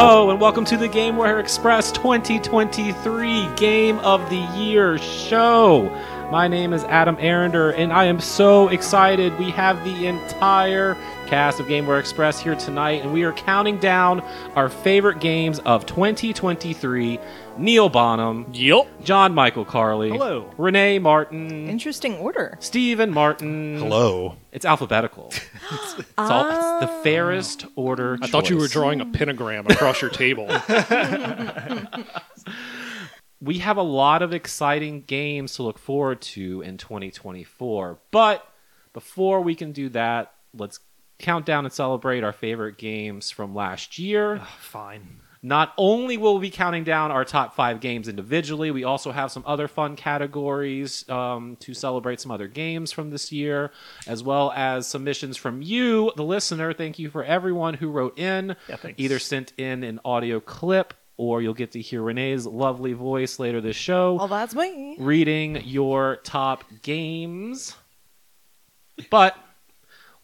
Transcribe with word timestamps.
Hello, 0.00 0.30
and 0.30 0.40
welcome 0.40 0.64
to 0.66 0.76
the 0.76 0.88
GameWare 0.88 1.40
Express 1.40 1.90
2023 1.90 3.56
Game 3.56 3.98
of 3.98 4.30
the 4.30 4.46
Year 4.56 4.96
show. 4.96 5.88
My 6.30 6.46
name 6.46 6.72
is 6.72 6.84
Adam 6.84 7.16
Arinder, 7.16 7.76
and 7.76 7.92
I 7.92 8.04
am 8.04 8.20
so 8.20 8.68
excited. 8.68 9.36
We 9.40 9.50
have 9.50 9.82
the 9.82 10.06
entire 10.06 10.94
cast 11.26 11.58
of 11.58 11.66
GameWare 11.66 11.98
Express 11.98 12.38
here 12.38 12.54
tonight, 12.54 13.02
and 13.02 13.12
we 13.12 13.24
are 13.24 13.32
counting 13.32 13.78
down 13.78 14.20
our 14.54 14.68
favorite 14.68 15.18
games 15.18 15.58
of 15.66 15.84
2023. 15.84 17.18
Neal 17.58 17.88
Bonham, 17.88 18.46
Yup. 18.52 18.86
John 19.04 19.34
Michael 19.34 19.64
Carley, 19.64 20.10
Hello. 20.10 20.50
Renee 20.56 20.98
Martin, 20.98 21.68
Interesting 21.68 22.14
order. 22.16 22.56
Stephen 22.60 23.12
Martin. 23.12 23.78
Hello. 23.78 24.36
It's 24.52 24.64
alphabetical. 24.64 25.28
it's, 25.70 26.04
all, 26.16 26.48
it's 26.48 26.86
the 26.86 27.00
fairest 27.02 27.66
order. 27.74 28.18
I 28.22 28.28
thought 28.28 28.48
you 28.48 28.56
were 28.56 28.62
choice. 28.62 28.72
drawing 28.72 29.00
a 29.00 29.06
pentagram 29.06 29.66
across 29.66 30.00
your 30.00 30.10
table. 30.10 30.46
we 33.40 33.58
have 33.58 33.76
a 33.76 33.82
lot 33.82 34.22
of 34.22 34.32
exciting 34.32 35.02
games 35.02 35.54
to 35.54 35.62
look 35.62 35.78
forward 35.78 36.20
to 36.20 36.62
in 36.62 36.76
2024. 36.78 37.98
But 38.10 38.46
before 38.92 39.40
we 39.40 39.54
can 39.54 39.72
do 39.72 39.88
that, 39.90 40.32
let's 40.54 40.80
count 41.18 41.44
down 41.44 41.64
and 41.64 41.72
celebrate 41.72 42.22
our 42.22 42.32
favorite 42.32 42.78
games 42.78 43.30
from 43.30 43.54
last 43.54 43.98
year. 43.98 44.40
Fine. 44.60 45.20
Not 45.42 45.72
only 45.78 46.16
will 46.16 46.34
we 46.34 46.48
be 46.48 46.50
counting 46.50 46.82
down 46.82 47.10
our 47.12 47.24
top 47.24 47.54
five 47.54 47.80
games 47.80 48.08
individually, 48.08 48.70
we 48.72 48.82
also 48.84 49.12
have 49.12 49.30
some 49.30 49.44
other 49.46 49.68
fun 49.68 49.94
categories 49.94 51.08
um, 51.08 51.56
to 51.60 51.74
celebrate 51.74 52.20
some 52.20 52.32
other 52.32 52.48
games 52.48 52.90
from 52.90 53.10
this 53.10 53.30
year, 53.30 53.70
as 54.06 54.22
well 54.22 54.52
as 54.56 54.86
submissions 54.88 55.36
from 55.36 55.62
you, 55.62 56.10
the 56.16 56.24
listener. 56.24 56.72
Thank 56.72 56.98
you 56.98 57.08
for 57.08 57.22
everyone 57.22 57.74
who 57.74 57.88
wrote 57.90 58.18
in, 58.18 58.56
Yeah, 58.68 58.76
either 58.96 59.18
sent 59.20 59.52
in 59.56 59.84
an 59.84 60.00
audio 60.04 60.40
clip 60.40 60.94
or 61.16 61.40
you'll 61.42 61.54
get 61.54 61.72
to 61.72 61.80
hear 61.80 62.02
Renee's 62.02 62.46
lovely 62.46 62.92
voice 62.92 63.38
later 63.38 63.60
this 63.60 63.76
show 63.76 64.14
Well, 64.14 64.28
that's 64.28 64.54
me. 64.54 64.96
reading 64.98 65.62
your 65.64 66.16
top 66.24 66.64
games. 66.82 67.74
But 69.10 69.36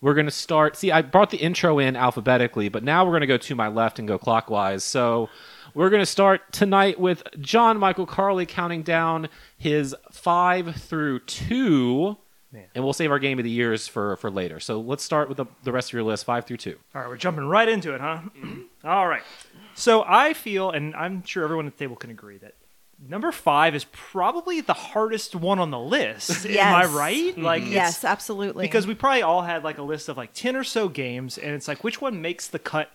we're 0.04 0.12
going 0.12 0.26
to 0.26 0.30
start. 0.30 0.76
See, 0.76 0.92
I 0.92 1.00
brought 1.00 1.30
the 1.30 1.38
intro 1.38 1.78
in 1.78 1.96
alphabetically, 1.96 2.68
but 2.68 2.84
now 2.84 3.06
we're 3.06 3.12
going 3.12 3.22
to 3.22 3.26
go 3.26 3.38
to 3.38 3.54
my 3.54 3.68
left 3.68 3.98
and 3.98 4.06
go 4.06 4.18
clockwise. 4.18 4.84
So 4.84 5.30
we're 5.72 5.88
going 5.88 6.02
to 6.02 6.06
start 6.06 6.52
tonight 6.52 7.00
with 7.00 7.22
John 7.40 7.78
Michael 7.78 8.04
Carley 8.04 8.44
counting 8.44 8.82
down 8.82 9.30
his 9.56 9.96
five 10.12 10.76
through 10.76 11.20
two. 11.20 12.18
Man. 12.52 12.66
And 12.74 12.84
we'll 12.84 12.92
save 12.92 13.10
our 13.12 13.18
game 13.18 13.38
of 13.38 13.44
the 13.44 13.50
years 13.50 13.88
for, 13.88 14.16
for 14.16 14.30
later. 14.30 14.60
So 14.60 14.78
let's 14.78 15.02
start 15.02 15.30
with 15.30 15.38
the, 15.38 15.46
the 15.62 15.72
rest 15.72 15.88
of 15.88 15.94
your 15.94 16.02
list, 16.02 16.26
five 16.26 16.44
through 16.44 16.58
two. 16.58 16.76
All 16.94 17.00
right, 17.00 17.08
we're 17.08 17.16
jumping 17.16 17.46
right 17.46 17.66
into 17.66 17.94
it, 17.94 18.02
huh? 18.02 18.20
All 18.84 19.08
right. 19.08 19.22
So 19.74 20.04
I 20.06 20.34
feel, 20.34 20.70
and 20.70 20.94
I'm 20.94 21.24
sure 21.24 21.44
everyone 21.44 21.66
at 21.66 21.78
the 21.78 21.82
table 21.82 21.96
can 21.96 22.10
agree, 22.10 22.36
that 22.38 22.56
number 23.06 23.30
five 23.32 23.74
is 23.74 23.84
probably 23.92 24.60
the 24.60 24.72
hardest 24.72 25.34
one 25.34 25.58
on 25.58 25.70
the 25.70 25.78
list. 25.78 26.46
Am 26.46 26.50
I 26.74 26.82
Yes. 26.82 26.90
right? 26.92 27.38
Like, 27.38 27.62
Yes, 27.66 28.04
absolutely. 28.04 28.64
because 28.64 28.86
we 28.86 28.94
probably 28.94 29.22
all 29.22 29.42
had 29.42 29.64
like 29.64 29.78
a 29.78 29.82
list 29.82 30.08
of 30.08 30.16
like 30.16 30.32
10 30.32 30.56
or 30.56 30.64
so 30.64 30.88
games, 30.88 31.38
and 31.38 31.54
it's 31.54 31.68
like, 31.68 31.84
which 31.84 32.00
one 32.00 32.20
makes 32.22 32.48
the 32.48 32.58
cut 32.58 32.90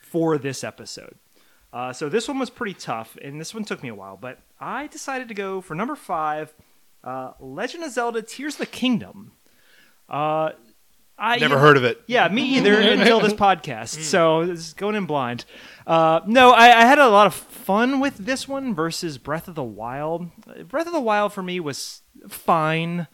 for 0.00 0.38
this 0.38 0.62
episode? 0.64 1.16
Uh, 1.72 1.92
so 1.92 2.08
this 2.08 2.28
one 2.28 2.38
was 2.38 2.50
pretty 2.50 2.74
tough, 2.74 3.16
and 3.22 3.40
this 3.40 3.52
one 3.54 3.64
took 3.64 3.82
me 3.82 3.88
a 3.88 3.94
while, 3.94 4.16
but 4.16 4.38
I 4.60 4.86
decided 4.86 5.28
to 5.28 5.34
go 5.34 5.60
for 5.60 5.74
number 5.74 5.96
five 5.96 6.54
uh, 7.02 7.32
Legend 7.40 7.82
of 7.84 7.90
Zelda 7.90 8.22
Tears 8.22 8.54
of 8.54 8.58
the 8.60 8.66
Kingdom. 8.66 9.32
Uh, 10.08 10.50
I, 11.16 11.36
Never 11.38 11.58
heard 11.58 11.76
of 11.76 11.84
it. 11.84 12.02
yeah, 12.06 12.26
me 12.28 12.42
either 12.56 12.78
until 12.80 13.20
this 13.20 13.34
podcast. 13.34 14.02
So 14.02 14.46
this 14.46 14.58
is 14.58 14.72
going 14.74 14.96
in 14.96 15.06
blind. 15.06 15.44
Uh, 15.86 16.20
no, 16.26 16.50
I, 16.50 16.66
I 16.66 16.84
had 16.86 16.98
a 16.98 17.08
lot 17.08 17.26
of 17.26 17.34
fun 17.34 18.00
with 18.00 18.16
this 18.16 18.48
one 18.48 18.74
versus 18.74 19.16
Breath 19.18 19.46
of 19.48 19.54
the 19.54 19.62
Wild. 19.62 20.28
Breath 20.68 20.86
of 20.86 20.92
the 20.92 21.00
Wild 21.00 21.32
for 21.32 21.42
me 21.42 21.60
was 21.60 22.02
fine, 22.28 23.06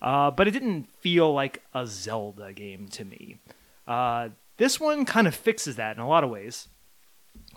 uh, 0.00 0.30
but 0.30 0.48
it 0.48 0.52
didn't 0.52 0.88
feel 1.00 1.32
like 1.32 1.62
a 1.74 1.86
Zelda 1.86 2.52
game 2.52 2.88
to 2.88 3.04
me. 3.04 3.38
Uh, 3.86 4.30
this 4.56 4.80
one 4.80 5.04
kind 5.04 5.26
of 5.26 5.34
fixes 5.34 5.76
that 5.76 5.96
in 5.96 6.02
a 6.02 6.08
lot 6.08 6.24
of 6.24 6.30
ways. 6.30 6.68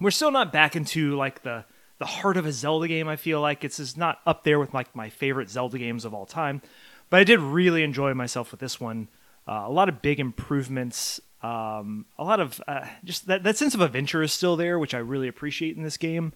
We're 0.01 0.11
still 0.11 0.31
not 0.31 0.51
back 0.51 0.75
into 0.75 1.15
like 1.15 1.43
the 1.43 1.65
the 1.97 2.05
heart 2.05 2.35
of 2.35 2.45
a 2.45 2.51
Zelda 2.51 2.87
game. 2.89 3.07
I 3.07 3.15
feel 3.15 3.39
like 3.39 3.63
it's 3.63 3.77
just 3.77 3.97
not 3.97 4.19
up 4.25 4.43
there 4.43 4.59
with 4.59 4.73
like 4.73 4.93
my 4.95 5.09
favorite 5.09 5.49
Zelda 5.49 5.77
games 5.77 6.03
of 6.03 6.13
all 6.13 6.25
time, 6.25 6.61
but 7.09 7.19
I 7.21 7.23
did 7.23 7.39
really 7.39 7.83
enjoy 7.83 8.13
myself 8.13 8.51
with 8.51 8.59
this 8.59 8.79
one. 8.81 9.07
Uh, 9.47 9.63
a 9.65 9.71
lot 9.71 9.89
of 9.89 10.01
big 10.01 10.19
improvements. 10.19 11.19
Um, 11.43 12.05
a 12.17 12.23
lot 12.23 12.39
of 12.39 12.59
uh, 12.67 12.85
just 13.03 13.27
that, 13.27 13.43
that 13.43 13.57
sense 13.57 13.75
of 13.75 13.81
adventure 13.81 14.23
is 14.23 14.33
still 14.33 14.55
there, 14.55 14.79
which 14.79 14.93
I 14.95 14.97
really 14.99 15.27
appreciate 15.27 15.77
in 15.77 15.83
this 15.83 15.97
game. 15.97 16.33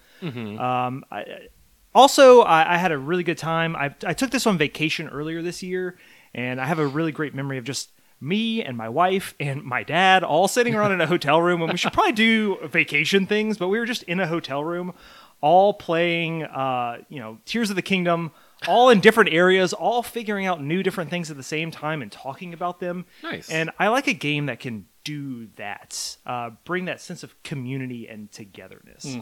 Um, 0.59 1.03
I, 1.11 1.19
I- 1.21 1.47
also, 1.95 2.41
I, 2.41 2.75
I 2.75 2.77
had 2.77 2.91
a 2.91 2.97
really 2.99 3.23
good 3.23 3.39
time. 3.39 3.75
I, 3.75 3.95
I 4.05 4.13
took 4.13 4.29
this 4.29 4.45
on 4.45 4.59
vacation 4.59 5.09
earlier 5.09 5.41
this 5.41 5.63
year, 5.63 5.97
and 6.35 6.61
I 6.61 6.65
have 6.65 6.77
a 6.77 6.85
really 6.85 7.11
great 7.11 7.33
memory 7.33 7.57
of 7.57 7.63
just 7.63 7.89
me 8.21 8.63
and 8.63 8.77
my 8.77 8.87
wife 8.87 9.33
and 9.39 9.63
my 9.63 9.81
dad 9.81 10.23
all 10.23 10.47
sitting 10.47 10.75
around 10.75 10.91
in 10.91 11.01
a 11.01 11.07
hotel 11.13 11.41
room. 11.41 11.63
And 11.63 11.71
we 11.71 11.77
should 11.79 11.91
probably 11.91 12.11
do 12.11 12.57
vacation 12.67 13.25
things, 13.25 13.57
but 13.57 13.69
we 13.69 13.79
were 13.79 13.87
just 13.87 14.03
in 14.03 14.19
a 14.19 14.27
hotel 14.27 14.63
room, 14.63 14.93
all 15.41 15.73
playing, 15.73 16.43
uh, 16.43 16.99
you 17.09 17.19
know, 17.19 17.39
Tears 17.45 17.71
of 17.71 17.75
the 17.75 17.81
Kingdom, 17.81 18.31
all 18.67 18.89
in 18.89 18.99
different 18.99 19.31
areas, 19.31 19.73
all 19.73 20.03
figuring 20.03 20.45
out 20.45 20.61
new 20.61 20.83
different 20.83 21.09
things 21.09 21.31
at 21.31 21.37
the 21.37 21.43
same 21.43 21.71
time 21.71 22.01
and 22.01 22.11
talking 22.11 22.53
about 22.53 22.79
them. 22.79 23.05
Nice. 23.23 23.49
And 23.49 23.71
I 23.79 23.87
like 23.87 24.07
a 24.07 24.13
game 24.13 24.47
that 24.47 24.59
can 24.59 24.87
do 25.03 25.47
that, 25.55 26.17
uh, 26.25 26.51
bring 26.65 26.85
that 26.85 27.01
sense 27.01 27.23
of 27.23 27.41
community 27.43 28.07
and 28.07 28.31
togetherness. 28.31 29.17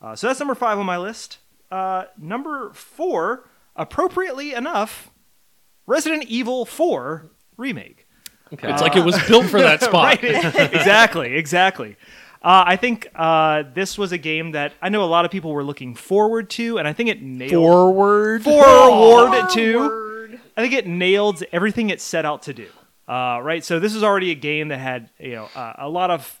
Uh, 0.00 0.16
so 0.16 0.26
that's 0.26 0.40
number 0.40 0.54
five 0.54 0.78
on 0.78 0.86
my 0.86 0.98
list. 0.98 1.38
Uh, 1.70 2.04
number 2.18 2.72
four, 2.72 3.48
appropriately 3.76 4.52
enough, 4.52 5.10
Resident 5.86 6.24
Evil 6.24 6.64
4 6.64 7.30
remake. 7.56 8.06
Okay. 8.52 8.70
It's 8.70 8.82
like 8.82 8.96
it 8.96 9.04
was 9.04 9.18
built 9.26 9.46
for 9.46 9.60
that 9.60 9.80
spot. 9.82 10.22
Right. 10.22 10.24
exactly, 10.74 11.34
exactly. 11.34 11.96
Uh, 12.42 12.64
I 12.66 12.76
think 12.76 13.06
uh, 13.14 13.62
this 13.72 13.96
was 13.96 14.10
a 14.10 14.18
game 14.18 14.52
that 14.52 14.72
I 14.82 14.88
know 14.88 15.04
a 15.04 15.06
lot 15.06 15.24
of 15.24 15.30
people 15.30 15.52
were 15.52 15.62
looking 15.62 15.94
forward 15.94 16.50
to, 16.50 16.78
and 16.78 16.88
I 16.88 16.92
think 16.92 17.08
it 17.08 17.22
nailed 17.22 17.52
Forward. 17.52 18.42
forward 18.42 19.48
to. 19.50 20.38
I 20.56 20.60
think 20.60 20.74
it 20.74 20.86
nailed 20.86 21.42
everything 21.52 21.90
it 21.90 22.00
set 22.00 22.24
out 22.24 22.42
to 22.42 22.52
do. 22.54 22.66
Uh, 23.08 23.40
right, 23.42 23.64
so 23.64 23.78
this 23.78 23.94
is 23.94 24.02
already 24.02 24.30
a 24.32 24.34
game 24.34 24.68
that 24.68 24.78
had 24.78 25.10
you 25.20 25.32
know 25.32 25.48
uh, 25.54 25.74
a 25.78 25.88
lot 25.88 26.10
of 26.10 26.40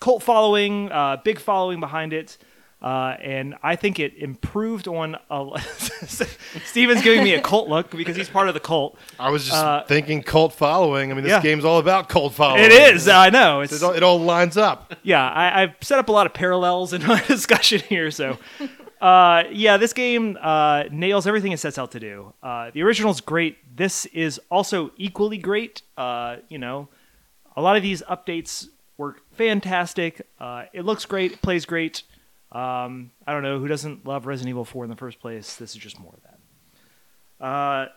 cult 0.00 0.22
following, 0.22 0.90
uh, 0.90 1.18
big 1.24 1.38
following 1.38 1.78
behind 1.80 2.12
it, 2.12 2.38
uh, 2.82 3.16
and 3.22 3.54
I 3.62 3.76
think 3.76 3.98
it 3.98 4.14
improved 4.16 4.86
on. 4.88 5.16
A, 5.30 5.58
Stephen's 6.64 7.02
giving 7.02 7.24
me 7.24 7.34
a 7.34 7.40
cult 7.40 7.68
look 7.68 7.90
because 7.90 8.16
he's 8.16 8.28
part 8.28 8.48
of 8.48 8.54
the 8.54 8.60
cult. 8.60 8.98
I 9.18 9.30
was 9.30 9.44
just 9.44 9.56
Uh, 9.56 9.82
thinking 9.84 10.22
cult 10.22 10.52
following. 10.52 11.10
I 11.10 11.14
mean, 11.14 11.24
this 11.24 11.30
yeah. 11.30 11.40
game's 11.42 11.64
all 11.64 11.78
about 11.78 12.08
cult 12.08 12.34
following. 12.34 12.64
It 12.64 12.72
is, 12.72 13.08
I 13.08 13.30
know. 13.30 13.60
It's 13.60 13.72
It 13.72 13.82
all, 13.82 13.92
it 13.92 14.02
all 14.02 14.20
lines 14.20 14.56
up. 14.56 14.94
yeah, 15.02 15.28
I, 15.28 15.62
I've 15.62 15.74
set 15.80 15.98
up 15.98 16.08
a 16.08 16.12
lot 16.12 16.26
of 16.26 16.34
parallels 16.34 16.92
in 16.92 17.04
my 17.06 17.20
discussion 17.26 17.80
here. 17.88 18.10
So, 18.10 18.38
uh, 19.00 19.44
yeah, 19.50 19.76
this 19.78 19.92
game 19.92 20.38
uh, 20.40 20.84
nails 20.90 21.26
everything 21.26 21.52
it 21.52 21.60
sets 21.60 21.78
out 21.78 21.92
to 21.92 22.00
do. 22.00 22.32
Uh, 22.42 22.70
the 22.72 22.82
original's 22.82 23.20
great. 23.20 23.56
This 23.76 24.06
is 24.06 24.40
also 24.50 24.90
equally 24.96 25.38
great. 25.38 25.82
Uh, 25.96 26.36
you 26.48 26.58
know, 26.58 26.88
a 27.56 27.62
lot 27.62 27.76
of 27.76 27.82
these 27.82 28.02
updates 28.02 28.68
work 28.96 29.20
fantastic. 29.32 30.26
Uh, 30.38 30.64
it 30.72 30.84
looks 30.84 31.04
great. 31.04 31.32
It 31.32 31.42
plays 31.42 31.64
great. 31.66 32.02
Um, 32.56 33.10
I 33.26 33.32
don't 33.32 33.42
know 33.42 33.58
who 33.58 33.68
doesn't 33.68 34.06
love 34.06 34.24
Resident 34.24 34.48
Evil 34.48 34.64
4 34.64 34.84
in 34.84 34.90
the 34.90 34.96
first 34.96 35.20
place. 35.20 35.56
This 35.56 35.72
is 35.72 35.76
just 35.76 36.00
more 36.00 36.14
of 36.14 36.22
that. 36.22 37.46
Uh, 37.46 37.88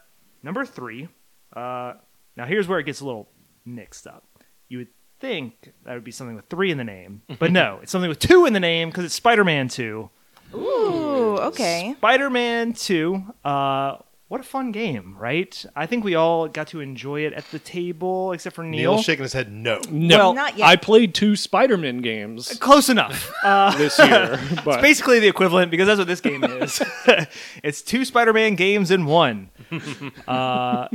number 0.43 0.65
three. 0.65 1.07
Uh, 1.55 1.93
now 2.35 2.45
here's 2.45 2.67
where 2.67 2.77
it 2.77 2.83
gets 2.83 2.99
a 2.99 3.05
little 3.05 3.29
mixed 3.65 4.05
up. 4.05 4.25
You 4.67 4.79
would 4.79 4.89
think 5.21 5.71
that 5.85 5.93
would 5.93 6.03
be 6.03 6.11
something 6.11 6.35
with 6.35 6.47
three 6.47 6.71
in 6.71 6.77
the 6.77 6.83
name, 6.83 7.21
but 7.39 7.51
no, 7.51 7.79
it's 7.83 7.91
something 7.91 8.09
with 8.09 8.19
two 8.19 8.45
in 8.45 8.51
the 8.51 8.59
name 8.59 8.89
because 8.89 9.05
it's 9.05 9.15
Spider-Man 9.15 9.69
2. 9.69 10.09
Ooh, 10.55 11.37
okay. 11.37 11.95
Spider-Man 11.97 12.73
2. 12.73 13.23
Uh, 13.45 13.97
what 14.29 14.39
a 14.39 14.43
fun 14.43 14.71
game, 14.71 15.15
right? 15.19 15.65
I 15.75 15.87
think 15.87 16.03
we 16.03 16.13
all 16.13 16.47
got 16.47 16.67
to 16.67 16.79
enjoy 16.79 17.21
it 17.21 17.33
at 17.33 17.49
the 17.51 17.57
table, 17.59 18.31
except 18.31 18.55
for 18.55 18.63
Neal. 18.63 18.91
Neal's 18.93 19.03
shaking 19.03 19.23
his 19.23 19.33
head 19.33 19.51
no. 19.51 19.81
No, 19.89 20.17
Well, 20.17 20.33
Not 20.35 20.57
yet. 20.57 20.67
I 20.67 20.75
played 20.75 21.13
two 21.15 21.35
Spider-Man 21.35 22.01
games 22.01 22.57
Close 22.59 22.89
enough. 22.89 23.33
Uh, 23.43 23.75
this 23.77 23.97
year, 23.97 24.39
but 24.63 24.75
It's 24.75 24.81
basically 24.81 25.19
the 25.19 25.27
equivalent 25.27 25.71
because 25.71 25.87
that's 25.87 25.97
what 25.97 26.07
this 26.07 26.21
game 26.21 26.43
is. 26.43 26.81
it's 27.63 27.81
two 27.81 28.05
Spider-Man 28.05 28.53
games 28.55 28.91
in 28.91 29.05
one. 29.05 29.49
Uh, 30.27 30.87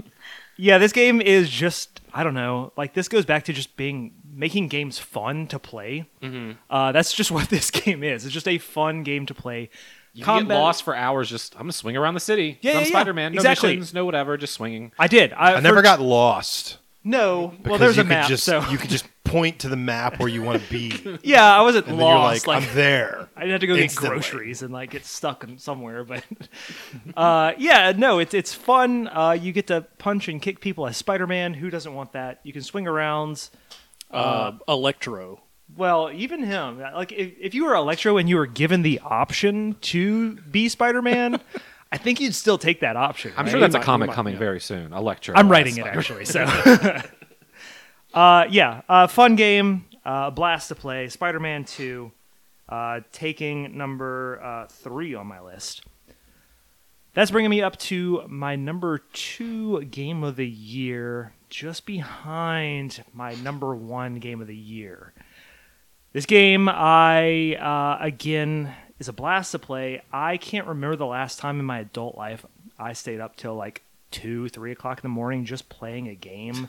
yeah, 0.57 0.79
this 0.79 0.93
game 0.93 1.21
is 1.21 1.51
just 1.51 2.01
I 2.13 2.23
don't 2.23 2.35
know. 2.35 2.73
Like 2.77 2.95
this 2.95 3.09
goes 3.09 3.25
back 3.27 3.45
to 3.47 3.53
just 3.53 3.77
being 3.77 4.13
making 4.33 4.69
games 4.69 5.01
fun 5.01 5.49
to 5.49 5.59
play. 5.59 6.09
Uh, 6.71 6.93
that's 6.93 7.13
just 7.13 7.31
what 7.33 7.49
this 7.49 7.73
game 7.73 8.05
is. 8.05 8.25
It's 8.25 8.33
just 8.33 8.47
a 8.47 8.59
fun 8.59 9.03
game 9.03 9.27
to 9.27 9.35
play. 9.35 9.71
You 10.15 10.25
can 10.25 10.47
get 10.47 10.55
lost 10.55 10.85
for 10.85 10.95
hours. 10.97 11.29
Just 11.29 11.55
I'm 11.57 11.63
gonna 11.63 11.73
swing 11.73 11.97
around 11.97 12.15
the 12.15 12.21
city. 12.21 12.59
Yeah, 12.63 12.71
I'm 12.71 12.77
yeah, 12.77 12.83
yeah. 12.83 12.89
Spider-Man. 12.89 13.33
No 13.33 13.37
Exactly. 13.41 13.71
missions, 13.71 13.93
no 13.93 14.05
whatever. 14.05 14.37
Just 14.37 14.55
swinging. 14.55 14.93
I 14.99 15.09
did. 15.09 15.33
I, 15.33 15.55
I 15.55 15.61
never 15.61 15.77
for- 15.79 15.83
got 15.83 16.01
lost. 16.01 16.79
no. 17.03 17.53
Well, 17.65 17.79
there's 17.79 17.99
a 17.99 18.05
map. 18.05 18.29
Just, 18.29 18.45
so 18.45 18.65
You 18.71 18.79
could 18.79 18.91
just 18.91 19.07
point 19.25 19.59
to 19.61 19.69
the 19.69 19.77
map 19.77 20.21
where 20.21 20.29
you 20.29 20.43
want 20.43 20.63
to 20.63 20.71
be, 20.71 21.19
Yeah, 21.25 21.45
I 21.53 21.61
wasn't 21.63 21.87
then 21.87 21.97
lost. 21.99 22.47
like, 22.47 22.61
like 22.61 22.69
I'm 22.71 22.75
there. 22.77 23.29
I 23.37 23.41
didn't 23.41 23.53
have 23.53 23.61
to 23.63 23.67
go 23.67 23.75
get 23.75 23.83
Instantly. 23.85 24.11
groceries 24.11 24.63
and 24.63 24.73
like 24.73 24.91
get 24.91 25.05
stuck 25.05 25.43
in 25.43 25.59
somewhere, 25.59 26.05
but 26.05 26.23
uh, 27.17 27.53
yeah, 27.59 27.93
no, 27.97 28.21
it's 28.21 28.35
it's 28.35 28.55
fun. 28.55 29.09
Uh, 29.09 29.33
you 29.33 29.51
get 29.53 29.67
to 29.69 29.81
punch 29.99 30.29
and 30.29 30.41
kick 30.41 30.61
people 30.61 30.87
as 30.87 30.97
Spider-Man. 30.97 31.55
Who 31.55 31.71
doesn't 31.71 31.93
want 31.93 32.13
that? 32.13 32.41
You 32.45 32.53
can 32.53 32.63
swing 32.63 32.87
around. 32.87 33.49
Uh, 34.11 34.53
Electro. 34.69 35.41
Well, 35.77 36.11
even 36.13 36.43
him, 36.43 36.79
like 36.79 37.13
if, 37.13 37.33
if 37.41 37.55
you 37.55 37.65
were 37.65 37.75
Electro 37.75 38.17
and 38.17 38.29
you 38.29 38.37
were 38.37 38.47
given 38.47 38.83
the 38.83 39.01
option 39.01 39.77
to 39.83 40.37
be 40.37 40.69
Spider-Man, 40.69 41.41
I 41.93 41.97
think 41.97 42.21
you'd 42.21 42.35
still 42.35 42.59
take 42.59 42.81
that 42.81 42.97
option. 42.97 43.33
I'm 43.37 43.45
right? 43.45 43.51
sure 43.51 43.61
that's 43.61 43.75
a 43.75 43.81
comic 43.81 44.11
coming 44.11 44.37
very 44.37 44.61
soon. 44.61 44.93
Electro. 44.93 45.35
I'm 45.37 45.49
writing 45.51 45.77
it 45.77 45.87
actually. 45.87 46.25
So, 46.25 46.45
uh, 48.15 48.47
yeah, 48.51 48.83
uh, 48.89 49.07
fun 49.07 49.37
game, 49.37 49.87
uh, 50.05 50.31
blast 50.31 50.69
to 50.69 50.75
play. 50.75 51.09
Spider-Man 51.09 51.65
Two, 51.65 52.13
uh, 52.69 53.01
taking 53.13 53.77
number 53.77 54.41
uh, 54.43 54.67
three 54.67 55.15
on 55.15 55.27
my 55.27 55.41
list. 55.41 55.83
That's 57.15 57.31
bringing 57.31 57.51
me 57.51 57.63
up 57.63 57.77
to 57.79 58.25
my 58.27 58.57
number 58.57 58.99
two 59.13 59.85
game 59.85 60.25
of 60.25 60.35
the 60.35 60.49
year, 60.49 61.33
just 61.49 61.87
behind 61.87 63.05
my 63.13 63.35
number 63.37 63.73
one 63.73 64.17
game 64.17 64.41
of 64.41 64.49
the 64.49 64.57
year. 64.57 65.14
This 66.15 66.27
game, 66.27 66.69
I 66.69 67.57
uh, 67.57 67.99
again 68.01 68.73
is 69.01 69.09
a 69.09 69.13
blast 69.13 69.51
to 69.51 69.59
play. 69.59 70.01
I 70.13 70.37
can't 70.37 70.69
remember 70.69 70.95
the 70.95 71.07
last 71.07 71.41
time 71.41 71.59
in 71.59 71.67
my 71.67 71.81
adult 71.81 72.17
life 72.17 72.47
I 72.79 72.93
stayed 72.93 73.19
up 73.19 73.35
till 73.35 73.57
like 73.57 73.83
two, 74.13 74.49
three 74.49 74.71
o'clock 74.71 74.99
in 74.99 75.03
the 75.03 75.09
morning 75.09 75.45
just 75.45 75.69
playing 75.69 76.07
a 76.07 76.15
game 76.15 76.69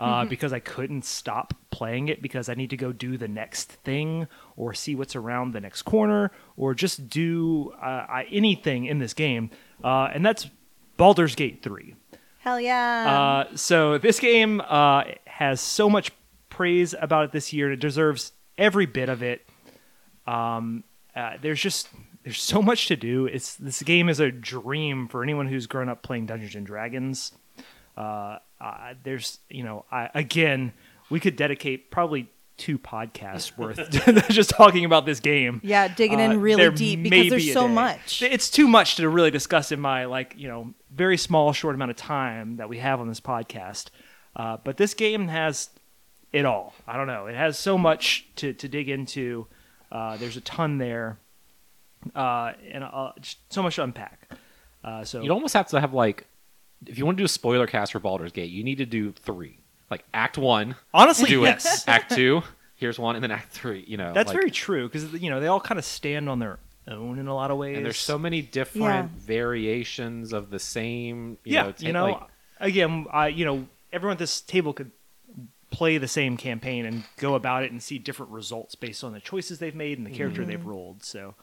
uh, 0.00 0.24
because 0.28 0.52
I 0.52 0.58
couldn't 0.58 1.04
stop 1.04 1.54
playing 1.70 2.08
it 2.08 2.20
because 2.20 2.48
I 2.48 2.54
need 2.54 2.70
to 2.70 2.76
go 2.76 2.90
do 2.90 3.16
the 3.16 3.28
next 3.28 3.70
thing 3.70 4.26
or 4.56 4.74
see 4.74 4.96
what's 4.96 5.14
around 5.14 5.52
the 5.52 5.60
next 5.60 5.82
corner 5.82 6.32
or 6.56 6.74
just 6.74 7.08
do 7.08 7.72
uh, 7.80 8.06
I, 8.08 8.26
anything 8.32 8.86
in 8.86 8.98
this 8.98 9.14
game. 9.14 9.50
Uh, 9.84 10.08
and 10.12 10.26
that's 10.26 10.50
Baldur's 10.96 11.36
Gate 11.36 11.62
3. 11.62 11.94
Hell 12.40 12.60
yeah. 12.60 13.46
Uh, 13.52 13.56
so 13.56 13.98
this 13.98 14.18
game 14.18 14.60
uh, 14.62 15.04
has 15.26 15.60
so 15.60 15.88
much 15.88 16.10
praise 16.48 16.92
about 17.00 17.26
it 17.26 17.30
this 17.30 17.52
year. 17.52 17.70
It 17.70 17.78
deserves 17.78 18.32
every 18.60 18.86
bit 18.86 19.08
of 19.08 19.22
it. 19.24 19.44
Um, 20.26 20.84
uh, 21.16 21.32
there's 21.42 21.60
just 21.60 21.88
there's 22.22 22.40
so 22.40 22.62
much 22.62 22.86
to 22.88 22.96
do. 22.96 23.26
It's 23.26 23.54
this 23.56 23.82
game 23.82 24.08
is 24.08 24.20
a 24.20 24.30
dream 24.30 25.08
for 25.08 25.22
anyone 25.24 25.48
who's 25.48 25.66
grown 25.66 25.88
up 25.88 26.02
playing 26.02 26.26
Dungeons 26.26 26.54
and 26.54 26.66
Dragons. 26.66 27.32
Uh, 27.96 28.38
uh, 28.60 28.94
there's 29.02 29.38
you 29.48 29.64
know 29.64 29.84
I, 29.90 30.10
again 30.14 30.72
we 31.08 31.18
could 31.18 31.34
dedicate 31.34 31.90
probably 31.90 32.28
two 32.56 32.78
podcasts 32.78 33.56
worth 33.58 33.90
just 34.28 34.50
talking 34.50 34.84
about 34.84 35.06
this 35.06 35.18
game. 35.18 35.60
yeah, 35.64 35.88
digging 35.88 36.20
Uh, 36.20 36.24
in 36.24 36.40
really 36.40 36.62
there 36.62 36.70
deep 36.70 37.02
because 37.02 37.30
there's 37.30 37.46
be 37.46 37.52
so 37.52 37.66
day. 37.66 37.74
much. 37.74 38.22
It's 38.22 38.50
too 38.50 38.68
much 38.68 38.96
to 38.96 39.08
really 39.08 39.30
discuss 39.30 39.72
in 39.72 39.80
my 39.80 40.04
like 40.04 40.34
you 40.36 40.46
know 40.46 40.74
very 40.94 41.16
small 41.16 41.52
short 41.52 41.74
amount 41.74 41.90
of 41.90 41.96
time 41.96 42.56
that 42.56 42.68
we 42.68 42.78
have 42.78 43.00
on 43.00 43.08
this 43.08 43.20
podcast. 43.20 43.86
Uh, 44.36 44.58
but 44.62 44.76
this 44.76 44.94
game 44.94 45.26
has 45.28 45.70
it 46.32 46.44
all. 46.44 46.74
I 46.86 46.96
don't 46.96 47.06
know. 47.06 47.26
It 47.26 47.34
has 47.34 47.58
so 47.58 47.76
much 47.78 48.26
to 48.36 48.52
to 48.54 48.68
dig 48.68 48.88
into. 48.88 49.46
Uh, 49.90 50.16
there's 50.16 50.36
a 50.36 50.40
ton 50.40 50.78
there, 50.78 51.18
uh, 52.14 52.52
and 52.72 52.84
uh, 52.84 53.12
just 53.20 53.38
so 53.52 53.62
much 53.62 53.76
to 53.76 53.82
unpack. 53.82 54.30
Uh, 54.84 55.04
so 55.04 55.20
You'd 55.20 55.32
almost 55.32 55.54
have 55.54 55.68
to 55.68 55.80
have 55.80 55.92
like, 55.92 56.26
if 56.86 56.96
you 56.96 57.04
want 57.04 57.18
to 57.18 57.20
do 57.20 57.24
a 57.26 57.28
spoiler 57.28 57.66
cast 57.66 57.92
for 57.92 57.98
Baldur's 57.98 58.32
Gate, 58.32 58.50
you 58.50 58.64
need 58.64 58.78
to 58.78 58.86
do 58.86 59.12
three. 59.12 59.58
Like 59.90 60.04
Act 60.14 60.38
One, 60.38 60.76
honestly, 60.94 61.28
do 61.28 61.42
yes, 61.42 61.82
it. 61.82 61.88
Act 61.88 62.14
Two, 62.14 62.42
here's 62.76 62.98
one, 62.98 63.16
and 63.16 63.22
then 63.24 63.32
Act 63.32 63.48
Three. 63.50 63.84
You 63.86 63.96
know, 63.96 64.12
that's 64.12 64.28
like- 64.28 64.36
very 64.36 64.50
true 64.52 64.88
because 64.88 65.12
you 65.20 65.30
know 65.30 65.40
they 65.40 65.48
all 65.48 65.60
kind 65.60 65.78
of 65.78 65.84
stand 65.84 66.28
on 66.28 66.38
their 66.38 66.60
own 66.86 67.18
in 67.18 67.26
a 67.26 67.34
lot 67.34 67.50
of 67.50 67.58
ways. 67.58 67.76
And 67.76 67.84
there's 67.84 67.98
so 67.98 68.16
many 68.18 68.40
different 68.40 69.10
Yeah. 69.12 69.20
variations 69.26 70.32
of 70.32 70.50
the 70.50 70.60
same. 70.60 71.38
You 71.44 71.54
yeah, 71.54 71.62
know, 71.64 71.74
you 71.78 71.92
know, 71.92 72.04
like- 72.06 72.22
again, 72.60 73.06
I 73.12 73.28
you 73.28 73.44
know, 73.44 73.66
everyone 73.92 74.12
at 74.12 74.18
this 74.20 74.40
table 74.40 74.72
could 74.72 74.92
play 75.70 75.98
the 75.98 76.08
same 76.08 76.36
campaign 76.36 76.84
and 76.84 77.04
go 77.16 77.34
about 77.34 77.62
it 77.62 77.70
and 77.70 77.82
see 77.82 77.98
different 77.98 78.32
results 78.32 78.74
based 78.74 79.04
on 79.04 79.12
the 79.12 79.20
choices 79.20 79.58
they've 79.58 79.74
made 79.74 79.98
and 79.98 80.06
the 80.06 80.10
character 80.10 80.44
they've 80.44 80.64
rolled. 80.64 81.02
So 81.02 81.34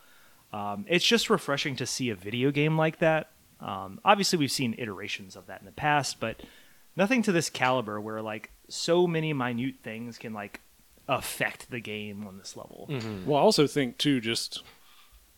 um, 0.53 0.85
it's 0.87 1.05
just 1.05 1.29
refreshing 1.29 1.75
to 1.77 1.85
see 1.85 2.09
a 2.09 2.15
video 2.15 2.51
game 2.51 2.77
like 2.77 2.99
that. 2.99 3.31
Um, 3.59 3.99
obviously, 4.05 4.37
we've 4.37 4.51
seen 4.51 4.75
iterations 4.77 5.35
of 5.35 5.47
that 5.47 5.61
in 5.61 5.65
the 5.65 5.71
past, 5.71 6.19
but 6.19 6.41
nothing 6.95 7.21
to 7.23 7.31
this 7.31 7.49
caliber 7.49 7.99
where 7.99 8.21
like 8.21 8.51
so 8.69 9.07
many 9.07 9.33
minute 9.33 9.75
things 9.83 10.17
can 10.17 10.33
like 10.33 10.59
affect 11.07 11.71
the 11.71 11.79
game 11.79 12.27
on 12.27 12.37
this 12.37 12.55
level. 12.57 12.89
Well, 13.25 13.37
I 13.37 13.41
also 13.41 13.65
think 13.65 13.97
too, 13.97 14.19
just 14.19 14.61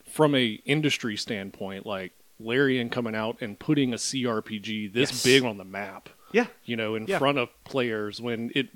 from 0.09 0.35
a 0.35 0.59
industry 0.65 1.15
standpoint, 1.15 1.85
like 1.85 2.11
Larian 2.39 2.89
coming 2.89 3.15
out 3.15 3.37
and 3.41 3.59
putting 3.59 3.93
a 3.93 3.97
CRPG 3.97 4.87
this 4.93 5.11
Yes. 5.11 5.23
big 5.23 5.43
on 5.43 5.57
the 5.57 5.65
map, 5.65 6.09
Yeah. 6.31 6.47
you 6.63 6.75
know, 6.75 6.95
in 6.95 7.05
Yeah. 7.07 7.19
front 7.19 7.37
of 7.37 7.49
players 7.65 8.21
when 8.21 8.51
it 8.55 8.69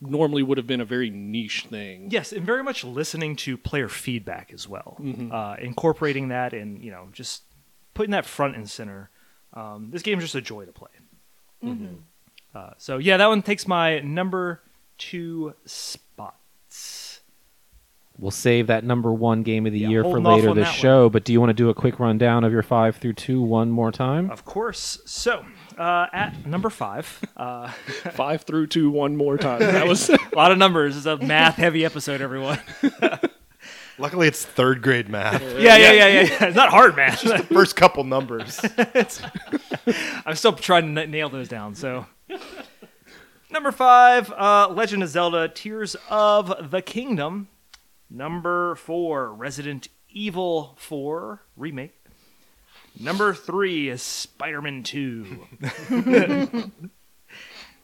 normally 0.00 0.42
would 0.44 0.56
have 0.58 0.66
been 0.66 0.80
a 0.80 0.84
very 0.84 1.10
niche 1.10 1.66
thing. 1.68 2.08
Yes, 2.10 2.32
and 2.32 2.46
very 2.46 2.62
much 2.62 2.84
listening 2.84 3.34
to 3.36 3.56
player 3.58 3.88
feedback 3.88 4.52
as 4.52 4.68
well, 4.68 4.96
Mhm. 5.00 5.32
uh, 5.32 5.56
incorporating 5.60 6.28
that, 6.28 6.52
and 6.52 6.82
you 6.84 6.90
know, 6.92 7.08
just 7.12 7.42
putting 7.94 8.12
that 8.12 8.24
front 8.24 8.54
and 8.54 8.70
center. 8.70 9.10
Um, 9.54 9.90
this 9.90 10.02
game 10.02 10.18
is 10.18 10.24
just 10.24 10.34
a 10.36 10.40
joy 10.40 10.64
to 10.66 10.72
play. 10.72 10.90
Uh, 12.54 12.70
so 12.78 12.98
yeah, 12.98 13.16
that 13.16 13.26
one 13.26 13.42
takes 13.42 13.66
my 13.66 13.98
number 14.00 14.62
two 14.98 15.54
spots. 15.64 16.36
We'll 18.20 18.32
save 18.32 18.66
that 18.66 18.82
number 18.82 19.12
one 19.12 19.44
game 19.44 19.64
of 19.66 19.72
the 19.72 19.78
Yeah, 19.78 19.88
year 19.90 20.02
for 20.02 20.20
later 20.20 20.52
this 20.52 20.64
that 20.66 20.70
one. 20.72 20.80
show. 20.80 21.08
But 21.08 21.22
do 21.24 21.32
you 21.32 21.38
want 21.40 21.50
to 21.50 21.54
do 21.54 21.68
a 21.70 21.74
quick 21.74 22.00
rundown 22.00 22.42
of 22.42 22.50
your 22.50 22.64
five 22.64 22.96
through 22.96 23.12
two 23.12 23.40
one 23.40 23.70
more 23.70 23.92
time? 23.92 24.28
Of 24.30 24.44
course. 24.44 25.00
So 25.06 25.44
uh, 25.78 26.06
at 26.12 26.44
number 26.44 26.68
five, 26.68 27.20
uh, 27.36 27.68
Five 28.12 28.42
through 28.42 28.66
two 28.68 28.90
one 28.90 29.16
more 29.16 29.38
time. 29.38 29.60
That 29.78 29.86
was 29.86 30.10
a 30.10 30.18
lot 30.34 30.50
of 30.50 30.58
numbers. 30.58 30.96
It's 30.96 31.06
a 31.06 31.16
math-heavy 31.18 31.84
episode, 31.84 32.20
everyone. 32.20 32.58
Luckily, 34.00 34.26
it's 34.28 34.44
third 34.44 34.82
grade 34.82 35.08
math. 35.08 35.40
yeah, 35.42 35.76
yeah, 35.76 35.76
yeah, 35.76 35.92
yeah, 35.92 36.20
yeah. 36.22 36.44
It's 36.46 36.56
not 36.56 36.70
hard 36.70 36.96
math. 36.96 37.20
First 37.48 37.76
couple 37.76 38.02
numbers. 38.04 38.60
I'm 40.26 40.34
still 40.34 40.52
trying 40.52 40.94
to 40.94 41.06
nail 41.06 41.28
those 41.28 41.48
down. 41.48 41.74
So, 41.74 42.06
number 43.50 43.72
five, 43.72 44.32
uh, 44.32 44.68
Legend 44.70 45.02
of 45.02 45.08
Zelda: 45.08 45.48
Tears 45.48 45.96
of 46.10 46.70
the 46.70 46.82
Kingdom. 46.82 47.48
Number 48.10 48.74
four, 48.74 49.32
Resident 49.32 49.88
Evil 50.10 50.74
4 50.78 51.42
remake. 51.56 51.94
Number 52.98 53.34
three 53.34 53.88
is 53.88 54.02
Spider-Man 54.02 54.82
2. 54.82 55.46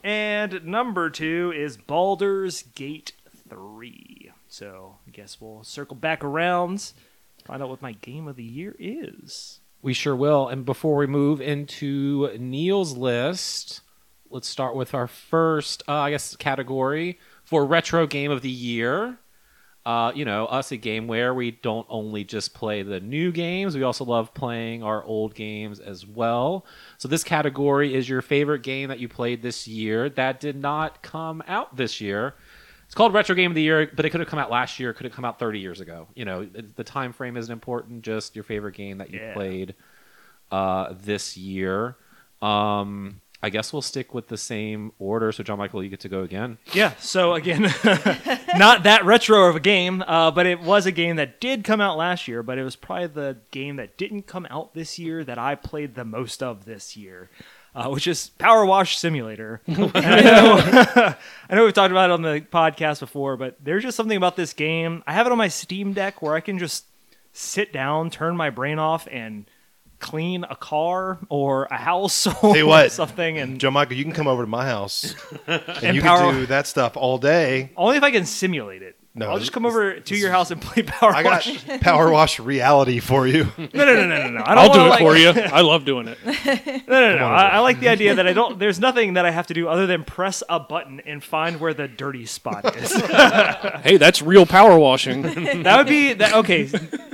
and 0.03 0.65
number 0.65 1.11
two 1.11 1.53
is 1.55 1.77
Baldur's 1.77 2.63
Gate 2.63 3.13
3. 3.49 4.33
So 4.49 4.97
I 5.07 5.11
guess 5.11 5.41
we'll 5.41 5.63
circle 5.65 5.97
back 5.97 6.25
around, 6.25 6.93
find 7.45 7.63
out 7.63 7.69
what 7.69 7.83
my 7.83 7.93
game 7.93 8.27
of 8.27 8.37
the 8.37 8.45
year 8.45 8.75
is. 8.79 9.61
We 9.83 9.93
sure 9.93 10.17
will. 10.17 10.49
And 10.49 10.65
before 10.65 10.97
we 10.97 11.07
move 11.07 11.41
into 11.41 12.31
Neal's 12.39 12.97
list, 12.97 13.83
let's 14.31 14.49
start 14.49 14.75
with 14.75 14.95
our 14.95 15.07
first, 15.07 15.83
uh, 15.87 15.93
I 15.93 16.11
guess, 16.11 16.35
category 16.37 17.19
for 17.45 17.67
retro 17.67 18.07
game 18.07 18.31
of 18.31 18.41
the 18.41 18.51
year. 18.51 19.19
Uh, 19.87 20.11
you 20.15 20.25
know, 20.25 20.47
us 20.47 20.73
at 20.73 20.81
game 20.81 21.07
where 21.07 21.35
we 21.35 21.51
don't 21.51 21.87
only 21.91 22.25
just 22.25 22.55
play 22.55 22.83
the 22.83 23.01
new 23.01 23.31
games, 23.31 23.77
we 23.77 23.83
also 23.83 24.03
love 24.03 24.33
playing 24.33 24.83
our 24.83 25.05
old 25.05 25.35
games 25.35 25.79
as 25.79 26.07
well. 26.07 26.65
So 26.97 27.07
this 27.07 27.23
category 27.23 27.95
is 27.95 28.09
your 28.09 28.23
favorite 28.23 28.63
game 28.63 28.89
that 28.89 28.99
you 28.99 29.09
played 29.09 29.43
this 29.43 29.69
year 29.69 30.09
that 30.11 30.41
did 30.41 30.57
not 30.57 31.03
come 31.03 31.43
out 31.47 31.77
this 31.77 32.01
year. 32.01 32.35
It's 32.87 32.95
called 32.95 33.13
retro 33.13 33.35
game 33.35 33.51
of 33.51 33.55
the 33.55 33.61
year, 33.63 33.91
but 33.95 34.07
it 34.07 34.11
could 34.11 34.21
have 34.21 34.29
come 34.29 34.39
out 34.39 34.51
last 34.51 34.81
year. 34.81 34.93
Could 34.95 35.05
have 35.05 35.13
come 35.15 35.25
out 35.27 35.39
30 35.39 35.59
years 35.59 35.81
ago. 35.81 36.07
You 36.15 36.25
know, 36.25 36.45
the 36.47 36.85
time 36.85 37.13
frame 37.13 37.37
isn't 37.37 37.53
important. 37.53 38.03
Just 38.03 38.35
your 38.35 38.45
favorite 38.45 38.75
game 38.77 38.99
that 38.99 39.11
you 39.11 39.19
Yeah. 39.21 39.35
played 39.35 39.75
uh, 40.51 40.95
this 40.99 41.37
year. 41.37 41.97
Um, 42.41 43.21
I 43.45 43.51
guess 43.51 43.75
we'll 43.75 43.83
stick 43.83 44.15
with 44.15 44.29
the 44.29 44.39
same 44.39 44.93
order. 44.99 45.31
So, 45.31 45.43
John 45.43 45.59
Michael, 45.59 45.85
you 45.85 45.91
get 45.91 46.01
to 46.01 46.09
go 46.09 46.23
again. 46.23 46.57
Yeah, 46.73 46.95
so 46.99 47.35
again, 47.35 47.61
not 48.57 48.85
that 48.85 49.03
retro 49.05 49.51
of 49.51 49.55
a 49.55 49.61
game, 49.61 50.03
uh, 50.07 50.31
but 50.31 50.47
it 50.47 50.63
was 50.63 50.87
a 50.87 50.91
game 50.91 51.17
that 51.17 51.41
did 51.41 51.63
come 51.63 51.79
out 51.79 51.99
last 51.99 52.27
year, 52.27 52.43
but 52.43 52.57
it 52.57 52.65
was 52.65 52.75
probably 52.75 53.09
the 53.09 53.37
game 53.51 53.77
that 53.77 53.99
didn't 53.99 54.23
come 54.23 54.47
out 54.49 54.73
this 54.73 54.99
year 54.99 55.23
that 55.25 55.37
I 55.37 55.57
played 55.57 55.95
the 55.95 56.07
most 56.07 56.43
of 56.43 56.65
this 56.65 56.97
year, 56.97 57.29
uh, 57.75 57.91
which 57.91 58.07
is 58.07 58.31
Power 58.39 58.65
Wash 58.65 58.97
Simulator. 58.97 59.61
I, 59.69 60.23
know, 60.23 61.15
I 61.51 61.55
know 61.55 61.65
we've 61.67 61.75
talked 61.75 61.91
about 61.91 62.09
it 62.09 62.15
on 62.15 62.23
the 62.23 62.41
podcast 62.51 63.01
before, 63.01 63.37
but 63.37 63.59
there's 63.63 63.83
just 63.83 63.99
something 63.99 64.17
about 64.17 64.37
this 64.37 64.55
game. 64.55 65.03
I 65.07 65.13
have 65.13 65.27
it 65.27 65.33
on 65.33 65.37
my 65.37 65.49
Steam 65.49 65.93
Deck 65.93 66.23
where 66.23 66.35
I 66.35 66.41
can 66.41 66.59
just 66.59 66.87
sit 67.35 67.75
down, 67.75 68.09
turn 68.09 68.39
my 68.39 68.49
brain 68.49 68.79
off, 68.79 69.07
and 69.11 69.45
clean 70.01 70.45
a 70.49 70.57
car 70.57 71.19
or 71.29 71.65
a 71.71 71.77
house 71.77 72.27
or 72.43 72.65
what. 72.67 72.93
something, 72.93 73.39
and 73.39 73.59
Joe 73.61 73.71
Michael, 73.71 73.97
you 73.97 74.05
can 74.05 74.13
come 74.13 74.27
over 74.29 74.43
to 74.43 74.47
my 74.49 74.67
house 74.67 75.15
and, 75.47 75.63
And 75.83 75.97
you 75.97 76.03
power- 76.03 76.31
can 76.31 76.35
do 76.41 76.47
that 76.47 76.67
stuff 76.67 76.97
all 76.97 77.19
day. 77.19 77.73
only 77.77 77.97
if 77.97 78.03
I 78.03 78.11
can 78.11 78.27
simulate 78.27 78.83
it. 78.83 78.97
No, 79.17 79.31
I'll 79.31 79.39
just 79.39 79.53
come 79.53 79.65
over 79.65 80.01
to 80.01 80.17
your 80.17 80.33
house 80.33 80.51
and 80.51 80.61
play 80.61 80.83
Power 80.83 81.15
I 81.15 81.23
got 81.23 81.47
Wash. 81.47 81.65
Power 81.81 82.11
Wash 82.11 82.41
reality 82.41 82.99
for 82.99 83.29
you. 83.29 83.47
No, 83.75 83.85
no, 83.85 83.95
no, 83.95 84.07
no, 84.07 84.23
no, 84.23 84.31
no. 84.31 84.43
I 84.45 84.55
don't 84.55 84.59
I'll 84.59 84.73
do 84.73 84.81
it 84.81 84.89
like, 84.89 84.99
for 85.01 85.17
you. 85.17 85.29
I 85.53 85.61
love 85.63 85.85
doing 85.85 86.07
it. 86.09 86.19
No, 86.25 87.01
no, 87.01 87.19
no. 87.19 87.27
I, 87.27 87.47
I 87.47 87.59
like 87.61 87.81
the 87.81 87.89
idea 87.89 88.15
that 88.15 88.27
I 88.27 88.33
don't. 88.33 88.59
There's 88.59 88.79
nothing 88.79 89.15
that 89.15 89.25
I 89.25 89.31
have 89.31 89.47
to 89.49 89.55
do 89.55 89.69
other 89.69 89.87
than 89.87 90.05
press 90.05 90.43
a 90.49 90.61
button 90.61 91.01
and 91.07 91.23
find 91.23 91.61
where 91.61 91.75
the 91.75 91.89
dirty 91.89 92.25
spot 92.27 92.77
is. 92.77 92.93
Hey, 93.83 93.97
that's 93.97 94.23
real 94.23 94.47
power 94.47 94.79
washing. 94.79 95.23
that 95.63 95.77
would 95.77 95.89
be 95.89 96.13
that. 96.15 96.35
Okay, 96.35 96.69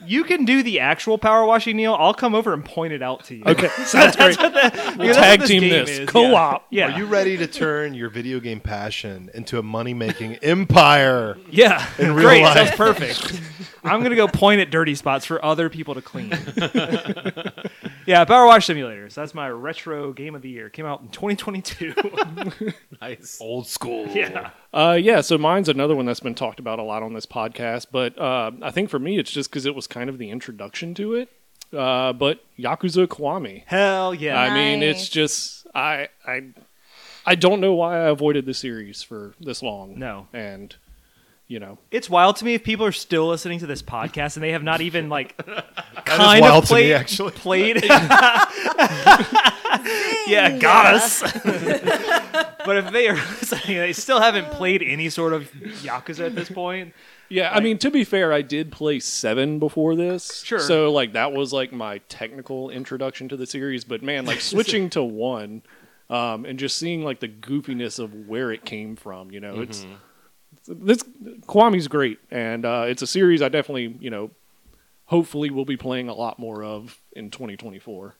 you 0.05 0.25
can 0.25 0.45
do 0.45 0.63
the 0.63 0.81
actual 0.81 1.19
power 1.19 1.45
washing, 1.47 1.77
Neal. 1.77 1.95
I'll 1.95 2.15
come 2.15 2.35
over 2.35 2.53
and 2.53 2.65
point 2.65 2.93
it 2.93 3.03
out 3.03 3.25
to 3.27 3.37
you. 3.37 3.43
Okay, 3.47 3.69
sounds 3.85 4.17
great. 4.17 4.37
Because 4.37 4.53
that's 4.53 4.97
We'll 4.97 5.15
tag 5.15 5.45
team 5.45 5.61
game 5.61 5.71
this 5.71 5.91
is, 6.01 6.09
co-op. 6.09 6.67
Yeah, 6.71 6.93
Are 6.93 6.99
you 6.99 7.07
ready 7.07 7.37
to 7.37 7.47
turn 7.47 7.95
your 7.95 8.11
video 8.11 8.41
game 8.41 8.61
passion 8.61 9.31
into 9.35 9.59
a 9.59 9.63
money 9.63 9.95
making 9.95 10.37
empire? 10.37 11.39
yeah. 11.51 11.87
In 11.99 12.13
real 12.15 12.27
Great, 12.29 12.43
life? 12.43 12.55
sounds 12.55 12.71
perfect. 12.77 13.41
I'm 13.85 14.03
gonna 14.03 14.17
go 14.17 14.29
point 14.29 14.61
at 14.61 14.71
dirty 14.71 14.95
spots 14.95 15.25
for 15.25 15.43
other 15.45 15.71
people 15.71 15.95
to 15.95 16.03
clean. 16.03 16.29
yeah, 18.07 18.25
Power 18.25 18.47
Wash 18.47 18.67
Simulators. 18.67 19.15
That's 19.15 19.35
my 19.35 19.49
retro 19.49 20.13
game 20.13 20.35
of 20.35 20.43
the 20.43 20.51
year. 20.51 20.69
Came 20.69 20.85
out 20.87 21.01
in 21.01 21.09
2022. 21.09 21.95
Nice. 23.01 23.39
Old 23.41 23.67
school. 23.67 24.07
yeah. 24.09 24.51
Uh, 24.75 24.99
yeah, 25.01 25.23
so 25.23 25.39
mine's 25.39 25.71
another 25.71 25.97
one 25.97 26.05
that's 26.05 26.21
been 26.21 26.35
talked 26.35 26.61
about 26.61 26.79
a 26.79 26.83
lot 26.83 27.03
on 27.03 27.15
this 27.15 27.25
podcast, 27.25 27.87
but 27.91 28.19
uh, 28.19 28.51
I 28.61 28.71
think 28.71 28.91
for 28.91 28.99
me 28.99 29.19
it's 29.19 29.31
just 29.31 29.49
because 29.49 29.65
it 29.65 29.75
was 29.75 29.87
kind 29.87 30.11
of 30.11 30.19
the 30.19 30.29
introduction 30.31 30.93
to 30.97 31.15
it. 31.15 31.31
Uh, 31.73 32.13
but 32.13 32.45
Yakuza 32.59 33.07
Kiwami. 33.07 33.63
Hell 33.65 34.15
yeah. 34.15 34.39
I 34.39 34.53
mean, 34.55 34.83
it's 34.83 35.09
just 35.09 35.67
I 35.75 36.09
I 36.27 36.49
I 37.25 37.37
don't 37.37 37.61
know 37.61 37.73
why 37.73 37.97
I 37.97 38.09
avoided 38.09 38.45
the 38.45 38.55
series 38.55 39.03
for 39.03 39.35
this 39.41 39.63
long. 39.63 39.99
No. 39.99 40.27
and 40.35 40.77
you 41.51 41.59
know, 41.59 41.79
It's 41.91 42.09
wild 42.09 42.37
to 42.37 42.45
me 42.45 42.55
if 42.55 42.63
people 42.63 42.87
are 42.87 42.93
still 42.93 43.27
listening 43.27 43.59
to 43.59 43.67
this 43.67 43.83
podcast 43.83 44.37
and 44.37 44.43
they 44.45 44.53
have 44.53 44.63
not 44.63 44.81
even 44.81 45.09
like 45.09 45.37
kind 46.05 46.41
wild 46.41 46.63
of 46.63 46.69
to 46.69 46.75
me, 46.77 46.81
played. 46.83 46.93
actually. 46.93 47.33
played. 47.33 47.83
yeah, 50.29 50.57
got 50.61 50.95
us. 50.95 51.21
but 51.23 52.77
if 52.77 52.93
they 52.93 53.09
are 53.09 53.17
listening, 53.17 53.79
they 53.79 53.93
still 53.93 54.21
haven't 54.21 54.53
played 54.53 54.81
any 54.81 55.09
sort 55.09 55.33
of 55.33 55.51
Yakuza 55.83 56.27
at 56.27 56.37
this 56.37 56.49
point. 56.49 56.95
yeah. 57.29 57.51
I 57.53 57.59
mean, 57.59 57.79
to 57.79 57.91
be 57.91 58.05
fair, 58.05 58.33
I 58.33 58.43
did 58.43 58.71
play 58.71 59.01
seven 59.01 59.59
before 59.59 59.97
this, 59.97 60.45
Sure. 60.45 60.61
So 60.61 60.93
like 60.93 61.15
that 61.15 61.33
was 61.33 61.53
like 61.53 61.73
my 61.73 61.99
technical 62.09 62.71
introduction 62.71 63.29
to 63.29 63.37
the 63.37 63.47
series. 63.47 63.83
But 63.83 64.03
man, 64.05 64.25
like 64.25 64.41
switching 64.41 64.89
to 64.91 65.03
one. 65.03 65.63
Um, 66.09 66.45
and 66.45 66.59
just 66.59 66.77
seeing 66.77 67.05
like 67.05 67.21
the 67.21 67.29
goofiness 67.29 68.01
of 68.01 68.27
where 68.27 68.51
it 68.51 68.65
came 68.65 68.97
from, 68.97 69.31
you 69.31 69.39
know, 69.39 69.61
it's 69.61 69.87
this 70.67 71.03
Kiwami's 71.47 71.89
great, 71.89 72.19
and 72.31 72.65
uh, 72.65 72.85
it's 72.89 73.03
a 73.03 73.07
series 73.07 73.43
I 73.43 73.49
definitely, 73.49 73.97
you 74.01 74.11
know, 74.11 74.31
hopefully 75.07 75.51
we'll 75.51 75.65
be 75.65 75.77
playing 75.77 76.09
a 76.09 76.15
lot 76.15 76.39
more 76.39 76.63
of 76.63 77.01
in 77.13 77.31
2024. 77.31 78.15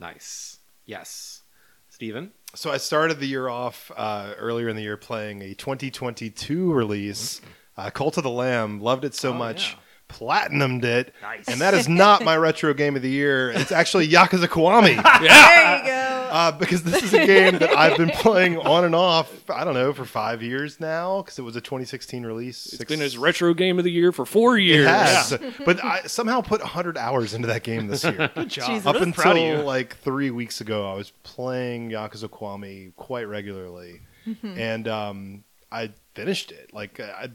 Nice. 0.00 0.58
Yes. 0.86 1.42
Stephen? 1.88 2.32
So 2.54 2.70
I 2.70 2.76
started 2.76 3.20
the 3.20 3.26
year 3.26 3.48
off 3.48 3.90
uh, 3.96 4.34
earlier 4.36 4.68
in 4.68 4.76
the 4.76 4.82
year 4.82 4.96
playing 4.96 5.42
a 5.42 5.54
2022 5.54 6.72
release, 6.72 7.40
uh, 7.76 7.90
Cult 7.90 8.16
of 8.16 8.24
the 8.24 8.30
Lamb. 8.30 8.80
Loved 8.80 9.04
it 9.04 9.14
so 9.14 9.30
Oh, 9.30 9.34
much. 9.34 9.72
yeah. 9.72 9.78
Platinumed 10.06 10.84
it, 10.84 11.14
Nice. 11.22 11.48
and 11.48 11.60
that 11.62 11.72
is 11.72 11.88
not 11.88 12.22
my 12.24 12.36
retro 12.46 12.74
game 12.74 12.94
of 12.94 13.00
the 13.02 13.08
year. 13.10 13.50
It's 13.50 13.72
actually 13.72 14.06
Yakuza 14.06 14.46
Kiwami, 14.46 15.02
There 15.20 15.78
you 15.78 15.84
go. 15.86 16.13
Uh, 16.34 16.50
because 16.52 16.82
this 16.82 17.02
is 17.02 17.14
a 17.14 17.24
game 17.26 17.58
that 17.58 17.70
I've 17.76 17.96
been 17.96 18.10
playing 18.10 18.58
on 18.58 18.84
and 18.84 18.94
off. 18.94 19.48
I 19.48 19.62
don't 19.64 19.74
know 19.74 19.92
for 19.92 20.04
five 20.04 20.42
years 20.42 20.80
now, 20.80 21.22
because 21.22 21.38
it 21.38 21.42
was 21.42 21.54
a 21.56 21.60
2016 21.60 22.26
release. 22.26 22.72
It's 22.72 22.84
been 22.84 22.98
his 23.00 23.16
retro 23.16 23.54
game 23.54 23.78
of 23.78 23.84
the 23.84 23.90
year 23.92 24.10
for 24.10 24.26
four 24.26 24.58
It 24.58 24.64
years. 24.64 24.86
has, 24.88 25.38
but 25.64 25.82
I 25.84 26.02
somehow 26.02 26.40
put 26.40 26.60
100 26.60 26.98
hours 26.98 27.34
into 27.34 27.46
that 27.48 27.62
game 27.62 27.86
this 27.86 28.02
year. 28.04 28.30
Good 28.34 28.48
job. 28.48 28.68
Jesus. 28.68 28.86
Up 28.86 28.96
I'm 28.96 29.12
proud 29.12 29.36
of 29.36 29.42
you. 29.42 29.48
until 29.50 29.64
like 29.64 29.96
three 29.98 30.30
weeks 30.30 30.60
ago, 30.60 30.90
I 30.90 30.94
was 30.94 31.12
playing 31.22 31.90
Yakuza 31.90 32.28
Kiwami 32.28 32.94
quite 32.96 33.24
regularly, 33.28 34.00
Mm-hmm. 34.26 34.58
and 34.58 34.88
um, 34.88 35.44
I 35.70 35.90
finished 36.14 36.50
it. 36.50 36.72
Like 36.72 36.98
I, 36.98 37.28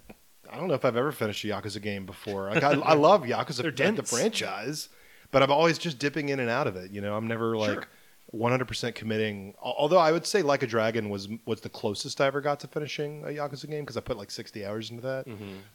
I 0.51 0.57
don't 0.57 0.67
know 0.67 0.73
if 0.73 0.83
I've 0.83 0.97
ever 0.97 1.11
finished 1.11 1.43
a 1.45 1.47
Yakuza 1.47 1.79
game 1.81 2.05
before. 2.07 2.49
Like 2.49 2.63
I, 2.63 2.71
I 2.71 2.93
love 2.95 3.23
Yakuza 3.23 3.57
the, 3.75 3.91
the 3.91 4.03
franchise, 4.03 4.89
but 5.31 5.43
I'm 5.43 5.51
always 5.51 5.77
just 5.77 5.99
dipping 5.99 6.29
in 6.29 6.39
and 6.39 6.49
out 6.49 6.65
of 6.67 6.75
it. 6.75 6.91
You 6.91 7.01
know, 7.01 7.15
I'm 7.15 7.27
never 7.27 7.55
like. 7.55 7.73
Sure. 7.73 7.83
100% 8.33 8.95
committing. 8.95 9.55
Although 9.61 9.97
I 9.97 10.11
would 10.11 10.25
say 10.25 10.41
Like 10.41 10.63
a 10.63 10.67
Dragon 10.67 11.09
was 11.09 11.27
was 11.45 11.61
the 11.61 11.69
closest 11.69 12.21
I 12.21 12.27
ever 12.27 12.41
got 12.41 12.59
to 12.61 12.67
finishing 12.67 13.23
a 13.23 13.27
Yakuza 13.27 13.69
game 13.69 13.81
because 13.81 13.97
I 13.97 14.01
put 14.01 14.17
like 14.17 14.31
60 14.31 14.65
hours 14.65 14.91
into 14.91 15.01
that. 15.03 15.25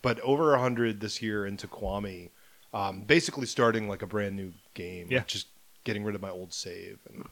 But 0.02 0.20
over 0.20 0.50
100 0.50 1.00
this 1.00 1.20
year 1.20 1.46
into 1.46 1.66
Kiwami, 1.66 2.30
um, 2.72 3.02
basically 3.02 3.46
starting 3.46 3.88
like 3.88 4.02
a 4.02 4.06
brand 4.06 4.36
new 4.36 4.52
game. 4.74 5.08
Yeah. 5.10 5.18
like, 5.18 5.26
just 5.26 5.48
getting 5.84 6.04
rid 6.04 6.14
of 6.14 6.22
my 6.22 6.30
old 6.30 6.52
save 6.54 6.98
and 7.12 7.26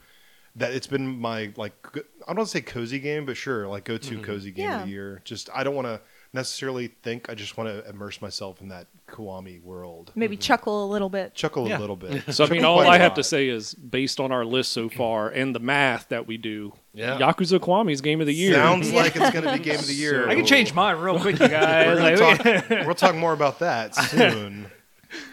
that 0.56 0.74
it's 0.74 0.86
been 0.86 1.06
my 1.18 1.52
like 1.56 1.72
I 1.94 2.00
don't 2.28 2.36
want 2.38 2.48
to 2.48 2.52
say 2.52 2.60
cozy 2.60 2.98
game, 2.98 3.24
but 3.24 3.36
sure, 3.36 3.66
like 3.68 3.84
go 3.84 3.96
to 3.96 4.20
cozy 4.22 4.50
game 4.50 4.70
of 4.70 4.84
the 4.86 4.90
year. 4.90 5.22
Just 5.24 5.48
I 5.54 5.64
don't 5.64 5.74
want 5.74 5.86
to 5.86 6.00
necessarily 6.34 6.88
think. 7.02 7.28
I 7.28 7.34
just 7.34 7.56
want 7.56 7.68
to 7.68 7.88
immerse 7.88 8.22
myself 8.22 8.60
in 8.60 8.68
that 8.68 8.86
Kiwami 9.08 9.62
world. 9.62 10.12
Maybe 10.14 10.36
mm-hmm. 10.36 10.40
chuckle 10.40 10.84
a 10.84 10.88
little 10.90 11.10
bit. 11.10 11.34
Chuckle 11.34 11.68
Yeah. 11.68 11.78
a 11.78 11.80
little 11.80 11.96
bit. 11.96 12.22
So 12.32 12.44
I 12.44 12.48
mean, 12.48 12.60
Chuckle 12.60 12.70
all 12.70 12.76
quite 12.78 12.86
a 12.86 12.90
I 12.90 12.98
have 12.98 13.10
lot. 13.12 13.16
to 13.16 13.24
say 13.24 13.48
is, 13.48 13.74
based 13.74 14.18
on 14.20 14.32
our 14.32 14.44
list 14.44 14.72
so 14.72 14.88
far 14.88 15.28
and 15.28 15.54
the 15.54 15.60
math 15.60 16.08
that 16.08 16.26
we 16.26 16.36
do, 16.38 16.72
Yeah. 16.94 17.18
Yakuza 17.18 17.58
Kiwami's 17.58 18.00
game 18.00 18.20
of 18.20 18.26
the 18.26 18.34
year. 18.34 18.54
sounds 18.54 18.92
like 18.94 19.14
it's 19.16 19.30
going 19.30 19.44
to 19.44 19.52
be 19.52 19.58
game 19.58 19.78
of 19.78 19.86
the 19.86 19.94
year. 19.94 20.28
I 20.28 20.34
can 20.34 20.46
change 20.46 20.72
mine 20.72 20.96
real 20.96 21.20
quick, 21.20 21.38
you 21.38 21.48
guys. 21.48 21.86
We're 21.86 21.96
gonna 22.16 22.34
Like, 22.34 22.68
talk, 22.68 22.86
we'll 22.86 22.94
talk 22.94 23.14
more 23.14 23.32
about 23.34 23.58
that 23.58 23.94
soon. 23.94 24.66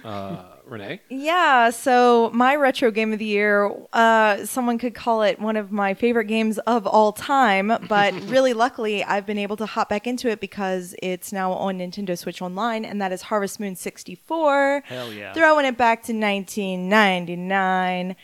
Uh, 0.03 0.43
Renee? 0.69 1.01
Yeah, 1.09 1.69
so 1.69 2.29
my 2.33 2.55
retro 2.55 2.91
game 2.91 3.13
of 3.13 3.19
the 3.19 3.25
year, 3.25 3.71
uh, 3.93 4.45
someone 4.45 4.77
could 4.77 4.95
call 4.95 5.21
it 5.23 5.39
one 5.39 5.55
of 5.55 5.71
my 5.71 5.93
favorite 5.93 6.25
games 6.25 6.57
of 6.59 6.87
all 6.87 7.11
time, 7.11 7.71
but 7.87 8.13
really 8.29 8.53
luckily 8.53 9.03
I've 9.03 9.25
been 9.25 9.37
able 9.37 9.57
to 9.57 9.65
hop 9.65 9.89
back 9.89 10.07
into 10.07 10.29
it 10.29 10.39
because 10.39 10.95
it's 11.01 11.31
now 11.31 11.53
on 11.53 11.79
Nintendo 11.79 12.17
Switch 12.17 12.41
Online, 12.41 12.85
and 12.85 13.01
that 13.01 13.11
is 13.11 13.23
Harvest 13.23 13.59
Moon 13.59 13.75
64. 13.75 14.83
Hell 14.85 15.13
yeah. 15.13 15.33
Throwing 15.33 15.65
it 15.65 15.77
back 15.77 16.03
to 16.03 16.13
1999. 16.13 18.15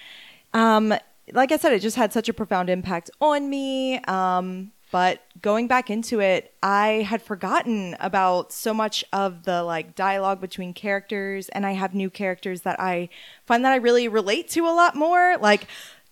Um, 0.54 0.94
like 1.34 1.52
I 1.52 1.58
said, 1.58 1.74
it 1.74 1.80
just 1.80 1.96
had 1.96 2.14
such 2.14 2.30
a 2.30 2.34
profound 2.34 2.70
impact 2.70 3.10
on 3.20 3.50
me. 3.50 4.00
Um, 4.02 4.72
but 4.96 5.20
going 5.42 5.68
back 5.68 5.90
into 5.90 6.22
it, 6.22 6.54
I 6.64 7.06
had 7.06 7.22
forgotten 7.22 7.98
about 8.00 8.54
so 8.54 8.74
much 8.74 9.04
of 9.12 9.44
the 9.44 9.62
like 9.62 9.94
dialogue 9.94 10.40
between 10.40 10.74
characters, 10.74 11.50
and 11.50 11.66
I 11.66 11.74
have 11.74 11.94
new 11.94 12.10
characters 12.10 12.62
that 12.62 12.80
I 12.80 13.10
find 13.46 13.66
that 13.66 13.74
I 13.74 13.76
really 13.76 14.08
relate 14.08 14.48
to 14.52 14.62
a 14.62 14.72
lot 14.72 14.96
more. 14.96 15.36
Like, 15.38 15.68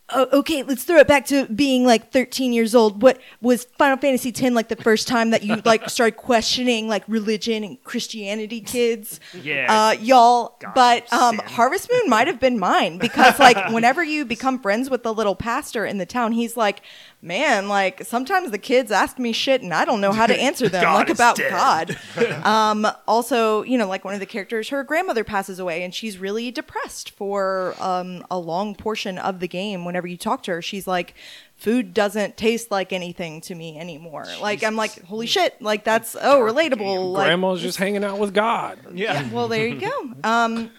oh, 0.09 0.27
okay, 0.39 0.63
let's 0.63 0.83
throw 0.83 0.97
it 0.97 1.07
back 1.07 1.25
to 1.27 1.45
being 1.45 1.85
like 1.85 2.11
13 2.11 2.51
years 2.51 2.75
old. 2.75 3.01
What 3.01 3.21
was 3.39 3.63
Final 3.77 3.95
Fantasy 3.95 4.31
X 4.31 4.41
like 4.53 4.67
the 4.67 4.75
first 4.75 5.07
time 5.07 5.29
that 5.29 5.43
you 5.43 5.61
like 5.63 5.89
started 5.89 6.17
questioning 6.17 6.89
like 6.89 7.05
religion 7.07 7.63
and 7.63 7.81
Christianity, 7.85 8.59
kids? 8.59 9.21
Yeah. 9.41 9.67
uh, 9.69 9.91
y'all. 9.93 10.57
God, 10.59 10.73
but 10.75 11.13
um. 11.13 11.37
Harvest 11.37 11.89
Moon 11.89 12.09
might 12.09 12.27
have 12.27 12.41
been 12.41 12.59
mine 12.59 12.97
because 12.97 13.39
like 13.39 13.71
whenever 13.71 14.03
you 14.03 14.25
become 14.25 14.59
friends 14.59 14.89
with 14.89 15.03
the 15.03 15.13
little 15.13 15.35
pastor 15.35 15.85
in 15.85 15.99
the 15.99 16.05
town, 16.05 16.33
he's 16.33 16.57
like, 16.57 16.81
man, 17.23 17.69
like 17.69 18.03
sometimes 18.03 18.51
the 18.51 18.57
kids 18.57 18.91
ask 18.91 19.17
me 19.17 19.31
shit 19.31 19.61
and 19.61 19.73
I 19.73 19.85
don't 19.85 20.01
know 20.01 20.11
how 20.11 20.27
to 20.27 20.35
answer 20.39 20.67
them, 20.67 20.83
God 20.83 21.07
like 21.07 21.09
about 21.09 21.37
dead. 21.37 21.49
God. 21.49 21.97
um, 22.45 22.87
also, 23.07 23.63
you 23.63 23.77
know, 23.77 23.87
like 23.87 24.03
one 24.03 24.13
of 24.13 24.19
the 24.19 24.25
characters, 24.25 24.69
her 24.69 24.83
grandmother 24.83 25.23
passes 25.23 25.57
away 25.57 25.83
and 25.83 25.95
she's 25.95 26.17
really 26.17 26.51
depressed 26.51 27.11
for 27.11 27.75
um, 27.79 28.25
a 28.29 28.37
long 28.37 28.75
portion 28.75 29.17
of 29.17 29.39
the 29.39 29.47
game. 29.47 29.85
Whenever 29.85 30.05
you 30.05 30.17
talk 30.17 30.43
to 30.43 30.51
her, 30.51 30.61
she's 30.61 30.85
like, 30.85 31.15
food 31.55 31.93
doesn't 31.93 32.35
taste 32.35 32.71
like 32.71 32.91
anything 32.91 33.39
to 33.39 33.55
me 33.55 33.79
anymore. 33.79 34.25
Like 34.41 34.63
I'm 34.63 34.75
like, 34.75 35.01
holy 35.05 35.27
shit, 35.27 35.61
like 35.61 35.85
that's 35.85 36.15
oh 36.15 36.39
relatable. 36.39 37.13
Like, 37.13 37.27
Grandma's 37.27 37.61
just 37.61 37.77
hanging 37.77 38.03
out 38.03 38.19
with 38.19 38.33
God. 38.33 38.79
yeah. 38.93 39.29
well, 39.31 39.47
there 39.47 39.67
you 39.67 39.79
go. 39.79 40.09
Um, 40.25 40.71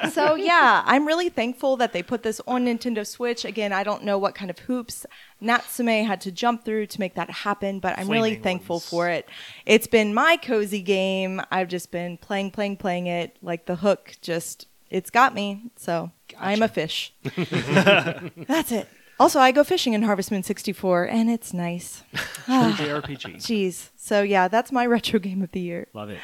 so 0.12 0.34
yeah, 0.34 0.82
I'm 0.84 1.06
really 1.06 1.28
thankful 1.28 1.76
that 1.78 1.92
they 1.92 2.02
put 2.02 2.22
this 2.22 2.40
on 2.46 2.66
Nintendo 2.66 3.06
Switch. 3.06 3.44
Again, 3.44 3.72
I 3.72 3.82
don't 3.82 4.04
know 4.04 4.18
what 4.18 4.34
kind 4.34 4.50
of 4.50 4.58
hoops 4.60 5.06
Natsume 5.40 6.04
had 6.04 6.20
to 6.22 6.32
jump 6.32 6.64
through 6.64 6.86
to 6.86 7.00
make 7.00 7.14
that 7.14 7.30
happen, 7.30 7.80
but 7.80 7.98
I'm 7.98 8.08
really 8.08 8.36
thankful 8.36 8.76
ones. 8.76 8.88
for 8.88 9.08
it. 9.08 9.28
It's 9.64 9.86
been 9.86 10.14
my 10.14 10.36
cozy 10.36 10.82
game. 10.82 11.40
I've 11.50 11.68
just 11.68 11.90
been 11.90 12.16
playing, 12.18 12.50
playing, 12.52 12.76
playing 12.78 13.06
it. 13.06 13.36
Like 13.42 13.66
the 13.66 13.76
hook, 13.76 14.16
just 14.22 14.66
it's 14.90 15.10
got 15.10 15.34
me. 15.34 15.70
So 15.76 16.10
I'm 16.38 16.62
a 16.62 16.68
fish. 16.68 17.12
That's 17.24 18.72
it. 18.72 18.88
Also, 19.18 19.40
I 19.40 19.50
go 19.50 19.64
fishing 19.64 19.94
in 19.94 20.02
Harvest 20.02 20.30
Moon 20.30 20.42
64, 20.42 21.04
and 21.04 21.30
it's 21.30 21.52
nice. 21.54 22.02
Ah, 22.48 22.76
JRPG. 22.78 23.36
Jeez. 23.38 23.88
So 23.96 24.22
yeah, 24.22 24.46
that's 24.46 24.70
my 24.70 24.86
retro 24.86 25.18
game 25.18 25.42
of 25.42 25.50
the 25.50 25.58
year. 25.58 25.88
Love 25.94 26.10
it. 26.10 26.20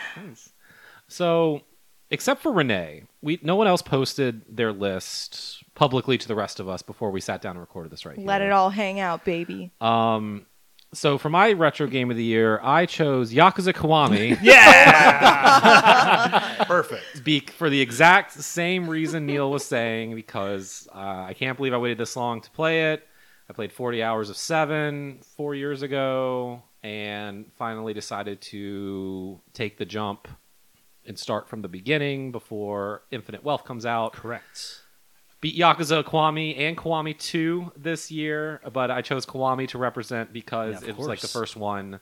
So, 1.09 1.63
except 2.13 2.43
for 2.43 2.53
Renee, 2.53 3.03
we 3.21 3.41
no 3.43 3.57
one 3.57 3.67
else 3.67 3.83
posted 3.83 4.43
their 4.49 4.73
list 4.73 5.65
publicly 5.75 6.17
to 6.19 6.29
the 6.29 6.35
rest 6.37 6.61
of 6.61 6.69
us 6.69 6.83
before 6.83 7.11
we 7.11 7.21
sat 7.21 7.43
down 7.43 7.53
and 7.53 7.61
recorded 7.61 7.91
this 7.91 8.07
right 8.07 8.17
Let 8.19 8.41
here. 8.41 8.51
it 8.51 8.53
all 8.53 8.71
hang 8.71 9.01
out, 9.01 9.25
baby. 9.25 9.73
Um, 9.81 10.47
so 10.95 11.17
for 11.17 11.31
my 11.31 11.53
retro 11.53 11.87
game 11.87 12.11
of 12.11 12.17
the 12.19 12.25
year, 12.25 12.61
I 12.63 12.85
chose 12.87 13.33
Yakuza 13.33 13.73
Kiwami. 13.73 14.39
Yeah. 14.43 16.65
Perfect. 16.67 17.25
Be- 17.25 17.41
for 17.41 17.71
the 17.71 17.81
exact 17.81 18.33
same 18.33 18.89
reason 18.89 19.25
Neal 19.27 19.51
was 19.51 19.65
saying, 19.65 20.15
because 20.15 20.87
uh, 20.95 20.99
I 21.29 21.35
can't 21.35 21.57
believe 21.57 21.73
I 21.73 21.79
waited 21.79 21.99
this 21.99 22.15
long 22.17 22.41
to 22.43 22.51
play 22.51 22.93
it. 22.93 23.07
I 23.49 23.53
played 23.55 23.73
40 23.73 24.03
hours 24.03 24.31
of 24.31 24.37
seven 24.37 25.21
four 25.37 25.55
years 25.55 25.83
ago, 25.83 26.63
and 26.83 27.47
finally 27.57 27.95
decided 27.95 28.41
to 28.43 29.41
take 29.55 29.79
the 29.79 29.85
jump 29.85 30.29
and 31.07 31.19
start 31.19 31.49
from 31.49 31.63
the 31.63 31.69
beginning 31.69 32.33
before 32.33 33.03
Infinite 33.11 33.43
Wealth 33.45 33.65
comes 33.65 33.85
out. 33.87 34.13
Correct. 34.13 34.81
Beat 35.41 35.59
Yakuza 35.59 36.05
Kiwami 36.05 36.57
and 36.57 36.77
Kiwami 36.77 37.19
2 37.19 37.73
this 37.77 38.13
year, 38.13 38.61
but 38.73 38.91
I 38.93 39.03
chose 39.03 39.27
Kiwami 39.27 39.67
to 39.69 39.79
represent 39.79 40.33
because 40.33 40.75
Yeah, 40.75 40.79
of 40.79 40.89
it 40.91 40.97
was 40.97 41.09
like 41.09 41.19
the 41.19 41.27
course. 41.27 41.33
first 41.33 41.57
one 41.57 41.99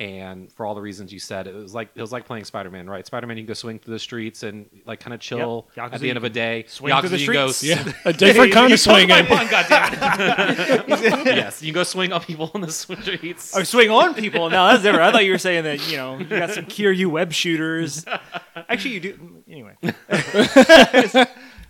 and 0.00 0.50
for 0.52 0.66
all 0.66 0.74
the 0.74 0.80
reasons 0.80 1.12
you 1.12 1.18
said, 1.20 1.46
it 1.46 1.54
was 1.54 1.74
like 1.74 1.90
it 1.94 2.00
was 2.00 2.10
like 2.12 2.24
playing 2.26 2.44
Spider-Man, 2.44 2.88
right? 2.90 3.06
Spider-Man, 3.06 3.36
you 3.36 3.42
can 3.44 3.48
go 3.48 3.54
swing 3.54 3.78
through 3.78 3.94
the 3.94 3.98
streets 4.00 4.42
and 4.42 4.66
like 4.84 4.98
kind 5.00 5.14
of 5.14 5.20
chill 5.20 5.68
Yep. 5.76 5.92
at 5.94 6.00
the 6.00 6.08
end 6.08 6.16
of 6.16 6.24
a 6.24 6.30
day. 6.30 6.64
swing 6.66 6.98
through 7.00 7.08
the 7.10 7.18
you 7.18 7.26
can 7.26 7.34
go 7.34 7.46
streets. 7.52 7.84
Yeah, 7.86 7.92
a 8.04 8.12
different 8.12 8.52
kind 8.52 8.72
of 8.72 8.80
swinging. 8.80 9.08
yes, 11.28 11.62
you 11.62 11.68
can 11.68 11.74
go 11.74 11.82
swing 11.84 12.12
on 12.12 12.20
people 12.20 12.50
on 12.54 12.60
the 12.62 12.70
streets. 12.72 13.56
Oh, 13.56 13.62
swing 13.62 13.90
on 13.90 14.14
people. 14.14 14.50
No, 14.50 14.66
that's 14.68 14.82
different. 14.82 15.04
I 15.04 15.12
thought 15.12 15.24
you 15.24 15.32
were 15.32 15.38
saying 15.38 15.64
that 15.64 15.88
you 15.90 15.96
know 15.96 16.18
you 16.18 16.24
got 16.26 16.50
some 16.50 16.64
Kiryu 16.66 17.06
web 17.06 17.32
shooters. 17.32 18.04
Actually, 18.68 18.94
you 18.94 19.00
do. 19.00 19.42
Anyway, 19.48 19.76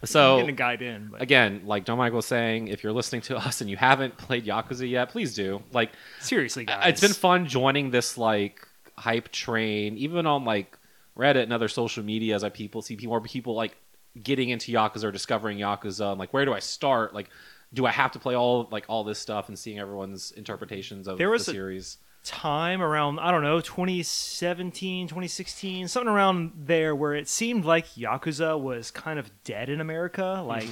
so 0.05 0.37
getting 0.37 0.51
a 0.51 0.57
guide 0.57 0.83
in. 0.83 1.09
But 1.13 1.23
again, 1.23 1.63
like 1.65 1.85
John 1.85 1.99
Michael 1.99 2.17
was 2.17 2.27
saying, 2.27 2.69
if 2.69 2.83
you're 2.83 2.93
listening 2.93 3.23
to 3.23 3.37
us 3.47 3.61
and 3.61 3.69
you 3.71 3.77
haven't 3.77 4.17
played 4.19 4.45
Yakuza 4.47 4.89
yet, 4.89 5.11
please 5.11 5.35
do. 5.35 5.63
Like 5.73 5.91
seriously, 6.21 6.65
guys, 6.65 6.89
it's 6.89 7.01
been 7.01 7.13
fun 7.13 7.47
joining 7.47 7.91
this 7.91 8.19
like 8.19 8.67
hype 8.99 9.31
train, 9.31 9.97
even 9.99 10.27
on 10.27 10.45
like 10.45 10.79
Reddit 11.17 11.43
and 11.45 11.53
other 11.53 11.69
social 11.69 12.03
media 12.03 12.35
as 12.35 12.43
I 12.45 12.49
people 12.49 12.83
see 12.83 12.97
more 13.03 13.21
people 13.21 13.55
like 13.55 13.77
getting 14.23 14.51
into 14.51 14.73
Yakuza 14.73 15.05
or 15.05 15.11
discovering 15.13 15.59
Yakuza. 15.59 16.13
I'm 16.13 16.19
like, 16.19 16.33
where 16.33 16.45
do 16.45 16.53
I 16.53 16.59
start? 16.59 17.15
Like, 17.15 17.31
do 17.75 17.87
I 17.87 17.91
have 17.91 18.13
to 18.13 18.19
play 18.19 18.35
all 18.37 18.69
like 18.71 18.85
all 18.89 19.05
this 19.05 19.19
stuff 19.19 19.49
and 19.49 19.59
seeing 19.59 19.79
everyone's 19.79 20.33
interpretations 20.33 21.09
of 21.09 21.19
There 21.19 21.31
was 21.31 21.47
the 21.47 21.53
a- 21.53 21.55
series? 21.55 21.99
Time 22.25 22.81
around 22.81 23.19
I 23.19 23.31
don't 23.31 23.43
know 23.43 23.61
2017, 23.61 25.09
2016, 25.09 25.89
something 25.89 26.13
around 26.13 26.53
there 26.57 26.95
where 26.95 27.15
it 27.15 27.29
seemed 27.29 27.65
like 27.65 27.87
Yakuza 27.95 28.59
was 28.61 28.91
kind 28.91 29.19
of 29.19 29.31
dead 29.45 29.69
in 29.69 29.81
America. 29.81 30.43
Like 30.47 30.69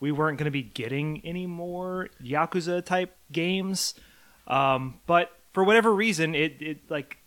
we 0.00 0.12
weren't 0.12 0.38
going 0.38 0.46
to 0.46 0.50
be 0.50 0.62
getting 0.62 1.20
any 1.24 1.46
more 1.46 2.08
Yakuza 2.22 2.84
type 2.84 3.16
games. 3.30 3.94
Um, 4.46 5.00
but 5.06 5.30
for 5.52 5.64
whatever 5.64 5.94
reason, 5.94 6.34
it, 6.34 6.60
it 6.60 6.90
like 6.90 7.18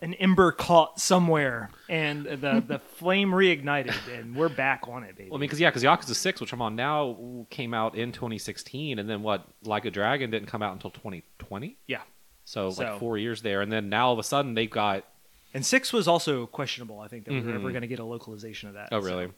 an 0.00 0.14
ember 0.14 0.52
caught 0.52 1.00
somewhere, 1.00 1.70
and 1.88 2.24
the 2.24 2.62
the 2.66 2.78
flame 2.96 3.30
reignited, 3.30 3.96
and 4.16 4.36
we're 4.36 4.48
back 4.48 4.86
on 4.88 5.02
it, 5.02 5.16
baby. 5.16 5.28
Well, 5.30 5.38
I 5.38 5.40
mean, 5.40 5.48
because 5.48 5.60
yeah, 5.60 5.70
because 5.70 5.82
Yakuza 5.82 6.14
Six, 6.14 6.40
which 6.40 6.52
I'm 6.52 6.62
on 6.62 6.76
now, 6.76 7.46
came 7.50 7.74
out 7.74 7.96
in 7.96 8.12
2016, 8.12 8.98
and 8.98 9.10
then 9.10 9.22
what? 9.22 9.46
Like 9.64 9.84
a 9.84 9.90
Dragon 9.90 10.30
didn't 10.30 10.48
come 10.48 10.62
out 10.62 10.72
until 10.72 10.90
2020. 10.90 11.76
yeah, 11.88 12.02
So, 12.48 12.70
So- 12.70 12.82
like 12.82 12.98
four 12.98 13.18
years 13.18 13.42
there, 13.42 13.60
and 13.60 13.70
then 13.70 13.88
now 13.90 14.06
all 14.06 14.12
of 14.14 14.18
a 14.18 14.22
sudden 14.22 14.54
they've 14.54 14.70
got 14.70 15.04
and 15.54 15.64
six 15.64 15.92
was 15.92 16.06
also 16.08 16.46
questionable. 16.46 17.00
I 17.00 17.08
think 17.08 17.24
that 17.24 17.32
we 17.32 17.40
were 17.40 17.52
ever 17.54 17.70
going 17.70 17.80
to 17.82 17.86
get 17.88 17.98
a 17.98 18.04
localization 18.04 18.68
of 18.68 18.74
that. 18.74 18.88
Oh, 18.92 19.00
so- 19.00 19.06
really? 19.06 19.28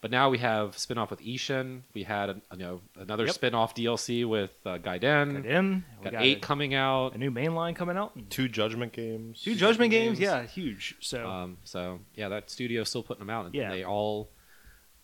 But 0.00 0.10
now 0.10 0.28
we 0.28 0.36
have 0.38 0.76
spin-off 0.76 1.10
with 1.10 1.20
Ishin. 1.22 1.80
We 1.94 2.02
had 2.02 2.28
a, 2.28 2.34
you 2.52 2.58
know 2.58 2.80
another 2.96 3.24
Yep. 3.24 3.34
spin-off 3.34 3.74
DLC 3.74 4.24
with 4.28 4.52
uh, 4.66 4.76
Gaiden. 4.78 5.34
Got 5.42 6.04
Got, 6.04 6.12
got 6.12 6.22
eight 6.22 6.36
a, 6.36 6.40
coming 6.40 6.74
out. 6.74 7.14
a 7.14 7.18
new 7.18 7.30
main 7.30 7.54
line 7.54 7.74
coming 7.74 7.96
out. 7.96 8.12
Two 8.30 8.46
Judgment 8.48 8.92
games. 8.92 9.40
Two 9.42 9.54
Judgment 9.54 9.90
games, 9.90 10.20
yeah, 10.20 10.42
huge. 10.44 10.96
So 11.00 11.26
Um, 11.26 11.56
so 11.64 12.00
yeah, 12.14 12.28
that 12.28 12.50
studio's 12.50 12.88
still 12.90 13.02
putting 13.02 13.20
them 13.20 13.30
out, 13.30 13.46
and 13.46 13.54
Yeah. 13.54 13.70
they 13.70 13.82
all 13.84 14.28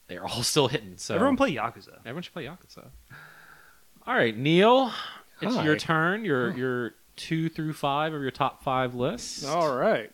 they're 0.09 0.25
all 0.27 0.43
still 0.53 0.69
hitting. 0.69 0.99
So 0.99 1.15
everyone 1.15 1.37
play 1.39 1.53
Yakuza. 1.55 1.97
everyone 2.01 2.23
should 2.23 2.35
play 2.35 2.45
Yakuza. 2.45 2.91
All 4.07 4.15
right, 4.15 4.37
Neal, 4.37 4.93
it's 5.41 5.55
Hi. 5.57 5.65
your 5.65 5.77
turn. 5.77 6.25
Your 6.25 6.55
your 6.57 6.95
two 7.21 7.49
through 7.49 7.75
five 7.75 8.15
of 8.15 8.23
your 8.23 8.31
top 8.31 8.63
five 8.65 8.95
lists. 8.95 9.45
All 9.45 9.75
right. 9.75 10.11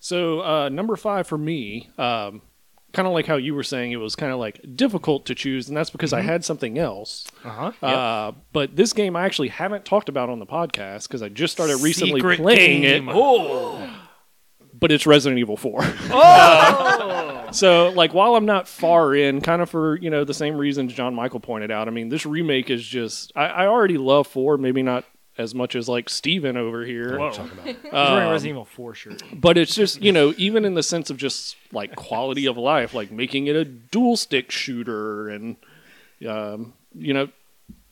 So 0.00 0.40
uh, 0.40 0.68
number 0.68 0.96
five 0.96 1.26
for 1.26 1.38
me, 1.38 1.88
um, 1.98 2.42
kind 2.92 3.06
of 3.06 3.14
like 3.14 3.26
how 3.26 3.36
you 3.36 3.54
were 3.54 3.62
saying, 3.62 3.92
it 3.92 3.96
was 3.96 4.14
kind 4.16 4.32
of 4.32 4.38
like 4.38 4.60
difficult 4.74 5.26
to 5.26 5.34
choose, 5.34 5.68
and 5.68 5.76
that's 5.76 5.90
because 5.90 6.12
I 6.12 6.20
had 6.20 6.44
something 6.44 6.78
else. 6.78 7.26
Uh-huh. 7.44 7.86
Uh, 7.86 8.32
but 8.52 8.76
this 8.76 8.92
game 8.92 9.16
I 9.16 9.24
actually 9.24 9.48
haven't 9.48 9.84
talked 9.84 10.08
about 10.08 10.30
on 10.30 10.38
the 10.38 10.46
podcast 10.46 11.08
because 11.08 11.22
I 11.22 11.28
just 11.28 11.52
started 11.52 11.80
recently 11.80 12.20
Secret 12.20 12.38
playing 12.38 12.82
game. 12.82 13.08
it. 13.08 13.14
Oh, 13.16 13.88
But 14.72 14.92
it's 14.92 15.06
Resident 15.06 15.38
Evil 15.40 15.56
Four. 15.56 15.80
oh, 15.82 17.48
so 17.52 17.90
like 17.90 18.14
while 18.14 18.36
I'm 18.36 18.46
not 18.46 18.68
far 18.68 19.14
in, 19.14 19.40
kind 19.40 19.62
of 19.62 19.70
for 19.70 19.96
you 19.96 20.10
know 20.10 20.24
the 20.24 20.34
same 20.34 20.56
reasons 20.56 20.92
John 20.92 21.14
Michael 21.14 21.40
pointed 21.40 21.70
out. 21.70 21.88
I 21.88 21.90
mean, 21.90 22.08
this 22.08 22.24
remake 22.26 22.70
is 22.70 22.86
just 22.86 23.32
I, 23.34 23.46
I 23.46 23.66
already 23.66 23.98
love 23.98 24.26
four, 24.26 24.58
maybe 24.58 24.82
not 24.82 25.04
as 25.38 25.54
much 25.54 25.74
as 25.76 25.88
like 25.88 26.08
Stephen 26.10 26.56
over 26.56 26.84
here. 26.84 27.16
whoa! 27.18 27.30
Talk 27.30 27.52
about. 27.52 27.66
He's 27.66 27.76
wearing 27.84 27.94
Um, 27.96 28.22
a 28.24 28.30
Resident 28.32 28.50
Evil 28.50 28.64
Four 28.64 28.94
shirt. 28.94 29.22
but 29.32 29.56
it's 29.56 29.74
just 29.74 30.02
you 30.02 30.12
know 30.12 30.34
even 30.36 30.64
in 30.64 30.74
the 30.74 30.82
sense 30.82 31.08
of 31.10 31.16
just 31.16 31.56
like 31.72 31.94
quality 31.96 32.46
of 32.46 32.56
life 32.56 32.92
like 32.94 33.10
making 33.12 33.46
it 33.46 33.56
a 33.56 33.64
dual 33.64 34.16
stick 34.16 34.50
shooter 34.50 35.28
and 35.28 35.56
um, 36.28 36.72
you 36.94 37.14
know 37.14 37.28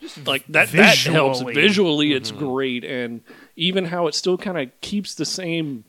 just 0.01 0.27
like 0.27 0.45
that 0.49 0.71
that 0.73 0.99
helps 0.99 1.39
visually. 1.39 1.55
visually 1.55 2.13
it's 2.13 2.31
great 2.31 2.85
and 2.85 3.23
even 3.57 3.85
how 3.87 4.07
it 4.09 4.15
still 4.15 4.37
kind 4.37 4.59
of 4.59 4.69
keeps 4.81 5.15
the 5.15 5.25
same 5.25 5.85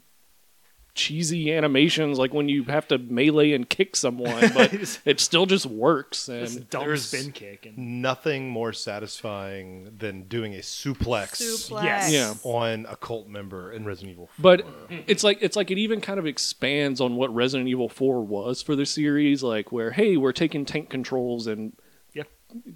cheesy 0.97 1.53
animations 1.53 2.17
like 2.17 2.33
when 2.33 2.49
you 2.49 2.63
have 2.63 2.87
to 2.87 2.97
melee 2.97 3.51
and 3.53 3.69
kick 3.69 3.95
someone 3.95 4.51
but 4.53 4.99
it 5.05 5.19
still 5.19 5.45
just 5.45 5.65
works 5.65 6.25
This 6.25 6.55
and 6.55 6.69
dumb 6.69 6.83
there's- 6.85 7.03
spin 7.03 7.31
kick 7.31 7.65
and 7.67 8.01
Nothing 8.01 8.49
more 8.49 8.73
satisfying 8.73 9.91
than 9.97 10.23
doing 10.23 10.53
a 10.55 10.59
suplex, 10.59 11.41
Suplex. 11.41 11.83
Yes. 11.83 12.11
Yeah. 12.11 12.33
on 12.43 12.85
a 12.89 12.95
cult 12.95 13.27
member 13.27 13.71
in 13.71 13.85
Resident 13.85 14.11
Evil. 14.13 14.27
4. 14.27 14.41
But 14.41 14.67
it's 15.07 15.23
like 15.23 15.37
it's 15.41 15.55
like 15.55 15.71
it 15.71 15.77
even 15.77 16.01
kind 16.01 16.19
of 16.19 16.25
expands 16.25 16.99
on 17.01 17.15
what 17.15 17.33
Resident 17.33 17.69
Evil 17.69 17.89
4 17.89 18.21
was 18.23 18.61
for 18.61 18.75
the 18.75 18.85
series, 18.85 19.43
like 19.43 19.71
where 19.71 19.91
hey, 19.91 20.17
we're 20.17 20.31
taking 20.33 20.65
tank 20.65 20.89
controls 20.89 21.47
and 21.47 21.73
Yep. 21.73 21.83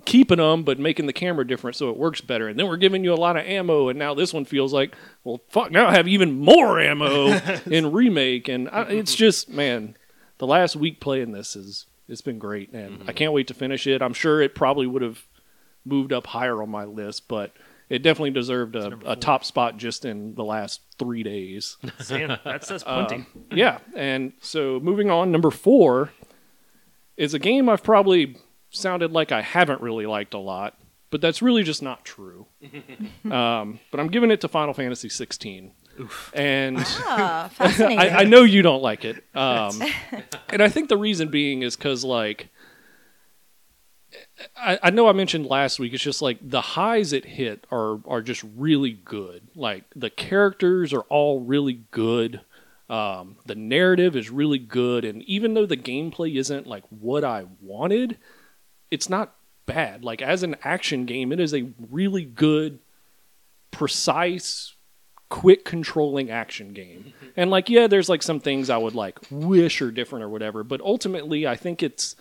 Keeping 0.05 0.37
them, 0.37 0.63
but 0.63 0.79
making 0.79 1.05
the 1.05 1.13
camera 1.13 1.45
different 1.45 1.75
so 1.75 1.89
it 1.89 1.97
works 1.97 2.21
better. 2.21 2.47
And 2.47 2.59
then 2.59 2.67
we're 2.67 2.77
giving 2.77 3.03
you 3.03 3.13
a 3.13 3.15
lot 3.15 3.37
of 3.37 3.45
ammo, 3.45 3.89
and 3.89 3.97
now 3.97 4.13
this 4.13 4.33
one 4.33 4.45
feels 4.45 4.73
like, 4.73 4.95
well, 5.23 5.41
fuck, 5.49 5.71
now 5.71 5.87
I 5.87 5.93
have 5.93 6.07
even 6.07 6.39
more 6.39 6.79
ammo 6.79 7.27
in 7.65 7.91
remake, 7.91 8.47
and 8.47 8.69
I, 8.69 8.83
it's 8.83 9.15
just 9.15 9.49
man, 9.49 9.95
the 10.37 10.47
last 10.47 10.75
week 10.75 10.99
playing 10.99 11.31
this 11.31 11.55
is 11.55 11.85
it's 12.07 12.21
been 12.21 12.39
great, 12.39 12.71
and 12.73 12.99
mm-hmm. 12.99 13.09
I 13.09 13.13
can't 13.13 13.33
wait 13.33 13.47
to 13.47 13.53
finish 13.53 13.87
it. 13.87 14.01
I'm 14.01 14.13
sure 14.13 14.41
it 14.41 14.55
probably 14.55 14.87
would 14.87 15.01
have 15.01 15.25
moved 15.85 16.11
up 16.13 16.27
higher 16.27 16.61
on 16.61 16.69
my 16.69 16.85
list, 16.85 17.27
but. 17.27 17.51
It 17.89 18.03
definitely 18.03 18.31
deserved 18.31 18.77
a, 18.77 18.97
a 19.05 19.15
top 19.17 19.43
spot 19.43 19.75
just 19.75 20.05
in 20.05 20.33
the 20.35 20.45
last 20.45 20.79
three 20.97 21.23
days. 21.23 21.75
Sam, 21.99 22.37
that 22.45 22.63
says 22.63 22.85
um, 22.87 23.05
plenty. 23.05 23.25
yeah, 23.51 23.79
and 23.93 24.31
so 24.39 24.79
moving 24.79 25.09
on, 25.09 25.29
number 25.29 25.51
four 25.51 26.13
is 27.17 27.33
a 27.33 27.39
game 27.39 27.67
I've 27.67 27.83
probably 27.83 28.37
sounded 28.71 29.11
like 29.11 29.31
I 29.31 29.41
haven't 29.41 29.81
really 29.81 30.05
liked 30.05 30.33
a 30.33 30.39
lot, 30.39 30.77
but 31.09 31.21
that's 31.21 31.41
really 31.41 31.63
just 31.63 31.81
not 31.83 32.03
true. 32.05 32.47
um, 33.31 33.79
but 33.91 33.99
I'm 33.99 34.07
giving 34.07 34.31
it 34.31 34.41
to 34.41 34.47
Final 34.47 34.73
Fantasy 34.73 35.09
16. 35.09 35.71
And 36.33 36.77
Ah, 36.79 37.49
fascinating. 37.53 37.99
I, 37.99 38.19
I 38.19 38.23
know 38.23 38.43
you 38.43 38.61
don't 38.61 38.81
like 38.81 39.05
it. 39.05 39.23
Um, 39.35 39.81
and 40.49 40.61
I 40.63 40.69
think 40.69 40.89
the 40.89 40.97
reason 40.97 41.29
being 41.29 41.61
is 41.61 41.75
because, 41.75 42.03
like, 42.03 42.47
I, 44.57 44.79
I 44.83 44.89
know 44.89 45.07
I 45.07 45.13
mentioned 45.13 45.45
last 45.45 45.79
week, 45.79 45.93
it's 45.93 46.03
just 46.03 46.21
like 46.21 46.37
the 46.41 46.61
highs 46.61 47.13
it 47.13 47.25
hit 47.25 47.65
are, 47.71 47.99
are 48.07 48.21
just 48.21 48.43
really 48.57 48.91
good. 48.91 49.47
Like, 49.55 49.83
the 49.95 50.09
characters 50.09 50.93
are 50.93 51.01
all 51.01 51.41
really 51.41 51.83
good. 51.91 52.41
Um, 52.89 53.37
the 53.45 53.55
narrative 53.55 54.15
is 54.15 54.29
really 54.29 54.59
good. 54.59 55.05
And 55.05 55.23
even 55.23 55.53
though 55.53 55.65
the 55.65 55.77
gameplay 55.77 56.35
isn't 56.35 56.67
like 56.67 56.83
what 56.89 57.23
I 57.23 57.45
wanted, 57.61 58.17
it's 58.91 59.09
not 59.09 59.33
bad. 59.65 60.03
Like, 60.03 60.21
as 60.21 60.43
an 60.43 60.55
action 60.63 61.05
game, 61.05 61.31
it 61.31 61.39
is 61.39 61.53
a 61.53 61.71
really 61.89 62.25
good, 62.25 62.79
precise, 63.71 64.75
quick 65.29 65.65
controlling 65.65 66.29
action 66.29 66.73
game. 66.73 67.13
Mm-hmm. 67.17 67.27
And 67.37 67.49
like, 67.49 67.69
yeah, 67.69 67.87
there's 67.87 68.09
like 68.09 68.21
some 68.21 68.39
things 68.39 68.69
I 68.69 68.77
would 68.77 68.93
like 68.93 69.17
wish 69.31 69.81
are 69.81 69.91
different 69.91 70.23
or 70.23 70.29
whatever, 70.29 70.63
but 70.63 70.81
ultimately 70.81 71.47
I 71.47 71.55
think 71.55 71.81
it's 71.81 72.15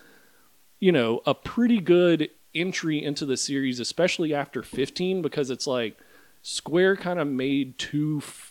you 0.81 0.91
know, 0.91 1.21
a 1.25 1.33
pretty 1.33 1.79
good 1.79 2.29
entry 2.53 3.01
into 3.01 3.25
the 3.25 3.37
series, 3.37 3.79
especially 3.79 4.33
after 4.33 4.61
15 4.61 5.21
because 5.21 5.49
it's 5.49 5.67
like 5.67 5.97
Square 6.41 6.97
kind 6.97 7.19
of 7.19 7.27
made 7.27 7.77
two 7.77 8.19
f- 8.21 8.50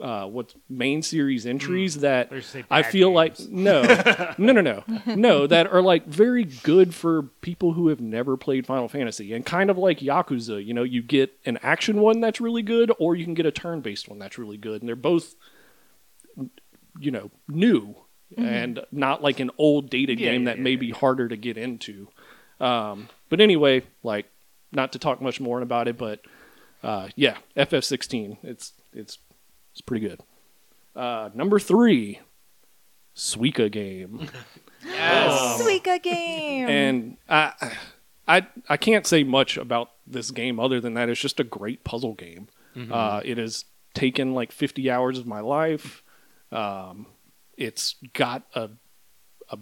uh, 0.00 0.26
what 0.26 0.54
main 0.68 1.02
series 1.02 1.46
entries 1.46 2.00
that 2.00 2.32
I 2.70 2.82
bad 2.82 2.90
feel 2.90 3.12
like 3.12 3.38
no, 3.40 3.82
no, 4.38 4.52
no, 4.52 4.60
no, 4.60 4.84
no, 5.06 5.46
that 5.46 5.66
are 5.72 5.82
like 5.82 6.06
very 6.06 6.44
good 6.44 6.94
for 6.94 7.22
people 7.40 7.74
who 7.74 7.88
have 7.88 8.00
never 8.00 8.36
played 8.36 8.66
Final 8.66 8.88
Fantasy, 8.88 9.32
and 9.32 9.46
kind 9.46 9.70
of 9.70 9.78
like 9.78 10.00
Yakuza. 10.00 10.64
You 10.64 10.74
know, 10.74 10.82
you 10.82 11.02
get 11.02 11.32
an 11.46 11.58
action 11.62 12.00
one 12.00 12.20
that's 12.20 12.40
really 12.40 12.62
good, 12.62 12.92
or 12.98 13.14
you 13.14 13.24
can 13.24 13.34
get 13.34 13.46
a 13.46 13.52
turn-based 13.52 14.08
one 14.08 14.18
that's 14.18 14.38
really 14.38 14.56
good, 14.56 14.82
and 14.82 14.88
they're 14.88 14.96
both, 14.96 15.34
you 16.98 17.10
know, 17.10 17.30
new 17.48 17.94
and 18.36 18.80
not 18.90 19.22
like 19.22 19.38
an 19.38 19.50
old 19.58 19.90
dated 19.90 20.18
Yeah, 20.18 20.32
game 20.32 20.42
yeah, 20.42 20.50
that 20.50 20.56
yeah, 20.58 20.64
may 20.64 20.70
yeah, 20.72 20.76
be 20.78 20.90
harder 20.90 21.28
to 21.28 21.36
get 21.36 21.56
into. 21.56 22.08
Um, 22.58 23.08
but 23.28 23.40
anyway, 23.40 23.82
like 24.02 24.26
not 24.72 24.92
to 24.92 24.98
talk 24.98 25.20
much 25.20 25.40
more 25.40 25.60
about 25.60 25.86
it, 25.86 25.96
but 25.96 26.20
uh, 26.82 27.08
yeah, 27.14 27.36
FF16. 27.56 28.38
It's 28.42 28.72
it's 28.92 29.18
it's 29.74 29.82
pretty 29.82 30.08
good. 30.08 30.20
Uh, 30.96 31.28
number 31.34 31.58
three, 31.58 32.20
Suika 33.14 33.70
game, 33.70 34.28
Yes, 34.86 35.60
Suika 35.62 36.02
game. 36.02 36.68
and 36.68 37.16
I 37.28 37.52
I 38.26 38.46
I 38.68 38.76
can't 38.76 39.06
say 39.06 39.22
much 39.24 39.56
about 39.56 39.90
this 40.06 40.30
game 40.30 40.58
other 40.60 40.80
than 40.80 40.94
that 40.94 41.08
it's 41.08 41.20
just 41.20 41.40
a 41.40 41.44
great 41.44 41.84
puzzle 41.84 42.14
game. 42.14 42.48
Uh, 42.90 43.20
it 43.24 43.38
has 43.38 43.66
taken 43.94 44.34
like 44.34 44.50
50 44.50 44.90
hours 44.90 45.16
of 45.18 45.26
my 45.28 45.38
life. 45.38 46.02
Um, 46.50 47.06
it's 47.56 47.94
got 48.14 48.42
a, 48.56 48.70
a 49.48 49.58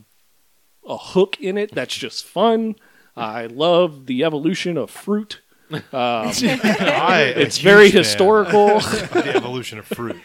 a 0.89 0.97
hook 0.97 1.39
in 1.39 1.59
it 1.59 1.75
that's 1.75 1.95
just 1.95 2.25
fun. 2.25 2.75
I 3.15 3.45
love 3.47 4.07
the 4.07 4.25
evolution 4.25 4.79
of 4.79 4.91
fruit. 4.91 5.43
Um, 5.75 5.83
I 5.93 7.33
it's 7.37 7.59
very 7.59 7.91
historical. 7.91 8.81
the 8.81 9.33
evolution 9.35 9.79
of 9.79 9.87
fruit. 9.87 10.21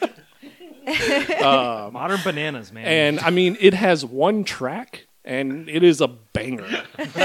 Modern 1.42 2.20
bananas, 2.24 2.72
man. 2.72 2.86
and 2.86 3.20
I 3.20 3.30
mean 3.30 3.58
it 3.60 3.74
has 3.74 4.06
one 4.06 4.44
track 4.44 5.08
and 5.26 5.70
it 5.70 5.84
is 5.84 6.02
a 6.02 6.08
banger. 6.08 6.66
and 6.98 7.16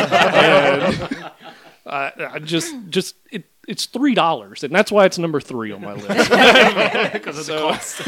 I, 1.87 2.13
I 2.19 2.39
just 2.41 2.75
just 2.91 3.15
it 3.31 3.45
it's 3.69 3.87
three 3.87 4.15
dollars 4.15 4.65
and 4.65 4.75
that's 4.75 4.91
why 4.91 5.05
it's 5.07 5.19
number 5.19 5.41
three 5.41 5.73
on 5.73 5.81
my 5.83 5.95
list. 5.95 6.31
because 7.13 7.39
of 7.39 7.47
the 7.47 7.59
cost. 7.59 8.03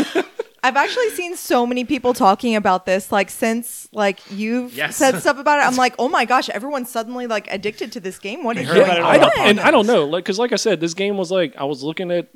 I've 0.65 0.77
actually 0.77 1.11
seen 1.11 1.37
so 1.37 1.67
many 1.67 1.85
people 1.85 2.15
talking 2.15 2.57
about 2.57 2.87
this, 2.87 3.13
like 3.13 3.29
since 3.29 3.87
like 3.93 4.21
you've 4.31 4.75
Yes. 4.75 4.97
said 4.97 5.21
stuff 5.21 5.39
about 5.39 5.59
it. 5.61 5.67
I'm 5.67 5.77
like, 5.77 5.95
oh 5.99 6.09
my 6.09 6.25
gosh, 6.25 6.49
everyone's 6.49 6.91
suddenly 6.91 7.27
like 7.27 7.47
addicted 7.53 7.93
to 7.93 8.01
this 8.01 8.19
game. 8.19 8.43
What 8.45 8.57
is 8.57 8.67
heard 8.67 8.87
going 8.87 9.03
I 9.03 9.19
don't, 9.19 9.39
and 9.39 9.61
I 9.61 9.71
don't 9.71 9.87
know, 9.87 10.05
like 10.05 10.25
because 10.25 10.39
like 10.39 10.53
I 10.53 10.57
said, 10.57 10.81
this 10.81 10.95
game 10.95 11.17
was 11.19 11.31
like 11.31 11.55
I 11.57 11.65
was 11.65 11.83
looking 11.83 12.11
at 12.11 12.29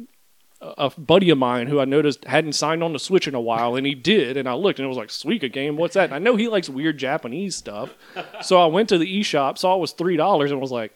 a 0.61 0.67
a 0.77 0.91
buddy 1.01 1.31
of 1.31 1.39
mine 1.39 1.69
who 1.69 1.79
I 1.81 1.85
noticed 1.85 2.25
hadn't 2.25 2.53
signed 2.55 2.83
on 2.83 2.93
the 2.93 2.99
Switch 2.99 3.29
in 3.29 3.35
a 3.35 3.41
while, 3.41 3.77
and 3.77 3.87
he 3.87 3.95
did, 3.95 4.37
and 4.37 4.49
I 4.49 4.55
looked 4.55 4.79
and 4.79 4.85
it 4.85 4.89
was 4.89 4.99
like 4.99 5.09
Suika 5.09 5.51
game. 5.53 5.77
What's 5.77 5.95
that? 5.95 6.05
And 6.07 6.15
I 6.15 6.19
know 6.19 6.37
he 6.37 6.49
likes 6.49 6.69
weird 6.69 6.99
Japanese 6.99 7.57
stuff, 7.57 7.95
so 8.43 8.61
I 8.61 8.67
went 8.67 8.89
to 8.91 8.99
the 8.99 9.21
eShop, 9.21 9.57
saw 9.57 9.77
it 9.77 9.81
was 9.81 9.93
three 9.93 10.17
dollars, 10.17 10.51
and 10.51 10.61
was 10.61 10.73
like, 10.73 10.93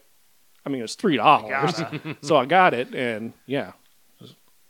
I 0.65 0.69
mean, 0.69 0.83
it's 0.83 0.95
three 0.95 1.15
dollars, 1.17 1.81
so 2.21 2.35
I 2.35 2.45
got 2.45 2.73
it, 2.73 2.93
and 2.93 3.33
yeah. 3.45 3.71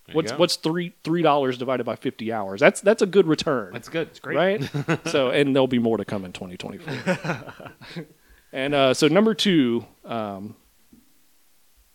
You 0.07 0.13
What's 0.15 0.31
go. 0.31 0.37
what's 0.37 0.55
three 0.57 0.93
three 1.03 1.21
dollars 1.21 1.57
divided 1.57 1.85
by 1.85 1.95
fifty 1.95 2.31
hours? 2.33 2.59
That's 2.59 2.81
that's 2.81 3.01
a 3.01 3.05
good 3.05 3.25
return. 3.27 3.71
That's 3.73 3.87
good. 3.89 4.07
It's 4.09 4.19
great. 4.19 4.35
right? 4.35 4.99
so, 5.07 5.29
and 5.29 5.55
there'll 5.55 5.67
be 5.67 5.79
more 5.79 5.97
to 5.97 6.03
come 6.05 6.25
in 6.25 6.33
2024. 6.33 8.05
and 8.51 8.73
uh, 8.75 8.93
so, 8.93 9.07
number 9.07 9.33
two, 9.33 9.85
um, 10.03 10.55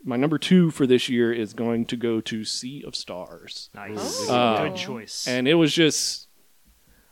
my 0.02 0.16
number 0.16 0.38
two 0.38 0.70
for 0.70 0.86
this 0.86 1.08
year 1.08 1.32
is 1.32 1.52
going 1.52 1.84
to 1.86 1.96
go 1.96 2.20
to 2.22 2.44
Sea 2.44 2.82
of 2.86 2.96
Stars, 2.96 3.68
Nice. 3.74 4.26
Oh. 4.28 4.68
Good 4.68 4.76
choice. 4.76 5.26
and 5.28 5.46
it 5.46 5.54
was 5.54 5.72
just, 5.74 6.28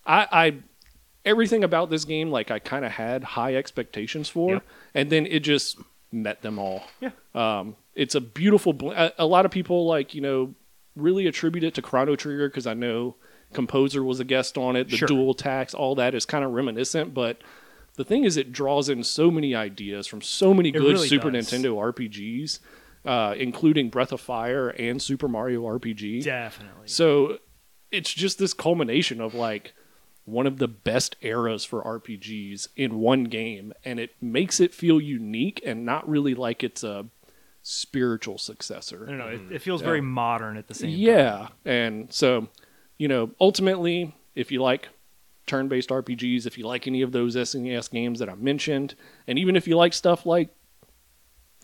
I, 0.07 0.27
I 0.33 0.55
everything 1.25 1.63
about 1.65 1.91
this 1.91 2.05
game, 2.05 2.31
like 2.31 2.51
I 2.51 2.59
kind 2.59 2.85
of 2.85 2.93
had 2.93 3.23
high 3.25 3.55
expectations 3.57 4.29
for, 4.29 4.55
Yep. 4.55 4.63
and 4.95 5.11
then 5.11 5.27
it 5.27 5.41
just 5.41 5.79
met 6.13 6.41
them 6.43 6.59
all. 6.59 6.85
Yeah. 7.01 7.11
Um, 7.35 7.77
it's 7.95 8.15
a 8.15 8.21
beautiful. 8.21 8.73
Bl- 8.73 8.93
a, 8.93 9.13
a 9.19 9.27
lot 9.27 9.45
of 9.45 9.51
people 9.51 9.87
like 9.87 10.15
you 10.15 10.21
know 10.21 10.55
really 10.97 11.27
attribute 11.27 11.63
it 11.65 11.75
to 11.75 11.83
Chrono 11.83 12.17
Trigger 12.17 12.49
because 12.49 12.67
I 12.67 12.75
know 12.75 13.17
Composer 13.53 14.03
was 14.03 14.19
a 14.19 14.25
guest 14.25 14.59
on 14.59 14.75
it. 14.77 14.89
The 14.91 14.97
Sure. 14.97 15.07
dual 15.09 15.35
techs, 15.35 15.75
all 15.75 15.95
that 15.97 16.15
is 16.15 16.27
kind 16.27 16.45
of 16.45 16.51
reminiscent, 16.53 17.15
but 17.15 17.41
the 17.95 18.05
thing 18.05 18.25
is, 18.25 18.37
it 18.37 18.53
draws 18.53 18.89
in 18.89 19.03
so 19.05 19.31
many 19.31 19.55
ideas 19.55 20.07
from 20.07 20.21
so 20.21 20.53
many 20.53 20.71
good 20.71 20.83
really 20.83 21.09
Super 21.09 21.31
does. 21.31 21.51
Nintendo 21.51 21.77
RPGs, 21.77 22.59
uh, 23.05 23.35
including 23.39 23.89
Breath 23.89 24.13
of 24.13 24.21
Fire 24.21 24.69
and 24.71 25.01
Super 25.01 25.29
Mario 25.29 25.63
RPG. 25.63 26.23
Definitely. 26.25 26.89
So 26.89 27.39
it's 27.93 28.13
just 28.13 28.39
this 28.39 28.53
culmination 28.53 29.21
of 29.21 29.33
like 29.35 29.73
one 30.25 30.47
of 30.47 30.59
the 30.59 30.67
best 30.69 31.15
eras 31.23 31.65
for 31.65 31.83
RPGs 31.85 32.69
in 32.77 32.97
one 32.99 33.25
game, 33.25 33.73
and 33.85 34.01
it 34.01 34.11
makes 34.21 34.59
it 34.61 34.75
feel 34.75 35.01
unique 35.01 35.63
and 35.65 35.87
not 35.87 36.07
really 36.09 36.35
like 36.35 36.65
it's 36.65 36.83
a 36.83 37.07
spiritual 37.69 38.39
successor. 38.39 39.05
I 39.07 39.11
don't 39.11 39.19
know. 39.19 39.27
It, 39.27 39.41
it 39.57 39.59
feels 39.61 39.83
very 39.83 40.01
modern 40.01 40.57
at 40.57 40.69
the 40.69 40.75
same 40.75 40.91
time. 40.91 40.99
Yeah, 41.01 41.49
and 41.65 42.13
so 42.13 42.49
you 42.99 43.09
know, 43.09 43.31
ultimately, 43.41 44.15
if 44.35 44.51
you 44.53 44.63
like 44.63 44.89
turn-based 45.47 45.91
RPGs, 45.91 46.47
if 46.47 46.57
you 46.59 46.67
like 46.67 46.87
any 46.87 47.03
of 47.03 47.13
those 47.13 47.37
SNES 47.37 47.91
games 47.91 48.19
that 48.21 48.29
I 48.29 48.35
mentioned, 48.37 48.95
and 49.27 49.39
even 49.39 49.55
if 49.57 49.67
you 49.69 49.77
like 49.77 49.93
stuff 49.93 50.25
like 50.27 50.49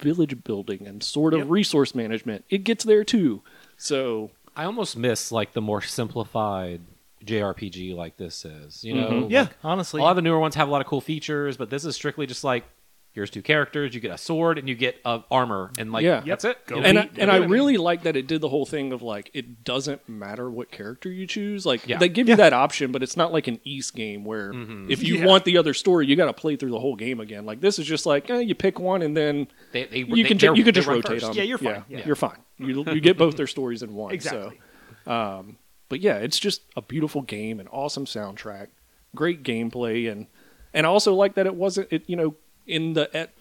village 0.01 0.43
building 0.45 0.87
and 0.87 1.03
sort 1.03 1.35
of 1.35 1.41
Yep. 1.41 1.49
resource 1.51 1.95
management, 1.95 2.45
it 2.51 2.59
gets 2.65 2.85
there 2.85 3.05
too. 3.05 3.43
So 3.77 4.31
I 4.57 4.65
almost 4.65 4.97
miss 4.97 5.31
like 5.33 5.53
the 5.53 5.61
more 5.61 5.81
simplified 5.81 6.81
JRPG 7.25 7.95
like 7.95 8.17
this 8.17 8.45
is. 8.45 8.83
You 8.85 8.95
know, 8.95 9.09
Mhm. 9.09 9.31
Yeah, 9.31 9.43
Like, 9.43 9.57
honestly. 9.63 10.01
a 10.01 10.03
lot 10.05 10.11
of 10.11 10.17
the 10.17 10.23
newer 10.23 10.41
ones 10.41 10.57
have 10.57 10.67
a 10.69 10.71
lot 10.71 10.81
of 10.81 10.87
cool 10.89 11.01
features, 11.01 11.57
but 11.57 11.71
this 11.71 11.85
is 11.85 11.95
strictly 11.95 12.27
just 12.27 12.43
like 12.43 12.65
here's 13.13 13.31
two 13.31 13.43
characters, 13.43 13.95
you 13.95 14.01
get 14.01 14.11
a 14.11 14.17
sword 14.19 14.59
and 14.59 14.69
you 14.69 14.75
get 14.75 14.97
uh, 15.05 15.21
armor, 15.31 15.71
and 15.79 15.93
like 15.93 16.03
Yeah. 16.05 16.21
that's 16.25 16.45
it. 16.45 16.59
Go 16.67 16.77
and 16.81 16.99
I, 16.99 17.11
and 17.19 17.31
I 17.31 17.37
you 17.37 17.41
beat 17.43 17.47
it. 17.47 17.51
really 17.51 17.77
like 17.77 18.03
that 18.05 18.17
it 18.17 18.27
did 18.27 18.41
the 18.41 18.49
whole 18.49 18.65
thing 18.67 18.93
of 18.93 19.03
like 19.03 19.31
it 19.35 19.65
doesn't 19.65 20.09
matter 20.09 20.51
what 20.51 20.71
character 20.71 21.11
you 21.11 21.27
choose. 21.27 21.67
Like 21.67 21.87
Yeah. 21.87 21.99
they 21.99 22.09
give 22.09 22.29
you 22.29 22.37
that 22.37 22.53
option, 22.53 22.91
but 22.93 23.03
it's 23.03 23.17
not 23.17 23.33
like 23.33 23.47
an 23.49 23.61
East 23.65 23.95
game 23.95 24.25
where 24.25 24.53
Mm-hmm. 24.53 24.91
if 24.91 25.03
you 25.03 25.17
Yeah. 25.17 25.27
want 25.27 25.45
the 25.45 25.59
other 25.59 25.75
story, 25.75 26.07
you 26.07 26.17
got 26.17 26.27
to 26.27 26.33
play 26.33 26.57
through 26.57 26.71
the 26.71 26.81
whole 26.81 26.97
game 26.97 27.21
again. 27.21 27.45
Like 27.47 27.61
this 27.61 27.79
is 27.79 27.87
just 27.87 28.07
like 28.07 28.31
eh, 28.31 28.41
you 28.41 28.55
pick 28.55 28.79
one 28.81 29.03
and 29.03 29.17
then 29.17 29.47
they, 29.73 29.85
they, 29.85 29.99
you 29.99 30.17
they- 30.17 30.23
can 30.25 30.39
ju- 30.39 30.55
you 30.57 30.65
can 30.65 30.75
just 30.75 30.89
rotate 30.89 31.07
first. 31.21 31.27
them. 31.27 31.35
Yeah, 31.37 31.43
you're 31.43 31.59
fine. 31.59 31.85
Yeah. 31.89 32.03
You're 32.07 32.17
fine. 32.17 32.39
You 32.59 32.85
you 32.93 33.01
get 33.01 33.19
both 33.19 33.37
their 33.37 33.47
stories 33.47 33.83
in 33.83 33.95
one. 33.95 34.13
exactly. 34.15 34.59
So, 35.05 35.13
um, 35.13 35.57
but 35.89 36.01
yeah, 36.01 36.17
it's 36.19 36.39
just 36.39 36.63
a 36.77 36.83
beautiful 36.83 37.23
game, 37.23 37.61
an 37.61 37.69
awesome 37.69 38.07
soundtrack, 38.07 38.69
great 39.15 39.43
gameplay, 39.43 40.11
and 40.11 40.27
and 40.73 40.87
I 40.87 40.89
also 40.89 41.13
like 41.15 41.35
that 41.35 41.47
it 41.47 41.55
wasn't 41.55 41.89
it 41.91 42.05
you 42.09 42.17
know 42.17 42.35
in 42.67 42.93
the 42.95 43.15
at, 43.17 43.33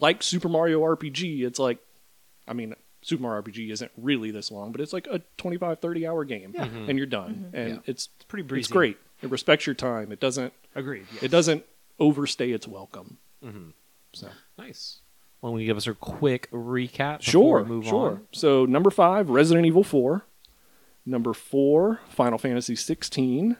like 0.00 0.22
Super 0.22 0.48
Mario 0.48 0.80
RPG. 0.82 1.42
It's 1.42 1.58
like, 1.58 1.78
I 2.48 2.52
mean. 2.52 2.74
Super 3.02 3.22
Mario 3.22 3.42
RPG 3.42 3.70
isn't 3.70 3.92
really 3.98 4.30
this 4.30 4.50
long, 4.50 4.72
but 4.72 4.80
it's 4.80 4.94
like 4.94 5.06
a 5.08 5.20
25, 5.36 5.78
30 5.78 6.06
hour 6.06 6.24
game, 6.24 6.54
mm-hmm. 6.54 6.88
and 6.88 6.96
you're 6.96 7.06
done. 7.06 7.34
Mm-hmm. 7.48 7.56
And 7.56 7.68
Yeah. 7.68 7.80
it's 7.84 8.08
It's 8.16 8.24
pretty 8.24 8.44
breezy. 8.44 8.60
it's 8.60 8.68
great. 8.72 8.96
It 9.20 9.28
respects 9.28 9.66
your 9.66 9.74
time. 9.74 10.10
It 10.10 10.20
doesn't 10.20 10.54
Agreed. 10.74 11.04
yes. 11.12 11.22
it 11.22 11.30
doesn't 11.30 11.66
overstay 11.98 12.50
its 12.52 12.66
welcome. 12.66 13.18
Mm-hmm. 13.44 13.70
So 14.14 14.28
Nice. 14.56 15.00
Why 15.40 15.50
don't 15.50 15.60
you 15.60 15.66
give 15.66 15.76
us 15.76 15.86
a 15.86 15.92
quick 15.92 16.50
recap? 16.50 17.20
Sure, 17.20 17.62
we 17.62 17.68
move 17.68 17.84
sure. 17.84 18.10
on? 18.12 18.20
So 18.32 18.64
number 18.64 18.88
five, 18.90 19.28
Resident 19.28 19.66
Evil 19.66 19.84
Four. 19.84 20.24
Number 21.04 21.34
four, 21.34 22.00
Final 22.08 22.38
Fantasy 22.38 22.74
sixteen. 22.74 23.58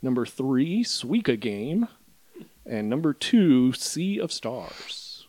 Number 0.00 0.24
three, 0.24 0.84
Suika 0.84 1.38
game, 1.40 1.88
and 2.68 2.88
number 2.88 3.12
two, 3.12 3.72
Sea 3.72 4.18
of 4.18 4.32
Stars. 4.32 5.26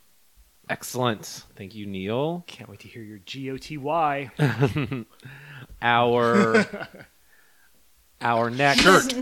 Excellent. 0.69 1.45
Thank 1.55 1.75
you, 1.75 1.85
Neal. 1.85 2.43
Can't 2.47 2.69
wait 2.69 2.79
to 2.81 2.87
hear 2.87 3.03
your 3.03 3.19
G 3.19 3.51
O 3.51 3.57
T 3.57 3.77
Y. 3.77 4.31
Our 5.81 6.65
our 8.19 8.49
next 8.49 9.13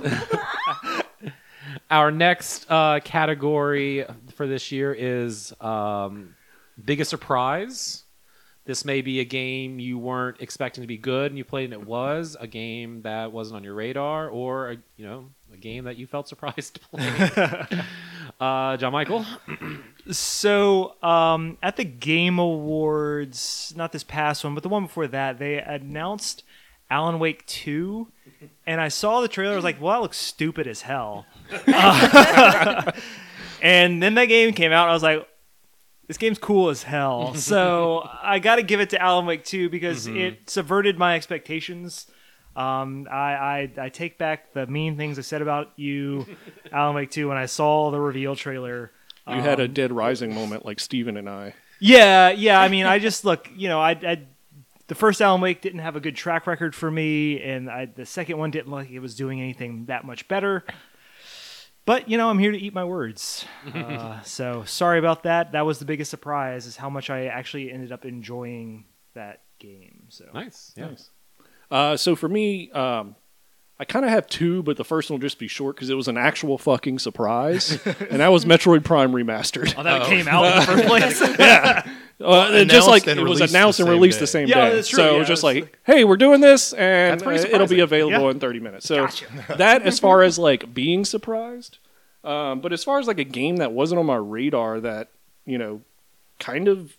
our 1.92 2.12
next 2.12 2.66
uh, 2.70 3.00
category 3.04 4.06
for 4.36 4.48
this 4.48 4.72
year 4.72 4.94
is 4.94 5.54
um, 5.60 6.36
biggest 6.84 7.10
surprise. 7.10 8.04
This 8.66 8.86
may 8.86 9.02
be 9.02 9.20
a 9.20 9.26
game 9.26 9.80
you 9.80 10.00
weren't 10.00 10.38
expecting 10.40 10.82
to 10.82 10.88
be 10.88 10.98
good 10.98 11.32
and 11.32 11.38
you 11.38 11.44
played 11.44 11.66
and 11.66 11.74
it 11.74 11.86
was 11.86 12.36
a 12.40 12.48
game 12.48 13.04
that 13.04 13.32
wasn't 13.32 13.58
on 13.58 13.64
your 13.64 13.76
radar, 13.76 14.30
or 14.30 14.72
a, 14.72 14.78
you 14.98 15.06
know 15.06 15.30
a 15.56 15.62
game 15.62 15.86
that 15.86 15.98
you 15.98 16.06
felt 16.06 16.28
surprised 16.28 16.76
to 16.76 16.80
play. 16.82 17.82
uh, 18.40 18.78
John 18.78 18.92
Michael, 18.92 19.26
So, 20.12 20.96
um, 21.02 21.58
at 21.64 21.78
the 21.78 21.84
Game 21.84 22.38
Awards, 22.40 23.74
not 23.76 23.92
this 23.92 24.04
past 24.04 24.44
one, 24.44 24.54
but 24.54 24.64
the 24.64 24.70
one 24.70 24.84
before 24.84 25.08
that, 25.08 25.40
they 25.40 25.60
announced 25.60 26.44
Alan 26.90 27.20
Wake 27.20 27.46
2. 27.48 28.08
And 28.68 28.82
I 28.82 28.90
saw 28.90 29.22
the 29.22 29.28
trailer. 29.28 29.54
I 29.54 29.56
was 29.56 29.64
like, 29.64 29.82
well, 29.82 29.94
that 29.94 30.02
looks 30.02 30.18
stupid 30.18 30.68
as 30.68 30.82
hell. 30.82 31.26
and 33.62 34.04
then 34.04 34.16
that 34.16 34.26
game 34.26 34.54
came 34.54 34.72
out. 34.72 34.84
And 34.84 34.92
I 34.92 34.94
was 34.94 35.04
like, 35.04 35.28
this 36.08 36.18
game's 36.18 36.38
cool 36.38 36.70
as 36.70 36.84
hell. 36.84 37.34
so 37.34 38.08
I 38.22 38.40
got 38.40 38.58
to 38.58 38.64
give 38.64 38.80
it 38.80 38.92
to 38.92 39.02
Alan 39.02 39.26
Wake 39.26 39.44
2 39.46 39.70
because 39.70 40.06
it 40.08 40.50
subverted 40.50 41.00
my 41.00 41.16
expectations. 41.16 42.08
Um, 42.56 43.08
I, 43.12 43.34
I 43.34 43.72
I 43.86 43.90
take 43.90 44.18
back 44.18 44.54
the 44.54 44.66
mean 44.68 44.96
things 44.98 45.20
I 45.20 45.24
said 45.24 45.42
about 45.42 45.72
you, 45.76 46.26
Alan 46.72 46.96
Wake 46.96 47.12
2, 47.12 47.28
when 47.28 47.38
I 47.38 47.48
saw 47.48 47.92
the 47.92 48.00
reveal 48.00 48.36
trailer. 48.36 48.92
You 49.28 49.42
had 49.42 49.60
Um, 49.60 49.66
a 49.66 49.68
Dead 49.68 49.92
Rising 49.92 50.34
moment 50.34 50.66
like 50.66 50.80
Stephen 50.80 51.18
and 51.18 51.28
I. 51.30 51.54
Yeah, 51.80 52.30
yeah. 52.30 52.62
I 52.62 52.68
mean, 52.70 52.86
I 52.86 53.00
just 53.00 53.26
look. 53.26 53.50
You 53.56 53.68
know, 53.68 53.82
I, 53.82 53.92
I 53.92 54.22
the 54.88 54.96
first 54.96 55.20
Alan 55.22 55.42
Wake 55.42 55.62
didn't 55.62 55.80
have 55.80 55.96
a 55.96 56.00
good 56.00 56.16
track 56.16 56.46
record 56.48 56.74
for 56.76 56.90
me, 56.90 57.42
and 57.42 57.70
I, 57.70 57.86
the 57.88 58.06
second 58.06 58.38
one 58.38 58.52
didn't 58.52 58.70
look 58.70 58.82
like 58.86 58.92
it 58.92 59.00
was 59.00 59.16
doing 59.16 59.42
anything 59.42 59.86
that 59.88 60.06
much 60.06 60.28
better. 60.28 60.64
But 61.86 62.08
you 62.10 62.18
know, 62.18 62.30
I'm 62.30 62.40
here 62.40 62.52
to 62.52 62.58
eat 62.58 62.74
my 62.74 62.86
words. 62.86 63.46
Uh, 63.76 64.22
so 64.22 64.64
sorry 64.66 65.00
about 65.00 65.24
that. 65.24 65.52
That 65.52 65.66
was 65.66 65.80
the 65.80 65.86
biggest 65.86 66.10
surprise 66.12 66.66
is 66.66 66.78
how 66.78 66.90
much 66.90 67.10
I 67.10 67.26
actually 67.26 67.72
ended 67.72 67.92
up 67.92 68.06
enjoying 68.06 68.86
that 69.16 69.42
game. 69.60 70.06
So 70.10 70.26
Nice. 70.34 70.72
Yeah. 70.78 70.88
Nice. 70.90 71.10
Uh, 71.72 71.98
so 71.98 72.16
for 72.16 72.30
me, 72.30 72.72
um, 72.72 73.16
I 73.80 73.84
kind 73.86 74.06
of 74.06 74.12
have 74.12 74.28
two, 74.28 74.64
but 74.64 74.78
the 74.78 74.86
first 74.86 75.10
one 75.10 75.20
will 75.20 75.26
just 75.28 75.40
be 75.40 75.48
short 75.48 75.76
because 75.76 75.90
it 75.90 75.96
was 75.96 76.08
an 76.08 76.18
actual 76.18 76.58
fucking 76.58 77.00
surprise, 77.00 77.72
and 77.86 78.20
that 78.22 78.30
was 78.30 78.46
Metroid 78.46 78.84
Prime 78.86 79.12
Remastered. 79.12 79.74
oh, 79.78 79.84
that 79.84 80.06
came 80.08 80.28
out 80.28 80.46
in 80.46 80.60
the 80.60 80.66
first 80.66 80.86
place. 80.86 81.86
Uh, 82.18 82.48
it 82.54 82.70
just 82.70 82.88
like 82.88 83.06
it 83.06 83.20
was 83.20 83.42
announced 83.42 83.82
and 83.82 83.90
released 83.90 84.20
day. 84.20 84.24
the 84.24 84.28
same 84.28 84.48
Yeah, 84.48 84.70
day. 84.70 84.76
that's 84.78 84.88
true, 84.88 85.00
So 85.00 85.10
yeah, 85.10 85.16
it 85.18 85.20
was 85.20 85.28
just 85.28 85.40
it's 85.40 85.44
like, 85.44 85.64
like- 85.64 85.80
hey, 85.84 86.06
we're 86.06 86.16
doing 86.16 86.40
this, 86.40 86.72
and 86.72 87.12
That's 87.12 87.24
pretty 87.24 87.44
uh, 87.52 87.56
it'll 87.56 87.68
be 87.68 87.82
available 87.82 88.22
Yeah. 88.24 88.32
in 88.32 88.40
30 88.40 88.62
minutes. 88.62 88.86
So 88.88 89.08
that, 89.58 89.82
as 89.82 90.00
far 90.00 90.22
as 90.24 90.40
like 90.40 90.74
being 90.74 91.04
surprised, 91.04 91.80
um, 92.24 92.62
but 92.62 92.72
as 92.72 92.86
far 92.86 93.00
as 93.00 93.08
like 93.08 93.20
a 93.20 93.26
game 93.26 93.58
that 93.58 93.74
wasn't 93.74 94.00
on 94.00 94.06
my 94.06 94.16
radar, 94.16 94.80
that 94.80 95.10
you 95.46 95.58
know, 95.58 95.82
kind 96.40 96.70
of, 96.70 96.96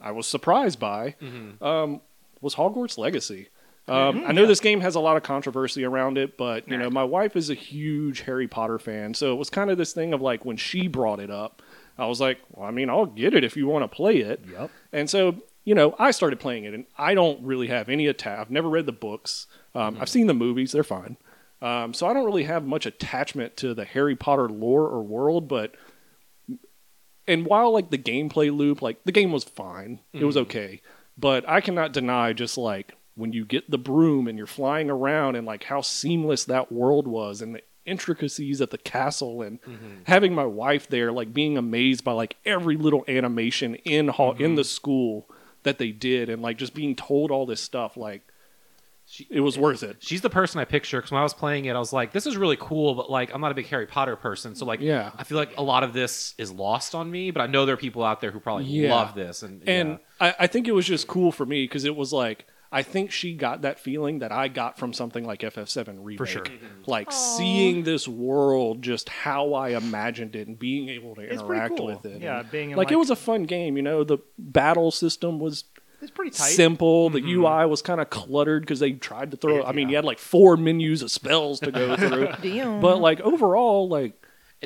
I 0.00 0.12
was 0.12 0.28
surprised 0.28 0.78
by, 0.78 1.16
um, 1.60 2.00
was 2.40 2.54
Hogwarts 2.54 2.98
Legacy. 2.98 3.48
Um, 3.88 4.24
I 4.24 4.32
know 4.32 4.46
this 4.46 4.60
game 4.60 4.80
has 4.82 4.94
a 4.94 5.00
lot 5.00 5.16
of 5.16 5.24
controversy 5.24 5.84
around 5.84 6.16
it, 6.16 6.36
but 6.36 6.68
you 6.68 6.76
know, 6.76 6.90
my 6.90 7.02
wife 7.02 7.34
is 7.34 7.50
a 7.50 7.54
huge 7.54 8.20
Harry 8.20 8.46
Potter 8.46 8.78
fan, 8.78 9.14
so 9.14 9.32
it 9.32 9.36
was 9.36 9.50
kind 9.50 9.70
of 9.70 9.78
this 9.78 9.92
thing 9.92 10.12
of 10.12 10.20
like 10.20 10.44
when 10.44 10.56
she 10.56 10.86
brought 10.86 11.18
it 11.18 11.30
up, 11.30 11.62
I 11.98 12.06
was 12.06 12.20
like, 12.20 12.38
well, 12.50 12.66
I 12.66 12.70
mean, 12.70 12.88
I'll 12.88 13.06
get 13.06 13.34
it 13.34 13.44
if 13.44 13.56
you 13.56 13.66
want 13.66 13.82
to 13.82 13.88
play 13.88 14.18
it. 14.18 14.44
Yep. 14.50 14.70
And 14.92 15.10
so, 15.10 15.36
you 15.64 15.74
know, 15.74 15.94
I 15.98 16.12
started 16.12 16.38
playing 16.38 16.64
it, 16.64 16.74
and 16.74 16.86
I 16.96 17.14
don't 17.14 17.42
really 17.44 17.66
have 17.66 17.88
any 17.88 18.06
attack. 18.06 18.38
I've 18.38 18.50
never 18.50 18.68
read 18.68 18.86
the 18.86 18.92
books. 18.92 19.46
Um, 19.74 19.98
I've 20.00 20.08
seen 20.08 20.26
the 20.26 20.34
movies; 20.34 20.72
they're 20.72 20.84
fine. 20.84 21.16
Um, 21.62 21.92
so 21.92 22.06
I 22.06 22.14
don't 22.14 22.24
really 22.24 22.44
have 22.44 22.64
much 22.64 22.86
attachment 22.86 23.56
to 23.58 23.74
the 23.74 23.84
Harry 23.84 24.16
Potter 24.16 24.48
lore 24.48 24.86
or 24.86 25.02
world. 25.02 25.48
But 25.48 25.74
and 27.26 27.44
while 27.46 27.72
like 27.72 27.90
the 27.90 27.98
gameplay 27.98 28.54
loop, 28.54 28.82
like 28.82 29.04
the 29.04 29.12
game 29.12 29.32
was 29.32 29.44
fine, 29.44 30.00
it 30.12 30.24
was 30.24 30.36
okay. 30.36 30.80
But 31.18 31.46
I 31.48 31.60
cannot 31.60 31.92
deny 31.92 32.32
just 32.32 32.56
like 32.56 32.94
when 33.20 33.32
you 33.32 33.44
get 33.44 33.70
the 33.70 33.78
broom 33.78 34.26
and 34.26 34.36
you're 34.38 34.46
flying 34.46 34.90
around 34.90 35.36
and 35.36 35.46
like 35.46 35.64
how 35.64 35.80
seamless 35.80 36.44
that 36.44 36.72
world 36.72 37.06
was 37.06 37.42
and 37.42 37.54
the 37.54 37.62
intricacies 37.86 38.60
at 38.60 38.70
the 38.70 38.78
castle 38.78 39.42
and 39.42 39.60
mm-hmm. 39.62 40.02
having 40.04 40.34
my 40.34 40.44
wife 40.44 40.88
there 40.88 41.10
like 41.10 41.32
being 41.32 41.56
amazed 41.56 42.04
by 42.04 42.12
like 42.12 42.36
every 42.44 42.76
little 42.76 43.04
animation 43.08 43.74
in 43.76 44.08
hall 44.08 44.32
in 44.32 44.54
the 44.54 44.62
mm-hmm. 44.62 44.66
school 44.66 45.28
that 45.62 45.78
they 45.78 45.90
did 45.90 46.28
and 46.28 46.42
like 46.42 46.56
just 46.56 46.74
being 46.74 46.94
told 46.94 47.30
all 47.30 47.46
this 47.46 47.60
stuff 47.60 47.96
like 47.96 48.22
it 49.28 49.40
was 49.40 49.58
worth 49.58 49.82
it 49.82 49.96
She's 50.00 50.20
the 50.20 50.30
person 50.30 50.60
I 50.60 50.64
picture 50.64 50.98
because 50.98 51.10
when 51.10 51.18
I 51.18 51.24
was 51.24 51.34
playing 51.34 51.64
it, 51.64 51.74
I 51.74 51.78
was 51.78 51.92
like, 51.92 52.12
"This 52.12 52.26
is 52.26 52.36
really 52.36 52.56
cool," 52.56 52.94
but 52.94 53.10
like, 53.10 53.34
I'm 53.34 53.40
not 53.40 53.50
a 53.50 53.54
big 53.54 53.66
Harry 53.66 53.86
Potter 53.86 54.14
person, 54.14 54.54
so 54.54 54.64
like, 54.64 54.80
Yeah. 54.80 55.10
I 55.16 55.24
feel 55.24 55.36
like 55.36 55.56
a 55.58 55.62
lot 55.62 55.82
of 55.82 55.92
this 55.92 56.34
is 56.38 56.52
lost 56.52 56.94
on 56.94 57.10
me. 57.10 57.32
But 57.32 57.40
I 57.40 57.46
know 57.48 57.66
there 57.66 57.74
are 57.74 57.78
people 57.78 58.04
out 58.04 58.20
there 58.20 58.30
who 58.30 58.38
probably 58.38 58.66
Yeah. 58.66 58.94
love 58.94 59.14
this, 59.16 59.42
and 59.42 59.68
and 59.68 59.98
yeah. 60.20 60.28
I, 60.38 60.44
I 60.44 60.46
think 60.46 60.68
it 60.68 60.72
was 60.72 60.86
just 60.86 61.08
cool 61.08 61.32
for 61.32 61.44
me 61.44 61.64
because 61.64 61.84
it 61.84 61.96
was 61.96 62.12
like 62.12 62.46
I 62.72 62.82
think 62.82 63.10
she 63.10 63.34
got 63.34 63.62
that 63.62 63.80
feeling 63.80 64.20
that 64.20 64.30
I 64.30 64.46
got 64.48 64.78
from 64.78 64.92
something 64.92 65.24
like 65.24 65.40
FF7 65.40 65.98
remake. 66.02 66.28
sure. 66.28 66.44
Like 66.86 67.10
seeing 67.10 67.82
this 67.82 68.06
world 68.06 68.82
just 68.82 69.08
how 69.08 69.54
I 69.54 69.70
imagined 69.70 70.36
it 70.36 70.46
and 70.46 70.56
being 70.58 70.88
able 70.88 71.16
to 71.16 71.22
It's 71.22 71.42
interact 71.42 71.76
cool. 71.78 71.86
with 71.86 72.04
it. 72.06 72.22
Yeah, 72.22 72.40
And, 72.40 72.50
being 72.52 72.70
in, 72.70 72.76
like, 72.76 72.92
it 72.92 72.96
was 72.96 73.10
a 73.10 73.16
fun 73.16 73.42
game. 73.44 73.76
You 73.76 73.82
know, 73.82 74.04
the 74.04 74.18
battle 74.38 74.92
system 74.92 75.40
was 75.40 75.64
It's 76.00 76.12
pretty 76.12 76.30
tight. 76.30 76.44
simple. 76.52 77.10
Mm-hmm. 77.10 77.26
The 77.26 77.32
UI 77.34 77.66
was 77.66 77.82
kind 77.82 78.00
of 78.00 78.08
cluttered 78.08 78.62
because 78.62 78.78
they 78.78 78.92
tried 78.92 79.32
to 79.32 79.36
throw. 79.36 79.64
I 79.64 79.72
mean, 79.72 79.88
you 79.88 79.96
had 79.96 80.04
like 80.04 80.20
four 80.20 80.56
menus 80.56 81.02
of 81.02 81.10
spells 81.10 81.58
to 81.60 81.72
go 81.72 81.96
through. 81.96 82.28
Damn. 82.40 82.80
but 82.80 83.00
like 83.00 83.20
overall, 83.20 83.88
like 83.88 84.12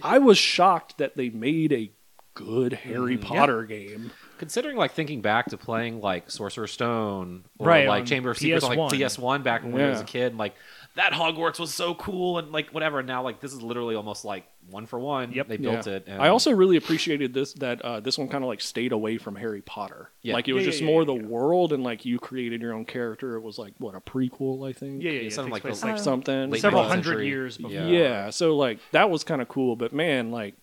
I 0.02 0.18
was 0.18 0.36
shocked 0.36 0.98
that 0.98 1.16
they 1.16 1.30
made 1.30 1.72
a 1.72 1.90
good 2.34 2.72
Harry 2.74 3.16
Mm-hmm. 3.16 3.26
Potter 3.34 3.64
game. 3.64 4.10
Considering 4.44 4.76
like 4.76 4.92
thinking 4.92 5.22
back 5.22 5.46
to 5.46 5.56
playing 5.56 6.00
like 6.02 6.30
Sorcerer's 6.30 6.70
Stone 6.72 7.44
or 7.58 7.66
Right, 7.66 7.88
like 7.88 8.04
Chamber 8.04 8.30
of 8.30 8.38
Secrets 8.38 8.62
on 8.64 8.76
like 8.76 8.92
PS1. 8.92 9.40
PS1 9.40 9.42
back 9.42 9.64
when 9.64 9.80
I 9.80 9.88
was 9.88 10.00
a 10.00 10.02
Yeah. 10.02 10.06
kid, 10.06 10.36
like 10.36 10.54
that 10.96 11.12
Hogwarts 11.12 11.58
was 11.58 11.72
so 11.74 11.94
cool 11.94 12.38
and 12.38 12.52
like 12.52 12.68
whatever. 12.70 12.98
And 13.00 13.08
now 13.08 13.22
like 13.22 13.40
this 13.40 13.52
is 13.52 13.62
literally 13.62 13.94
almost 13.96 14.24
like 14.24 14.44
one 14.70 14.86
for 14.86 14.98
one. 15.00 15.32
Yep. 15.32 15.48
they 15.48 15.56
built 15.56 15.86
Yeah. 15.86 15.94
it. 15.94 16.04
And 16.06 16.22
I 16.22 16.28
also 16.28 16.52
really 16.52 16.76
appreciated 16.76 17.32
this 17.34 17.54
that 17.54 17.80
uh, 17.82 18.00
this 18.00 18.16
one 18.18 18.28
kind 18.28 18.44
of 18.44 18.48
like 18.48 18.60
stayed 18.60 18.92
away 18.92 19.16
from 19.18 19.34
Harry 19.36 19.62
Potter. 19.62 20.10
Yeah. 20.22 20.34
Like 20.34 20.46
it 20.46 20.52
was 20.52 20.64
Yeah, 20.64 20.70
just 20.70 20.80
yeah, 20.82 20.86
more 20.88 21.02
yeah, 21.02 21.06
the 21.06 21.14
yeah. 21.14 21.26
world 21.26 21.72
and 21.72 21.82
like 21.82 22.04
you 22.04 22.18
created 22.18 22.60
your 22.60 22.74
own 22.74 22.84
character. 22.84 23.34
It 23.36 23.40
was 23.40 23.58
like 23.58 23.72
what 23.78 23.94
a 23.94 24.00
prequel, 24.00 24.68
I 24.68 24.72
think. 24.72 25.02
Yeah, 25.02 25.10
yeah, 25.12 25.20
yeah. 25.22 25.30
something 25.30 25.52
It 25.52 25.56
takes 25.62 25.64
like 25.64 25.70
place, 25.72 25.80
the- 25.80 25.86
Uh, 25.88 25.92
Like 25.92 26.00
something. 26.00 26.54
Several 26.60 26.84
hundred 26.84 27.04
century. 27.04 27.28
years 27.28 27.56
before. 27.56 27.72
Yeah. 27.72 27.86
Yeah. 27.86 28.30
So 28.30 28.54
like 28.56 28.78
that 28.92 29.10
was 29.10 29.24
kind 29.24 29.40
of 29.42 29.48
cool, 29.48 29.74
but 29.76 29.92
man, 29.92 30.30
like 30.30 30.54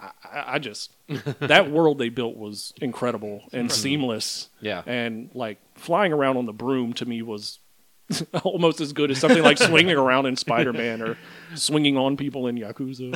I, 0.00 0.10
I 0.24 0.44
I 0.54 0.58
just 0.58 0.92
that 1.40 1.70
world 1.70 1.98
they 1.98 2.08
built 2.08 2.36
was 2.36 2.72
incredible 2.80 3.42
and 3.52 3.70
seamless. 3.70 4.48
Yeah. 4.60 4.82
And 4.86 5.30
like 5.34 5.58
flying 5.76 6.12
around 6.12 6.36
on 6.36 6.46
the 6.46 6.52
broom 6.52 6.92
to 6.94 7.06
me 7.06 7.22
was 7.22 7.58
almost 8.42 8.80
as 8.80 8.92
good 8.92 9.10
as 9.10 9.18
something 9.18 9.42
like 9.42 9.58
swinging 9.58 9.96
around 9.96 10.26
in 10.26 10.36
Spider 10.36 10.72
Man 10.72 11.02
or 11.02 11.18
swinging 11.54 11.96
on 11.96 12.16
people 12.16 12.46
in 12.46 12.56
Yakuza. 12.56 13.12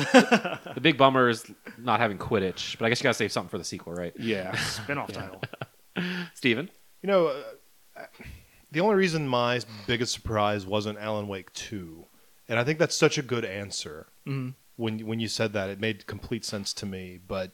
The 0.74 0.80
big 0.80 0.98
bummer 0.98 1.28
is 1.28 1.50
not 1.78 2.00
having 2.00 2.18
Quidditch, 2.18 2.78
but 2.78 2.86
I 2.86 2.88
guess 2.88 3.00
you 3.00 3.04
gotta 3.04 3.14
save 3.14 3.32
something 3.32 3.48
for 3.50 3.58
the 3.58 3.64
sequel, 3.64 3.94
right? 3.94 4.12
Yeah. 4.18 4.54
Spin-off 4.56 5.12
title. 5.12 5.42
Stephen? 6.34 6.70
You 7.02 7.08
know, 7.08 7.26
uh, 7.96 8.02
the 8.70 8.80
only 8.80 8.94
reason 8.94 9.28
my 9.28 9.60
biggest 9.86 10.12
surprise 10.12 10.66
wasn't 10.66 10.98
Alan 10.98 11.28
Wake 11.28 11.52
2, 11.52 12.04
and 12.48 12.58
I 12.58 12.64
think 12.64 12.78
that's 12.78 12.96
such 12.96 13.18
a 13.18 13.22
good 13.22 13.44
answer. 13.44 14.06
When 14.82 14.98
when 15.06 15.20
you 15.20 15.28
said 15.28 15.52
that, 15.54 15.70
it 15.70 15.80
made 15.80 16.06
complete 16.06 16.44
sense 16.44 16.72
to 16.74 16.86
me. 16.86 17.18
But 17.26 17.52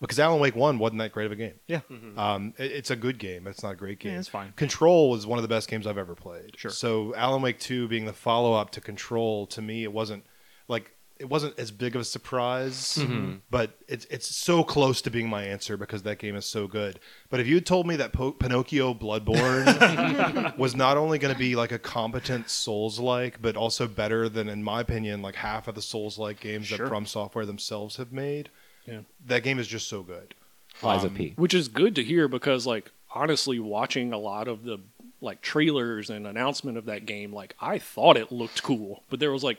because 0.00 0.18
Alan 0.18 0.40
Wake 0.40 0.56
1 0.56 0.78
wasn't 0.78 0.98
that 0.98 1.12
great 1.12 1.26
of 1.26 1.32
a 1.32 1.36
game. 1.36 1.54
Yeah. 1.66 1.80
Um, 2.16 2.52
it- 2.58 2.72
it's 2.72 2.90
a 2.90 2.96
good 2.96 3.18
game. 3.18 3.46
It's 3.46 3.62
not 3.62 3.72
a 3.72 3.76
great 3.76 4.00
game. 4.00 4.12
Yeah, 4.12 4.18
it's 4.18 4.28
fine. 4.28 4.52
Control 4.56 5.08
was 5.10 5.26
one 5.26 5.38
of 5.38 5.42
the 5.42 5.48
best 5.48 5.68
games 5.68 5.86
I've 5.86 5.96
ever 5.98 6.14
played. 6.14 6.58
Sure. 6.58 6.70
So 6.70 7.14
Alan 7.14 7.40
Wake 7.42 7.58
2 7.60 7.88
being 7.88 8.04
the 8.04 8.12
follow 8.12 8.52
up 8.54 8.70
to 8.72 8.80
Control, 8.80 9.46
to 9.48 9.62
me, 9.62 9.82
it 9.84 9.92
wasn't 9.92 10.26
like 10.68 10.90
it 11.18 11.28
wasn't 11.28 11.56
as 11.58 11.70
big 11.70 11.94
of 11.94 12.00
a 12.00 12.04
surprise, 12.04 12.98
but 13.50 13.78
it's 13.88 14.04
it's 14.06 14.26
so 14.34 14.64
close 14.64 15.00
to 15.02 15.10
being 15.10 15.28
my 15.28 15.44
answer 15.44 15.76
because 15.76 16.02
that 16.02 16.18
game 16.18 16.34
is 16.36 16.44
so 16.44 16.66
good. 16.66 16.98
But 17.30 17.40
if 17.40 17.46
you 17.46 17.54
had 17.54 17.66
told 17.66 17.86
me 17.86 17.96
that 17.96 18.12
po- 18.12 18.32
Pinocchio 18.32 18.94
Bloodborne 18.94 20.56
was 20.58 20.74
not 20.74 20.96
only 20.96 21.18
going 21.18 21.32
to 21.32 21.38
be 21.38 21.54
like 21.56 21.72
a 21.72 21.78
competent 21.78 22.50
Souls 22.50 22.98
like, 22.98 23.40
but 23.40 23.56
also 23.56 23.86
better 23.86 24.28
than, 24.28 24.48
in 24.48 24.62
my 24.62 24.80
opinion, 24.80 25.22
like 25.22 25.36
half 25.36 25.68
of 25.68 25.74
the 25.74 25.82
Souls 25.82 26.18
like 26.18 26.40
games 26.40 26.66
Sure. 26.66 26.78
that 26.78 26.88
From 26.88 27.06
Software 27.06 27.46
themselves 27.46 27.96
have 27.96 28.12
made, 28.12 28.50
Yeah. 28.86 29.00
that 29.26 29.42
game 29.44 29.58
is 29.58 29.68
just 29.68 29.88
so 29.88 30.02
good. 30.02 30.34
Liza 30.82 31.06
Um, 31.06 31.14
P. 31.14 31.32
which 31.36 31.54
is 31.54 31.68
good 31.68 31.94
to 31.94 32.02
hear 32.02 32.26
because 32.26 32.66
like 32.66 32.90
honestly 33.14 33.60
watching 33.60 34.12
a 34.12 34.18
lot 34.18 34.48
of 34.48 34.64
the 34.64 34.78
like 35.20 35.40
trailers 35.40 36.10
and 36.10 36.26
announcement 36.26 36.76
of 36.76 36.84
that 36.86 37.06
game 37.06 37.32
like 37.32 37.54
i 37.60 37.78
thought 37.78 38.16
it 38.16 38.32
looked 38.32 38.62
cool 38.64 39.04
but 39.08 39.20
there 39.20 39.30
was 39.32 39.44
like 39.44 39.58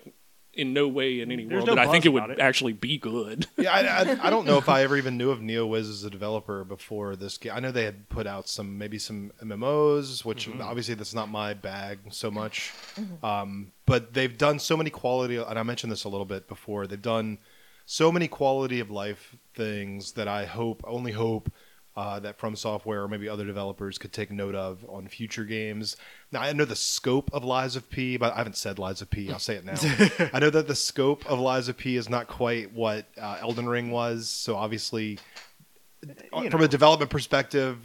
in 0.56 0.74
no 0.74 0.88
way 0.88 1.20
in 1.20 1.32
any 1.32 1.46
There's 1.46 1.58
world 1.66 1.68
no 1.68 1.76
that 1.76 1.88
i 1.88 1.92
think 1.92 2.06
it 2.06 2.10
would 2.10 2.30
it. 2.30 2.40
actually 2.40 2.74
be 2.74 2.98
good 2.98 3.46
Yeah, 3.58 3.72
I, 3.74 3.82
I, 3.82 4.28
I 4.28 4.30
don't 4.30 4.46
know 4.46 4.58
if 4.58 4.70
I 4.70 4.84
ever 4.84 4.96
even 4.98 5.18
knew 5.18 5.32
of 5.32 5.40
NeoWiz 5.40 5.90
as 5.90 6.04
a 6.04 6.10
developer 6.10 6.64
before 6.64 7.16
this 7.16 7.38
game. 7.38 7.52
I 7.56 7.60
know 7.60 7.72
they 7.72 7.86
had 7.86 8.10
put 8.10 8.28
out 8.28 8.48
some 8.48 8.78
maybe 8.78 8.98
some 9.00 9.32
MMOs, 9.44 10.24
which 10.26 10.50
obviously 10.60 10.94
that's 10.96 11.14
not 11.14 11.30
my 11.30 11.54
bag 11.54 12.00
so 12.12 12.30
much. 12.30 12.74
Um, 13.24 13.72
but 13.86 14.14
they've 14.14 14.38
done 14.38 14.60
so 14.60 14.76
many 14.78 14.90
quality, 14.90 15.38
and 15.38 15.58
I 15.58 15.64
mentioned 15.64 15.92
this 15.92 16.04
a 16.04 16.10
little 16.10 16.26
bit 16.26 16.48
before. 16.48 16.86
They've 16.88 17.02
done 17.02 17.40
so 17.86 18.12
many 18.12 18.28
quality 18.28 18.80
of 18.80 18.90
life 18.92 19.36
things 19.54 20.14
that 20.14 20.28
I 20.28 20.46
hope, 20.46 20.84
only 20.86 21.12
hope. 21.12 21.52
Uh, 21.98 22.20
that 22.20 22.38
From 22.38 22.58
Software 22.58 23.04
or 23.04 23.08
maybe 23.08 23.30
other 23.30 23.46
developers 23.46 23.98
could 23.98 24.12
take 24.12 24.30
note 24.30 24.54
of 24.54 24.86
on 24.90 25.08
future 25.08 25.46
games. 25.46 25.96
Now 26.30 26.42
I 26.42 26.52
know 26.52 26.66
the 26.66 26.76
scope 26.76 27.30
of 27.32 27.46
Lies 27.46 27.78
of 27.78 27.90
P, 27.90 28.18
but 28.18 28.34
I 28.34 28.38
haven't 28.38 28.58
said 28.58 28.78
Lies 28.78 29.02
of 29.02 29.10
P. 29.10 29.32
I'll 29.32 29.40
say 29.40 29.56
it 29.56 29.64
now. 29.64 29.76
I 30.34 30.40
know 30.40 30.50
that 30.50 30.68
the 30.68 30.76
scope 30.76 31.26
of 31.26 31.40
Lies 31.40 31.70
of 31.70 31.78
P 31.78 31.96
is 31.96 32.10
not 32.10 32.28
quite 32.28 32.74
what 32.74 33.06
uh, 33.18 33.38
Elden 33.40 33.70
Ring 33.70 33.92
was. 33.92 34.28
So 34.28 34.58
obviously, 34.58 35.20
uh, 36.34 36.42
You 36.42 36.50
from 36.50 36.60
know. 36.60 36.66
a 36.66 36.68
development 36.68 37.12
perspective, 37.12 37.78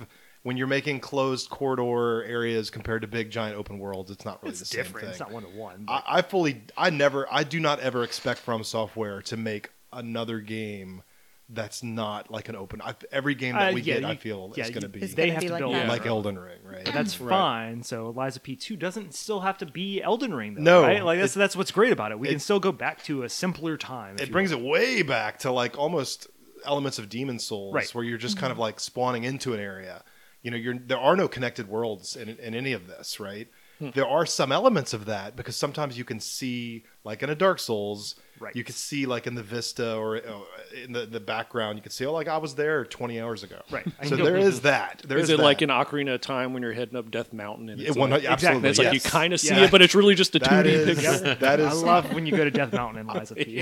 when 0.43 0.57
you're 0.57 0.67
making 0.67 0.99
closed 0.99 1.49
corridor 1.49 2.25
areas 2.25 2.69
compared 2.69 3.03
to 3.03 3.07
big 3.09 3.31
giant 3.31 3.57
open 3.57 3.79
worlds, 3.79 4.11
it's 4.11 4.25
not 4.25 4.43
really 4.43 4.51
It's 4.51 4.59
the 4.59 4.67
same 4.67 4.87
thing. 4.87 5.09
It's 5.09 5.21
not 5.21 5.31
one 5.31 5.45
to 5.45 5.49
one. 5.51 5.85
I 5.87 6.23
fully, 6.23 6.63
I 6.77 6.91
never, 6.91 7.29
I 7.31 7.45
do 7.45 7.61
not 7.61 7.79
ever 7.79 8.03
expect 8.03 8.41
From 8.41 8.65
Software 8.65 9.23
to 9.23 9.37
make 9.37 9.71
another 9.93 10.41
game 10.41 11.05
that's 11.53 11.83
not 11.83 12.31
like 12.31 12.49
an 12.49 12.57
open. 12.57 12.81
I, 12.83 12.95
every 13.11 13.35
game 13.35 13.55
that 13.57 13.71
Uh, 13.71 13.75
we 13.75 13.81
yeah, 13.83 13.95
get, 13.95 14.03
you- 14.03 14.09
I 14.09 14.17
feel 14.17 14.53
yeah, 14.57 14.65
is 14.65 14.71
going 14.71 14.83
to 14.83 14.89
be 14.89 15.01
they 15.05 15.31
have 15.31 15.41
be 15.41 15.49
to 15.49 15.59
build 15.59 15.75
that. 15.75 15.89
like. 15.89 16.07
Elden 16.07 16.39
Ring, 16.39 16.59
right? 16.65 16.85
But 16.85 16.95
that's 16.95 17.21
Right. 17.21 17.31
fine. 17.31 17.83
So 17.83 18.11
Lies 18.11 18.37
of 18.37 18.43
P2 18.43 18.79
doesn't 18.79 19.15
still 19.15 19.41
have 19.41 19.59
to 19.59 19.67
be 19.67 20.01
Elden 20.03 20.33
Ring, 20.33 20.55
though, 20.55 20.61
No, 20.63 20.83
right? 20.83 21.05
Like 21.05 21.19
that's 21.19 21.35
it- 21.37 21.39
that's 21.41 21.57
what's 21.57 21.71
great 21.71 21.93
about 21.93 22.13
it. 22.13 22.19
We 22.19 22.29
can 22.29 22.39
still 22.39 22.61
go 22.61 22.73
back 22.73 23.03
to 23.05 23.23
a 23.25 23.29
simpler 23.29 23.77
time. 23.77 24.17
It 24.21 24.31
brings 24.31 24.53
will. 24.55 24.61
it 24.61 24.65
way 24.69 25.03
back 25.03 25.41
to 25.41 25.51
like 25.51 25.77
almost 25.79 26.29
elements 26.65 26.99
of 26.99 27.09
Demon 27.09 27.39
Souls, 27.39 27.75
Right. 27.75 27.89
where 27.95 28.05
you're 28.05 28.19
just 28.19 28.37
kind 28.37 28.53
of 28.53 28.59
like 28.59 28.79
spawning 28.81 29.25
into 29.25 29.53
an 29.55 29.61
area. 29.61 30.05
You 30.43 30.51
know, 30.51 30.57
you're 30.57 30.79
there 30.79 30.99
are 30.99 31.17
no 31.17 31.27
connected 31.29 31.69
worlds 31.69 32.17
in, 32.17 32.29
in 32.29 32.55
any 32.55 32.73
of 32.73 32.87
this, 32.87 33.19
right? 33.21 33.49
Hmm. 33.81 33.89
There 33.95 34.07
are 34.07 34.27
some 34.27 34.53
elements 34.53 34.93
of 34.93 35.07
that 35.07 35.35
because 35.37 35.57
sometimes 35.57 35.97
you 35.97 36.05
can 36.05 36.21
see, 36.21 36.85
like 37.03 37.23
in 37.23 37.31
a 37.31 37.35
Dark 37.35 37.59
Souls, 37.59 38.15
Right. 38.39 38.55
you 38.57 38.63
can 38.65 38.75
see 38.75 39.05
like 39.07 39.27
in 39.27 39.35
the 39.35 39.43
vista 39.43 39.97
or 39.97 40.17
in 40.17 40.93
the, 40.93 41.05
the 41.07 41.21
background, 41.21 41.77
you 41.79 41.83
can 41.83 41.91
see, 41.91 42.07
oh, 42.07 42.13
like 42.13 42.29
I 42.29 42.37
was 42.39 42.55
there 42.55 42.85
20 42.87 43.21
hours 43.21 43.43
ago. 43.43 43.61
Right. 43.71 43.87
So 44.07 44.17
there 44.17 44.37
is 44.37 44.61
that. 44.63 45.03
There 45.07 45.19
is 45.19 45.25
is 45.25 45.31
it 45.31 45.37
that. 45.39 45.43
like 45.43 45.63
in 45.63 45.69
Ocarina 45.71 46.15
of 46.15 46.21
Time 46.21 46.53
when 46.55 46.63
you're 46.63 46.73
heading 46.73 46.97
up 46.97 47.11
Death 47.11 47.33
Mountain 47.33 47.69
and 47.71 47.81
it's, 47.81 47.97
one- 47.97 48.11
like, 48.11 48.25
absolutely, 48.25 48.69
it's 48.71 48.79
like 48.79 48.93
you 48.95 49.01
kind 49.01 49.33
of 49.33 49.41
see 49.41 49.55
Yeah. 49.55 49.65
it, 49.65 49.71
but 49.71 49.81
it's 49.83 49.95
really 49.95 50.15
just 50.15 50.35
a 50.37 50.39
That 50.41 50.65
2D 50.65 50.67
is, 50.67 50.87
picture. 51.01 51.35
that 51.37 51.61
I 51.61 51.73
love 51.73 52.13
when 52.13 52.27
you 52.27 52.37
go 52.37 52.45
to 52.45 52.51
Death 52.51 52.73
Mountain 52.73 53.01
in 53.01 53.07
Lies 53.15 53.31
of 53.31 53.39
P. 53.39 53.61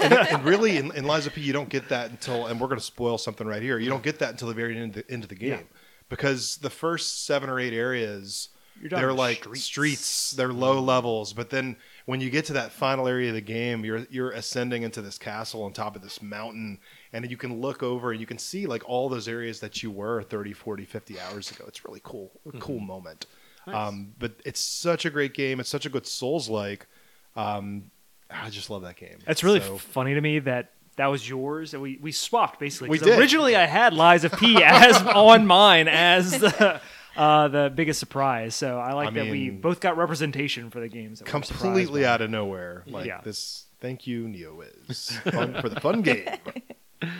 and, 0.00 0.12
and 0.12 0.44
really 0.44 0.76
in, 0.76 0.94
in 0.94 1.04
Lies 1.06 1.26
of 1.26 1.34
P, 1.34 1.40
you 1.40 1.52
don't 1.52 1.68
get 1.68 1.88
that 1.88 2.10
until, 2.10 2.46
and 2.46 2.60
we're 2.60 2.68
going 2.68 2.78
to 2.80 2.84
spoil 2.84 3.18
something 3.18 3.46
right 3.46 3.62
here. 3.62 3.78
You 3.78 3.90
don't 3.90 4.02
get 4.04 4.18
that 4.20 4.30
until 4.30 4.48
the 4.48 4.54
very 4.54 4.76
end 4.78 4.96
of 4.96 5.06
the, 5.06 5.12
end 5.12 5.22
of 5.24 5.28
the 5.28 5.34
game, 5.36 5.50
Yeah. 5.50 5.58
because 6.08 6.56
the 6.58 6.70
first 6.70 7.26
seven 7.26 7.48
or 7.50 7.58
eight 7.60 7.72
areas, 7.72 8.48
You're 8.48 8.50
talking 8.50 8.55
they're 8.82 9.12
like 9.12 9.38
streets. 9.38 9.62
streets. 9.64 10.30
They're 10.32 10.52
low 10.52 10.80
levels, 10.80 11.32
but 11.32 11.50
then 11.50 11.76
when 12.04 12.20
you 12.20 12.30
get 12.30 12.44
to 12.46 12.52
that 12.54 12.72
final 12.72 13.08
area 13.08 13.28
of 13.30 13.34
the 13.34 13.40
game, 13.40 13.84
you're 13.84 14.06
you're 14.10 14.30
ascending 14.32 14.82
into 14.82 15.02
this 15.02 15.18
castle 15.18 15.62
on 15.62 15.72
top 15.72 15.96
of 15.96 16.02
this 16.02 16.20
mountain, 16.22 16.78
and 17.12 17.28
you 17.30 17.36
can 17.36 17.60
look 17.60 17.82
over 17.82 18.12
and 18.12 18.20
you 18.20 18.26
can 18.26 18.38
see 18.38 18.66
like 18.66 18.88
all 18.88 19.08
those 19.08 19.28
areas 19.28 19.60
that 19.60 19.82
you 19.82 19.90
were 19.90 20.22
30, 20.22 20.52
40, 20.52 20.84
50 20.84 21.20
hours 21.20 21.50
ago. 21.50 21.64
It's 21.68 21.84
really 21.84 22.00
cool, 22.04 22.30
a 22.52 22.58
cool 22.58 22.80
moment. 22.80 23.26
Um, 23.66 24.14
but 24.18 24.32
it's 24.44 24.60
such 24.60 25.04
a 25.04 25.10
great 25.10 25.34
game. 25.34 25.58
It's 25.58 25.68
such 25.68 25.86
a 25.86 25.88
good 25.88 26.06
Souls 26.06 26.48
like. 26.48 26.86
Um, 27.34 27.90
I 28.30 28.48
just 28.50 28.70
love 28.70 28.82
that 28.82 28.96
game. 28.96 29.18
That's 29.26 29.42
really 29.44 29.60
So- 29.60 29.78
funny 29.78 30.14
to 30.14 30.20
me 30.20 30.38
that 30.40 30.70
that 30.96 31.08
was 31.08 31.28
yours 31.28 31.74
and 31.74 31.82
we, 31.82 31.98
we 32.00 32.10
swapped 32.10 32.58
basically. 32.58 32.88
We 32.88 32.98
did. 32.98 33.18
Originally, 33.18 33.54
I 33.54 33.66
had 33.66 33.92
Lies 33.92 34.24
of 34.24 34.32
P 34.32 34.62
as 34.64 34.96
on 35.02 35.46
mine 35.46 35.88
as 35.88 36.30
the, 36.40 36.80
uh, 37.16 37.48
the 37.48 37.72
biggest 37.74 37.98
surprise. 38.00 38.54
So 38.54 38.78
I 38.78 38.92
like 38.92 39.08
I 39.08 39.10
that 39.12 39.30
we 39.30 39.50
both 39.50 39.80
got 39.80 39.96
representation 39.96 40.70
for 40.70 40.80
the 40.80 40.88
games. 40.88 41.20
That 41.20 41.26
we 41.32 41.38
were 41.38 41.44
surprised 41.44 41.62
completely 41.62 42.04
out 42.06 42.20
of 42.20 42.30
nowhere. 42.30 42.84
Like 42.86 43.06
Yeah. 43.06 43.20
this. 43.22 43.64
Thank 43.78 44.06
you, 44.06 44.24
NeoWiz, 44.24 45.32
fun, 45.32 45.60
for 45.60 45.68
the 45.68 45.78
fun 45.80 46.00
game. 46.00 46.26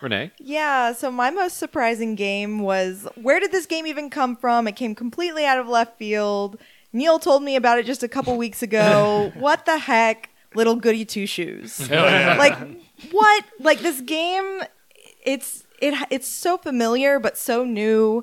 Renee. 0.00 0.30
Yeah, 0.38 0.92
so 0.92 1.10
my 1.10 1.30
most 1.30 1.56
surprising 1.58 2.16
game 2.16 2.58
was 2.58 3.06
where 3.14 3.40
did 3.40 3.52
this 3.52 3.66
game 3.66 3.86
even 3.86 4.10
come 4.10 4.36
from? 4.36 4.68
It 4.68 4.76
came 4.76 4.94
completely 4.94 5.46
out 5.46 5.58
of 5.58 5.68
left 5.68 5.96
field. 5.96 6.58
Neal 6.92 7.18
told 7.18 7.42
me 7.42 7.56
about 7.56 7.78
it 7.78 7.86
just 7.86 8.02
a 8.02 8.08
couple 8.08 8.36
weeks 8.36 8.62
ago. 8.62 9.32
what 9.38 9.64
the 9.64 9.78
heck? 9.78 10.30
Little 10.54 10.76
Goody 10.76 11.04
Two 11.04 11.26
Shoes. 11.26 11.88
like 11.90 12.56
what? 13.10 13.44
Like 13.60 13.80
this 13.80 14.00
game 14.00 14.62
it's 15.24 15.64
it 15.80 15.94
it's 16.10 16.28
so 16.28 16.56
familiar 16.56 17.18
but 17.18 17.36
so 17.36 17.64
new 17.64 18.22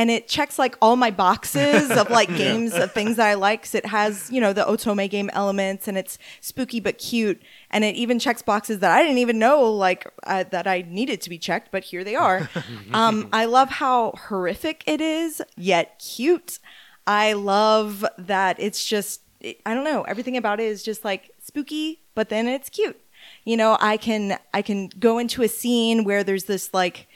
and 0.00 0.10
it 0.10 0.26
checks 0.28 0.58
like 0.58 0.74
all 0.80 0.96
my 0.96 1.10
boxes 1.10 1.90
of 1.90 2.08
like 2.08 2.28
games 2.44 2.72
of 2.74 2.90
things 2.92 3.16
that 3.16 3.26
I 3.28 3.34
like. 3.34 3.62
'cause 3.64 3.74
it 3.74 3.84
has, 3.86 4.30
you 4.30 4.40
know, 4.40 4.52
the 4.54 4.64
Otome 4.64 5.10
game 5.10 5.28
elements 5.34 5.86
and 5.88 5.98
it's 5.98 6.16
spooky 6.40 6.80
but 6.80 6.96
cute. 6.96 7.42
And 7.70 7.84
it 7.84 7.94
even 7.96 8.18
checks 8.18 8.40
boxes 8.40 8.78
that 8.78 8.90
I 8.90 9.02
didn't 9.02 9.18
even 9.18 9.38
know 9.38 9.62
like 9.70 10.06
uh, 10.24 10.44
that 10.50 10.66
I 10.66 10.84
needed 10.88 11.20
to 11.20 11.28
be 11.28 11.38
checked, 11.38 11.68
but 11.70 11.84
here 11.84 12.02
they 12.02 12.14
are. 12.16 12.48
um, 12.94 13.28
I 13.30 13.44
love 13.44 13.68
how 13.68 14.12
horrific 14.28 14.82
it 14.86 15.00
is, 15.02 15.42
yet 15.56 15.98
cute. 16.16 16.58
I 17.06 17.34
love 17.34 18.04
that 18.16 18.56
it's 18.58 18.82
just, 18.84 19.20
I 19.66 19.74
don't 19.74 19.84
know, 19.84 20.02
everything 20.02 20.36
about 20.38 20.60
it 20.60 20.66
is 20.66 20.82
just 20.82 21.04
like 21.04 21.30
spooky, 21.42 22.00
but 22.14 22.30
then 22.30 22.48
it's 22.48 22.70
cute. 22.70 22.98
You 23.44 23.56
know, 23.58 23.76
I 23.80 23.98
can 23.98 24.38
I 24.54 24.62
can 24.62 24.88
go 24.98 25.18
into 25.18 25.42
a 25.42 25.48
scene 25.48 26.04
where 26.04 26.24
there's 26.24 26.44
this 26.44 26.72
like 26.72 27.06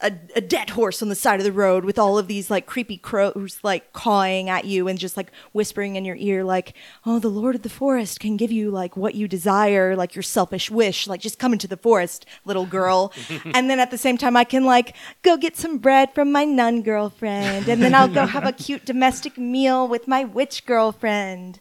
a, 0.00 0.12
a 0.36 0.40
dead 0.40 0.70
horse 0.70 1.02
on 1.02 1.08
the 1.08 1.14
side 1.14 1.40
of 1.40 1.44
the 1.44 1.52
road 1.52 1.84
with 1.84 1.98
all 1.98 2.18
of 2.18 2.28
these 2.28 2.50
like 2.50 2.66
creepy 2.66 2.96
crows 2.96 3.58
like 3.62 3.92
cawing 3.92 4.48
at 4.48 4.64
you 4.64 4.86
and 4.86 4.98
just 4.98 5.16
like 5.16 5.32
whispering 5.52 5.96
in 5.96 6.04
your 6.04 6.16
ear 6.16 6.44
like 6.44 6.74
oh 7.04 7.18
the 7.18 7.28
lord 7.28 7.54
of 7.54 7.62
the 7.62 7.68
forest 7.68 8.20
can 8.20 8.36
give 8.36 8.52
you 8.52 8.70
like 8.70 8.96
what 8.96 9.14
you 9.14 9.26
desire 9.26 9.96
like 9.96 10.14
your 10.14 10.22
selfish 10.22 10.70
wish 10.70 11.06
like 11.06 11.20
just 11.20 11.38
come 11.38 11.52
into 11.52 11.68
the 11.68 11.76
forest 11.76 12.26
little 12.44 12.66
girl. 12.66 13.12
And 13.54 13.70
then 13.70 13.80
at 13.80 13.90
the 13.90 13.98
same 13.98 14.18
time 14.18 14.36
i 14.36 14.44
can 14.44 14.64
like 14.64 14.94
go 15.22 15.36
get 15.36 15.56
some 15.56 15.78
bread 15.78 16.14
from 16.14 16.30
my 16.30 16.44
nun 16.44 16.82
girlfriend 16.82 17.68
and 17.68 17.82
then 17.82 17.94
i'll 17.94 18.08
go 18.08 18.26
have 18.26 18.46
a 18.46 18.52
cute 18.52 18.84
domestic 18.84 19.38
meal 19.38 19.88
with 19.88 20.06
my 20.06 20.24
witch 20.24 20.66
girlfriend. 20.66 21.60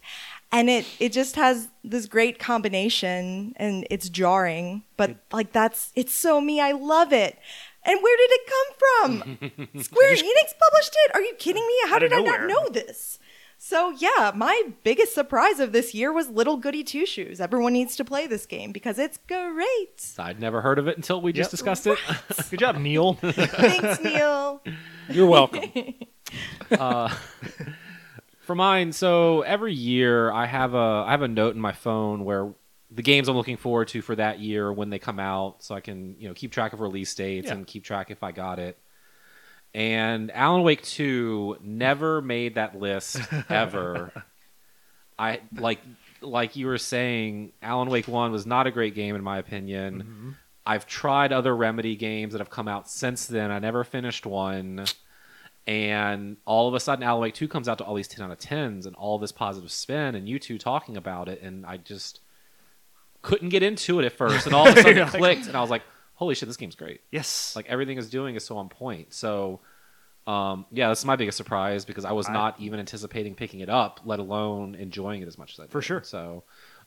And 0.52 0.69
it 0.69 0.86
it 1.00 1.12
just 1.12 1.36
has 1.36 1.69
this 1.84 2.06
great 2.06 2.39
combination 2.39 3.54
and 3.58 3.86
it's 3.89 4.10
jarring 4.10 4.84
but 4.97 5.15
like 5.32 5.52
that's 5.54 5.91
it's 5.95 6.13
so 6.13 6.41
me. 6.41 6.60
I 6.60 6.71
love 6.71 7.13
it 7.13 7.38
and 7.88 8.00
where 8.04 8.17
did 8.17 8.30
it 8.32 8.41
come 8.47 8.69
from? 8.80 9.82
Square 9.84 10.15
enix 10.15 10.54
published 10.60 10.95
it? 11.06 11.15
Are 11.15 11.21
you 11.21 11.34
kidding 11.39 11.65
me? 11.65 11.89
How 11.89 11.97
did 12.00 12.13
i 12.13 12.21
not 12.21 12.43
know 12.47 12.69
this? 12.69 13.17
So 13.60 13.89
yeah 13.97 14.32
my 14.36 14.62
biggest 14.84 15.15
surprise 15.15 15.60
of 15.60 15.71
this 15.71 15.95
year 15.95 16.13
was 16.13 16.30
little 16.30 16.58
goody 16.58 16.84
two 16.84 17.08
shoes. 17.08 17.41
Everyone 17.41 17.73
needs 17.73 17.95
to 17.95 18.06
play 18.06 18.28
this 18.28 18.45
game 18.45 18.71
because 18.71 19.00
it's 19.00 19.17
great. 19.28 20.13
I'd 20.19 20.39
never 20.39 20.62
heard 20.62 20.78
of 20.78 20.88
it 20.88 20.95
until 20.95 21.21
we 21.21 21.34
just 21.34 21.47
Yep. 21.47 21.52
discussed 21.52 21.88
it. 21.88 21.97
Good 22.52 22.60
job, 22.60 22.78
Neal. 22.78 23.13
thanks 23.21 24.00
Neal. 24.02 24.62
You're 25.10 25.28
welcome. 25.28 25.63
Uh, 26.78 27.08
for 28.41 28.54
mine, 28.54 28.91
so 28.91 29.41
every 29.43 29.73
year 29.73 30.30
I 30.32 30.45
have 30.45 30.73
a 30.73 31.04
I 31.08 31.12
have 31.12 31.21
a 31.21 31.28
note 31.30 31.56
in 31.56 31.62
my 31.62 31.71
phone 31.71 32.26
where 32.26 32.50
the 32.91 33.02
games 33.04 33.28
I'm 33.28 33.36
looking 33.36 33.58
forward 33.58 33.89
to 33.89 34.02
for 34.02 34.15
that 34.15 34.39
year 34.39 34.71
when 34.71 34.89
they 34.89 35.00
come 35.00 35.19
out, 35.19 35.63
so 35.63 35.76
I 35.76 35.82
can 35.82 36.15
you 36.19 36.28
know 36.28 36.34
keep 36.34 36.52
track 36.52 36.73
of 36.73 36.80
release 36.80 37.13
dates 37.15 37.47
Yeah. 37.47 37.54
and 37.54 37.67
keep 37.67 37.84
track 37.84 38.12
if 38.12 38.23
I 38.23 38.32
got 38.32 38.60
it. 38.60 38.78
And 39.73 40.32
Alan 40.32 40.63
Wake 40.63 40.82
Two 40.84 41.58
never 41.62 42.21
made 42.21 42.56
that 42.56 42.80
list 42.80 43.19
ever. 43.50 44.12
I 45.19 45.41
like 45.56 45.80
like 46.21 46.56
you 46.56 46.67
were 46.67 46.78
saying, 46.78 47.52
Alan 47.62 47.89
Wake 47.89 48.08
One 48.08 48.32
was 48.32 48.45
not 48.45 48.67
a 48.67 48.71
great 48.71 48.95
game 48.95 49.15
in 49.15 49.23
my 49.23 49.38
opinion. 49.38 50.02
Mm-hmm. 50.04 50.30
I've 50.65 50.86
tried 50.86 51.32
other 51.32 51.56
Remedy 51.56 51.95
games 51.95 52.34
that 52.34 52.39
have 52.39 52.50
come 52.50 52.67
out 52.67 52.89
since 52.89 53.26
then. 53.26 53.52
I 53.52 53.60
never 53.60 53.84
finished 53.84 54.26
one. 54.26 54.86
And 55.65 56.38
all 56.45 56.67
of 56.67 56.73
a 56.73 56.80
sudden, 56.80 57.04
Alan 57.04 57.21
Wake 57.21 57.34
2 57.34 57.47
comes 57.50 57.67
out 57.67 57.78
to 57.80 57.84
all 57.84 57.93
these 57.95 58.08
10 58.08 58.26
out 58.26 58.32
of 58.32 58.39
10s 58.39 58.86
and 58.86 58.95
all 58.95 59.19
this 59.19 59.32
positive 59.34 59.71
spin, 59.71 60.15
and 60.15 60.28
you 60.28 60.39
two 60.39 60.58
talking 60.58 60.95
about 60.97 61.28
it. 61.28 61.41
And 61.41 61.65
I 61.65 61.76
just 61.78 62.21
couldn't 63.27 63.49
get 63.49 63.61
into 63.61 63.99
it 63.99 64.05
at 64.05 64.13
first. 64.13 64.45
And 64.45 64.55
all 64.55 64.67
of 64.67 64.77
a 64.77 64.81
sudden, 64.81 64.97
it 65.07 65.07
clicked, 65.09 65.47
and 65.47 65.55
I 65.57 65.61
was 65.61 65.69
like, 65.69 65.83
holy 66.15 66.33
shit, 66.33 66.47
this 66.47 66.55
game's 66.57 66.75
great. 66.75 67.01
yes. 67.11 67.53
Like, 67.55 67.67
everything 67.67 67.97
is 67.97 68.09
doing 68.09 68.35
is 68.35 68.45
so 68.45 68.57
on 68.57 68.69
point. 68.69 69.13
So, 69.13 69.59
um, 70.25 70.65
yeah, 70.71 70.87
that's 70.87 71.03
my 71.05 71.15
biggest 71.17 71.37
surprise 71.37 71.83
because 71.85 72.05
I 72.05 72.13
was 72.13 72.27
I- 72.29 72.33
not 72.33 72.59
even 72.59 72.79
anticipating 72.79 73.35
picking 73.35 73.59
it 73.59 73.69
up, 73.69 73.99
let 74.05 74.19
alone 74.19 74.75
enjoying 74.75 75.21
it 75.21 75.27
as 75.27 75.37
much 75.37 75.53
as 75.53 75.59
I 75.59 75.63
did. 75.63 75.71
For 75.71 75.81
sure. 75.81 76.01
So, 76.03 76.43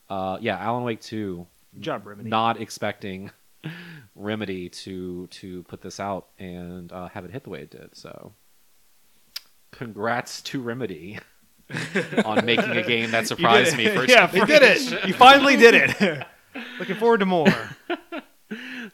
uh, 0.09 0.39
yeah, 0.41 0.57
Alan 0.59 0.83
Wake 0.85 1.01
2, 1.03 1.47
Good 1.75 1.83
job, 1.83 2.07
Remedy. 2.07 2.29
not 2.31 2.61
expecting 2.61 3.31
Remedy 4.15 4.69
to 4.71 5.27
to 5.29 5.63
put 5.65 5.83
this 5.83 6.01
out 6.01 6.29
and 6.39 6.91
uh, 6.91 7.09
have 7.09 7.25
it 7.27 7.31
hit 7.31 7.45
the 7.45 7.51
way 7.51 7.61
it 7.61 7.71
did. 7.71 7.95
So, 7.95 8.33
congrats 9.71 10.43
to 10.43 10.61
Remedy 10.61 11.19
on 12.25 12.45
making 12.45 12.71
a 12.71 12.83
game 12.83 13.11
that 13.13 13.27
surprised 13.27 13.77
me. 13.77 13.89
For 13.89 14.05
yeah, 14.09 14.27
They 14.27 14.41
did 14.45 14.63
it. 14.63 15.07
You 15.07 15.15
finally 15.15 15.57
did 15.57 15.75
it. 15.75 16.27
Looking 16.79 16.97
forward 16.97 17.21
to 17.21 17.27
more. 17.27 17.47
that 17.89 18.21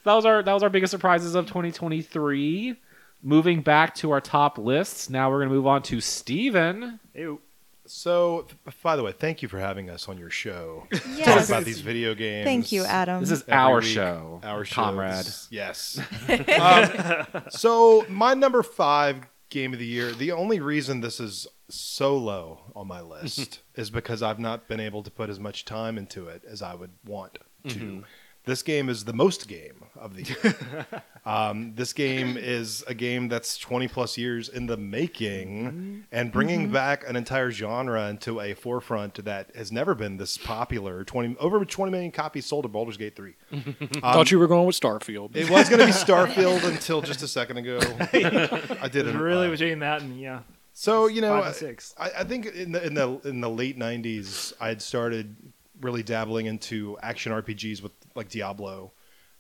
was 0.05 0.25
our 0.25 0.43
that 0.43 0.53
was 0.53 0.63
our 0.63 0.69
biggest 0.71 0.91
surprises 0.91 1.35
of 1.35 1.47
2023. 1.47 2.77
Moving 3.23 3.63
back 3.63 3.95
to 3.97 4.11
our 4.13 4.21
top 4.21 4.59
lists, 4.59 5.09
now 5.11 5.31
we're 5.31 5.39
going 5.39 5.49
to 5.49 5.55
move 5.55 5.67
on 5.67 5.83
to 5.85 6.01
Stephen. 6.01 7.01
Ew. 7.15 7.41
So, 7.89 8.47
f- 8.67 8.83
by 8.83 8.97
the 8.97 9.03
way, 9.05 9.13
thank 9.13 9.43
you 9.43 9.49
for 9.49 9.59
having 9.61 9.89
us 9.91 10.09
on 10.09 10.19
your 10.19 10.29
show. 10.29 10.87
Talk 11.25 11.45
about 11.49 11.65
these 11.65 11.81
video 11.81 12.15
games. 12.15 12.45
thank 12.45 12.73
you 12.73 12.85
adam 12.85 13.21
This 13.21 13.31
is 13.31 13.43
every 13.43 13.55
our 13.55 13.75
week. 13.77 13.85
show, 13.85 14.41
Our 14.43 14.65
show. 14.65 14.75
comrade. 14.83 15.27
Yes. 15.51 15.99
um, 16.29 17.43
so, 17.49 18.05
my 18.09 18.35
number 18.35 18.63
five 18.65 19.21
game 19.49 19.73
of 19.73 19.79
the 19.79 19.87
year, 19.87 20.13
the 20.13 20.33
only 20.33 20.61
reason 20.61 21.01
this 21.01 21.21
is 21.21 21.47
so 21.69 22.17
low 22.17 22.61
on 22.75 22.87
my 22.87 23.01
list 23.01 23.61
is 23.75 23.91
because 23.91 24.23
I've 24.23 24.39
not 24.39 24.69
been 24.69 24.81
able 24.81 25.03
to 25.03 25.11
put 25.11 25.31
as 25.31 25.41
much 25.41 25.65
time 25.65 25.99
into 25.99 26.29
it 26.29 26.43
as 26.49 26.63
I 26.63 26.75
would 26.75 26.93
want 27.05 27.39
to. 27.69 27.75
Mm-hmm. 27.75 28.01
This 28.45 28.63
game 28.63 28.89
is 28.89 29.05
the 29.05 29.13
most 29.13 29.49
game 29.49 29.86
of 29.99 30.15
the 30.15 30.23
year. 30.23 30.87
um, 31.27 31.75
this 31.75 31.93
game 31.93 32.37
is 32.37 32.85
a 32.87 32.95
game 32.95 33.29
that's 33.29 33.59
20 33.59 33.89
plus 33.89 34.17
years 34.17 34.49
in 34.49 34.67
the 34.67 34.77
making 34.77 36.05
and 36.13 36.33
bringing 36.33 36.71
back 36.71 37.09
an 37.09 37.17
entire 37.17 37.51
genre 37.51 38.09
into 38.09 38.41
a 38.41 38.55
forefront 38.55 39.25
that 39.25 39.55
has 39.55 39.73
never 39.73 39.95
been 39.95 40.17
this 40.17 40.39
popular. 40.39 41.05
20 41.05 41.37
over 41.39 41.65
20 41.65 41.91
million 41.91 42.13
copies 42.13 42.47
sold 42.47 42.65
of 42.65 42.73
Baldur's 42.73 42.97
Gate 42.97 43.17
3. 43.17 43.35
Thought 44.01 44.31
you 44.31 44.39
were 44.39 44.47
going 44.47 44.67
with 44.67 44.79
Starfield. 44.79 45.35
It 45.35 45.51
was 45.51 45.69
going 45.69 45.81
to 45.81 45.87
be 45.87 45.93
Starfield 45.93 46.65
until 46.65 47.03
just 47.03 47.23
a 47.23 47.29
second 47.29 47.59
ago. 47.59 47.79
I 48.13 48.89
did 48.89 49.07
It 49.07 49.15
it 49.15 49.19
really 49.19 49.49
uh, 49.49 49.51
between 49.51 49.81
that 49.81 50.03
and 50.03 50.19
yeah. 50.19 50.41
so 50.73 51.07
you 51.07 51.21
know, 51.21 51.51
six. 51.53 51.95
I, 51.99 52.11
I 52.19 52.25
think 52.25 52.47
in 52.47 52.73
the 52.73 52.87
in 52.87 52.95
the 52.95 53.21
in 53.25 53.41
the 53.41 53.51
late 53.51 53.79
'90s, 53.79 54.53
I 54.61 54.69
had 54.69 54.83
started 54.83 55.37
really 55.81 56.03
dabbling 56.03 56.47
into 56.47 56.97
action 57.03 57.33
RPGs 57.33 57.83
with 57.83 57.93
like 58.15 58.29
Diablo, 58.29 58.93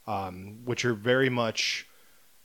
um, 0.06 0.58
which 0.64 0.84
are 0.84 0.94
very 0.94 1.28
much 1.28 1.86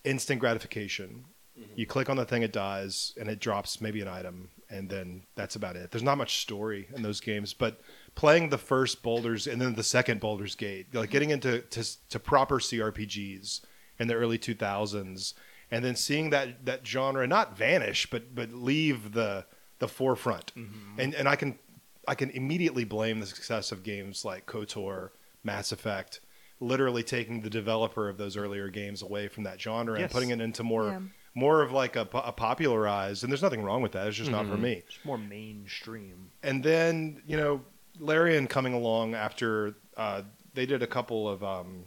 instant 0.03 0.39
gratification. 0.39 1.25
Mm-hmm. 1.59 1.73
You 1.75 1.85
click 1.85 2.09
on 2.09 2.17
the 2.17 2.25
thing, 2.25 2.43
it 2.43 2.53
dies, 2.53 3.13
and 3.19 3.29
it 3.29 3.39
drops 3.39 3.81
maybe 3.81 4.01
an 4.01 4.07
item, 4.07 4.49
and 4.69 4.89
then 4.89 5.23
that's 5.35 5.55
about 5.55 5.75
it. 5.75 5.91
There's 5.91 6.03
not 6.03 6.17
much 6.17 6.37
story 6.39 6.87
in 6.95 7.01
those 7.01 7.19
games, 7.19 7.53
but 7.53 7.81
playing 8.15 8.49
the 8.49 8.57
first 8.57 9.03
Baldur's 9.03 9.47
and 9.47 9.61
then 9.61 9.75
the 9.75 9.83
second 9.83 10.19
Baldur's 10.21 10.55
Gate, 10.55 10.93
like 10.93 11.05
mm-hmm. 11.05 11.11
getting 11.11 11.29
into 11.29 11.61
to, 11.61 12.07
to 12.09 12.19
proper 12.19 12.59
CRPGs 12.59 13.61
in 13.99 14.07
the 14.07 14.15
early 14.15 14.37
2000s, 14.37 15.33
and 15.69 15.85
then 15.85 15.95
seeing 15.95 16.31
that 16.31 16.65
that 16.65 16.85
genre 16.85 17.27
not 17.27 17.57
vanish, 17.57 18.09
but 18.09 18.33
but 18.33 18.51
leave 18.51 19.13
the 19.13 19.45
the 19.79 19.87
forefront, 19.87 20.53
mm-hmm. 20.55 20.99
and 20.99 21.13
and 21.13 21.27
I 21.27 21.35
can 21.35 21.59
I 22.07 22.15
can 22.15 22.29
immediately 22.31 22.83
blame 22.83 23.19
the 23.19 23.25
success 23.25 23.71
of 23.71 23.83
games 23.83 24.25
like 24.25 24.45
KOTOR, 24.45 25.11
Mass 25.43 25.71
Effect, 25.71 26.19
literally 26.61 27.03
taking 27.03 27.41
the 27.41 27.49
developer 27.49 28.07
of 28.07 28.17
those 28.17 28.37
earlier 28.37 28.69
games 28.69 29.01
away 29.01 29.27
from 29.27 29.43
that 29.43 29.59
genre 29.59 29.99
and 29.99 30.09
putting 30.09 30.29
it 30.29 30.39
into 30.39 30.63
more 30.63 30.85
Yeah. 30.87 30.99
more 31.35 31.61
of 31.63 31.71
like 31.73 31.95
a, 31.97 32.05
po- 32.05 32.19
a 32.23 32.31
popularized. 32.31 33.23
And 33.23 33.31
there's 33.31 33.41
nothing 33.41 33.63
wrong 33.63 33.81
with 33.81 33.91
that. 33.93 34.07
It's 34.07 34.15
just 34.15 34.31
not 34.31 34.45
for 34.47 34.57
me. 34.57 34.83
It's 34.87 34.99
more 35.03 35.17
mainstream. 35.17 36.29
And 36.43 36.63
then 36.63 37.21
you 37.27 37.35
know 37.35 37.61
Larian 37.99 38.47
coming 38.47 38.73
along 38.73 39.15
after 39.15 39.75
uh, 39.97 40.21
they 40.53 40.65
did 40.65 40.81
a 40.83 40.87
couple 40.87 41.27
of 41.27 41.43
um, 41.43 41.83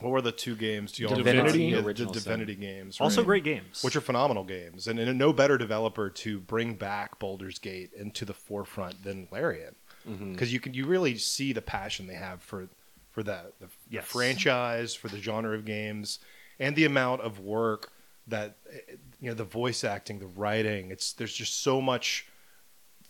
what 0.00 0.10
were 0.10 0.20
the 0.22 0.32
two 0.32 0.54
games? 0.56 0.92
Do 0.92 1.02
you 1.02 1.08
all? 1.08 1.16
Divinity? 1.16 1.64
Yeah, 1.66 1.80
the 1.80 1.86
Original 1.86 2.12
Divinity 2.12 2.54
games. 2.56 3.00
Also 3.00 3.22
great 3.24 3.44
games. 3.44 3.82
which 3.82 3.96
are 3.96 4.00
phenomenal 4.00 4.44
games, 4.44 4.86
and, 4.88 4.98
and 4.98 5.18
no 5.18 5.32
better 5.32 5.56
developer 5.58 6.10
to 6.10 6.40
bring 6.40 6.74
back 6.74 7.18
Baldur's 7.18 7.58
Gate 7.58 7.92
into 7.96 8.24
the 8.24 8.34
forefront 8.34 9.02
than 9.04 9.28
Larian, 9.32 9.74
because 10.32 10.52
you 10.52 10.60
can 10.60 10.74
you 10.74 10.86
really 10.86 11.16
see 11.16 11.52
the 11.52 11.62
passion 11.62 12.06
they 12.06 12.14
have 12.14 12.42
for 12.42 12.68
for 13.14 13.22
that 13.22 13.52
the, 13.60 13.66
the 13.66 13.72
Yes. 13.90 14.04
franchise, 14.04 14.94
for 14.94 15.08
the 15.08 15.18
genre 15.20 15.56
of 15.56 15.64
games, 15.64 16.18
and 16.58 16.76
the 16.76 16.84
amount 16.84 17.22
of 17.22 17.40
work 17.40 17.90
that 18.26 18.56
you 19.20 19.28
know 19.28 19.34
the 19.34 19.44
voice 19.44 19.84
acting, 19.84 20.18
the 20.18 20.26
writing. 20.26 20.90
It's 20.90 21.12
there's 21.14 21.32
just 21.34 21.62
so 21.62 21.80
much 21.80 22.26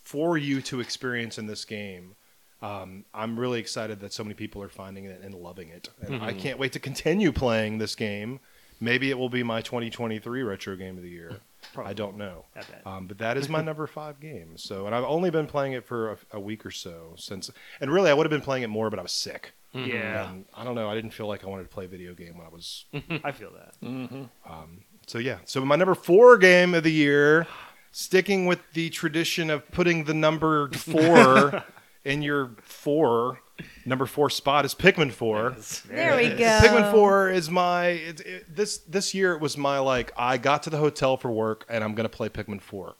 for 0.03 0.37
you 0.37 0.61
to 0.61 0.79
experience 0.79 1.37
in 1.37 1.47
this 1.47 1.65
game. 1.65 2.15
Um, 2.61 3.05
I'm 3.13 3.37
really 3.39 3.59
excited 3.59 3.99
that 3.99 4.13
so 4.13 4.23
many 4.23 4.33
people 4.33 4.61
are 4.63 4.69
finding 4.69 5.05
it 5.05 5.21
and 5.23 5.33
loving 5.35 5.69
it, 5.69 5.89
and 6.01 6.21
I 6.23 6.33
can't 6.33 6.57
wait 6.59 6.71
to 6.73 6.79
continue 6.79 7.31
playing 7.31 7.79
this 7.79 7.95
game. 7.95 8.39
Maybe 8.81 9.09
it 9.09 9.17
will 9.17 9.29
be 9.29 9.41
my 9.43 9.61
2023 9.61 10.43
retro 10.43 10.75
game 10.75 10.97
of 10.97 11.03
the 11.03 11.09
year. 11.09 11.37
Probably. 11.73 11.91
I 11.91 11.93
don't 11.93 12.17
know. 12.17 12.45
I. 12.85 12.97
Um, 12.97 13.07
but 13.07 13.17
that 13.19 13.37
is 13.37 13.47
my 13.49 13.61
number 13.69 13.87
five 13.87 14.19
game. 14.19 14.57
So, 14.57 14.85
and 14.85 14.93
I've 14.93 15.03
only 15.05 15.29
been 15.29 15.47
playing 15.47 15.73
it 15.73 15.85
for 15.85 16.11
a, 16.11 16.17
a 16.33 16.39
week 16.39 16.65
or 16.65 16.71
so 16.71 17.13
since. 17.17 17.49
And 17.79 17.89
really, 17.91 18.09
I 18.09 18.13
would 18.13 18.25
have 18.25 18.31
been 18.31 18.41
playing 18.41 18.63
it 18.63 18.67
more, 18.69 18.89
but 18.89 18.99
I 18.99 19.01
was 19.01 19.11
sick. 19.13 19.53
Mm-hmm. 19.75 19.89
Yeah, 19.89 20.31
And 20.31 20.45
I 20.53 20.63
don't 20.63 20.75
know. 20.75 20.89
I 20.89 20.95
didn't 20.95 21.11
feel 21.11 21.27
like 21.27 21.43
I 21.43 21.47
wanted 21.47 21.63
to 21.63 21.69
play 21.69 21.85
a 21.85 21.87
video 21.87 22.13
game 22.13 22.37
when 22.37 22.47
I 22.47 22.49
was. 22.49 22.85
I 23.23 23.31
feel 23.31 23.51
that. 23.53 23.75
Mm-hmm. 23.83 24.23
Um, 24.51 24.81
so 25.07 25.17
yeah. 25.19 25.39
So 25.45 25.63
my 25.65 25.75
number 25.75 25.95
four 25.95 26.37
game 26.37 26.73
of 26.73 26.83
the 26.83 26.91
year, 26.91 27.45
sticking 27.91 28.45
with 28.45 28.59
the 28.73 28.89
tradition 28.89 29.49
of 29.49 29.69
putting 29.71 30.05
the 30.05 30.13
number 30.13 30.69
four 30.71 31.63
in 32.05 32.21
your 32.21 32.51
four. 32.63 33.39
Number 33.85 34.05
four 34.05 34.29
spot 34.29 34.65
is 34.65 34.75
Pikmin 34.75 35.11
four. 35.13 35.55
There 35.89 36.17
we 36.17 36.27
go. 36.29 36.59
Pikmin 36.61 36.91
Four 36.91 37.29
is 37.29 37.49
my 37.49 37.85
it, 37.87 38.19
it, 38.19 38.53
this 38.55 38.79
this 38.79 39.13
year. 39.13 39.31
It 39.33 39.39
was 39.39 39.57
my 39.57 39.79
like 39.79 40.11
I 40.17 40.37
got 40.37 40.63
to 40.63 40.69
the 40.69 40.77
hotel 40.77 41.15
for 41.15 41.31
work 41.31 41.65
and 41.69 41.81
I'm 41.81 41.95
gonna 41.95 42.09
play 42.09 42.27
Pikmin 42.27 42.61
Four. 42.61 42.95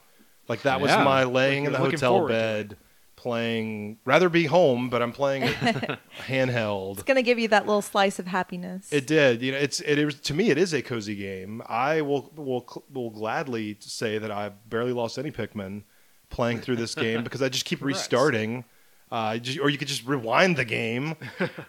Like 0.47 0.61
that 0.61 0.79
was 0.79 0.91
Yeah. 0.91 1.03
my 1.03 1.25
laying 1.25 1.65
in 1.65 1.73
the 1.73 1.77
hotel 1.77 2.13
forward 2.13 2.29
to 2.29 2.33
bed 2.33 2.77
playing. 3.25 3.97
Rather 4.05 4.29
be 4.29 4.45
home, 4.45 4.87
but 4.87 5.01
I'm 5.01 5.11
playing 5.11 5.43
it 5.43 5.55
handheld. 6.27 6.93
It's 6.93 7.03
gonna 7.03 7.23
give 7.23 7.39
you 7.39 7.47
that 7.47 7.65
little 7.65 7.81
slice 7.81 8.19
of 8.19 8.27
happiness. 8.27 8.93
It 8.93 9.07
did. 9.07 9.41
You 9.41 9.53
know, 9.53 9.57
it's 9.57 9.79
it 9.81 9.97
is 9.97 10.19
to 10.21 10.35
me. 10.35 10.51
It 10.51 10.59
is 10.59 10.73
a 10.75 10.83
cozy 10.83 11.15
game. 11.15 11.63
I 11.67 12.01
will 12.01 12.31
will 12.35 12.85
will 12.93 13.09
gladly 13.09 13.77
say 13.79 14.19
that 14.19 14.29
I've 14.29 14.69
barely 14.69 14.93
lost 14.93 15.17
any 15.17 15.31
Pikmin 15.31 15.81
playing 16.29 16.61
through 16.61 16.75
this 16.75 16.93
game 16.93 17.23
because 17.23 17.41
I 17.41 17.49
just 17.49 17.65
keep 17.65 17.79
Congrats. 17.79 18.01
restarting. 18.01 18.63
Uh, 19.11 19.37
or 19.61 19.69
you 19.69 19.77
could 19.77 19.87
just 19.87 20.05
rewind 20.05 20.55
the 20.57 20.65
game. 20.65 21.15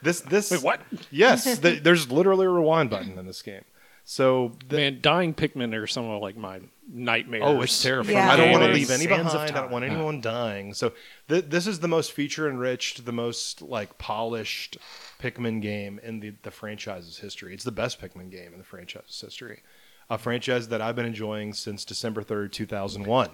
This 0.02 0.20
this 0.20 0.50
Wait, 0.50 0.62
what? 0.62 0.80
Yes, 1.11 1.59
th 1.59 1.82
there's 1.82 2.11
literally 2.11 2.44
a 2.44 2.50
rewind 2.50 2.90
button 2.90 3.18
in 3.18 3.26
this 3.26 3.40
game. 3.40 3.64
So 4.09 4.52
the, 4.68 4.76
Man, 4.76 5.00
dying 5.02 5.34
Pikmin 5.34 5.74
are 5.74 5.88
some 5.88 6.04
of 6.09 6.22
like 6.22 6.36
my 6.36 6.61
nightmares. 6.88 7.42
oh, 7.44 7.61
it's 7.61 7.82
terrifying. 7.82 8.16
Yeah. 8.16 8.30
I 8.32 8.36
don't 8.36 8.52
want 8.52 8.62
to 8.62 8.70
leave 8.70 8.88
any 8.88 9.04
Sands 9.04 9.32
behind. 9.32 9.50
I 9.50 9.61
don't 9.62 9.72
want 9.72 9.84
anyone 9.84 10.20
dying. 10.20 10.74
So 10.74 10.92
th- 11.28 11.46
this 11.48 11.66
is 11.66 11.80
the 11.80 11.88
most 11.88 12.12
feature 12.12 12.48
enriched, 12.48 13.04
the 13.04 13.11
most 13.11 13.62
like 13.62 13.98
polished 13.98 14.78
Pikmin 15.20 15.61
game 15.61 15.98
in 16.04 16.20
the 16.20 16.34
the 16.44 16.52
franchise's 16.52 17.18
history. 17.18 17.52
It's 17.52 17.64
the 17.64 17.72
best 17.72 18.00
Pikmin 18.00 18.30
game 18.30 18.52
in 18.52 18.59
the 18.59 18.64
franchise's 18.64 19.20
history. 19.20 19.64
A 20.09 20.18
franchise 20.18 20.68
that 20.68 20.80
I've 20.80 20.94
been 20.94 21.04
enjoying 21.04 21.52
since 21.52 21.84
December 21.84 22.22
third, 22.22 22.52
two 22.52 22.64
thousand 22.64 23.07
one, 23.07 23.30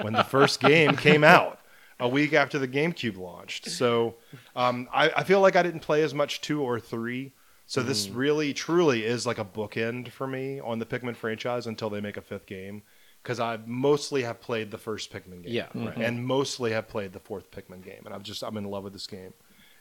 when 0.00 0.12
the 0.12 0.22
first 0.22 0.60
game 0.72 0.94
came 0.96 1.24
out. 1.24 1.58
A 1.98 2.08
week 2.08 2.32
after 2.32 2.60
the 2.60 2.68
GameCube 2.68 3.16
launched, 3.16 3.68
so 3.68 4.14
um, 4.56 4.88
I, 4.92 5.10
I 5.10 5.24
feel 5.24 5.40
like 5.40 5.54
I 5.56 5.62
didn't 5.62 5.80
play 5.80 6.02
as 6.02 6.14
much 6.14 6.40
two 6.40 6.60
or 6.60 6.80
three. 6.80 7.32
So 7.66 7.82
this 7.82 8.08
really, 8.08 8.52
truly 8.52 9.04
is 9.04 9.26
like 9.26 9.38
a 9.38 9.44
bookend 9.44 10.08
for 10.10 10.26
me 10.26 10.60
on 10.60 10.78
the 10.78 10.84
Pikmin 10.86 11.16
franchise 11.16 11.66
until 11.66 11.88
they 11.88 12.00
make 12.00 12.16
a 12.18 12.20
fifth 12.20 12.46
game, 12.46 12.82
because 13.22 13.40
I 13.40 13.58
mostly 13.64 14.22
have 14.24 14.40
played 14.40 14.70
the 14.70 14.78
first 14.78 15.10
Pikmin 15.12 15.42
game, 15.42 15.52
Yeah, 15.52 15.66
right, 15.74 15.96
and 15.96 16.24
mostly 16.26 16.72
have 16.72 16.88
played 16.88 17.12
the 17.12 17.20
fourth 17.20 17.50
Pikmin 17.50 17.82
game, 17.82 18.02
and 18.04 18.14
I'm 18.14 18.22
just 18.22 18.42
I'm 18.42 18.56
in 18.56 18.64
love 18.64 18.84
with 18.84 18.92
this 18.92 19.06
game. 19.06 19.32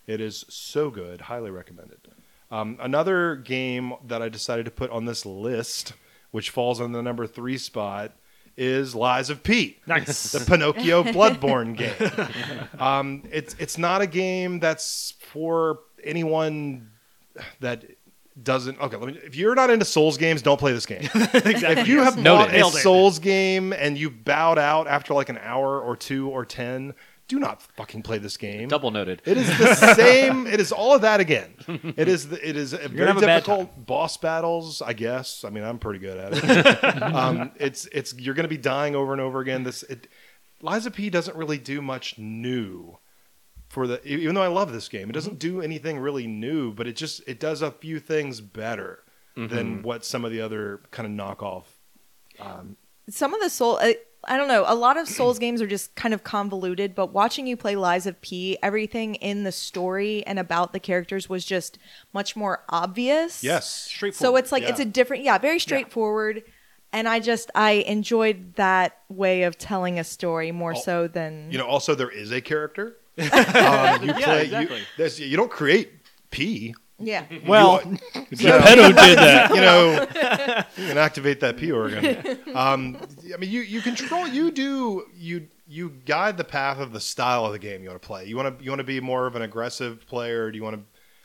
It 0.07 0.21
is 0.21 0.45
so 0.47 0.89
good, 0.89 1.21
highly 1.21 1.51
recommended. 1.51 1.99
Um, 2.49 2.77
another 2.82 3.36
game 3.36 3.93
that 4.07 4.21
I 4.21 4.29
decided 4.29 4.65
to 4.65 4.71
put 4.71 4.89
on 4.91 5.05
this 5.05 5.25
list, 5.25 5.93
which 6.32 6.49
falls 6.49 6.79
on 6.82 6.91
the 6.91 7.01
number 7.01 7.25
three 7.27 7.57
spot, 7.57 8.13
is 8.57 8.93
Lies 8.93 9.29
of 9.29 9.43
P 9.43 9.79
Nice. 9.88 10.32
the 10.34 10.39
Pinocchio 10.45 11.03
Bloodborne 11.15 11.75
game. 11.77 12.67
Um, 12.79 13.23
it's 13.32 13.55
it's 13.59 13.77
not 13.77 14.01
a 14.01 14.07
game 14.07 14.59
that's 14.59 15.13
for 15.19 15.79
anyone 16.03 16.89
that 17.59 17.84
doesn't. 18.41 18.79
Okay, 18.79 18.95
let 18.95 19.07
me, 19.13 19.19
if 19.23 19.36
you're 19.36 19.55
not 19.55 19.69
into 19.69 19.86
Souls 19.86 20.17
games, 20.17 20.41
don't 20.41 20.59
play 20.59 20.71
this 20.73 20.86
game. 20.86 21.01
If 21.13 21.88
you 21.88 22.01
have 22.01 22.17
Noted. 22.17 22.23
bought 22.23 22.49
a 22.49 22.51
Nailed 22.53 22.75
it. 22.75 22.77
Souls 22.82 23.19
game 23.19 23.73
and 23.73 23.97
you 23.97 24.09
bowed 24.09 24.57
out 24.57 24.88
after 24.88 25.13
like 25.13 25.29
an 25.29 25.39
hour 25.41 25.79
or 25.79 25.95
two 25.95 26.29
or 26.29 26.45
ten, 26.45 26.93
do 27.27 27.39
not 27.39 27.61
fucking 27.61 28.01
play 28.03 28.17
this 28.17 28.38
game. 28.38 28.67
Double 28.67 28.91
noted. 28.91 29.21
It 29.25 29.38
is 29.38 29.47
the 29.57 29.75
same. 29.95 30.47
It 30.47 30.59
is 30.59 30.71
all 30.71 30.93
of 30.95 31.01
that 31.01 31.19
again. 31.19 31.53
It 31.95 32.07
is. 32.07 32.29
The, 32.29 32.47
it 32.49 32.55
is 32.57 32.73
a 32.73 32.77
very 32.89 33.07
have 33.07 33.17
a 33.17 33.21
bad 33.21 33.43
difficult 33.45 33.86
boss 33.86 34.17
battles. 34.17 34.82
I 34.82 34.93
guess. 34.93 35.43
I 35.43 35.49
mean, 35.49 35.63
I'm 35.63 35.79
pretty 35.79 35.99
good 35.99 36.17
at 36.17 36.34
it. 36.34 37.01
um, 37.01 37.51
it's 37.57 37.86
it's 37.91 38.13
you're 38.15 38.34
going 38.36 38.43
to 38.45 38.49
be 38.49 38.57
dying 38.57 38.95
over 38.95 39.11
and 39.13 39.21
over 39.21 39.39
again. 39.39 39.63
This 39.63 39.84
it, 39.84 40.07
Lies 40.61 40.86
of 40.86 40.93
P 40.93 41.09
doesn't 41.09 41.36
really 41.36 41.57
do 41.57 41.82
much 41.82 42.17
new 42.17 42.97
for 43.72 43.88
the. 43.88 44.05
Even 44.05 44.36
though 44.36 44.43
I 44.43 44.47
love 44.47 44.74
this 44.74 44.89
game, 44.89 45.09
it 45.09 45.13
doesn't 45.13 45.39
do 45.39 45.61
anything 45.61 45.99
really 45.99 46.28
new. 46.28 46.72
But 46.74 46.88
it 46.88 46.95
just 46.95 47.22
it 47.28 47.39
does 47.39 47.61
a 47.61 47.72
few 47.72 47.99
things 47.99 48.41
better 48.41 49.03
than 49.36 49.82
what 49.82 50.05
some 50.05 50.26
of 50.26 50.32
the 50.32 50.41
other 50.41 50.82
kind 50.91 51.07
of 51.07 51.13
knockoff. 51.13 51.63
Um, 52.39 52.78
some 53.09 53.34
of 53.34 53.41
the 53.41 53.49
soul. 53.49 53.80
I, 53.82 53.97
I 54.26 54.38
don't 54.38 54.47
know. 54.47 54.65
A 54.67 54.76
lot 54.76 54.97
of 54.97 55.07
Souls 55.07 55.39
games 55.39 55.63
are 55.63 55.67
just 55.67 55.95
kind 55.95 56.13
of 56.13 56.24
convoluted, 56.24 56.93
but 56.93 57.11
watching 57.11 57.47
you 57.47 57.57
play 57.57 57.76
Lies 57.76 58.05
of 58.05 58.22
P, 58.22 58.57
everything 58.61 59.15
in 59.15 59.43
the 59.43 59.51
story 59.51 60.24
and 60.28 60.38
about 60.38 60.74
the 60.74 60.80
characters 60.80 61.28
was 61.28 61.43
just 61.43 61.80
much 62.13 62.36
more 62.36 62.63
obvious. 62.69 63.43
Yes. 63.43 63.67
Straightforward. 63.67 64.36
So 64.36 64.38
it's 64.38 64.51
like 64.51 64.63
it's 64.63 64.80
a 64.80 64.86
different, 64.86 65.24
yeah, 65.24 65.39
very 65.39 65.57
straightforward. 65.59 66.43
And 66.93 67.07
I 67.07 67.19
just 67.19 67.49
I 67.55 67.72
enjoyed 67.72 68.55
that 68.55 68.99
way 69.09 69.43
of 69.43 69.57
telling 69.57 69.97
a 69.97 70.03
story 70.03 70.51
more 70.51 70.76
so 70.76 71.07
than 71.07 71.49
You 71.49 71.57
know, 71.57 71.65
also 71.65 71.95
there 71.95 72.11
is 72.11 72.32
a 72.32 72.41
character. 72.41 72.97
um, 73.18 74.03
you 74.07 74.14
play. 74.14 74.43
exactly. 74.45 74.82
You, 74.97 75.26
you 75.26 75.38
don't 75.38 75.51
create 75.51 75.91
P. 76.32 76.74
yeah. 76.99 77.26
well, 77.47 77.80
Geppetto 78.32 78.88
did 78.88 79.18
that. 79.18 79.49
you 79.53 79.62
know, 79.62 80.07
you 80.78 80.88
can 80.89 80.97
activate 80.97 81.39
that 81.41 81.57
P 81.57 81.72
organ. 81.72 82.38
Um, 82.55 82.97
I 83.34 83.38
mean, 83.38 83.49
you 83.49 83.62
you 83.62 83.82
control, 83.82 84.28
you 84.28 84.51
do, 84.51 85.05
you 85.16 85.47
you 85.68 85.89
guide 86.05 86.38
the 86.38 86.43
path 86.43 86.80
of 86.80 86.93
the 86.93 86.99
style 86.99 87.45
of 87.45 87.51
the 87.53 87.59
game 87.59 87.82
you 87.84 87.89
want 87.89 88.01
to 88.01 88.05
play. 88.07 88.26
You 88.26 88.36
want 88.38 88.57
to 88.57 88.64
you 88.64 88.72
want 88.72 88.80
to 88.80 88.86
be 88.86 88.99
more 88.99 89.26
of 89.28 89.36
an 89.36 89.41
aggressive 89.41 90.05
player. 90.07 90.51
Do 90.51 90.57
you 90.57 90.64
want 90.64 90.78
to? 90.78 90.84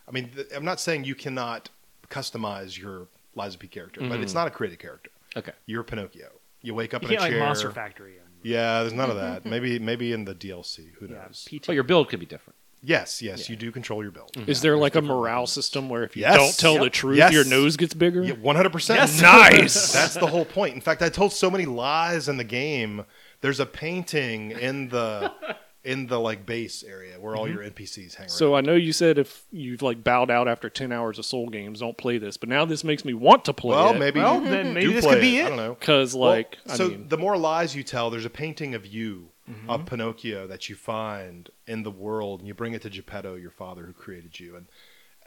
I 0.09 0.13
mean, 0.13 0.31
th- 0.35 0.49
I'm 0.55 0.65
not 0.65 0.81
saying 0.81 1.05
you 1.05 1.15
cannot 1.15 1.69
customize 2.11 2.79
your 2.79 3.09
Lies 3.35 3.55
of 3.55 3.61
P 3.61 3.69
character, 3.69 4.01
but 4.01 4.11
Mm-hmm. 4.11 4.23
it's 4.23 4.35
not 4.35 4.47
a 4.47 4.51
created 4.51 4.79
character. 4.79 5.11
Okay. 5.37 5.53
You're 5.67 5.83
Pinocchio. 5.83 6.29
You 6.63 6.75
wake 6.75 6.95
up 6.95 7.03
You 7.03 7.09
in 7.09 7.15
a 7.15 7.19
can't 7.19 7.31
chair. 7.31 7.39
like 7.41 7.47
Monster 7.49 7.71
Factory. 7.71 8.15
And, 8.47 8.53
Yeah, 8.55 8.81
there's 8.81 8.93
none 8.93 9.11
of 9.11 9.17
that. 9.17 9.45
maybe 9.53 9.79
maybe 9.79 10.13
in 10.13 10.25
the 10.25 10.35
DLC. 10.35 10.93
Who 10.99 11.07
yeah, 11.09 11.25
knows? 11.27 11.47
PT. 11.49 11.67
But 11.67 11.75
your 11.75 11.85
build 11.85 12.09
could 12.09 12.21
be 12.21 12.27
different. 12.27 12.57
yes, 12.83 13.21
yes, 13.23 13.49
you 13.51 13.57
do 13.57 13.73
control 13.73 14.03
your 14.03 14.13
build. 14.13 14.31
Is 14.47 14.61
there 14.61 14.77
like 14.77 14.95
a 14.95 15.03
morale 15.03 15.47
system 15.49 15.89
where 15.89 16.05
if 16.05 16.17
you 16.17 16.23
Yes. 16.23 16.37
don't 16.37 16.57
tell 16.59 16.75
Yep. 16.75 16.83
the 16.83 16.91
truth, 16.91 17.17
Yes. 17.19 17.33
your 17.33 17.45
nose 17.45 17.77
gets 17.77 17.95
bigger? 17.95 18.23
Yeah, 18.23 18.35
100%. 18.35 19.21
Nice. 19.23 19.93
That's 19.93 20.15
the 20.15 20.27
whole 20.29 20.45
point. 20.45 20.75
In 20.75 20.81
fact, 20.81 21.03
I 21.03 21.09
told 21.09 21.33
so 21.33 21.51
many 21.51 21.65
lies 21.67 22.29
in 22.29 22.37
the 22.37 22.45
game. 22.45 23.05
There's 23.41 23.59
a 23.61 23.67
painting 23.67 24.53
in 24.53 24.89
the 24.91 25.33
in 25.87 26.09
the 26.09 26.19
like 26.19 26.45
base 26.45 26.83
area 26.83 27.19
where 27.21 27.37
all 27.37 27.49
your 27.49 27.63
NPCs 27.63 28.17
hang 28.17 28.25
around. 28.25 28.31
So 28.31 28.55
around. 28.55 28.65
I 28.65 28.67
know 28.67 28.75
you 28.75 28.93
said 28.93 29.19
if 29.19 29.45
you've 29.53 29.83
like 29.83 30.03
bowed 30.03 30.31
out 30.31 30.49
after 30.49 30.69
ten 30.69 30.91
hours 30.91 31.19
of 31.19 31.25
Soul 31.25 31.49
games, 31.49 31.81
don't 31.81 31.97
play 31.97 32.19
this. 32.19 32.37
But 32.37 32.49
now 32.49 32.65
this 32.65 32.83
makes 32.83 33.05
me 33.05 33.15
want 33.15 33.45
to 33.47 33.53
play 33.53 33.77
well, 33.77 33.95
it. 33.95 33.99
maybe 33.99 34.19
Well, 34.21 34.41
then 34.41 34.75
maybe 34.75 34.89
do 34.89 34.93
this 34.95 35.07
could 35.07 35.21
be 35.21 35.41
I 35.41 35.45
it. 35.45 35.47
I 35.47 35.49
don't 35.49 35.57
know. 35.59 35.75
because 35.79 36.15
Well, 36.15 36.31
like 36.31 36.59
I 36.69 36.77
so 36.77 36.89
mean, 36.89 37.09
the 37.09 37.17
more 37.17 37.39
lies 37.39 37.77
you 37.77 37.85
tell, 37.85 38.11
there's 38.11 38.25
a 38.25 38.31
painting 38.31 38.75
of 38.75 38.85
you 38.85 39.31
Mm-hmm. 39.49 39.71
of 39.71 39.87
Pinocchio 39.87 40.49
that 40.49 40.69
you 40.69 40.75
find 40.75 41.51
in 41.69 41.85
the 41.85 41.91
world, 41.93 42.41
and 42.41 42.49
you 42.49 42.53
bring 42.55 42.73
it 42.73 42.83
to 42.83 42.91
Geppetto, 42.91 43.37
your 43.37 43.53
father 43.53 43.87
who 43.87 43.93
created 43.93 44.41
you. 44.41 44.57
And 44.57 44.67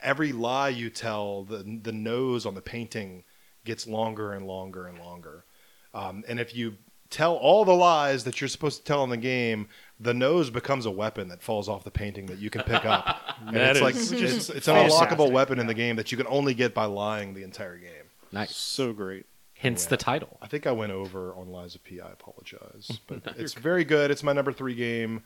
every 0.01 0.33
lie 0.33 0.67
you 0.67 0.89
tell, 0.89 1.45
the 1.45 1.79
the 1.81 1.93
nose 1.93 2.45
on 2.45 2.53
the 2.53 2.61
painting 2.61 3.23
gets 3.63 3.87
longer 3.87 4.33
and 4.33 4.45
longer 4.45 4.87
and 4.87 4.99
longer. 4.99 5.45
Um, 5.93 6.25
and 6.27 6.37
if 6.37 6.53
you 6.53 6.75
tell 7.09 7.35
all 7.35 7.63
the 7.63 7.73
lies 7.73 8.25
that 8.25 8.41
you're 8.41 8.49
supposed 8.49 8.79
to 8.79 8.83
tell 8.83 9.05
in 9.05 9.09
the 9.09 9.15
game, 9.17 9.69
the 9.99 10.13
nose 10.13 10.49
becomes 10.49 10.85
a 10.85 10.91
weapon 10.91 11.27
that 11.29 11.41
falls 11.41 11.67
off 11.67 11.83
the 11.83 11.91
painting 11.91 12.27
that 12.27 12.37
you 12.39 12.49
can 12.49 12.61
pick 12.63 12.85
up. 12.85 13.35
and 13.45 13.55
That 13.55 13.75
it's 13.75 13.77
is 13.77 13.81
like 13.83 13.95
it's, 13.95 14.49
it's 14.49 14.67
an 14.67 14.75
fantastic, 14.75 15.09
unlockable 15.17 15.31
weapon 15.31 15.59
in 15.59 15.67
the 15.67 15.73
game 15.73 15.95
that 15.97 16.11
you 16.11 16.17
can 16.17 16.27
only 16.27 16.53
get 16.53 16.73
by 16.73 16.85
lying 16.85 17.33
the 17.33 17.43
entire 17.43 17.77
game. 17.77 17.89
Nice. 18.31 18.55
so 18.55 18.93
great. 18.93 19.25
Hence 19.55 19.83
Yeah. 19.85 19.89
the 19.89 19.97
title. 19.97 20.37
I 20.41 20.47
think 20.47 20.65
I 20.67 20.71
went 20.71 20.93
over 20.93 21.33
on 21.35 21.49
Lies 21.49 21.75
of 21.75 21.83
P. 21.83 21.99
I 21.99 22.09
apologize, 22.11 22.99
but 23.07 23.21
it's 23.37 23.53
very 23.53 23.83
good. 23.83 24.09
It's 24.11 24.23
my 24.23 24.31
number 24.33 24.53
three 24.53 24.75
game. 24.75 25.21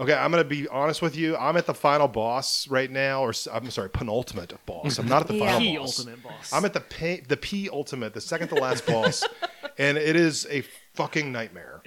Okay, 0.00 0.12
I'm 0.14 0.30
gonna 0.30 0.44
be 0.44 0.68
honest 0.68 1.02
with 1.02 1.16
you. 1.16 1.36
I'm 1.36 1.56
at 1.56 1.66
the 1.66 1.74
final 1.74 2.06
boss 2.06 2.68
right 2.68 2.88
now, 2.90 3.22
or 3.22 3.30
s- 3.30 3.48
I'm 3.52 3.68
sorry, 3.70 3.90
penultimate 3.90 4.52
boss. 4.64 4.98
I'm 4.98 5.08
not 5.08 5.22
at 5.22 5.28
the 5.28 5.34
Yeah. 5.34 5.46
final 5.46 5.60
P 5.60 5.76
boss. 5.78 5.98
ultimate 5.98 6.22
boss. 6.22 6.52
I'm 6.52 6.64
at 6.64 6.72
the 6.74 6.80
P, 6.82 7.20
the 7.26 7.36
P 7.36 7.68
ultimate, 7.72 8.14
the 8.14 8.20
second 8.20 8.48
to 8.48 8.54
last 8.56 8.86
boss, 8.86 9.24
and 9.78 9.98
it 9.98 10.14
is 10.14 10.46
a 10.50 10.62
fucking 10.94 11.32
nightmare. 11.32 11.82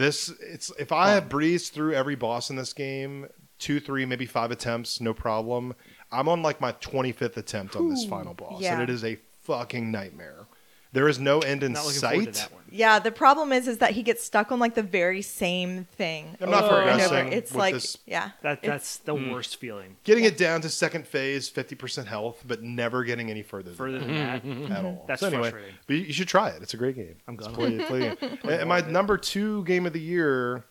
This 0.00 0.32
it's 0.40 0.72
if 0.78 0.92
I 0.92 1.10
have 1.10 1.28
breezed 1.28 1.74
through 1.74 1.92
every 1.92 2.14
boss 2.14 2.48
in 2.48 2.56
this 2.56 2.72
game, 2.72 3.28
two, 3.58 3.80
three, 3.80 4.06
maybe 4.06 4.24
five 4.24 4.50
attempts, 4.50 4.98
no 4.98 5.12
problem. 5.12 5.74
I'm 6.10 6.26
on 6.26 6.40
like 6.40 6.58
my 6.58 6.72
25th 6.72 7.36
attempt 7.36 7.76
on 7.76 7.90
this 7.90 8.06
final 8.06 8.32
boss, 8.32 8.62
yeah. 8.62 8.72
and 8.72 8.82
it 8.82 8.88
is 8.88 9.04
a 9.04 9.18
fucking 9.42 9.92
nightmare. 9.92 10.46
There 10.94 11.06
is 11.06 11.18
no 11.18 11.40
end 11.40 11.62
in 11.62 11.74
Not 11.74 11.84
looking 11.84 12.00
forward 12.00 12.32
to 12.32 12.32
sight. 12.32 12.50
That 12.70 12.74
one. 12.74 12.78
Yeah, 12.78 12.98
the 12.98 13.10
problem 13.12 13.52
is 13.52 13.68
is 13.68 13.78
that 13.78 13.92
he 13.92 14.02
gets 14.02 14.22
stuck 14.24 14.50
on 14.52 14.58
like 14.58 14.74
the 14.74 14.82
very 14.82 15.22
same 15.22 15.84
thing. 15.96 16.36
I'm 16.40 16.50
not 16.50 16.64
over 16.64 16.80
and 16.80 16.90
over. 16.90 17.08
progressing 17.08 17.32
It's 17.32 17.50
with 17.52 17.58
like 17.58 17.74
this. 17.74 17.98
yeah. 18.06 18.30
That 18.42 18.58
It's- 18.58 18.70
that's 18.70 18.96
the 18.98 19.14
hmm. 19.14 19.30
worst 19.30 19.56
feeling. 19.56 19.96
Getting 20.04 20.24
it 20.24 20.36
down 20.36 20.60
to 20.62 20.68
second 20.68 21.06
phase, 21.06 21.50
50% 21.50 22.06
health, 22.06 22.42
but 22.46 22.62
never 22.62 23.04
getting 23.04 23.30
any 23.30 23.42
further, 23.42 23.72
Further 23.72 23.98
than 23.98 24.08
than 24.08 24.16
that, 24.16 24.42
that 24.42 24.48
at 24.50 24.56
mm-hmm. 24.58 24.86
all. 24.86 25.04
That's 25.06 25.20
so 25.20 25.26
anyway, 25.28 25.50
frustrating. 25.50 25.74
but 25.86 25.96
you 25.96 26.02
you 26.02 26.12
should 26.12 26.28
try 26.28 26.48
it. 26.50 26.62
It's 26.62 26.74
a 26.74 26.76
great 26.76 26.96
game. 26.96 27.16
I'm 27.28 27.36
gonna. 27.36 27.52
Play, 27.52 27.78
play 27.84 28.06
it. 28.08 28.22
and 28.22 28.50
and 28.50 28.68
my 28.68 28.80
number 28.80 29.16
two 29.16 29.64
game 29.64 29.86
of 29.86 29.92
the 29.92 30.00
year 30.00 30.64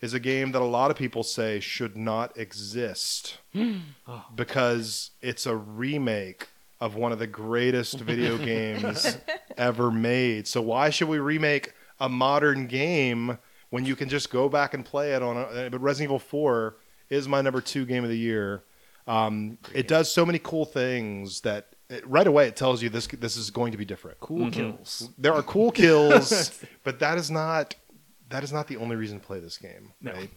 is 0.00 0.14
a 0.14 0.20
game 0.20 0.52
that 0.52 0.62
a 0.62 0.64
lot 0.64 0.90
of 0.90 0.96
people 0.96 1.22
say 1.22 1.60
should 1.60 1.96
not 1.96 2.36
exist 2.38 3.38
Oh. 4.08 4.24
because 4.34 5.10
it's 5.20 5.44
a 5.46 5.54
remake 5.54 6.48
of 6.80 6.94
one 6.94 7.12
of 7.12 7.18
the 7.18 7.26
greatest 7.26 7.98
video 8.00 8.38
games 8.44 9.18
ever 9.56 9.90
made. 9.90 10.46
So 10.46 10.62
why 10.62 10.90
should 10.90 11.08
we 11.08 11.18
remake 11.18 11.72
a 11.98 12.08
modern 12.08 12.66
game 12.66 13.38
when 13.70 13.84
you 13.84 13.94
can 13.94 14.08
just 14.08 14.30
go 14.30 14.48
back 14.48 14.74
and 14.74 14.84
play 14.84 15.12
it 15.12 15.22
on? 15.22 15.36
A, 15.36 15.68
but 15.70 15.80
Resident 15.80 16.08
Evil 16.08 16.18
Four 16.18 16.76
is 17.08 17.28
my 17.28 17.42
number 17.42 17.60
two 17.60 17.84
game 17.84 18.04
of 18.04 18.10
the 18.10 18.18
year. 18.18 18.64
Um, 19.06 19.58
it 19.74 19.88
does 19.88 20.12
so 20.12 20.24
many 20.24 20.38
cool 20.38 20.64
things 20.64 21.40
that 21.42 21.74
it, 21.88 22.06
right 22.06 22.26
away 22.26 22.46
it 22.46 22.56
tells 22.56 22.82
you 22.82 22.88
this 22.88 23.06
this 23.08 23.36
is 23.36 23.50
going 23.50 23.72
to 23.72 23.78
be 23.78 23.84
different. 23.84 24.20
Cool 24.20 24.50
kills. 24.50 25.10
There 25.18 25.34
are 25.34 25.42
cool 25.42 25.72
kills, 25.72 26.62
but 26.84 27.00
that 27.00 27.18
is 27.18 27.30
not 27.30 27.74
that 28.30 28.44
is 28.44 28.52
not 28.52 28.68
the 28.68 28.76
only 28.76 28.96
reason 28.96 29.20
to 29.20 29.26
play 29.26 29.40
this 29.40 29.58
game. 29.58 29.92
No. 30.00 30.12
Right? 30.12 30.30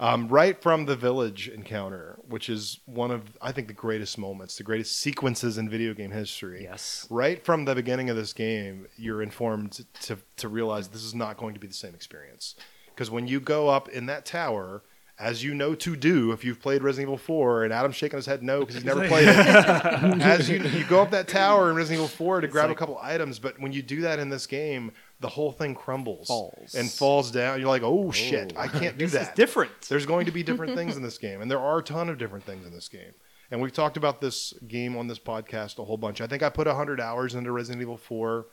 Um, 0.00 0.28
right 0.28 0.60
from 0.60 0.86
the 0.86 0.94
village 0.94 1.48
encounter, 1.48 2.18
which 2.28 2.48
is 2.48 2.80
one 2.86 3.10
of 3.10 3.36
I 3.42 3.50
think 3.50 3.66
the 3.66 3.74
greatest 3.74 4.16
moments, 4.16 4.56
the 4.56 4.62
greatest 4.62 4.98
sequences 4.98 5.58
in 5.58 5.68
video 5.68 5.92
game 5.92 6.12
history. 6.12 6.62
Yes. 6.62 7.06
Right 7.10 7.44
from 7.44 7.64
the 7.64 7.74
beginning 7.74 8.08
of 8.08 8.16
this 8.16 8.32
game, 8.32 8.86
you're 8.96 9.22
informed 9.22 9.84
to 10.02 10.18
to 10.36 10.48
realize 10.48 10.88
this 10.88 11.04
is 11.04 11.14
not 11.14 11.36
going 11.36 11.54
to 11.54 11.60
be 11.60 11.66
the 11.66 11.74
same 11.74 11.94
experience. 11.94 12.54
Because 12.94 13.10
when 13.10 13.26
you 13.26 13.40
go 13.40 13.68
up 13.68 13.88
in 13.88 14.06
that 14.06 14.24
tower, 14.24 14.82
as 15.18 15.42
you 15.42 15.52
know 15.52 15.74
to 15.74 15.96
do 15.96 16.30
if 16.30 16.44
you've 16.44 16.60
played 16.60 16.82
Resident 16.82 17.08
Evil 17.08 17.18
4, 17.18 17.64
and 17.64 17.72
Adam's 17.72 17.96
shaking 17.96 18.18
his 18.18 18.26
head 18.26 18.42
no 18.42 18.60
because 18.60 18.76
he's 18.76 18.84
never 18.84 19.06
played 19.08 19.26
it. 19.26 19.36
as 20.22 20.48
you 20.48 20.62
you 20.62 20.84
go 20.84 21.02
up 21.02 21.10
that 21.10 21.26
tower 21.26 21.70
in 21.70 21.76
Resident 21.76 22.04
Evil 22.04 22.08
4 22.08 22.42
to 22.42 22.48
grab 22.48 22.70
a 22.70 22.74
couple 22.74 22.98
items, 23.02 23.38
but 23.38 23.58
when 23.60 23.72
you 23.72 23.82
do 23.82 24.02
that 24.02 24.20
in 24.20 24.28
this 24.28 24.46
game, 24.46 24.92
the 25.20 25.28
whole 25.28 25.52
thing 25.52 25.74
crumbles 25.74 26.28
Falls. 26.28 26.74
and 26.74 26.90
falls 26.90 27.30
down. 27.30 27.58
You're 27.58 27.68
like, 27.68 27.82
oh 27.84 28.12
shit, 28.12 28.52
I 28.56 28.68
can't 28.68 28.96
do 28.96 29.06
that. 29.08 29.34
different. 29.34 29.72
There's 29.88 30.06
going 30.06 30.26
to 30.26 30.32
be 30.32 30.42
different 30.42 30.74
things 30.76 30.96
in 30.96 31.02
this 31.02 31.18
game, 31.18 31.40
and 31.40 31.50
there 31.50 31.60
are 31.60 31.78
a 31.78 31.82
ton 31.82 32.08
of 32.08 32.18
different 32.18 32.44
things 32.44 32.66
in 32.66 32.72
this 32.72 32.88
game. 32.88 33.12
And 33.50 33.62
we've 33.62 33.72
talked 33.72 33.96
about 33.96 34.20
this 34.20 34.52
game 34.68 34.96
on 34.96 35.06
this 35.06 35.18
podcast 35.18 35.78
a 35.78 35.84
whole 35.84 35.96
bunch. 35.96 36.20
I 36.20 36.26
think 36.26 36.42
I 36.42 36.50
put 36.50 36.66
100 36.66 37.00
hours 37.00 37.34
into 37.34 37.50
Resident 37.50 37.80
Evil 37.80 37.96
4 37.96 38.46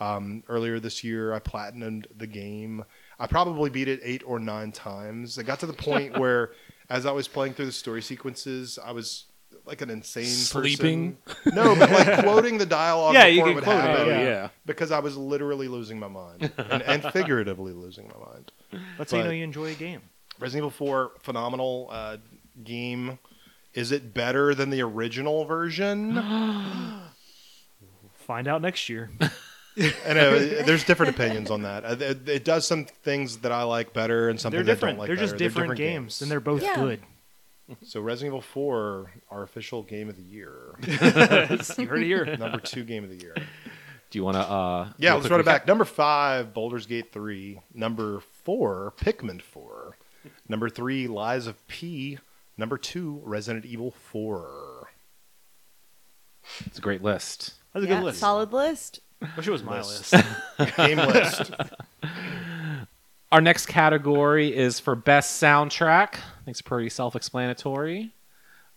um, 0.00 0.42
earlier 0.48 0.80
this 0.80 1.04
year. 1.04 1.32
I 1.32 1.38
platinumed 1.38 2.06
the 2.16 2.26
game. 2.26 2.84
I 3.18 3.26
probably 3.26 3.70
beat 3.70 3.86
it 3.86 4.00
eight 4.02 4.22
or 4.26 4.38
nine 4.40 4.72
times. 4.72 5.38
I 5.38 5.42
got 5.42 5.60
to 5.60 5.66
the 5.66 5.72
point 5.72 6.18
where, 6.18 6.50
as 6.88 7.06
I 7.06 7.12
was 7.12 7.28
playing 7.28 7.54
through 7.54 7.66
the 7.66 7.72
story 7.72 8.02
sequences, 8.02 8.78
I 8.84 8.90
was 8.92 9.26
like 9.70 9.80
an 9.80 9.88
insane 9.90 10.24
Sleeping? 10.26 11.16
person. 11.24 11.54
No, 11.54 11.74
but 11.74 11.90
like 11.90 12.18
quoting 12.24 12.58
the 12.58 12.66
dialogue 12.66 13.14
Yeah, 13.14 13.26
you 13.26 13.36
before 13.44 13.50
it 13.50 13.54
can 13.54 13.62
quote 13.64 13.80
happen. 13.80 14.02
Oh 14.06 14.08
yeah. 14.10 14.20
yeah. 14.22 14.48
Because 14.66 14.90
I 14.92 14.98
was 14.98 15.16
literally 15.16 15.68
losing 15.68 15.98
my 15.98 16.08
mind 16.08 16.50
and, 16.58 16.82
and 16.82 17.02
figuratively 17.12 17.72
losing 17.72 18.08
my 18.08 18.32
mind. 18.32 18.52
That's 18.98 19.12
how 19.12 19.18
you 19.18 19.24
know 19.24 19.30
you 19.30 19.44
enjoy 19.44 19.70
a 19.72 19.74
game. 19.74 20.00
Resident 20.38 20.60
Evil 20.60 20.70
4, 20.70 21.12
phenomenal 21.22 21.88
uh, 21.90 22.16
game. 22.64 23.18
Is 23.72 23.92
it 23.92 24.12
better 24.12 24.54
than 24.54 24.70
the 24.70 24.82
original 24.82 25.44
version? 25.44 26.14
Find 28.14 28.48
out 28.48 28.62
next 28.62 28.88
year. 28.88 29.10
I 29.20 30.12
know 30.14 30.38
there's 30.38 30.84
different 30.84 31.14
opinions 31.14 31.50
on 31.50 31.62
that. 31.62 31.84
Uh, 31.84 31.96
It, 32.00 32.28
it 32.28 32.44
does 32.44 32.66
some 32.66 32.84
things 32.84 33.38
that 33.38 33.52
I 33.52 33.62
like 33.62 33.92
better 33.92 34.28
and 34.28 34.38
some 34.40 34.50
They're 34.50 34.60
things 34.60 34.68
I 34.68 34.72
different. 34.74 34.94
don't 34.96 34.98
like 35.00 35.06
they're 35.08 35.16
just 35.16 35.34
better. 35.34 35.44
different, 35.44 35.76
games, 35.76 36.20
and 36.22 36.30
they're 36.30 36.40
both 36.40 36.62
Yeah. 36.62 36.74
good. 36.74 37.00
So 37.82 38.00
Resident 38.00 38.30
Evil 38.32 38.40
4, 38.40 39.10
our 39.30 39.42
official 39.42 39.82
game 39.82 40.08
of 40.08 40.16
the 40.16 40.22
year, 40.22 40.74
you 40.86 40.92
heard 41.86 42.02
it 42.02 42.04
here. 42.04 42.36
number 42.36 42.58
two 42.58 42.84
game 42.84 43.04
of 43.04 43.10
the 43.10 43.16
year. 43.16 43.34
Do 44.10 44.18
you 44.18 44.24
want 44.24 44.36
to? 44.36 44.40
Uh, 44.42 44.88
Yeah, 44.98 45.14
let's 45.14 45.28
run 45.30 45.40
it 45.40 45.46
back. 45.46 45.66
Number 45.66 45.84
five, 45.84 46.52
Baldur's 46.52 46.86
Gate 46.86 47.12
3. 47.12 47.60
Number 47.74 48.20
four, 48.44 48.92
Pikmin 48.98 49.40
4. 49.40 49.96
Number 50.48 50.68
three, 50.68 51.06
Lies 51.06 51.46
of 51.46 51.66
P. 51.68 52.18
Number 52.58 52.76
two, 52.76 53.20
Resident 53.24 53.64
Evil 53.64 53.92
4. 53.92 54.88
It's 56.66 56.78
a 56.78 56.82
great 56.82 57.02
list. 57.02 57.54
That's 57.72 57.86
a 57.86 57.88
Yeah, 57.88 57.98
good 57.98 58.04
list. 58.06 58.18
Solid 58.20 58.52
list. 58.52 59.00
I 59.22 59.28
wish 59.36 59.46
it 59.46 59.50
was 59.50 59.62
my 59.62 59.78
List. 59.78 60.12
list. 60.12 60.76
Game 60.76 60.98
list. 60.98 61.52
Our 63.32 63.40
next 63.40 63.66
category 63.66 64.54
is 64.56 64.80
for 64.80 64.94
best 64.96 65.40
soundtrack. 65.40 66.14
I 66.16 66.44
think 66.44 66.48
it's 66.54 66.62
pretty 66.62 66.88
self-explanatory. 66.88 68.12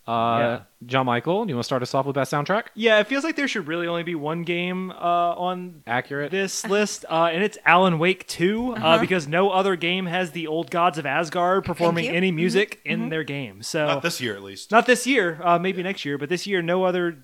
Uh, 0.06 0.12
Yeah. 0.12 0.60
John 0.86 1.06
Michael, 1.06 1.45
do 1.45 1.49
you 1.49 1.56
want 1.56 1.64
to 1.64 1.66
start 1.66 1.82
us 1.82 1.93
off 1.95 2.06
with 2.06 2.14
best 2.16 2.32
soundtrack? 2.32 2.66
yeah, 2.76 2.99
it 2.99 3.08
feels 3.08 3.24
like 3.24 3.36
there 3.38 3.47
should 3.47 3.68
really 3.68 3.88
only 3.88 4.04
be 4.04 4.16
one 4.16 4.43
game 4.43 4.91
uh, 4.91 4.93
on 4.95 5.82
Accurate. 5.88 6.30
this 6.30 6.66
list, 6.68 7.06
uh, 7.10 7.30
and 7.32 7.41
it's 7.41 7.58
Alan 7.66 7.97
Wake 7.99 8.28
2, 8.28 8.76
uh, 8.76 8.99
because 8.99 9.28
no 9.30 9.49
other 9.49 9.76
game 9.78 10.06
has 10.06 10.32
the 10.32 10.45
old 10.47 10.70
gods 10.70 10.97
of 10.97 11.06
Asgard 11.06 11.64
performing 11.64 12.10
any 12.10 12.32
music 12.32 12.80
in 12.84 13.08
their 13.10 13.24
game. 13.24 13.64
So 13.64 13.86
Not 13.88 14.01
this 14.04 14.20
year, 14.20 14.36
at 14.36 14.43
least. 14.43 14.72
not 14.72 14.86
this 14.86 15.08
year, 15.08 15.39
uh, 15.41 15.58
maybe 15.58 15.82
next 15.82 16.04
year, 16.04 16.18
but 16.18 16.28
this 16.30 16.45
year, 16.45 16.62
no 16.62 16.84
other 16.84 17.18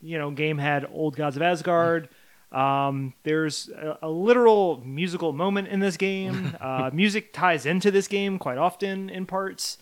you 0.00 0.18
know 0.18 0.30
game 0.32 0.56
had 0.58 0.84
old 0.90 1.14
gods 1.16 1.36
of 1.36 1.42
Asgard. 1.42 2.08
Um, 2.52 3.14
there's 3.22 3.68
a, 3.70 3.98
a 4.02 4.08
literal 4.08 4.82
musical 4.84 5.32
moment 5.32 5.68
in 5.68 5.80
this 5.80 5.96
game. 5.96 6.56
Uh, 6.62 6.90
music 6.92 7.32
ties 7.32 7.66
into 7.66 7.90
this 7.90 8.06
game 8.06 8.38
quite 8.38 8.56
often 8.56 9.10
in 9.10 9.26
parts. 9.26 9.78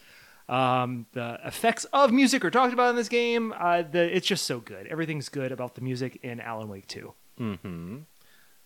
Um, 0.48 1.06
the 1.12 1.38
effects 1.44 1.84
of 1.92 2.10
music 2.12 2.44
are 2.44 2.50
talked 2.50 2.72
about 2.72 2.90
in 2.90 2.96
this 2.96 3.08
game. 3.08 3.52
Uh, 3.58 3.82
the, 3.82 4.16
it's 4.16 4.26
just 4.26 4.46
so 4.46 4.60
good. 4.60 4.86
Everything's 4.86 5.28
good 5.28 5.52
about 5.52 5.74
the 5.74 5.82
music 5.82 6.18
in 6.22 6.40
Alan 6.40 6.68
Wake 6.68 6.88
2. 6.88 7.12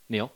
Neal. 0.09 0.32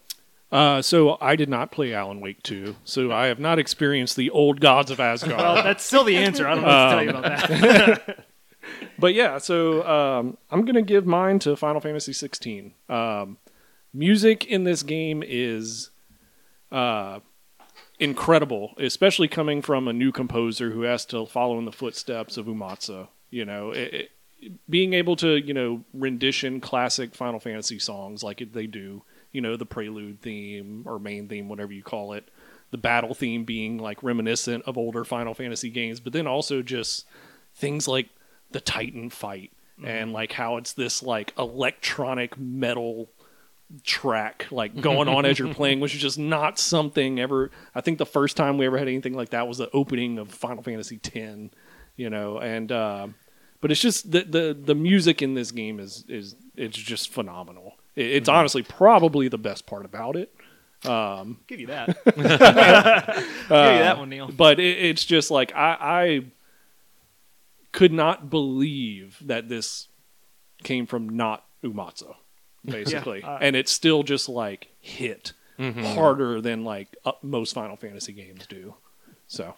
Uh, 0.50 0.80
so 0.82 1.18
I 1.20 1.36
did 1.36 1.48
not 1.48 1.70
play 1.70 1.92
Alan 1.92 2.20
Wake 2.20 2.42
2, 2.42 2.74
so 2.84 3.12
I 3.12 3.26
have 3.26 3.38
not 3.38 3.58
experienced 3.58 4.16
the 4.16 4.30
old 4.30 4.60
gods 4.60 4.90
of 4.90 4.98
Asgard. 4.98 5.36
Well, 5.36 5.62
that's 5.62 5.84
still 5.84 6.04
the 6.04 6.16
answer. 6.16 6.48
I 6.48 6.54
don't 6.54 6.62
know 6.64 6.68
what 6.68 6.88
to 6.88 6.94
tell 6.94 7.04
you 7.04 7.10
about 7.10 8.06
that. 8.06 8.26
but 8.98 9.14
yeah, 9.14 9.38
so 9.38 9.86
um, 9.86 10.38
I'm 10.50 10.64
gonna 10.64 10.82
give 10.82 11.06
mine 11.06 11.38
to 11.40 11.54
Final 11.54 11.80
Fantasy 11.82 12.14
16. 12.14 12.72
Um, 12.88 13.36
music 13.92 14.44
in 14.44 14.64
this 14.64 14.82
game 14.82 15.22
is 15.26 15.90
uh, 16.70 17.20
incredible, 17.98 18.74
especially 18.78 19.28
coming 19.28 19.62
from 19.62 19.88
a 19.88 19.92
new 19.92 20.12
composer 20.12 20.70
who 20.70 20.82
has 20.82 21.04
to 21.06 21.26
follow 21.26 21.58
in 21.58 21.64
the 21.64 21.72
footsteps 21.72 22.36
of 22.36 22.46
Uematsu. 22.46 23.08
You 23.30 23.44
know, 23.44 23.72
it, 23.72 23.94
it, 23.94 24.10
being 24.68 24.94
able 24.94 25.16
to 25.16 25.36
you 25.36 25.54
know 25.54 25.84
rendition 25.92 26.60
classic 26.60 27.14
Final 27.14 27.40
Fantasy 27.40 27.78
songs 27.78 28.22
like 28.22 28.42
they 28.52 28.66
do. 28.66 29.02
You 29.32 29.42
know, 29.42 29.56
the 29.56 29.66
prelude 29.66 30.22
theme 30.22 30.84
or 30.86 30.98
main 30.98 31.28
theme, 31.28 31.48
whatever 31.48 31.72
you 31.72 31.82
call 31.82 32.14
it. 32.14 32.28
The 32.70 32.78
battle 32.78 33.14
theme 33.14 33.44
being 33.44 33.78
like 33.78 34.02
reminiscent 34.02 34.64
of 34.64 34.78
older 34.78 35.04
Final 35.04 35.34
Fantasy 35.34 35.70
games, 35.70 36.00
but 36.00 36.12
then 36.12 36.26
also 36.26 36.62
just 36.62 37.06
things 37.54 37.88
like 37.88 38.08
the 38.50 38.60
Titan 38.60 39.10
fight 39.10 39.52
and 39.84 40.12
like 40.12 40.32
how 40.32 40.56
it's 40.56 40.72
this 40.72 41.02
like 41.02 41.32
electronic 41.38 42.38
metal 42.38 43.10
track 43.84 44.46
like 44.50 44.80
going 44.80 45.08
on 45.08 45.24
as 45.26 45.38
you're 45.38 45.52
playing, 45.52 45.80
which 45.80 45.94
is 45.94 46.00
just 46.00 46.18
not 46.18 46.58
something 46.58 47.18
ever. 47.20 47.50
I 47.74 47.80
think 47.80 47.98
the 47.98 48.06
first 48.06 48.36
time 48.36 48.58
we 48.58 48.66
ever 48.66 48.78
had 48.78 48.88
anything 48.88 49.14
like 49.14 49.30
that 49.30 49.46
was 49.46 49.58
the 49.58 49.70
opening 49.72 50.18
of 50.18 50.30
Final 50.30 50.62
Fantasy 50.62 50.98
X, 51.04 51.54
you 51.96 52.10
know, 52.10 52.38
and 52.38 52.72
uh, 52.72 53.08
but 53.60 53.70
it's 53.70 53.80
just 53.80 54.10
the 54.10 54.22
the 54.22 54.58
the 54.58 54.74
music 54.74 55.20
in 55.22 55.34
this 55.34 55.50
game 55.50 55.80
is 55.80 56.04
is 56.08 56.34
it's 56.56 56.76
just 56.78 57.10
phenomenal. 57.10 57.74
It, 57.94 58.06
it's 58.06 58.28
honestly 58.28 58.62
probably 58.62 59.28
the 59.28 59.38
best 59.38 59.66
part 59.66 59.84
about 59.84 60.16
it. 60.16 60.34
Um, 60.84 61.40
Give 61.48 61.58
you 61.60 61.66
that. 61.66 61.88
Give 62.04 62.16
you 62.16 62.28
that 63.48 63.98
one, 63.98 64.08
Neal. 64.10 64.28
but 64.28 64.60
it, 64.60 64.78
it's 64.78 65.04
just 65.04 65.30
like 65.30 65.52
I, 65.54 65.76
I 65.80 66.20
could 67.72 67.92
not 67.92 68.30
believe 68.30 69.18
that 69.24 69.48
this 69.48 69.88
came 70.62 70.86
from 70.86 71.08
not 71.08 71.44
Umatsu, 71.64 72.14
basically, 72.84 73.20
Yeah, 73.20 73.34
uh, 73.34 73.38
and 73.40 73.56
it's 73.56 73.72
still 73.72 74.02
just 74.02 74.28
like 74.28 74.68
hit 74.80 75.32
harder 75.58 76.40
than 76.40 76.64
like 76.64 76.96
uh, 77.04 77.12
most 77.22 77.54
Final 77.54 77.76
Fantasy 77.76 78.12
games 78.12 78.46
do. 78.46 78.74
So 79.26 79.54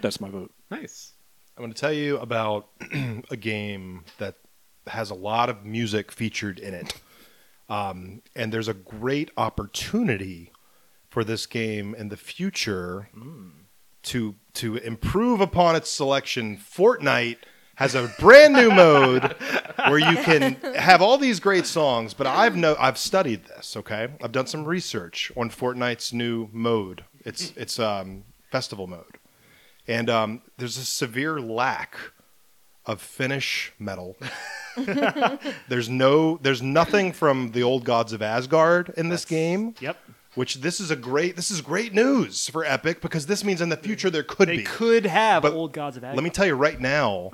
that's 0.00 0.20
my 0.20 0.28
vote. 0.28 0.52
Nice. 0.70 1.12
I'm 1.56 1.62
going 1.62 1.72
to 1.72 1.80
tell 1.80 1.92
you 1.92 2.18
about 2.18 2.68
a 3.30 3.36
game 3.36 4.04
that 4.18 4.34
has 4.88 5.10
a 5.10 5.14
lot 5.14 5.48
of 5.48 5.64
music 5.64 6.12
featured 6.12 6.58
in 6.58 6.74
it. 6.74 7.00
Um, 7.68 8.22
and 8.34 8.52
there's 8.52 8.68
a 8.68 8.74
great 8.74 9.30
opportunity 9.36 10.52
for 11.08 11.24
this 11.24 11.46
game 11.46 11.94
in 11.94 12.08
the 12.08 12.16
future 12.16 13.08
to 14.02 14.34
to 14.54 14.76
improve 14.76 15.40
upon 15.40 15.74
its 15.76 15.90
selection. 15.90 16.56
Fortnite 16.58 17.38
has 17.76 17.94
a 17.94 18.12
brand 18.18 18.52
new 18.54 18.70
mode 18.70 19.34
where 19.86 19.98
you 19.98 20.16
can 20.18 20.54
have 20.74 21.00
all 21.00 21.16
these 21.18 21.40
great 21.40 21.66
songs, 21.66 22.12
but 22.14 22.26
I've 22.26 22.56
no 22.56 22.76
I've 22.78 22.98
studied 22.98 23.44
this, 23.46 23.76
okay? 23.76 24.08
I've 24.22 24.32
done 24.32 24.46
some 24.46 24.64
research 24.64 25.32
on 25.36 25.48
Fortnite's 25.50 26.12
new 26.12 26.48
mode. 26.52 27.04
It's 27.24 27.52
it's 27.56 27.78
um 27.78 28.24
festival 28.50 28.86
mode. 28.86 29.18
And 29.88 30.10
um, 30.10 30.42
there's 30.58 30.76
a 30.78 30.84
severe 30.84 31.40
lack 31.40 31.96
of 32.86 33.00
Finnish 33.00 33.72
metal. 33.78 34.16
there's 35.68 35.88
no, 35.88 36.38
there's 36.42 36.62
nothing 36.62 37.12
from 37.12 37.52
the 37.52 37.62
old 37.62 37.84
gods 37.84 38.12
of 38.12 38.22
Asgard 38.22 38.92
in 38.96 39.08
this 39.08 39.24
game. 39.24 39.74
Yep. 39.80 39.96
Which 40.34 40.56
this 40.56 40.80
is 40.80 40.90
a 40.90 40.96
great, 40.96 41.34
this 41.36 41.50
is 41.50 41.60
great 41.60 41.94
news 41.94 42.48
for 42.48 42.64
Epic 42.64 43.00
because 43.00 43.26
this 43.26 43.42
means 43.44 43.60
in 43.60 43.68
the 43.70 43.76
future 43.76 44.10
there 44.10 44.22
could 44.22 44.48
They 44.48 44.58
be. 44.58 44.62
could 44.64 45.06
have 45.06 45.42
But 45.42 45.54
old 45.54 45.72
gods 45.72 45.96
of 45.96 46.04
Asgard. 46.04 46.16
Let 46.16 46.24
me 46.24 46.30
tell 46.30 46.46
you 46.46 46.54
right 46.54 46.80
now, 46.80 47.30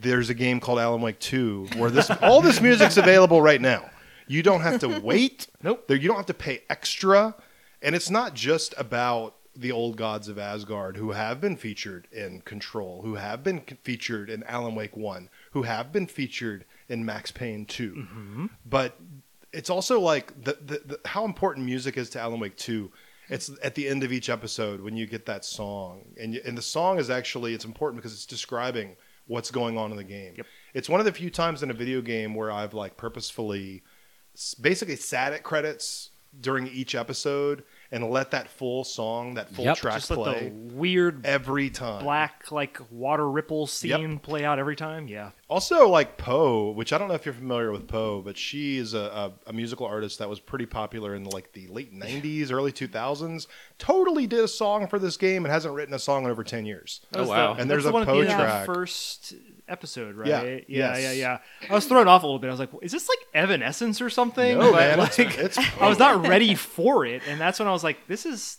there's 0.00 0.30
a 0.30 0.34
game 0.34 0.60
called 0.60 0.78
Alan 0.78 1.00
Wake 1.00 1.18
2 1.18 1.68
where 1.76 1.90
this 1.90 2.10
all 2.22 2.40
this 2.40 2.60
music's 2.60 2.96
available 2.96 3.42
right 3.42 3.60
now. 3.60 3.90
You 4.26 4.42
don't 4.42 4.60
have 4.60 4.80
to 4.80 5.00
wait. 5.02 5.48
Nope. 5.62 5.88
There, 5.88 5.96
you 5.96 6.08
don't 6.08 6.16
have 6.16 6.26
to 6.26 6.34
pay 6.34 6.62
extra, 6.70 7.34
and 7.82 7.94
it's 7.94 8.10
not 8.10 8.34
just 8.34 8.74
about 8.76 9.34
the 9.56 9.72
old 9.72 9.96
gods 9.96 10.28
of 10.28 10.38
Asgard 10.38 10.96
who 10.96 11.10
have 11.10 11.40
been 11.40 11.56
featured 11.56 12.06
in 12.12 12.42
Control, 12.42 13.02
who 13.02 13.16
have 13.16 13.42
been 13.42 13.60
featured 13.82 14.30
in 14.30 14.44
Alan 14.44 14.76
Wake 14.76 14.96
1, 14.96 15.28
who 15.50 15.62
have 15.62 15.90
been 15.90 16.06
featured 16.06 16.64
in 16.88 17.04
Max 17.04 17.32
Payne 17.32 17.66
2. 17.66 17.92
Mm-hmm. 17.92 18.46
But 18.64 18.96
it's 19.52 19.70
also 19.70 19.98
like 19.98 20.44
the, 20.44 20.58
the, 20.64 20.82
the 20.84 21.00
how 21.06 21.24
important 21.24 21.66
music 21.66 21.96
is 21.96 22.08
to 22.10 22.20
Alan 22.20 22.38
Wake 22.38 22.56
2. 22.56 22.90
It's 23.30 23.50
at 23.62 23.74
the 23.74 23.88
end 23.88 24.04
of 24.04 24.12
each 24.12 24.30
episode 24.30 24.80
when 24.80 24.96
you 24.96 25.06
get 25.06 25.26
that 25.26 25.44
song, 25.44 26.02
and 26.18 26.34
you, 26.34 26.40
and 26.46 26.56
the 26.56 26.62
song 26.62 26.98
is 26.98 27.10
actually 27.10 27.52
it's 27.52 27.64
important 27.64 28.00
because 28.00 28.12
it's 28.12 28.26
describing 28.26 28.96
what's 29.28 29.50
going 29.52 29.78
on 29.78 29.92
in 29.92 29.96
the 29.96 30.04
game. 30.04 30.34
Yep. 30.36 30.46
It's 30.74 30.88
one 30.88 30.98
of 31.00 31.06
the 31.06 31.12
few 31.12 31.30
times 31.30 31.62
in 31.62 31.70
a 31.70 31.74
video 31.74 32.00
game 32.00 32.34
where 32.34 32.50
I've 32.50 32.74
like 32.74 32.96
purposefully 32.96 33.82
basically 34.60 34.96
sat 34.96 35.32
at 35.32 35.42
credits 35.42 36.10
during 36.38 36.66
each 36.68 36.94
episode 36.94 37.64
and 37.90 38.10
let 38.10 38.30
that 38.32 38.48
full 38.50 38.84
song, 38.84 39.34
that 39.34 39.48
full 39.48 39.64
Yep. 39.64 39.76
track 39.78 39.94
Just 39.94 40.10
let 40.10 40.18
play 40.18 40.48
the 40.50 40.74
weird 40.74 41.24
every 41.24 41.70
time. 41.70 42.04
black 42.04 42.52
like 42.52 42.78
water 42.90 43.28
ripple 43.28 43.66
scene 43.66 44.18
play 44.18 44.44
out 44.44 44.58
every 44.58 44.76
time. 44.76 45.08
Yeah. 45.08 45.30
Also, 45.48 45.88
like 45.88 46.18
Poe, 46.18 46.70
which 46.72 46.92
I 46.92 46.98
don't 46.98 47.08
know 47.08 47.14
if 47.14 47.24
you're 47.24 47.34
familiar 47.34 47.72
with 47.72 47.88
Poe, 47.88 48.20
but 48.20 48.36
she 48.36 48.76
is 48.76 48.92
a, 48.92 49.32
a, 49.46 49.48
a 49.48 49.52
musical 49.54 49.86
artist 49.86 50.18
that 50.18 50.28
was 50.28 50.38
pretty 50.38 50.66
popular 50.66 51.14
in 51.14 51.24
like 51.24 51.52
the 51.54 51.66
late 51.68 51.92
'90s, 51.94 52.52
early 52.52 52.72
2000s. 52.72 53.46
Totally 53.78 54.26
did 54.26 54.40
a 54.40 54.48
song 54.48 54.88
for 54.88 54.98
this 54.98 55.16
game 55.16 55.44
and 55.44 55.52
hasn't 55.52 55.72
written 55.72 55.94
a 55.94 55.98
song 56.00 56.24
in 56.24 56.30
over 56.30 56.42
10 56.42 56.66
years. 56.66 57.00
Oh, 57.14 57.26
wow. 57.26 57.54
The, 57.54 57.60
And 57.60 57.60
that's 57.60 57.68
there's 57.68 57.84
the 57.84 57.90
a 57.90 57.92
one 57.92 58.02
at 58.02 58.06
the 58.06 58.12
Poe 58.12 58.20
the 58.24 58.26
track. 58.26 58.66
first 58.66 59.34
episode, 59.68 60.16
right? 60.16 60.26
Yeah. 60.28 60.42
Yeah, 60.42 60.60
Yes. 60.66 61.02
yeah, 61.02 61.12
yeah. 61.12 61.38
I 61.70 61.74
was 61.74 61.86
thrown 61.86 62.08
off 62.08 62.22
a 62.22 62.26
little 62.26 62.40
bit. 62.40 62.48
I 62.48 62.50
was 62.50 62.58
like, 62.60 62.70
is 62.82 62.90
this 62.90 63.08
like 63.08 63.18
Evanescence 63.34 64.00
or 64.00 64.10
something? 64.10 64.58
No, 64.58 64.72
But, 64.72 64.78
man, 64.80 64.98
like, 64.98 65.18
it's, 65.20 65.56
it's 65.58 65.58
I 65.80 65.88
was 65.88 65.98
not 65.98 66.26
ready 66.26 66.54
for 66.56 67.06
it, 67.06 67.22
and 67.28 67.40
that's 67.40 67.58
when 67.60 67.68
I 67.68 67.72
was 67.72 67.84
like, 67.84 68.06
this 68.08 68.26
is. 68.26 68.58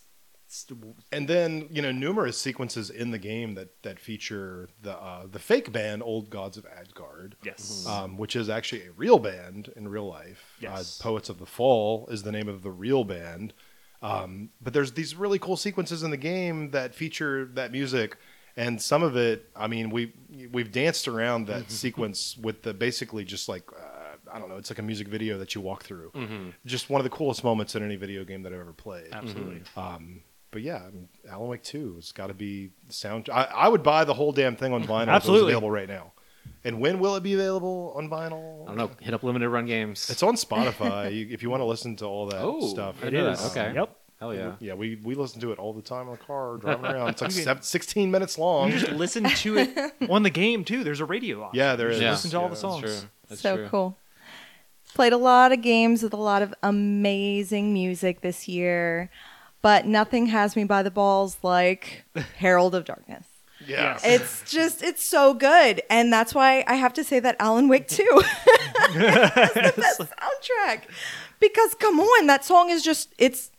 and 1.11 1.27
then 1.27 1.67
you 1.69 1.81
know 1.81 1.91
numerous 1.91 2.41
sequences 2.41 2.89
in 2.89 3.11
the 3.11 3.19
game 3.19 3.53
that 3.55 3.69
that 3.83 3.99
feature 3.99 4.67
the 4.81 4.93
uh, 4.97 5.27
the 5.29 5.37
fake 5.37 5.71
band 5.71 6.01
Old 6.01 6.29
Gods 6.31 6.57
of 6.57 6.65
Asgard. 6.65 7.35
Yes. 7.43 7.85
um, 7.87 8.17
which 8.17 8.35
is 8.35 8.49
actually 8.49 8.83
a 8.87 8.91
real 8.93 9.19
band 9.19 9.71
in 9.75 9.87
real 9.89 10.07
life. 10.07 10.55
Yes. 10.59 10.99
Uh, 10.99 11.03
Poets 11.03 11.29
of 11.29 11.37
the 11.39 11.45
Fall 11.45 12.07
is 12.09 12.23
the 12.23 12.31
name 12.31 12.47
of 12.47 12.63
the 12.63 12.71
real 12.71 13.03
band. 13.03 13.53
Um, 14.01 14.49
but 14.61 14.73
there's 14.73 14.93
these 14.93 15.15
really 15.15 15.39
cool 15.39 15.57
sequences 15.57 16.03
in 16.03 16.11
the 16.11 16.17
game 16.17 16.71
that 16.71 16.95
feature 16.95 17.45
that 17.55 17.71
music, 17.71 18.15
and 18.55 18.81
some 18.81 19.03
of 19.03 19.15
it, 19.17 19.49
I 19.55 19.67
mean, 19.67 19.89
we 19.89 20.13
we've 20.51 20.71
danced 20.71 21.07
around 21.07 21.47
that 21.47 21.69
sequence 21.71 22.37
with 22.37 22.63
the 22.63 22.73
basically 22.73 23.25
just 23.25 23.49
like 23.49 23.63
uh, 23.73 24.15
I 24.31 24.39
don't 24.39 24.47
know, 24.49 24.57
it's 24.57 24.69
like 24.69 24.79
a 24.79 24.83
music 24.83 25.07
video 25.07 25.37
that 25.39 25.53
you 25.55 25.61
walk 25.61 25.83
through. 25.83 26.11
Just 26.65 26.89
one 26.89 26.99
of 26.99 27.03
the 27.03 27.09
coolest 27.09 27.43
moments 27.43 27.75
in 27.75 27.83
any 27.83 27.95
video 27.97 28.23
game 28.23 28.43
that 28.43 28.53
I've 28.53 28.59
ever 28.59 28.73
played. 28.73 29.09
Absolutely. 29.11 29.61
Um, 29.75 30.21
but 30.51 30.61
yeah, 30.61 30.77
I 30.87 30.91
mean, 30.91 31.09
Alan 31.29 31.47
Wake 31.49 31.63
Two 31.63 31.95
has 31.95 32.11
got 32.11 32.27
to 32.27 32.33
be 32.33 32.71
sound. 32.87 33.29
I, 33.31 33.43
I 33.43 33.67
would 33.67 33.83
buy 33.83 34.03
the 34.05 34.13
whole 34.13 34.31
damn 34.31 34.55
thing 34.55 34.73
on 34.73 34.83
vinyl. 34.83 35.03
if 35.03 35.07
it 35.07 35.11
was 35.11 35.15
Absolutely. 35.15 35.51
available 35.51 35.71
right 35.71 35.87
now. 35.89 36.13
And 36.63 36.81
when 36.81 36.99
will 36.99 37.15
it 37.15 37.23
be 37.23 37.33
available 37.33 37.93
on 37.95 38.09
vinyl? 38.09 38.63
I 38.65 38.67
don't 38.67 38.77
know. 38.77 38.91
Hit 38.99 39.13
up 39.13 39.23
limited 39.23 39.49
run 39.49 39.65
games. 39.65 40.09
It's 40.09 40.23
on 40.23 40.35
Spotify 40.35 41.13
you, 41.15 41.27
if 41.31 41.41
you 41.41 41.49
want 41.49 41.61
to 41.61 41.65
listen 41.65 41.95
to 41.97 42.05
all 42.05 42.25
that 42.27 42.41
Oh, 42.41 42.67
stuff. 42.67 42.95
I 43.03 43.07
It 43.07 43.13
know 43.13 43.23
that. 43.25 43.31
is. 43.39 43.45
Okay. 43.51 43.71
Yep. 43.73 43.95
Hell 44.19 44.35
yeah. 44.35 44.55
Yeah, 44.59 44.73
we, 44.73 44.97
we 45.01 45.15
listen 45.15 45.39
to 45.39 45.53
it 45.53 45.59
all 45.59 45.71
the 45.71 45.81
time 45.81 46.07
in 46.07 46.11
the 46.11 46.17
car 46.17 46.57
driving 46.61 46.83
around. 46.85 47.09
It's 47.09 47.21
like 47.21 47.31
seven, 47.31 47.63
16 47.63 48.11
minutes 48.11 48.37
long. 48.37 48.71
You 48.73 48.79
just 48.79 48.91
listen 48.91 49.23
to 49.23 49.57
it 49.57 49.93
on 50.09 50.23
the 50.23 50.29
game 50.29 50.65
too. 50.65 50.83
There's 50.83 50.99
a 50.99 51.05
radio 51.05 51.43
option. 51.43 51.57
Yeah, 51.57 51.77
there 51.77 51.89
is. 51.89 52.01
You 52.01 52.07
is. 52.07 52.21
just 52.21 52.25
Yeah. 52.25 52.27
Listen 52.27 52.31
to 52.31 52.39
all 52.41 52.49
the 52.49 52.55
songs. 52.57 52.81
That's 52.83 52.99
true. 52.99 53.09
That's 53.29 53.41
so 53.41 53.55
true. 53.55 53.67
cool. 53.69 53.97
Played 54.95 55.13
a 55.13 55.17
lot 55.17 55.53
of 55.53 55.61
games 55.61 56.03
with 56.03 56.13
a 56.13 56.17
lot 56.17 56.41
of 56.41 56.53
amazing 56.61 57.71
music 57.73 58.19
this 58.19 58.47
year, 58.49 59.09
but 59.61 59.85
nothing 59.85 60.25
has 60.25 60.57
me 60.57 60.65
by 60.65 60.83
the 60.83 60.91
balls 60.91 61.37
like 61.41 62.03
Herald 62.37 62.75
of 62.75 62.83
Darkness. 62.83 63.25
Yeah. 63.69 63.97
It's 64.03 64.49
just 64.49 64.81
it's 64.83 65.03
so 65.07 65.33
good, 65.33 65.81
and 65.89 66.11
that's 66.11 66.33
why 66.33 66.63
I 66.67 66.75
have 66.75 66.93
to 66.93 67.03
say 67.03 67.19
that 67.19 67.35
Alan 67.39 67.67
Wake 67.67 67.87
2 67.87 68.03
has 68.03 68.93
the 69.53 69.73
best 69.77 69.99
soundtrack. 69.99 70.81
Because 71.39 71.73
come 71.75 71.99
on, 71.99 72.27
that 72.27 72.43
song 72.43 72.69
is 72.69 72.83
just 72.83 73.13
it's. 73.17 73.51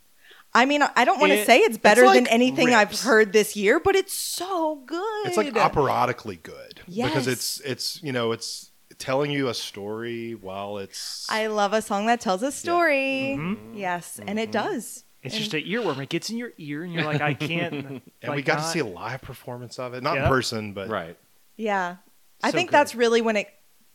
I 0.52 0.64
mean, 0.66 0.82
I 0.82 1.04
don't 1.04 1.20
want 1.20 1.30
to 1.30 1.38
It- 1.38 1.46
say 1.46 1.58
it's 1.60 1.78
better 1.78 2.04
like 2.06 2.16
than 2.16 2.26
anything 2.26 2.74
I've 2.74 2.88
rips. 2.90 3.04
heard 3.04 3.32
this 3.32 3.54
year, 3.54 3.78
but 3.78 3.94
it's 3.94 4.12
so 4.12 4.82
good. 4.84 5.26
It's 5.26 5.36
like 5.36 5.56
operatically 5.56 6.36
good. 6.42 6.80
Yes. 6.88 7.08
Because 7.08 7.28
it's, 7.28 7.60
it's, 7.60 8.02
you 8.02 8.10
know, 8.10 8.32
it's 8.32 8.72
telling 8.98 9.30
you 9.30 9.46
a 9.48 9.54
story 9.54 10.34
while 10.34 10.78
it's. 10.78 11.24
I 11.30 11.46
love 11.46 11.72
a 11.72 11.80
song 11.80 12.06
that 12.06 12.20
tells 12.20 12.42
a 12.42 12.50
story. 12.50 13.36
Mm-hmm. 13.38 13.74
Yes, 13.76 14.18
and 14.26 14.40
it 14.40 14.50
does. 14.50 15.04
It's 15.22 15.36
just 15.36 15.54
eh. 15.54 15.58
an 15.58 15.64
earworm. 15.64 16.02
It 16.02 16.08
gets 16.08 16.30
in 16.30 16.38
your 16.38 16.52
ear, 16.58 16.82
and 16.82 16.92
you're 16.92 17.04
like, 17.04 17.20
I 17.20 17.34
can't. 17.34 17.74
and 17.74 18.00
like, 18.22 18.36
we 18.36 18.42
got 18.42 18.56
to 18.56 18.64
see 18.64 18.78
a 18.78 18.84
live 18.86 19.22
performance 19.22 19.78
of 19.78 19.94
it. 19.94 20.02
Not 20.02 20.14
Yeah. 20.16 20.22
in 20.24 20.28
person, 20.28 20.72
but 20.72 20.88
Right. 20.88 21.16
Yeah. 21.56 21.96
I 22.42 22.50
think 22.50 22.70
good. 22.70 22.74
that's 22.74 22.94
really 22.94 23.20
when 23.20 23.36
it 23.36 23.48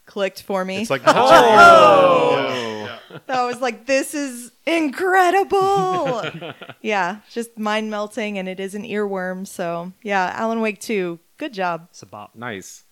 clicked 0.06 0.44
for 0.44 0.64
me. 0.64 0.82
it's 0.82 0.90
like. 0.90 1.02
Oh. 1.08 3.00
that 3.28 3.38
I 3.38 3.46
was 3.46 3.62
like, 3.62 3.86
this 3.86 4.14
is 4.14 4.52
incredible. 4.66 6.24
yeah, 6.82 7.20
just 7.32 7.58
mind 7.58 7.90
melting, 7.90 8.38
and 8.38 8.48
it 8.48 8.60
is 8.60 8.76
an 8.76 8.84
earworm. 8.84 9.48
So, 9.48 9.94
yeah, 10.04 10.32
Alan 10.36 10.60
Wake 10.62 10.80
2, 10.80 11.20
good 11.38 11.54
job. 11.54 11.88
It's 11.92 12.02
a 12.02 12.06
bop. 12.06 12.36
Nice. 12.36 12.84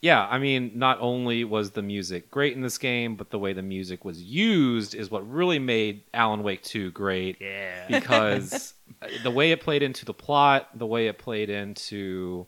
Yeah, 0.00 0.26
I 0.30 0.38
mean, 0.38 0.72
not 0.76 0.98
only 1.00 1.42
was 1.42 1.72
the 1.72 1.82
music 1.82 2.30
great 2.30 2.54
in 2.54 2.62
this 2.62 2.78
game, 2.78 3.16
but 3.16 3.30
the 3.30 3.38
way 3.38 3.52
the 3.52 3.62
music 3.62 4.04
was 4.04 4.22
used 4.22 4.94
is 4.94 5.10
what 5.10 5.28
really 5.28 5.58
made 5.58 6.02
Alan 6.14 6.42
Wake 6.44 6.62
2 6.62 6.92
great. 6.92 7.38
Yeah. 7.40 7.86
Because 7.88 8.74
the 9.24 9.30
way 9.30 9.50
it 9.50 9.60
played 9.60 9.82
into 9.82 10.04
the 10.04 10.14
plot, 10.14 10.68
the 10.78 10.86
way 10.86 11.08
it 11.08 11.18
played 11.18 11.50
into, 11.50 12.46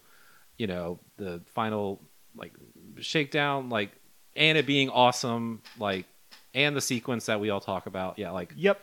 you 0.59 0.67
know, 0.69 1.01
the 1.17 1.41
final 1.55 2.01
like 2.37 2.53
shakedown, 3.01 3.69
like, 3.69 3.91
and 4.37 4.57
it 4.57 4.67
being 4.67 4.89
awesome, 4.89 5.61
like, 5.79 6.07
and 6.55 6.77
the 6.77 6.81
sequence 6.81 7.27
that 7.27 7.41
we 7.41 7.51
all 7.51 7.61
talk 7.61 7.87
about. 7.87 8.17
Yeah, 8.19 8.31
like 8.31 8.55
Yep. 8.57 8.81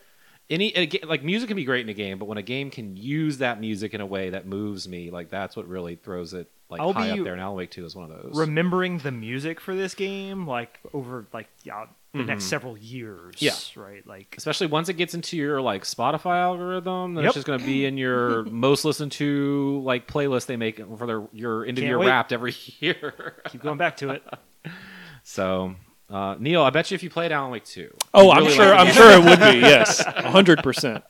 any 0.49 0.99
like 1.03 1.23
music 1.23 1.47
can 1.47 1.55
be 1.55 1.63
great 1.63 1.81
in 1.85 1.89
a 1.89 1.93
game, 1.93 2.19
but 2.19 2.25
when 2.25 2.37
a 2.37 2.43
game 2.43 2.69
can 2.69 2.97
use 2.97 3.37
that 3.37 3.61
music 3.61 3.93
in 3.93 4.01
a 4.01 4.05
way 4.05 4.31
that 4.31 4.45
moves 4.45 4.89
me, 4.89 5.09
like 5.09 5.29
that's 5.29 5.55
what 5.55 5.67
really 5.69 5.95
throws 5.95 6.33
it 6.33 6.49
like 6.69 6.81
I'll 6.81 6.93
high 6.93 7.13
be 7.13 7.19
up 7.19 7.23
there. 7.23 7.33
And 7.33 7.41
Alan 7.41 7.55
Wake 7.57 7.71
Two 7.71 7.85
is 7.85 7.95
one 7.95 8.11
of 8.11 8.21
those. 8.23 8.31
Remembering 8.35 8.97
the 8.99 9.11
music 9.11 9.59
for 9.61 9.75
this 9.75 9.93
game, 9.95 10.45
like 10.47 10.79
over 10.93 11.25
like 11.33 11.47
yeah, 11.63 11.85
the 12.13 12.23
next 12.23 12.45
several 12.45 12.77
years. 12.77 13.35
Yeah. 13.39 13.51
Right. 13.75 14.05
Like 14.07 14.35
Especially 14.37 14.67
once 14.67 14.89
it 14.89 14.93
gets 14.95 15.13
into 15.13 15.37
your 15.37 15.61
like 15.61 15.83
Spotify 15.83 16.37
algorithm, 16.41 17.13
then 17.15 17.23
Yep. 17.23 17.29
it's 17.29 17.35
just 17.35 17.47
going 17.47 17.59
to 17.59 17.65
be 17.65 17.85
in 17.85 17.97
your 17.97 18.43
most 18.45 18.85
listened 18.85 19.11
to 19.13 19.81
like 19.85 20.07
playlist 20.07 20.47
they 20.47 20.57
make 20.57 20.77
for 20.97 21.05
their 21.07 21.23
your 21.31 21.63
end 21.65 21.77
of 21.77 21.81
Can't 21.83 21.87
year 21.89 21.99
wait. 21.99 22.07
wrapped 22.07 22.33
every 22.33 22.55
year. 22.79 23.41
keep 23.49 23.61
going 23.61 23.77
back 23.77 23.97
to 23.97 24.09
it. 24.09 24.23
so, 25.23 25.75
uh, 26.09 26.35
Neal, 26.39 26.63
I 26.63 26.69
bet 26.71 26.89
you 26.91 26.95
if 26.95 27.03
you 27.03 27.09
played 27.09 27.31
Alan 27.31 27.51
Wake 27.51 27.65
Two, 27.65 27.93
Oh, 28.13 28.23
you'd 28.23 28.31
I'm 28.31 28.43
really 28.43 28.55
sure. 28.55 28.69
like 28.75 28.87
I'm 28.87 28.93
sure 28.93 29.11
it 29.11 29.23
would 29.23 29.39
be. 29.39 29.59
Yes, 29.59 30.03
hundred 30.03 30.63
percent. 30.63 31.03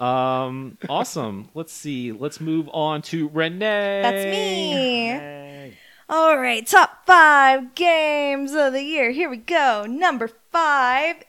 Um, 0.00 0.78
awesome. 0.88 1.50
Let's 1.54 1.72
see. 1.72 2.10
Let's 2.10 2.40
move 2.40 2.68
on 2.72 3.02
to 3.02 3.28
Renee. 3.28 4.00
That's 4.02 4.24
me. 4.24 5.76
All 6.08 6.36
right, 6.38 6.66
top 6.66 7.06
five 7.06 7.76
games 7.76 8.52
of 8.52 8.72
the 8.72 8.82
year. 8.82 9.12
Here 9.12 9.30
we 9.30 9.36
go. 9.36 9.86
Number 9.88 10.28
five 10.50 11.22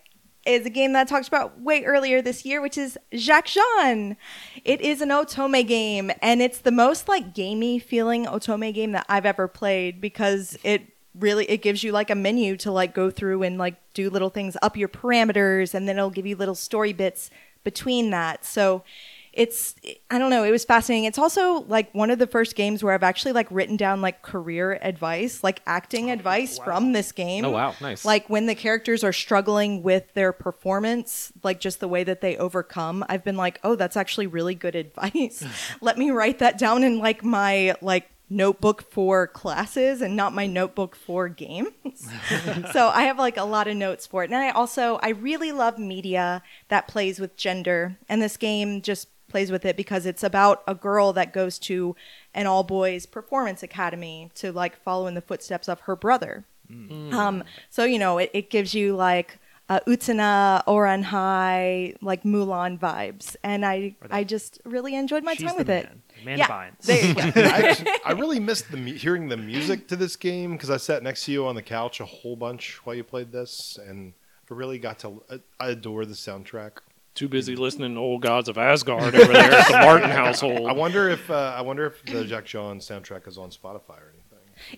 is 0.43 0.65
a 0.65 0.71
game 0.71 0.93
that 0.93 1.01
I 1.01 1.03
talked 1.03 1.27
about 1.27 1.59
way 1.61 1.83
earlier 1.83 2.19
this 2.19 2.45
year, 2.45 2.61
which 2.61 2.79
is 2.79 2.97
Jack 3.13 3.45
Jeanne. 3.45 4.17
It 4.65 4.81
is 4.81 5.01
an 5.01 5.09
otome 5.09 5.67
game, 5.67 6.11
and 6.21 6.41
it's 6.41 6.57
the 6.57 6.71
most 6.71 7.07
like 7.07 7.35
gamey 7.35 7.77
feeling 7.77 8.25
otome 8.25 8.73
game 8.73 8.93
that 8.93 9.05
I've 9.07 9.25
ever 9.25 9.47
played 9.47 10.01
because 10.01 10.57
it 10.63 10.81
really 11.13 11.45
it 11.45 11.61
gives 11.61 11.83
you 11.83 11.91
like 11.91 12.09
a 12.09 12.15
menu 12.15 12.57
to 12.57 12.71
like 12.71 12.95
go 12.95 13.11
through 13.11 13.43
and 13.43 13.57
like 13.59 13.75
do 13.93 14.09
little 14.09 14.29
things 14.29 14.57
up 14.63 14.75
your 14.75 14.89
parameters, 14.89 15.75
and 15.75 15.87
then 15.87 15.97
it'll 15.97 16.09
give 16.09 16.25
you 16.25 16.35
little 16.35 16.55
story 16.55 16.93
bits 16.93 17.29
between 17.63 18.09
that. 18.11 18.45
So 18.45 18.83
it's 19.33 19.75
I 20.09 20.19
don't 20.19 20.29
know, 20.29 20.43
it 20.43 20.51
was 20.51 20.65
fascinating. 20.65 21.05
It's 21.05 21.17
also 21.17 21.61
like 21.61 21.93
one 21.93 22.11
of 22.11 22.19
the 22.19 22.27
first 22.27 22.55
games 22.55 22.83
where 22.83 22.93
I've 22.93 23.03
actually 23.03 23.31
like 23.31 23.47
written 23.49 23.77
down 23.77 24.01
like 24.01 24.21
career 24.21 24.77
advice, 24.81 25.43
like 25.43 25.61
acting 25.65 26.09
oh, 26.09 26.13
advice 26.13 26.59
from 26.59 26.91
this 26.91 27.11
game. 27.13 27.45
Oh, 27.45 27.51
wow. 27.51 27.73
Nice. 27.79 28.03
Like 28.03 28.29
when 28.29 28.45
the 28.45 28.55
characters 28.55 29.03
are 29.03 29.13
struggling 29.13 29.83
with 29.83 30.13
their 30.15 30.33
performance, 30.33 31.31
like 31.43 31.61
just 31.61 31.79
the 31.79 31.87
way 31.87 32.03
that 32.03 32.19
they 32.19 32.35
overcome, 32.37 33.05
I've 33.07 33.23
been 33.23 33.37
like, 33.37 33.59
"Oh, 33.63 33.75
that's 33.75 33.95
actually 33.95 34.27
really 34.27 34.55
good 34.55 34.75
advice. 34.75 35.45
Let 35.81 35.97
me 35.97 36.11
write 36.11 36.39
that 36.39 36.57
down 36.57 36.83
in 36.83 36.99
like 36.99 37.23
my 37.23 37.75
like 37.81 38.09
notebook 38.31 38.81
for 38.81 39.27
classes 39.27 40.01
and 40.01 40.15
not 40.15 40.33
my 40.33 40.47
notebook 40.47 40.95
for 40.95 41.29
games." 41.29 41.73
so 42.71 42.87
I 42.89 43.03
have 43.03 43.19
like 43.19 43.37
a 43.37 43.43
lot 43.43 43.67
of 43.67 43.77
notes 43.77 44.07
for 44.07 44.23
it. 44.23 44.31
And 44.31 44.35
I 44.35 44.49
also 44.49 44.99
I 45.03 45.09
really 45.09 45.51
love 45.51 45.77
media 45.77 46.41
that 46.69 46.87
plays 46.87 47.19
with 47.19 47.35
gender, 47.35 47.97
and 48.09 48.21
this 48.21 48.37
game 48.37 48.81
just 48.81 49.07
plays 49.27 49.51
with 49.51 49.65
it 49.65 49.77
because 49.77 50.05
it's 50.05 50.23
about 50.23 50.61
a 50.67 50.75
girl 50.75 51.13
that 51.13 51.33
goes 51.33 51.57
to 51.57 51.95
an 52.33 52.45
all 52.47 52.63
boys 52.63 53.05
performance 53.05 53.63
academy 53.63 54.29
to 54.35 54.51
like 54.51 54.75
follow 54.75 55.07
in 55.07 55.13
the 55.13 55.21
footsteps 55.21 55.69
of 55.69 55.81
her 55.81 55.95
brother. 55.95 56.45
Um, 57.13 57.43
so 57.69 57.83
you 57.83 57.99
know, 57.99 58.17
it, 58.17 58.29
it 58.33 58.49
gives 58.49 58.73
you 58.73 58.95
like 58.95 59.39
uh, 59.71 59.79
Utena, 59.87 61.03
High, 61.03 61.93
like 62.01 62.23
Mulan 62.23 62.77
vibes, 62.77 63.37
and 63.41 63.65
I 63.65 63.95
I 64.09 64.25
just 64.25 64.59
really 64.65 64.95
enjoyed 64.95 65.23
my 65.23 65.33
She's 65.33 65.47
time 65.47 65.55
with 65.55 65.69
it. 65.69 65.85
man. 65.85 66.01
The 66.19 66.25
man 66.25 66.37
yeah, 66.39 66.47
binds. 66.47 66.85
there 66.85 67.05
you 67.05 67.13
go. 67.13 67.21
I, 67.41 67.69
actually, 67.69 67.91
I 68.03 68.11
really 68.11 68.39
missed 68.41 68.69
the 68.69 68.77
hearing 68.77 69.29
the 69.29 69.37
music 69.37 69.87
to 69.87 69.95
this 69.95 70.17
game 70.17 70.53
because 70.53 70.69
I 70.69 70.75
sat 70.75 71.03
next 71.03 71.23
to 71.25 71.31
you 71.31 71.47
on 71.47 71.55
the 71.55 71.61
couch 71.61 72.01
a 72.01 72.05
whole 72.05 72.35
bunch 72.35 72.81
while 72.83 72.95
you 72.95 73.05
played 73.05 73.31
this, 73.31 73.79
and 73.87 74.11
I 74.49 74.53
really 74.53 74.77
got 74.77 74.99
to. 74.99 75.23
I 75.57 75.69
adore 75.69 76.05
the 76.05 76.15
soundtrack. 76.15 76.79
Too 77.13 77.29
busy 77.29 77.55
listening 77.55 77.93
to 77.93 77.99
old 77.99 78.21
gods 78.21 78.49
of 78.49 78.57
Asgard 78.57 79.15
over 79.15 79.33
there 79.33 79.51
at 79.51 79.67
the 79.67 79.73
Martin 79.85 80.09
household. 80.09 80.67
I 80.67 80.73
wonder 80.73 81.07
if 81.07 81.29
uh, 81.31 81.53
I 81.55 81.61
wonder 81.61 81.85
if 81.85 82.03
the 82.03 82.25
Jack 82.25 82.45
Jeanne 82.45 82.79
soundtrack 82.79 83.25
is 83.25 83.37
on 83.37 83.51
Spotify 83.51 83.99
or 83.99 84.09
anything. 84.09 84.20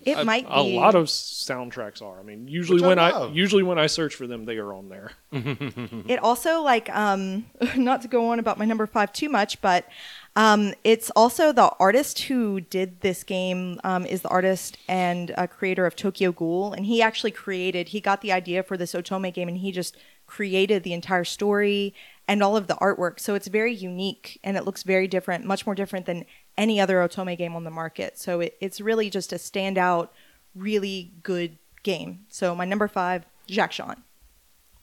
It 0.03 0.17
a, 0.19 0.25
might 0.25 0.45
a 0.49 0.61
lot 0.61 0.95
of 0.95 1.05
soundtracks 1.05 2.01
are. 2.01 2.19
I 2.19 2.23
mean, 2.23 2.47
usually 2.47 2.81
Which 2.81 2.87
when 2.87 2.99
I, 2.99 3.11
love. 3.11 3.35
usually 3.35 3.63
when 3.63 3.77
I 3.79 3.87
search 3.87 4.15
for 4.15 4.27
them, 4.27 4.45
they 4.45 4.57
are 4.57 4.73
on 4.73 4.89
there. 4.89 5.11
It 6.07 6.19
also 6.19 6.61
like 6.61 6.89
um 6.95 7.45
not 7.75 8.01
to 8.01 8.07
go 8.07 8.29
on 8.29 8.39
about 8.39 8.57
my 8.57 8.65
number 8.65 8.85
five 8.85 9.13
too 9.13 9.29
much, 9.29 9.61
but 9.61 9.87
um 10.35 10.73
it's 10.83 11.09
also 11.11 11.51
the 11.51 11.71
artist 11.79 12.19
who 12.23 12.61
did 12.61 13.01
this 13.01 13.23
game 13.23 13.79
um, 13.83 14.05
is 14.05 14.21
the 14.21 14.29
artist 14.29 14.77
and 14.87 15.33
uh, 15.37 15.47
creator 15.47 15.85
of 15.85 15.95
Tokyo 15.95 16.31
Ghoul, 16.31 16.73
and 16.73 16.85
he 16.85 17.01
actually 17.01 17.31
created 17.31 17.89
he 17.89 18.01
got 18.01 18.21
the 18.21 18.31
idea 18.31 18.63
for 18.63 18.77
this 18.77 18.93
Otome 18.93 19.33
game, 19.33 19.47
and 19.47 19.57
he 19.57 19.71
just 19.71 19.97
created 20.25 20.83
the 20.83 20.93
entire 20.93 21.23
story 21.23 21.93
and 22.27 22.41
all 22.41 22.55
of 22.55 22.67
the 22.67 22.75
artwork. 22.75 23.19
So 23.19 23.35
it's 23.35 23.47
very 23.47 23.73
unique 23.73 24.39
and 24.43 24.55
it 24.55 24.65
looks 24.65 24.83
very 24.83 25.07
different, 25.07 25.45
much 25.45 25.65
more 25.65 25.75
different 25.75 26.05
than 26.05 26.25
any 26.57 26.79
other 26.79 26.97
Otome 26.97 27.37
game 27.37 27.55
on 27.55 27.63
the 27.63 27.71
market. 27.71 28.17
So 28.17 28.39
it, 28.41 28.57
it's 28.61 28.81
really 28.81 29.09
just 29.09 29.33
a 29.33 29.37
standout, 29.37 30.09
really 30.55 31.13
good 31.23 31.57
game. 31.83 32.25
So 32.29 32.55
my 32.55 32.65
number 32.65 32.87
five, 32.87 33.25
Jack 33.47 33.71
Jeanne. 33.71 34.03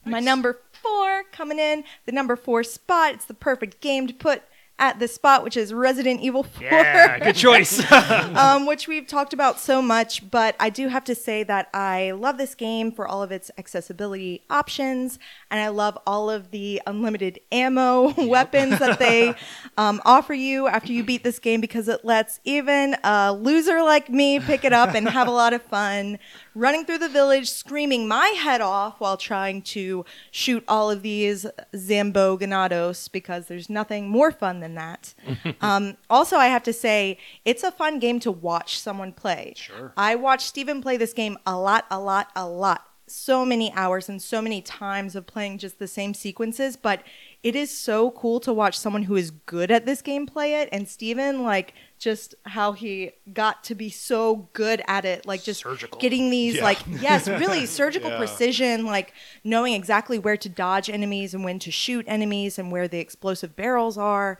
My 0.03 0.19
number 0.19 0.59
four 0.71 1.23
coming 1.31 1.59
in, 1.59 1.83
the 2.05 2.11
number 2.11 2.35
four 2.35 2.63
spot. 2.63 3.13
It's 3.13 3.25
the 3.25 3.35
perfect 3.35 3.81
game 3.81 4.07
to 4.07 4.13
put 4.13 4.43
at 4.81 4.97
this 4.97 5.13
spot, 5.13 5.43
which 5.43 5.55
is 5.55 5.73
Resident 5.73 6.21
Evil 6.21 6.41
4. 6.41 6.63
Yeah, 6.63 7.19
good 7.19 7.35
choice. 7.35 7.79
um, 7.91 8.65
which 8.65 8.87
we've 8.87 9.05
talked 9.05 9.31
about 9.31 9.59
so 9.59 9.79
much, 9.79 10.29
but 10.31 10.55
I 10.59 10.71
do 10.71 10.87
have 10.87 11.03
to 11.05 11.13
say 11.13 11.43
that 11.43 11.69
I 11.71 12.11
love 12.11 12.39
this 12.39 12.55
game 12.55 12.91
for 12.91 13.07
all 13.07 13.21
of 13.21 13.31
its 13.31 13.51
accessibility 13.59 14.43
options, 14.49 15.19
and 15.51 15.59
I 15.59 15.67
love 15.67 15.97
all 16.07 16.29
of 16.29 16.49
the 16.49 16.81
unlimited 16.87 17.39
ammo 17.51 18.13
weapons 18.27 18.79
that 18.79 18.97
they 18.97 19.35
um, 19.77 20.01
offer 20.05 20.33
you 20.33 20.67
after 20.67 20.93
you 20.93 21.03
beat 21.03 21.23
this 21.23 21.37
game 21.37 21.61
because 21.61 21.87
it 21.87 22.03
lets 22.05 22.39
even 22.45 22.95
a 23.03 23.33
loser 23.33 23.83
like 23.83 24.09
me 24.09 24.39
pick 24.39 24.63
it 24.63 24.73
up 24.73 24.95
and 24.95 25.07
have 25.09 25.27
a 25.27 25.31
lot 25.31 25.53
of 25.53 25.61
fun 25.61 26.17
running 26.55 26.85
through 26.85 26.97
the 26.97 27.09
village, 27.09 27.49
screaming 27.49 28.07
my 28.07 28.27
head 28.27 28.61
off 28.61 28.99
while 28.99 29.17
trying 29.17 29.61
to 29.61 30.05
shoot 30.31 30.63
all 30.67 30.89
of 30.89 31.01
these 31.01 31.45
Zamboganados 31.73 33.11
because 33.11 33.47
there's 33.47 33.69
nothing 33.69 34.09
more 34.09 34.31
fun 34.31 34.61
than 34.61 34.75
that. 34.75 35.13
um, 35.61 35.97
also, 36.09 36.37
I 36.37 36.47
have 36.47 36.63
to 36.63 36.73
say, 36.73 37.17
it's 37.45 37.63
a 37.63 37.71
fun 37.71 37.99
game 37.99 38.19
to 38.21 38.31
watch 38.31 38.79
someone 38.79 39.11
play. 39.11 39.53
Sure. 39.57 39.93
I 39.97 40.15
watched 40.15 40.47
Stephen 40.47 40.81
play 40.81 40.97
this 40.97 41.13
game 41.13 41.37
a 41.45 41.57
lot, 41.57 41.85
a 41.91 41.99
lot, 41.99 42.29
a 42.35 42.47
lot. 42.47 42.87
So 43.11 43.45
many 43.45 43.71
hours 43.73 44.09
and 44.09 44.21
so 44.21 44.41
many 44.41 44.61
times 44.61 45.15
of 45.15 45.27
playing 45.27 45.57
just 45.57 45.79
the 45.79 45.87
same 45.87 46.13
sequences, 46.13 46.75
but 46.77 47.03
it 47.43 47.55
is 47.55 47.75
so 47.75 48.11
cool 48.11 48.39
to 48.41 48.53
watch 48.53 48.77
someone 48.77 49.03
who 49.03 49.15
is 49.15 49.31
good 49.31 49.71
at 49.71 49.85
this 49.85 50.01
game 50.01 50.25
play 50.25 50.61
it. 50.61 50.69
And 50.71 50.87
Stephen, 50.87 51.43
like, 51.43 51.73
just 51.99 52.35
how 52.45 52.71
he 52.71 53.11
got 53.33 53.63
to 53.65 53.75
be 53.75 53.89
so 53.89 54.49
good 54.53 54.81
at 54.87 55.05
it, 55.05 55.25
like, 55.25 55.43
just 55.43 55.61
Surgical. 55.61 55.99
getting 55.99 56.29
these, 56.29 56.55
Yeah. 56.55 56.63
like, 56.63 56.79
yes, 56.87 57.27
really 57.41 57.65
surgical 57.65 58.09
Yeah. 58.11 58.17
precision, 58.17 58.85
like 58.85 59.13
knowing 59.43 59.73
exactly 59.73 60.17
where 60.17 60.37
to 60.37 60.49
dodge 60.49 60.89
enemies 60.89 61.33
and 61.33 61.43
when 61.43 61.59
to 61.59 61.71
shoot 61.71 62.05
enemies 62.07 62.57
and 62.57 62.71
where 62.71 62.87
the 62.87 62.99
explosive 62.99 63.55
barrels 63.55 63.97
are, 63.97 64.37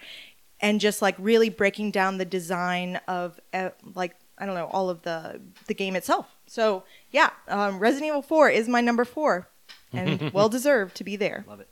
and 0.59 0.79
just 0.79 1.01
like 1.01 1.15
really 1.17 1.49
breaking 1.49 1.91
down 1.91 2.17
the 2.19 2.25
design 2.25 2.97
of 3.07 3.39
uh, 3.53 3.71
like 3.95 4.15
I 4.41 4.45
don't 4.47 4.55
know 4.55 4.69
all 4.73 4.89
of 4.89 5.03
the 5.03 5.39
the 5.67 5.73
game 5.75 5.95
itself. 5.95 6.25
So 6.47 6.83
yeah, 7.11 7.29
um, 7.47 7.79
Resident 7.79 8.07
Evil 8.07 8.23
Four 8.23 8.49
is 8.49 8.67
my 8.67 8.81
number 8.81 9.05
four, 9.05 9.47
and 9.93 10.31
well 10.33 10.49
deserved 10.49 10.95
to 10.97 11.03
be 11.03 11.15
there. 11.15 11.45
Love 11.47 11.59
it. 11.59 11.69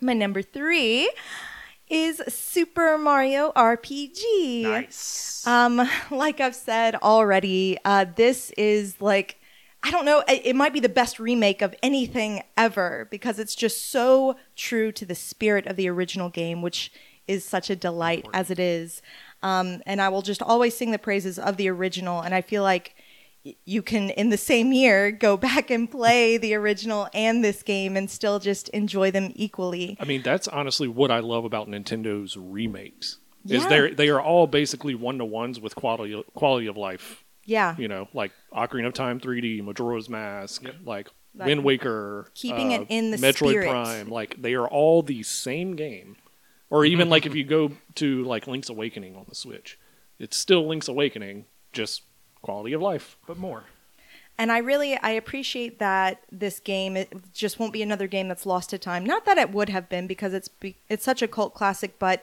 My 0.00 0.14
number 0.14 0.40
three 0.40 1.12
is 1.88 2.22
Super 2.28 2.96
Mario 2.96 3.52
RPG. 3.54 4.62
Nice. 4.62 5.46
Um, 5.46 5.88
like 6.10 6.40
I've 6.40 6.56
said 6.56 6.96
already, 6.96 7.76
uh, 7.84 8.06
this 8.16 8.50
is 8.56 9.00
like 9.00 9.36
I 9.82 9.90
don't 9.90 10.06
know. 10.06 10.24
It, 10.26 10.42
it 10.46 10.56
might 10.56 10.72
be 10.72 10.80
the 10.80 10.88
best 10.88 11.20
remake 11.20 11.60
of 11.60 11.74
anything 11.82 12.42
ever 12.56 13.06
because 13.10 13.38
it's 13.38 13.54
just 13.54 13.90
so 13.90 14.36
true 14.56 14.90
to 14.92 15.04
the 15.04 15.14
spirit 15.14 15.66
of 15.66 15.76
the 15.76 15.88
original 15.88 16.30
game, 16.30 16.62
which 16.62 16.90
is 17.28 17.44
such 17.44 17.70
a 17.70 17.76
delight 17.76 18.26
as 18.32 18.50
it 18.50 18.58
is. 18.58 19.02
Um, 19.42 19.82
and 19.86 20.00
I 20.00 20.08
will 20.08 20.22
just 20.22 20.42
always 20.42 20.76
sing 20.76 20.90
the 20.90 20.98
praises 20.98 21.38
of 21.38 21.56
the 21.56 21.68
original. 21.68 22.20
And 22.20 22.34
I 22.34 22.42
feel 22.42 22.62
like 22.62 22.94
you 23.64 23.82
can, 23.82 24.10
in 24.10 24.30
the 24.30 24.36
same 24.36 24.72
year, 24.72 25.10
go 25.26 25.36
back 25.36 25.70
and 25.70 25.90
play 25.90 26.36
the 26.36 26.54
original 26.54 27.08
and 27.14 27.44
this 27.44 27.62
game 27.62 27.96
and 27.96 28.10
still 28.10 28.38
just 28.38 28.68
enjoy 28.70 29.10
them 29.10 29.32
equally. 29.34 29.96
I 30.00 30.04
mean, 30.04 30.22
that's 30.22 30.48
honestly 30.48 30.88
what 30.88 31.10
I 31.10 31.20
love 31.20 31.44
about 31.44 31.68
Nintendo's 31.68 32.36
remakes. 32.36 33.18
Yeah. 33.44 33.58
Is 33.58 33.66
they 33.68 33.90
they 33.94 34.08
are 34.08 34.20
all 34.20 34.48
basically 34.48 34.96
one 34.96 35.18
to 35.18 35.24
ones 35.24 35.60
with 35.60 35.76
quality 35.76 36.20
quality 36.34 36.66
of 36.66 36.76
life 36.76 37.22
Yeah. 37.44 37.76
You 37.78 37.86
know, 37.86 38.08
like 38.12 38.32
Ocarina 38.52 38.88
of 38.88 38.94
Time 38.94 39.20
3D, 39.20 39.62
Majora's 39.62 40.08
Mask, 40.08 40.64
like 40.84 41.08
Like, 41.32 41.46
Wind 41.46 41.62
Waker, 41.62 42.26
keeping 42.34 42.72
it 42.72 42.80
uh, 42.80 42.86
in 42.88 43.12
the 43.12 43.18
Metroid 43.18 43.50
spirit. 43.50 43.70
Prime. 43.70 44.08
Like 44.08 44.42
they 44.42 44.54
are 44.54 44.66
all 44.66 45.02
the 45.02 45.22
same 45.22 45.76
game. 45.76 46.16
Or 46.70 46.84
even 46.84 47.08
like 47.08 47.26
if 47.26 47.34
you 47.34 47.44
go 47.44 47.72
to 47.96 48.24
like 48.24 48.46
Link's 48.46 48.68
Awakening 48.68 49.16
on 49.16 49.26
the 49.28 49.34
Switch, 49.34 49.78
it's 50.18 50.36
still 50.36 50.66
Link's 50.66 50.88
Awakening, 50.88 51.44
just 51.72 52.02
quality 52.42 52.72
of 52.72 52.82
life. 52.82 53.16
but 53.26 53.36
more. 53.38 53.64
And 54.38 54.52
I 54.52 54.58
really 54.58 54.96
I 54.98 55.10
appreciate 55.10 55.78
that 55.78 56.20
this 56.30 56.60
game 56.60 56.94
it 56.94 57.10
just 57.32 57.58
won't 57.58 57.72
be 57.72 57.80
another 57.82 58.06
game 58.06 58.28
that's 58.28 58.44
lost 58.44 58.68
to 58.70 58.78
time. 58.78 59.04
Not 59.04 59.24
that 59.24 59.38
it 59.38 59.50
would 59.50 59.70
have 59.70 59.88
been 59.88 60.06
because 60.06 60.34
it's 60.34 60.48
be, 60.48 60.76
it's 60.90 61.04
such 61.04 61.22
a 61.22 61.28
cult 61.28 61.54
classic, 61.54 61.98
but 61.98 62.22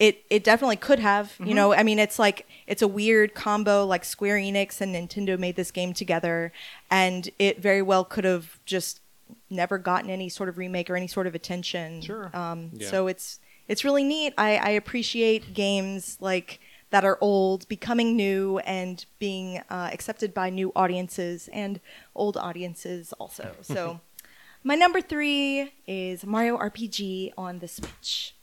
it 0.00 0.24
it 0.28 0.42
definitely 0.42 0.74
could 0.76 0.98
have. 0.98 1.34
You 1.38 1.54
know, 1.54 1.72
I 1.72 1.84
mean, 1.84 2.00
it's 2.00 2.18
like 2.18 2.48
it's 2.66 2.82
a 2.82 2.88
weird 2.88 3.34
combo. 3.34 3.86
Like 3.86 4.04
Square 4.04 4.38
Enix 4.38 4.80
and 4.80 4.92
Nintendo 4.92 5.38
made 5.38 5.54
this 5.54 5.70
game 5.70 5.92
together, 5.92 6.52
and 6.90 7.30
it 7.38 7.60
very 7.60 7.82
well 7.82 8.04
could 8.04 8.24
have 8.24 8.58
just 8.66 9.00
never 9.48 9.78
gotten 9.78 10.10
any 10.10 10.28
sort 10.28 10.48
of 10.48 10.58
remake 10.58 10.90
or 10.90 10.96
any 10.96 11.06
sort 11.06 11.28
of 11.28 11.34
attention. 11.36 12.00
Sure. 12.02 12.34
Um, 12.36 12.70
Yeah. 12.72 12.88
So 12.88 13.06
it's 13.06 13.38
it's 13.68 13.84
really 13.84 14.04
neat. 14.04 14.34
I, 14.36 14.56
I 14.56 14.70
appreciate 14.70 15.54
games 15.54 16.18
like 16.20 16.60
that 16.90 17.04
are 17.04 17.18
old 17.20 17.66
becoming 17.68 18.16
new 18.16 18.58
and 18.58 19.04
being 19.18 19.58
uh, 19.70 19.88
accepted 19.92 20.34
by 20.34 20.50
new 20.50 20.72
audiences 20.76 21.48
and 21.52 21.80
old 22.14 22.36
audiences 22.36 23.12
also. 23.14 23.56
So 23.62 24.00
my 24.62 24.74
number 24.74 25.00
three 25.00 25.72
is 25.86 26.24
Mario 26.24 26.58
RPG 26.58 27.32
on 27.36 27.58
the 27.58 27.68
Switch. 27.68 28.36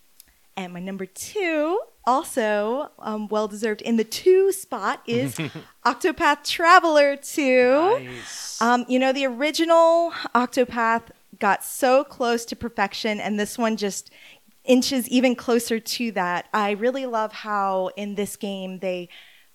And 0.58 0.74
my 0.74 0.80
number 0.82 1.06
two, 1.06 1.80
also 2.06 2.92
um, 3.00 3.28
well 3.30 3.48
deserved 3.48 3.82
in 3.82 3.96
the 3.96 4.04
two 4.04 4.52
spot, 4.52 5.02
is 5.06 5.38
Octopath 5.86 6.44
Traveler 6.44 7.16
2. 7.16 8.00
Nice. 8.04 8.62
Um, 8.62 8.86
you 8.90 9.00
know, 9.00 9.14
the 9.14 9.26
original 9.26 10.12
Octopath 10.36 11.04
got 11.40 11.64
so 11.64 12.04
close 12.04 12.44
to 12.46 12.56
perfection, 12.56 13.22
and 13.22 13.40
this 13.40 13.58
one 13.58 13.78
just 13.78 14.12
inches 14.66 15.08
even 15.10 15.36
closer 15.36 15.80
to 15.80 16.12
that. 16.12 16.48
I 16.54 16.72
really 16.72 17.06
love 17.06 17.32
how 17.32 17.92
in 17.96 18.16
this 18.16 18.36
game 18.36 18.80
they 18.80 19.10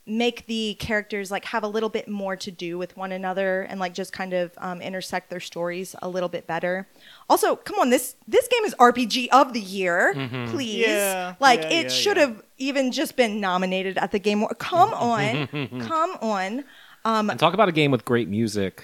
make 0.07 0.46
the 0.46 0.74
characters 0.74 1.30
like 1.30 1.46
have 1.46 1.62
a 1.62 1.68
little 1.68 1.88
bit 1.88 2.09
more 2.09 2.36
to 2.36 2.50
do 2.50 2.76
with 2.76 2.96
one 2.96 3.11
another 3.11 3.62
and 3.62 3.80
like 3.80 3.94
just 3.94 4.12
kind 4.12 4.34
of 4.34 4.52
um, 4.59 4.82
intersect 4.82 5.30
their 5.30 5.40
stories 5.40 5.96
a 6.02 6.09
little 6.09 6.28
bit 6.28 6.46
better. 6.46 6.86
Also, 7.30 7.57
come 7.57 7.78
on, 7.78 7.90
this 7.90 8.16
this 8.28 8.46
game 8.48 8.64
is 8.64 8.74
RPG 8.74 9.28
of 9.32 9.52
the 9.52 9.61
year, 9.61 10.12
please. 10.48 10.86
Yeah, 10.86 11.34
like 11.40 11.62
yeah, 11.62 11.70
it 11.70 11.82
yeah, 11.84 11.88
should 11.88 12.16
yeah. 12.16 12.26
have 12.26 12.42
even 12.59 12.92
just 12.92 13.16
been 13.16 13.40
nominated 13.40 13.96
at 13.98 14.11
the 14.12 14.18
Game 14.18 14.38
Award. 14.38 14.59
Come 14.59 14.92
on, 14.94 15.46
come 15.80 16.16
on. 16.20 16.64
And 17.07 17.38
talk 17.38 17.55
about 17.55 17.68
a 17.68 17.72
game 17.72 17.90
with 17.90 18.05
great 18.05 18.28
music 18.28 18.82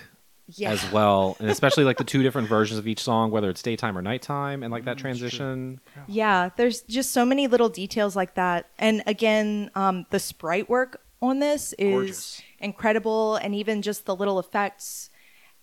Yeah. 0.56 0.70
as 0.70 0.90
well, 0.92 1.36
and 1.40 1.50
especially 1.56 1.84
like 1.84 1.98
the 1.98 2.04
two 2.04 2.22
different 2.22 2.48
versions 2.48 2.78
of 2.78 2.86
each 2.86 3.02
song, 3.02 3.30
whether 3.30 3.50
it's 3.50 3.62
daytime 3.62 3.96
or 3.96 4.02
nighttime, 4.02 4.62
and 4.62 4.70
like 4.72 4.84
that 4.84 4.98
transition. 4.98 5.80
Yeah, 6.06 6.50
there's 6.56 6.82
just 6.82 7.12
so 7.12 7.24
many 7.24 7.46
little 7.46 7.68
details 7.68 8.16
like 8.16 8.34
that. 8.34 8.70
And 8.78 9.02
again, 9.06 9.70
um, 9.74 10.06
the 10.10 10.18
sprite 10.18 10.68
work 10.68 11.00
on 11.22 11.38
this 11.40 11.74
is 11.78 11.92
Gorgeous. 11.92 12.42
incredible, 12.58 13.36
and 13.36 13.54
even 13.54 13.82
just 13.82 14.06
the 14.06 14.16
little 14.16 14.38
effects. 14.38 15.10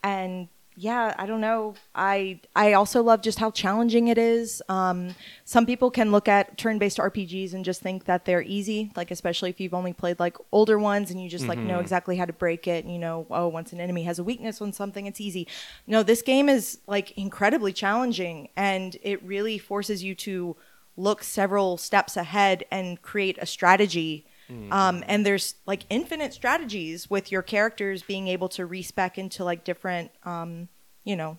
And 0.03 0.47
yeah, 0.79 1.15
I 1.17 1.25
don't 1.25 1.41
know. 1.41 1.73
I 1.95 2.39
I 2.55 2.73
also 2.73 3.01
love 3.01 3.23
just 3.23 3.39
how 3.39 3.49
challenging 3.49 4.09
it 4.09 4.19
is. 4.19 4.61
Um, 4.69 5.15
some 5.43 5.65
people 5.65 5.89
can 5.89 6.11
look 6.11 6.27
at 6.27 6.55
turn-based 6.55 6.99
RPGs 6.99 7.55
and 7.55 7.65
just 7.65 7.81
think 7.81 8.05
that 8.05 8.25
they're 8.25 8.43
easy, 8.43 8.91
like 8.95 9.09
especially 9.09 9.49
if 9.49 9.59
you've 9.59 9.73
only 9.73 9.91
played 9.91 10.19
like 10.19 10.37
older 10.51 10.77
ones 10.77 11.09
and 11.09 11.19
you 11.19 11.29
just 11.29 11.47
like 11.47 11.57
know 11.57 11.79
exactly 11.79 12.15
how 12.15 12.25
to 12.25 12.33
break 12.33 12.67
it. 12.67 12.85
And 12.85 12.93
you 12.93 12.99
know, 12.99 13.25
oh, 13.31 13.47
once 13.47 13.73
an 13.73 13.81
enemy 13.81 14.03
has 14.03 14.19
a 14.19 14.23
weakness 14.23 14.61
on 14.61 14.71
something, 14.71 15.07
it's 15.07 15.19
easy. 15.19 15.47
No, 15.87 16.03
this 16.03 16.21
game 16.21 16.47
is 16.47 16.77
like 16.85 17.09
incredibly 17.17 17.73
challenging, 17.73 18.49
and 18.55 18.97
it 19.01 19.23
really 19.23 19.57
forces 19.57 20.03
you 20.03 20.13
to 20.13 20.55
look 20.95 21.23
several 21.23 21.77
steps 21.77 22.15
ahead 22.15 22.65
and 22.69 23.01
create 23.01 23.39
a 23.41 23.47
strategy. 23.47 24.27
Um, 24.71 25.03
and 25.07 25.25
there's 25.25 25.55
like 25.65 25.83
infinite 25.89 26.33
strategies 26.33 27.09
with 27.09 27.31
your 27.31 27.41
characters 27.41 28.01
being 28.03 28.27
able 28.27 28.49
to 28.49 28.65
respec 28.65 29.17
into 29.17 29.43
like 29.43 29.63
different, 29.63 30.11
um, 30.23 30.69
you 31.03 31.15
know, 31.15 31.37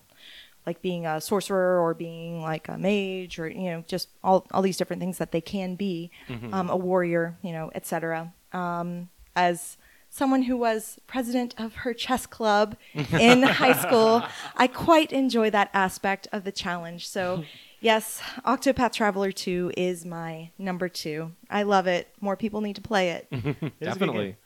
like 0.67 0.83
being 0.83 1.07
a 1.07 1.19
sorcerer 1.19 1.81
or 1.81 1.95
being 1.95 2.43
like 2.43 2.69
a 2.69 2.77
mage 2.77 3.39
or 3.39 3.49
you 3.49 3.71
know 3.71 3.83
just 3.87 4.09
all, 4.23 4.47
all 4.53 4.61
these 4.61 4.77
different 4.77 5.01
things 5.01 5.17
that 5.17 5.33
they 5.33 5.41
can 5.41 5.77
be 5.77 6.11
um, 6.53 6.69
a 6.69 6.77
warrior 6.77 7.39
you 7.41 7.53
know 7.53 7.71
etc 7.75 8.35
um, 8.53 9.09
as 9.35 9.79
someone 10.11 10.43
who 10.43 10.59
was 10.59 10.99
president 11.07 11.55
of 11.57 11.75
her 11.77 11.95
chess 11.95 12.27
club 12.27 12.77
in 12.95 13.43
high 13.43 13.73
school 13.73 14.23
i 14.57 14.67
quite 14.67 15.11
enjoy 15.11 15.49
that 15.49 15.71
aspect 15.73 16.29
of 16.33 16.45
the 16.45 16.53
challenge. 16.53 17.09
So 17.09 17.45
yes 17.81 18.20
octopath 18.45 18.93
traveler 18.93 19.31
2 19.33 19.72
is 19.76 20.05
my 20.05 20.51
number 20.59 20.89
two 20.89 21.33
i 21.51 21.62
love 21.62 21.87
it 21.87 22.09
more 22.20 22.37
people 22.37 22.61
need 22.61 22.76
to 22.76 22.83
play 22.83 23.11
it 23.11 23.29
It 23.33 23.72
is 23.81 23.89
Definitely. 23.89 24.37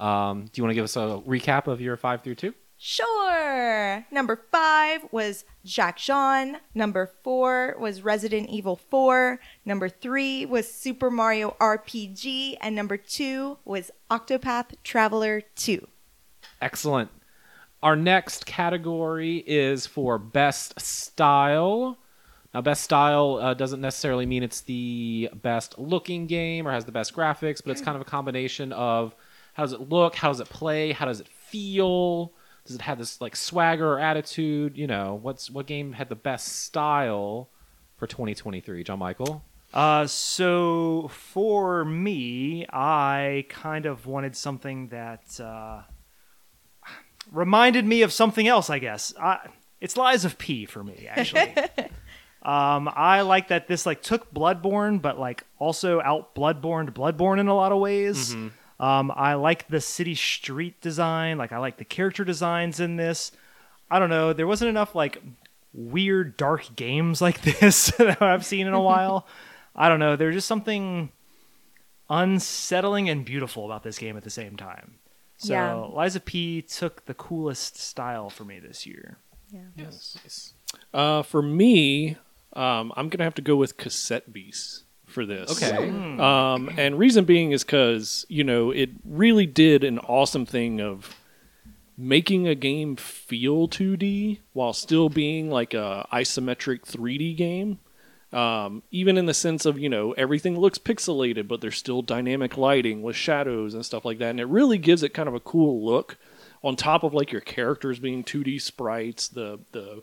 Um, 0.00 0.46
do 0.46 0.60
you 0.60 0.64
want 0.64 0.72
to 0.72 0.74
give 0.74 0.84
us 0.84 0.96
a 0.96 1.22
recap 1.26 1.68
of 1.68 1.80
your 1.80 1.96
five 1.96 2.22
through 2.22 2.34
two? 2.34 2.54
Sure. 2.76 4.04
Number 4.10 4.44
five 4.50 5.06
was 5.12 5.44
Jack 5.64 5.96
Jeanne. 5.98 6.56
Number 6.74 7.08
four 7.22 7.76
was 7.78 8.02
Resident 8.02 8.48
Evil 8.50 8.74
4. 8.74 9.38
Number 9.64 9.88
three 9.88 10.44
was 10.44 10.72
Super 10.72 11.08
Mario 11.08 11.56
RPG. 11.60 12.56
And 12.60 12.74
number 12.74 12.96
two 12.96 13.58
was 13.64 13.92
Octopath 14.10 14.74
Traveler 14.82 15.42
2. 15.54 15.86
Excellent. 16.60 17.10
Our 17.84 17.94
next 17.94 18.46
category 18.46 19.44
is 19.46 19.86
for 19.86 20.18
best 20.18 20.80
style. 20.80 21.98
Now, 22.54 22.60
best 22.60 22.84
style 22.84 23.38
uh, 23.40 23.54
doesn't 23.54 23.80
necessarily 23.80 24.26
mean 24.26 24.42
it's 24.42 24.60
the 24.60 25.30
best 25.34 25.78
looking 25.78 26.26
game 26.26 26.68
or 26.68 26.72
has 26.72 26.84
the 26.84 26.92
best 26.92 27.14
graphics, 27.14 27.62
but 27.64 27.70
it's 27.70 27.80
kind 27.80 27.96
of 27.96 28.02
a 28.02 28.06
combination 28.06 28.72
of 28.72 29.14
how 29.54 29.62
does 29.62 29.72
it 29.72 29.88
look, 29.88 30.14
how 30.16 30.28
does 30.28 30.40
it 30.40 30.50
play, 30.50 30.92
how 30.92 31.06
does 31.06 31.20
it 31.20 31.28
feel, 31.28 32.32
does 32.66 32.76
it 32.76 32.82
have 32.82 32.98
this 32.98 33.20
like 33.20 33.36
swagger 33.36 33.94
or 33.94 34.00
attitude? 34.00 34.76
You 34.76 34.86
know, 34.86 35.18
what's 35.20 35.50
what 35.50 35.66
game 35.66 35.92
had 35.92 36.08
the 36.10 36.14
best 36.14 36.64
style 36.64 37.48
for 37.96 38.06
2023? 38.06 38.84
John 38.84 38.98
Michael. 38.98 39.42
Uh, 39.72 40.06
so 40.06 41.08
for 41.08 41.84
me, 41.84 42.66
I 42.70 43.46
kind 43.48 43.86
of 43.86 44.06
wanted 44.06 44.36
something 44.36 44.88
that 44.88 45.40
uh, 45.40 45.82
reminded 47.30 47.86
me 47.86 48.02
of 48.02 48.12
something 48.12 48.46
else. 48.46 48.68
I 48.68 48.78
guess 48.78 49.14
I, 49.18 49.48
it's 49.80 49.96
Lies 49.96 50.26
of 50.26 50.36
P 50.36 50.66
for 50.66 50.84
me, 50.84 51.06
actually. 51.08 51.54
um, 52.44 52.90
I 52.94 53.20
like 53.22 53.48
that 53.48 53.68
this 53.68 53.86
like 53.86 54.02
took 54.02 54.32
Bloodborne, 54.32 55.00
but 55.00 55.18
like 55.18 55.44
also 55.58 56.00
out 56.00 56.34
Bloodborne 56.34 56.90
Bloodborne 56.90 57.38
in 57.38 57.48
a 57.48 57.54
lot 57.54 57.72
of 57.72 57.78
ways. 57.78 58.34
Um, 58.80 59.12
I 59.14 59.34
like 59.34 59.68
the 59.68 59.80
city 59.80 60.14
street 60.16 60.80
design. 60.80 61.38
Like 61.38 61.52
I 61.52 61.58
like 61.58 61.76
the 61.76 61.84
character 61.84 62.24
designs 62.24 62.80
in 62.80 62.96
this. 62.96 63.30
I 63.90 63.98
don't 64.00 64.10
know. 64.10 64.32
There 64.32 64.46
wasn't 64.46 64.70
enough 64.70 64.94
like 64.94 65.22
weird 65.72 66.36
dark 66.36 66.74
games 66.74 67.20
like 67.22 67.40
this 67.60 67.92
that 67.98 68.20
I've 68.20 68.44
seen 68.44 68.66
in 68.66 68.74
a 68.74 68.80
while. 68.80 69.26
I 69.76 69.88
don't 69.88 70.00
know. 70.00 70.16
There's 70.16 70.34
just 70.34 70.48
something 70.48 71.10
unsettling 72.10 73.08
and 73.08 73.24
beautiful 73.24 73.64
about 73.64 73.82
this 73.82 73.98
game 73.98 74.16
at 74.16 74.24
the 74.24 74.30
same 74.30 74.56
time. 74.56 74.98
So 75.38 75.54
Yeah. 75.54 75.74
Lies 75.74 76.16
of 76.16 76.24
P 76.24 76.62
took 76.62 77.06
the 77.06 77.14
coolest 77.14 77.76
style 77.78 78.30
for 78.30 78.44
me 78.44 78.58
this 78.58 78.86
year. 78.86 79.18
Yeah. 79.50 79.60
Yes. 79.76 80.54
Uh, 80.92 81.22
for 81.22 81.42
me, 81.42 82.16
um, 82.54 82.92
I'm 82.96 83.08
gonna 83.08 83.24
have 83.24 83.34
to 83.34 83.42
go 83.42 83.56
with 83.56 83.76
Cassette 83.76 84.32
Beast 84.32 84.84
for 85.06 85.24
this. 85.26 85.62
Okay. 85.62 85.88
Um, 86.18 86.70
and 86.76 86.98
reason 86.98 87.24
being 87.24 87.52
is 87.52 87.64
because 87.64 88.26
you 88.28 88.44
know 88.44 88.70
it 88.70 88.90
really 89.04 89.46
did 89.46 89.84
an 89.84 89.98
awesome 90.00 90.46
thing 90.46 90.80
of 90.80 91.14
making 91.96 92.48
a 92.48 92.54
game 92.54 92.96
feel 92.96 93.68
2D 93.68 94.38
while 94.52 94.72
still 94.72 95.08
being 95.08 95.50
like 95.50 95.74
a 95.74 96.06
isometric 96.12 96.80
3D 96.80 97.36
game. 97.36 97.78
Um, 98.32 98.82
even 98.90 99.18
in 99.18 99.26
the 99.26 99.34
sense 99.34 99.66
of 99.66 99.78
you 99.78 99.90
know 99.90 100.12
everything 100.12 100.58
looks 100.58 100.78
pixelated, 100.78 101.48
but 101.48 101.60
there's 101.60 101.76
still 101.76 102.00
dynamic 102.00 102.56
lighting 102.56 103.02
with 103.02 103.14
shadows 103.14 103.74
and 103.74 103.84
stuff 103.84 104.06
like 104.06 104.18
that, 104.18 104.30
and 104.30 104.40
it 104.40 104.46
really 104.46 104.78
gives 104.78 105.02
it 105.02 105.14
kind 105.14 105.28
of 105.28 105.34
a 105.34 105.40
cool 105.40 105.84
look. 105.84 106.16
On 106.64 106.76
top 106.76 107.02
of 107.02 107.12
like 107.12 107.32
your 107.32 107.40
characters 107.40 107.98
being 107.98 108.22
2D 108.24 108.60
sprites, 108.62 109.28
the 109.28 109.60
the 109.72 110.02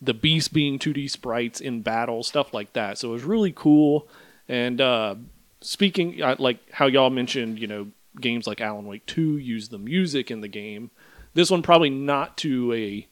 the 0.00 0.14
beast 0.14 0.52
being 0.52 0.78
2D 0.78 1.10
sprites 1.10 1.60
in 1.60 1.82
battle, 1.82 2.22
stuff 2.22 2.54
like 2.54 2.72
that. 2.72 2.98
So 2.98 3.10
it 3.10 3.12
was 3.12 3.24
really 3.24 3.52
cool. 3.52 4.08
And 4.48 4.80
uh, 4.80 5.16
speaking 5.60 6.22
uh, 6.22 6.36
like 6.38 6.58
how 6.72 6.86
y'all 6.86 7.10
mentioned, 7.10 7.58
you 7.58 7.66
know, 7.66 7.88
games 8.20 8.46
like 8.46 8.60
Alan 8.60 8.86
Wake 8.86 9.06
2 9.06 9.38
use 9.38 9.68
the 9.68 9.78
music 9.78 10.30
in 10.30 10.40
the 10.40 10.48
game. 10.48 10.90
This 11.34 11.50
one 11.50 11.62
probably 11.62 11.90
not 11.90 12.36
to 12.38 12.72
a 12.72 13.06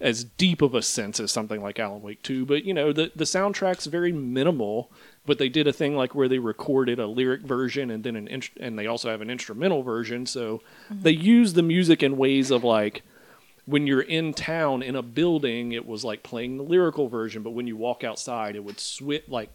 as 0.00 0.24
deep 0.24 0.62
of 0.62 0.74
a 0.74 0.80
sense 0.80 1.20
as 1.20 1.30
something 1.30 1.60
like 1.60 1.78
Alan 1.78 2.00
Wake 2.00 2.22
2, 2.22 2.46
but 2.46 2.64
you 2.64 2.72
know, 2.72 2.92
the 2.92 3.12
the 3.14 3.24
soundtrack's 3.24 3.86
very 3.86 4.12
minimal, 4.12 4.90
but 5.26 5.38
they 5.38 5.48
did 5.48 5.66
a 5.66 5.72
thing 5.72 5.94
like 5.94 6.14
where 6.14 6.28
they 6.28 6.38
recorded 6.38 6.98
a 6.98 7.06
lyric 7.06 7.42
version 7.42 7.90
and 7.90 8.02
then 8.04 8.16
an 8.16 8.42
and 8.58 8.78
they 8.78 8.86
also 8.86 9.10
have 9.10 9.20
an 9.20 9.30
instrumental 9.30 9.82
version, 9.82 10.24
so 10.26 10.62
they 10.90 11.10
use 11.10 11.52
the 11.52 11.62
music 11.62 12.02
in 12.02 12.16
ways 12.16 12.50
of 12.50 12.64
like 12.64 13.02
when 13.70 13.86
you're 13.86 14.00
in 14.00 14.34
town 14.34 14.82
in 14.82 14.96
a 14.96 15.02
building, 15.02 15.70
it 15.70 15.86
was 15.86 16.04
like 16.04 16.24
playing 16.24 16.56
the 16.56 16.64
lyrical 16.64 17.08
version, 17.08 17.44
but 17.44 17.50
when 17.50 17.68
you 17.68 17.76
walk 17.76 18.02
outside, 18.02 18.56
it 18.56 18.64
would 18.64 18.80
switch 18.80 19.22
like 19.28 19.50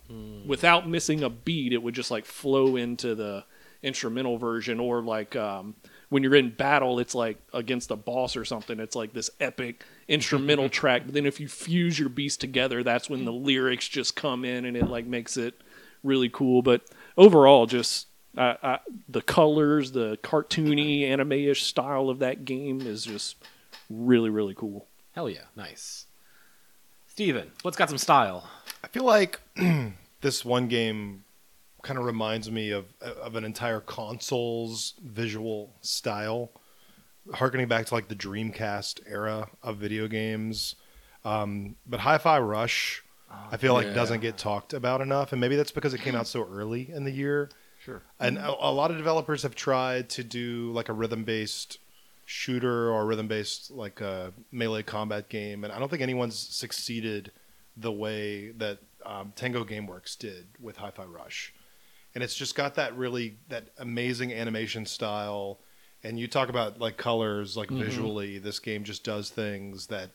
without 0.47 0.87
missing 0.87 1.21
a 1.21 1.29
beat, 1.29 1.73
it 1.73 1.83
would 1.83 1.93
just 1.93 2.11
like 2.11 2.23
flow 2.25 2.77
into 2.77 3.13
the 3.13 3.43
instrumental 3.83 4.37
version, 4.37 4.79
or 4.79 5.01
like 5.01 5.35
um, 5.35 5.75
when 6.07 6.23
you're 6.23 6.35
in 6.35 6.49
battle, 6.49 6.99
it's 6.99 7.13
like 7.13 7.37
against 7.53 7.91
a 7.91 7.97
boss 7.97 8.37
or 8.37 8.45
something, 8.45 8.79
it's 8.79 8.95
like 8.95 9.11
this 9.11 9.29
epic 9.41 9.83
instrumental 10.07 10.69
track. 10.79 11.01
But 11.05 11.13
then 11.13 11.25
if 11.25 11.41
you 11.41 11.49
fuse 11.49 11.99
your 11.99 12.09
beats 12.09 12.37
together, 12.37 12.83
that's 12.83 13.09
when 13.09 13.25
the 13.25 13.33
lyrics 13.33 13.87
just 13.89 14.15
come 14.15 14.45
in 14.45 14.63
and 14.63 14.77
it 14.77 14.87
like 14.87 15.05
makes 15.05 15.35
it 15.35 15.59
really 16.03 16.29
cool. 16.29 16.61
But 16.61 16.83
overall, 17.17 17.65
just 17.65 18.07
uh, 18.37 18.55
uh, 18.63 18.77
the 19.09 19.21
colors, 19.21 19.91
the 19.91 20.17
cartoony 20.23 21.03
anime-ish 21.03 21.63
style 21.63 22.09
of 22.09 22.19
that 22.19 22.45
game 22.45 22.79
is 22.79 23.03
just 23.03 23.35
really 23.89 24.29
really 24.29 24.53
cool. 24.53 24.87
Hell 25.13 25.29
yeah, 25.29 25.45
nice. 25.55 26.07
Stephen, 27.07 27.51
what's 27.61 27.77
got 27.77 27.89
some 27.89 27.97
style? 27.97 28.49
I 28.83 28.87
feel 28.87 29.05
like 29.05 29.39
this 30.21 30.43
one 30.43 30.67
game 30.67 31.23
kind 31.81 31.99
of 31.99 32.05
reminds 32.05 32.49
me 32.51 32.71
of 32.71 32.85
of 33.01 33.35
an 33.35 33.45
entire 33.45 33.79
console's 33.79 34.95
visual 35.03 35.73
style, 35.81 36.51
harkening 37.33 37.67
back 37.67 37.85
to 37.85 37.93
like 37.93 38.07
the 38.07 38.15
Dreamcast 38.15 39.01
era 39.07 39.47
of 39.63 39.77
video 39.77 40.07
games. 40.07 40.75
Um, 41.23 41.75
but 41.87 42.01
Hi-Fi 42.01 42.39
Rush, 42.39 43.03
I 43.51 43.57
feel 43.57 43.73
like 43.73 43.93
doesn't 43.93 44.19
get 44.19 44.37
talked 44.37 44.73
about 44.73 45.01
enough, 45.01 45.31
and 45.31 45.39
maybe 45.41 45.55
that's 45.55 45.71
because 45.71 45.93
it 45.93 46.01
came 46.01 46.15
out 46.15 46.27
so 46.27 46.47
early 46.47 46.91
in 46.91 47.03
the 47.03 47.11
year. 47.11 47.49
Sure. 47.83 48.01
And 48.19 48.37
a, 48.37 48.49
a 48.49 48.71
lot 48.71 48.91
of 48.91 48.97
developers 48.97 49.43
have 49.43 49.55
tried 49.55 50.09
to 50.09 50.23
do 50.23 50.71
like 50.71 50.89
a 50.89 50.93
rhythm-based 50.93 51.77
shooter 52.25 52.91
or 52.91 53.05
rhythm-based 53.05 53.71
like 53.71 54.01
a 54.01 54.33
melee 54.51 54.83
combat 54.83 55.29
game, 55.29 55.63
and 55.63 55.71
I 55.71 55.79
don't 55.79 55.89
think 55.89 56.01
anyone's 56.01 56.37
succeeded 56.37 57.31
the 57.77 57.91
way 57.91 58.51
that 58.51 58.79
um, 59.05 59.31
Tango 59.35 59.63
GameWorks 59.63 60.17
did 60.17 60.47
with 60.59 60.77
Hi-Fi 60.77 61.03
Rush. 61.05 61.53
And 62.13 62.23
it's 62.23 62.35
just 62.35 62.55
got 62.55 62.75
that 62.75 62.95
really 62.97 63.37
that 63.49 63.69
amazing 63.77 64.33
animation 64.33 64.85
style. 64.85 65.59
And 66.03 66.17
you 66.17 66.27
talk 66.27 66.49
about 66.49 66.79
like 66.79 66.97
colors, 66.97 67.57
like 67.57 67.69
visually, 67.69 68.39
this 68.39 68.59
game 68.59 68.83
just 68.83 69.03
does 69.03 69.29
things 69.29 69.87
that 69.87 70.11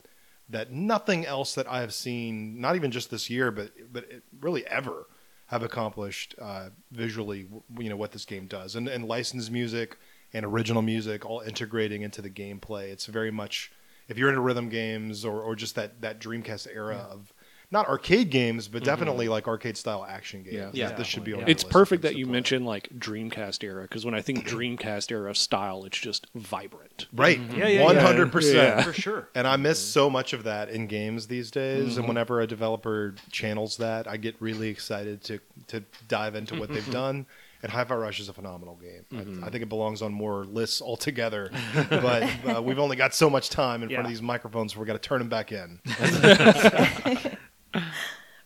that 0.49 0.73
nothing 0.73 1.27
else 1.27 1.55
that 1.55 1.69
I 1.69 1.81
have 1.81 1.93
seen, 1.93 2.61
not 2.61 2.75
even 2.75 2.91
just 2.91 3.11
this 3.11 3.29
year, 3.29 3.51
but 3.51 3.71
but 3.93 4.05
it 4.05 4.23
really 4.41 4.67
ever 4.67 5.07
have 5.47 5.63
accomplished 5.63 6.35
uh, 6.41 6.71
visually. 6.91 7.49
You 7.79 7.91
know 7.91 7.97
what 7.97 8.13
this 8.13 8.25
game 8.25 8.47
does, 8.47 8.77
and 8.77 8.89
and 8.89 9.05
licensed 9.05 9.51
music 9.51 9.99
and 10.33 10.45
original 10.45 10.83
music 10.83 11.25
all 11.25 11.41
integrating 11.41 12.03
into 12.03 12.23
the 12.23 12.31
gameplay. 12.31 12.91
It's 12.91 13.07
very 13.07 13.31
much 13.31 13.73
if 14.09 14.19
you're 14.19 14.29
into 14.29 14.41
rhythm 14.41 14.69
games 14.69 15.25
or 15.25 15.41
or 15.43 15.55
just 15.55 15.75
that 15.77 16.01
that 16.01 16.21
Dreamcast 16.21 16.69
era 16.75 17.07
of 17.11 17.33
not 17.73 17.89
arcade 17.89 18.31
games, 18.31 18.67
but 18.67 18.79
mm-hmm. 18.79 18.87
definitely 18.87 19.29
like 19.29 19.47
arcade 19.47 19.77
style 19.77 20.05
action 20.05 20.43
games. 20.43 20.55
Yeah. 20.55 20.71
Yeah, 20.73 20.89
this, 20.89 20.99
this 20.99 21.07
should 21.07 21.25
be 21.25 21.33
on. 21.33 21.41
definitely, 21.41 21.55
the 21.55 21.57
It's 21.57 21.65
perfect 21.65 22.03
that 22.03 22.17
you 22.17 22.27
play. 22.27 22.33
mentioned 22.33 22.67
like 22.67 22.89
Dreamcast 22.99 23.63
era 23.63 23.83
because 23.83 24.05
when 24.05 24.15
I 24.15 24.23
think 24.23 24.45
Dreamcast 24.49 25.11
era 25.13 25.31
of 25.31 25.37
style, 25.37 25.85
it's 25.85 25.99
just 25.99 26.27
vibrant. 26.35 27.07
right, 27.13 27.39
mm-hmm. 27.39 27.59
Yeah, 27.59 27.69
yeah, 27.69 27.93
yeah. 27.93 28.01
hundred 28.01 28.33
percent 28.33 28.85
for 28.85 28.93
sure. 28.93 29.29
And 29.35 29.47
I 29.47 29.57
miss 29.57 29.81
mm-hmm. 29.81 29.93
so 29.93 30.11
much 30.11 30.33
of 30.33 30.45
that 30.45 30.69
in 30.69 30.87
games 30.89 31.29
these 31.29 31.51
days. 31.51 31.91
Mm-hmm. 31.91 31.99
And 32.01 32.09
whenever 32.09 32.41
a 32.41 32.47
developer 32.47 33.15
channels 33.31 33.77
that, 33.77 34.09
I 34.09 34.17
get 34.17 34.35
really 34.41 34.69
excited 34.69 35.23
to 35.25 35.41
to 35.69 35.85
dive 36.09 36.35
into 36.35 36.59
what 36.59 36.71
they've 36.71 36.91
done. 36.93 37.27
And 37.63 37.71
Hi-Fi 37.71 37.95
Rush 37.95 38.21
is 38.21 38.29
a 38.29 38.33
phenomenal 38.33 38.77
game. 38.77 39.05
Mm-hmm. 39.13 39.45
I, 39.45 39.49
I 39.49 39.51
think 39.51 39.63
it 39.63 39.69
belongs 39.69 40.01
on 40.03 40.13
more 40.13 40.45
lists 40.45 40.81
altogether. 40.81 41.51
but 41.91 42.29
uh, 42.47 42.63
we've 42.63 42.79
only 42.79 42.97
got 42.97 43.15
so 43.15 43.29
much 43.29 43.51
time 43.51 43.83
in 43.83 43.89
front 43.91 44.05
of 44.05 44.09
these 44.09 44.23
microphones. 44.23 44.77
we've 44.77 44.87
got 44.87 44.95
to 44.95 44.99
turn 44.99 45.19
them 45.19 45.29
back 45.29 45.53
in. 45.53 45.79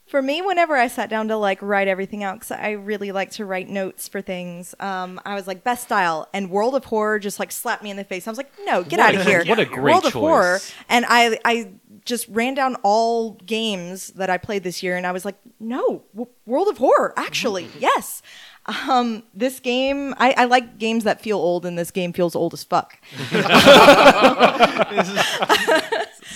For 0.06 0.22
me, 0.22 0.42
whenever 0.42 0.76
I 0.76 0.86
sat 0.86 1.10
down 1.10 1.26
to 1.28 1.36
like 1.36 1.60
write 1.60 1.88
everything 1.88 2.22
out, 2.22 2.36
because 2.36 2.52
I 2.52 2.72
really 2.72 3.10
like 3.10 3.32
to 3.32 3.44
write 3.44 3.68
notes 3.68 4.06
for 4.06 4.20
things, 4.20 4.72
um, 4.78 5.20
I 5.24 5.34
was 5.34 5.48
like, 5.48 5.64
best 5.64 5.84
style. 5.84 6.28
And 6.32 6.50
World 6.50 6.76
of 6.76 6.84
Horror 6.84 7.18
just 7.18 7.40
like 7.40 7.50
slapped 7.50 7.82
me 7.82 7.90
in 7.90 7.96
the 7.96 8.04
face. 8.04 8.28
I 8.28 8.30
was 8.30 8.38
like, 8.38 8.52
no, 8.64 8.84
get 8.84 9.00
What 9.00 9.14
out 9.14 9.20
of 9.20 9.26
here. 9.26 9.44
what 9.48 9.58
a 9.58 9.64
great 9.64 9.92
World 9.92 10.04
of 10.04 10.12
Horror. 10.12 10.58
choice. 10.58 10.72
And 10.88 11.04
I, 11.08 11.40
I 11.44 11.72
just 12.04 12.28
ran 12.28 12.54
down 12.54 12.76
all 12.84 13.32
games 13.46 14.08
that 14.10 14.30
I 14.30 14.38
played 14.38 14.62
this 14.62 14.84
year, 14.84 14.96
and 14.96 15.04
I 15.04 15.10
was 15.10 15.24
like, 15.24 15.36
no, 15.58 16.04
w- 16.14 16.30
World 16.46 16.68
of 16.68 16.78
Horror, 16.78 17.12
actually, 17.16 17.68
yes. 17.80 18.22
Um, 18.66 19.22
this 19.34 19.60
game, 19.60 20.14
I, 20.18 20.34
I 20.38 20.44
like 20.46 20.78
games 20.78 21.04
that 21.04 21.20
feel 21.20 21.36
old, 21.38 21.66
and 21.66 21.76
this 21.78 21.90
game 21.90 22.12
feels 22.14 22.34
old 22.34 22.54
as 22.54 22.64
fuck. 22.64 22.98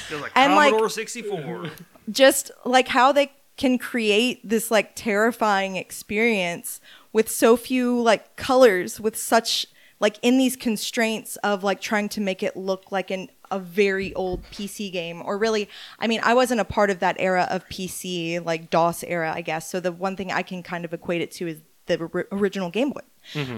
Feels 0.08 0.22
like 0.22 0.32
And, 0.34 0.54
like- 0.54 0.70
Commodore 0.70 0.88
64. 0.88 1.70
just 2.10 2.50
like 2.64 2.88
how 2.88 3.12
they 3.12 3.30
can 3.56 3.76
create 3.78 4.40
this 4.48 4.70
like 4.70 4.92
terrifying 4.94 5.76
experience 5.76 6.80
with 7.12 7.28
so 7.30 7.56
few 7.56 8.00
like 8.00 8.36
colors 8.36 9.00
with 9.00 9.16
such 9.16 9.66
like 10.00 10.16
in 10.22 10.38
these 10.38 10.54
constraints 10.56 11.36
of 11.38 11.64
like 11.64 11.80
trying 11.80 12.08
to 12.10 12.20
make 12.20 12.42
it 12.42 12.56
look 12.56 12.92
like 12.92 13.10
an 13.10 13.28
a 13.50 13.58
very 13.58 14.14
old 14.14 14.42
PC 14.52 14.92
game 14.92 15.22
or 15.24 15.36
really 15.38 15.68
I 15.98 16.06
mean 16.06 16.20
I 16.22 16.34
wasn't 16.34 16.60
a 16.60 16.64
part 16.64 16.90
of 16.90 17.00
that 17.00 17.16
era 17.18 17.48
of 17.50 17.66
PC 17.68 18.44
like 18.44 18.70
DOS 18.70 19.02
era 19.04 19.32
I 19.34 19.40
guess 19.40 19.68
so 19.68 19.80
the 19.80 19.90
one 19.90 20.14
thing 20.16 20.30
I 20.30 20.42
can 20.42 20.62
kind 20.62 20.84
of 20.84 20.92
equate 20.94 21.20
it 21.22 21.30
to 21.32 21.48
is 21.48 21.58
the 21.88 22.00
or- 22.04 22.28
original 22.32 22.70
Game 22.70 22.90
Boy 22.90 23.00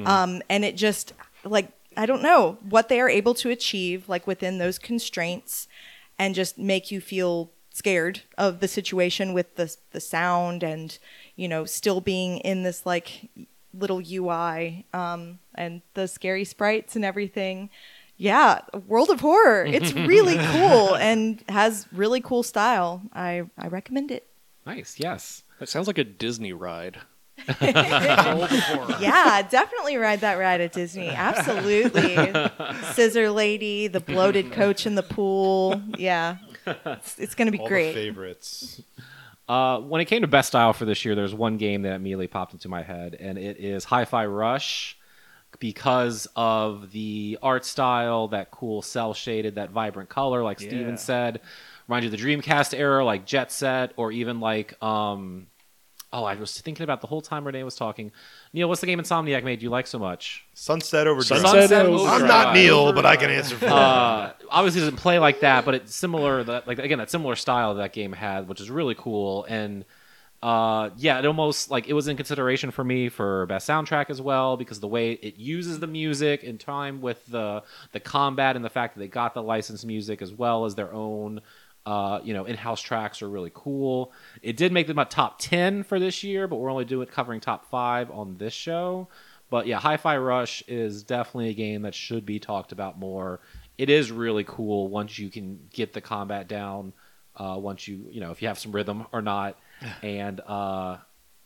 um, 0.06 0.42
and 0.48 0.64
it 0.64 0.76
just 0.76 1.12
like 1.44 1.68
I 1.96 2.06
don't 2.06 2.22
know 2.22 2.58
what 2.68 2.88
they 2.88 3.00
are 3.00 3.08
able 3.10 3.34
to 3.34 3.50
achieve 3.50 4.08
like 4.08 4.26
within 4.26 4.58
those 4.58 4.78
constraints 4.78 5.68
and 6.18 6.34
just 6.34 6.58
make 6.58 6.90
you 6.90 7.00
feel 7.00 7.50
scared 7.72 8.22
of 8.36 8.60
the 8.60 8.68
situation 8.68 9.32
with 9.32 9.56
the 9.56 9.74
the 9.92 10.00
sound 10.00 10.62
and 10.62 10.98
you 11.36 11.48
know 11.48 11.64
still 11.64 12.00
being 12.00 12.38
in 12.38 12.62
this 12.62 12.84
like 12.84 13.30
little 13.72 14.02
UI 14.04 14.84
um, 14.92 15.38
and 15.54 15.82
the 15.94 16.08
scary 16.08 16.44
sprites 16.44 16.96
and 16.96 17.04
everything. 17.04 17.70
Yeah, 18.16 18.60
World 18.86 19.08
of 19.08 19.20
Horror. 19.20 19.64
It's 19.64 19.94
really 19.94 20.36
cool 20.52 20.94
and 20.96 21.42
has 21.48 21.86
really 21.92 22.20
cool 22.20 22.42
style. 22.42 23.02
I 23.14 23.44
I 23.56 23.68
recommend 23.68 24.10
it. 24.10 24.26
Nice, 24.66 24.96
yes. 24.98 25.42
That 25.58 25.68
sounds 25.68 25.86
like 25.86 25.98
a 25.98 26.04
Disney 26.04 26.52
ride. 26.52 26.98
World 27.48 28.42
of 28.44 28.50
Horror. 28.50 28.96
Yeah, 29.00 29.42
definitely 29.48 29.96
ride 29.96 30.20
that 30.20 30.34
ride 30.34 30.60
at 30.60 30.72
Disney. 30.72 31.08
Absolutely. 31.08 32.16
Scissor 32.92 33.30
Lady, 33.30 33.86
the 33.88 34.00
bloated 34.00 34.52
coach 34.52 34.86
in 34.86 34.94
the 34.94 35.02
pool. 35.02 35.80
Yeah. 35.96 36.36
It's, 36.66 37.18
it's 37.18 37.34
going 37.34 37.46
to 37.46 37.52
be 37.52 37.58
All 37.58 37.64
the 37.64 37.68
great. 37.70 37.94
favorites. 37.94 38.82
Uh, 39.48 39.80
when 39.80 40.00
it 40.00 40.04
came 40.04 40.22
to 40.22 40.28
best 40.28 40.48
style 40.48 40.72
for 40.72 40.84
this 40.84 41.04
year, 41.04 41.14
there's 41.14 41.34
one 41.34 41.56
game 41.56 41.82
that 41.82 41.94
immediately 41.94 42.28
popped 42.28 42.52
into 42.52 42.68
my 42.68 42.82
head, 42.82 43.16
and 43.18 43.36
it 43.36 43.56
is 43.58 43.82
Hi-Fi 43.84 44.26
Rush, 44.26 44.96
because 45.58 46.28
of 46.36 46.92
the 46.92 47.36
art 47.42 47.64
style, 47.64 48.28
that 48.28 48.52
cool 48.52 48.80
cell 48.82 49.12
shaded, 49.12 49.56
that 49.56 49.70
vibrant 49.70 50.08
color, 50.08 50.44
like 50.44 50.60
Yeah. 50.60 50.68
Stephen 50.68 50.96
said, 50.96 51.40
Remind 51.88 52.04
you 52.04 52.12
of 52.12 52.16
the 52.20 52.24
Dreamcast 52.24 52.78
era, 52.78 53.04
like 53.04 53.26
Jet 53.26 53.50
Set, 53.50 53.92
or 53.96 54.12
even 54.12 54.38
like 54.38 54.80
um, 54.80 55.48
oh, 56.12 56.24
I 56.24 56.34
was 56.34 56.60
thinking 56.60 56.84
about 56.84 57.00
the 57.00 57.06
whole 57.06 57.20
time 57.20 57.44
Renee 57.46 57.62
was 57.62 57.76
talking. 57.76 58.12
Neal, 58.52 58.68
what's 58.68 58.80
the 58.80 58.86
game 58.86 58.98
Insomniac 59.00 59.44
made 59.44 59.62
you 59.62 59.70
like 59.70 59.86
so 59.86 59.98
much? 59.98 60.44
Sunset 60.54 61.06
Overdrive. 61.06 61.40
Sunset 61.40 61.68
Sunset 61.68 61.86
Overdrive. 61.86 62.22
I'm 62.22 62.28
not 62.28 62.54
Neal, 62.54 62.92
but 62.92 63.06
I 63.06 63.16
can 63.16 63.30
answer 63.30 63.56
for 63.56 63.66
it. 63.66 63.70
uh, 63.70 64.32
obviously 64.50 64.80
it 64.80 64.84
doesn't 64.84 64.98
play 64.98 65.18
like 65.18 65.40
that, 65.40 65.64
but 65.64 65.74
it's 65.74 65.94
similar. 65.94 66.42
That 66.44 66.66
like 66.66 66.78
again, 66.78 66.98
that 66.98 67.10
similar 67.10 67.36
style 67.36 67.74
that 67.74 67.92
game 67.92 68.12
had, 68.12 68.48
which 68.48 68.60
is 68.60 68.70
really 68.70 68.94
cool. 68.96 69.44
And 69.44 69.84
uh, 70.42 70.90
yeah, 70.96 71.18
it 71.18 71.26
almost 71.26 71.70
like 71.70 71.86
it 71.86 71.92
was 71.92 72.08
in 72.08 72.16
consideration 72.16 72.70
for 72.70 72.82
me 72.82 73.08
for 73.10 73.44
best 73.46 73.68
soundtrack 73.68 74.08
as 74.08 74.22
well 74.22 74.56
because 74.56 74.80
the 74.80 74.88
way 74.88 75.12
it 75.12 75.36
uses 75.36 75.80
the 75.80 75.86
music 75.86 76.42
in 76.42 76.56
time 76.56 77.02
with 77.02 77.24
the 77.26 77.62
the 77.92 78.00
combat 78.00 78.56
and 78.56 78.64
the 78.64 78.70
fact 78.70 78.94
that 78.94 79.00
they 79.00 79.08
got 79.08 79.34
the 79.34 79.42
licensed 79.42 79.84
music 79.84 80.22
as 80.22 80.32
well 80.32 80.64
as 80.64 80.74
their 80.74 80.92
own. 80.92 81.40
Uh, 81.90 82.20
you 82.22 82.32
know, 82.32 82.44
in-house 82.44 82.80
tracks 82.80 83.20
are 83.20 83.28
really 83.28 83.50
cool. 83.52 84.12
It 84.42 84.56
did 84.56 84.70
make 84.70 84.86
them 84.86 85.00
a 85.00 85.04
top 85.04 85.40
ten 85.40 85.82
for 85.82 85.98
this 85.98 86.22
year, 86.22 86.46
but 86.46 86.56
we're 86.56 86.70
only 86.70 86.84
doing 86.84 87.08
covering 87.08 87.40
top 87.40 87.68
five 87.68 88.12
on 88.12 88.36
this 88.36 88.52
show. 88.52 89.08
But 89.50 89.66
yeah, 89.66 89.80
Hi-Fi 89.80 90.16
Rush 90.18 90.62
is 90.68 91.02
definitely 91.02 91.48
a 91.48 91.54
game 91.54 91.82
that 91.82 91.96
should 91.96 92.24
be 92.24 92.38
talked 92.38 92.70
about 92.70 92.96
more. 92.96 93.40
It 93.76 93.90
is 93.90 94.12
really 94.12 94.44
cool 94.44 94.86
once 94.86 95.18
you 95.18 95.30
can 95.30 95.58
get 95.72 95.92
the 95.92 96.00
combat 96.00 96.46
down. 96.46 96.92
Uh, 97.34 97.56
once 97.58 97.88
you 97.88 98.06
you 98.12 98.20
know 98.20 98.30
if 98.30 98.40
you 98.40 98.46
have 98.46 98.58
some 98.60 98.70
rhythm 98.70 99.08
or 99.12 99.20
not, 99.20 99.58
and 100.04 100.38
uh, 100.46 100.96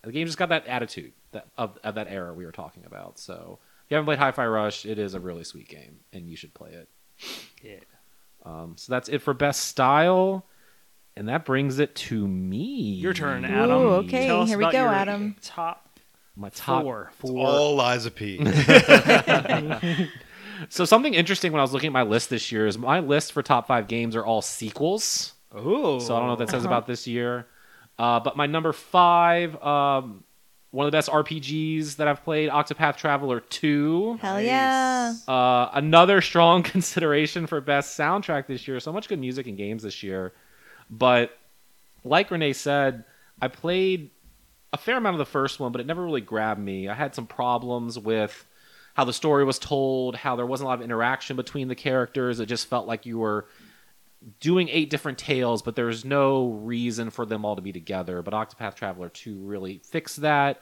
the 0.03 0.13
game 0.13 0.27
just 0.27 0.37
got 0.37 0.51
that 0.51 0.67
attitude 0.67 1.13
that 1.33 1.47
of, 1.57 1.79
of 1.83 1.95
that 1.95 2.09
era 2.09 2.35
we 2.35 2.45
were 2.45 2.53
talking 2.53 2.85
about. 2.85 3.19
So 3.19 3.61
if 3.87 3.91
you 3.91 3.95
haven't 3.95 4.05
played 4.05 4.19
Hi-Fi 4.19 4.47
Rush, 4.47 4.85
it 4.85 4.99
is 4.99 5.15
a 5.15 5.21
really 5.21 5.45
sweet 5.45 5.71
game, 5.71 6.01
and 6.13 6.29
you 6.29 6.37
should 6.37 6.53
play 6.53 6.73
it. 6.73 6.89
Yeah. 7.63 7.94
Um, 8.45 8.75
so 8.77 8.93
that's 8.93 9.09
it 9.09 9.21
for 9.23 9.33
best 9.35 9.65
style, 9.67 10.45
and 11.17 11.29
that 11.29 11.45
brings 11.45 11.79
it 11.79 11.95
to 11.97 12.27
me. 12.29 12.93
Your 12.95 13.15
turn, 13.15 13.45
Adam. 13.45 13.71
Ooh, 13.71 13.89
okay, 14.05 14.27
Tell 14.27 14.43
us 14.43 14.49
here 14.49 14.59
we 14.59 14.65
about 14.65 14.73
go, 14.73 14.81
your 14.83 14.93
Adam. 14.93 15.37
Top. 15.43 15.81
My 16.37 16.49
top 16.51 16.83
Four. 16.83 17.13
four. 17.19 17.47
All 17.47 17.75
Lies 17.77 18.07
of 18.07 18.15
P. 18.15 18.39
So 20.69 20.85
something 20.85 21.15
interesting 21.15 21.51
when 21.53 21.59
I 21.59 21.63
was 21.63 21.73
looking 21.73 21.89
at 21.89 21.93
my 21.93 22.03
list 22.05 22.31
this 22.31 22.53
year 22.53 22.67
is 22.67 22.79
my 22.79 23.01
list 23.01 23.33
for 23.33 23.43
top 23.43 23.67
five 23.67 23.89
games 23.89 24.15
are 24.15 24.25
all 24.25 24.41
sequels. 24.41 25.33
Ooh. 25.57 25.99
So 26.01 26.15
I 26.15 26.19
don't 26.21 26.27
know 26.29 26.33
what 26.35 26.39
that 26.39 26.49
says 26.51 26.65
Uh-huh. 26.65 26.69
about 26.73 26.87
this 26.87 27.07
year. 27.09 27.47
Uh, 27.99 28.21
but 28.21 28.37
my 28.37 28.47
number 28.47 28.73
five, 28.73 29.61
um, 29.63 30.23
one 30.75 30.87
of 30.87 30.91
the 30.91 30.99
best 30.99 31.09
RPGs 31.09 31.97
that 31.97 32.09
I've 32.09 32.25
played, 32.25 32.51
Octopath 32.51 32.97
Traveler 32.97 33.39
2. 33.39 34.19
Hell 34.21 34.41
yeah. 34.43 35.15
Uh, 35.29 35.71
another 35.73 36.21
strong 36.21 36.63
consideration 36.65 37.47
for 37.47 37.61
best 37.61 37.97
soundtrack 37.97 38.49
this 38.49 38.67
year. 38.67 38.81
So 38.81 38.93
much 38.93 39.07
good 39.07 39.21
music 39.21 39.47
and 39.47 39.57
games 39.57 39.85
this 39.85 40.03
year. 40.03 40.33
But 40.91 41.31
like 42.03 42.33
Renee 42.33 42.55
said, 42.55 43.05
I 43.41 43.47
played 43.47 44.11
a 44.73 44.77
fair 44.77 44.97
amount 44.97 45.15
of 45.15 45.19
the 45.19 45.27
first 45.27 45.61
one, 45.61 45.71
but 45.71 45.81
it 45.81 45.87
never 45.87 46.05
really 46.05 46.21
grabbed 46.21 46.61
me. 46.61 46.89
I 46.89 46.95
had 46.95 47.15
some 47.15 47.29
problems 47.29 47.97
with 47.97 48.45
how 48.95 49.05
the 49.05 49.13
story 49.13 49.45
was 49.45 49.61
told, 49.61 50.17
how 50.17 50.35
there 50.35 50.45
wasn't 50.45 50.67
a 50.67 50.69
lot 50.71 50.81
of 50.81 50.85
interaction 50.85 51.37
between 51.37 51.69
the 51.69 51.77
characters. 51.77 52.41
It 52.41 52.47
just 52.47 52.67
felt 52.67 52.89
like 52.89 53.07
you 53.07 53.19
were 53.21 53.47
doing 54.41 54.69
eight 54.69 54.91
different 54.91 55.19
tales, 55.19 55.63
but 55.63 55.77
there's 55.77 56.05
no 56.05 56.49
reason 56.49 57.11
for 57.11 57.27
them 57.27 57.45
all 57.45 57.57
to 57.57 57.63
be 57.63 57.73
together. 57.73 58.23
But 58.23 58.35
Octopath 58.35 58.75
Traveler 58.75 59.09
2 59.09 59.37
really 59.39 59.81
fixed 59.85 60.23
that. 60.23 60.61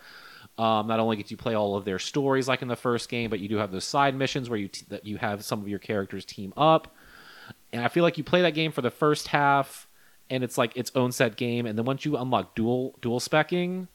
Um, 0.58 0.86
not 0.86 1.00
only 1.00 1.16
get 1.16 1.30
you 1.30 1.36
play 1.36 1.54
all 1.54 1.76
of 1.76 1.84
their 1.84 1.98
stories 1.98 2.48
like 2.48 2.62
in 2.62 2.68
the 2.68 2.76
first 2.76 3.08
game, 3.08 3.30
but 3.30 3.40
you 3.40 3.48
do 3.48 3.56
have 3.56 3.70
those 3.72 3.84
side 3.84 4.14
missions 4.14 4.50
where 4.50 4.58
you 4.58 4.68
t- 4.68 4.84
that 4.88 5.06
you 5.06 5.16
have 5.18 5.44
some 5.44 5.60
of 5.60 5.68
your 5.68 5.78
characters 5.78 6.24
team 6.24 6.52
up. 6.56 6.94
And 7.72 7.82
I 7.84 7.88
feel 7.88 8.02
like 8.02 8.18
you 8.18 8.24
play 8.24 8.42
that 8.42 8.52
game 8.54 8.72
for 8.72 8.82
the 8.82 8.90
first 8.90 9.28
half, 9.28 9.88
and 10.28 10.44
it's 10.44 10.58
like 10.58 10.76
its 10.76 10.92
own 10.94 11.12
set 11.12 11.36
game. 11.36 11.64
And 11.66 11.78
then 11.78 11.84
once 11.86 12.04
you 12.04 12.16
unlock 12.16 12.54
dual 12.54 12.96
dual 13.00 13.18
specking, 13.20 13.86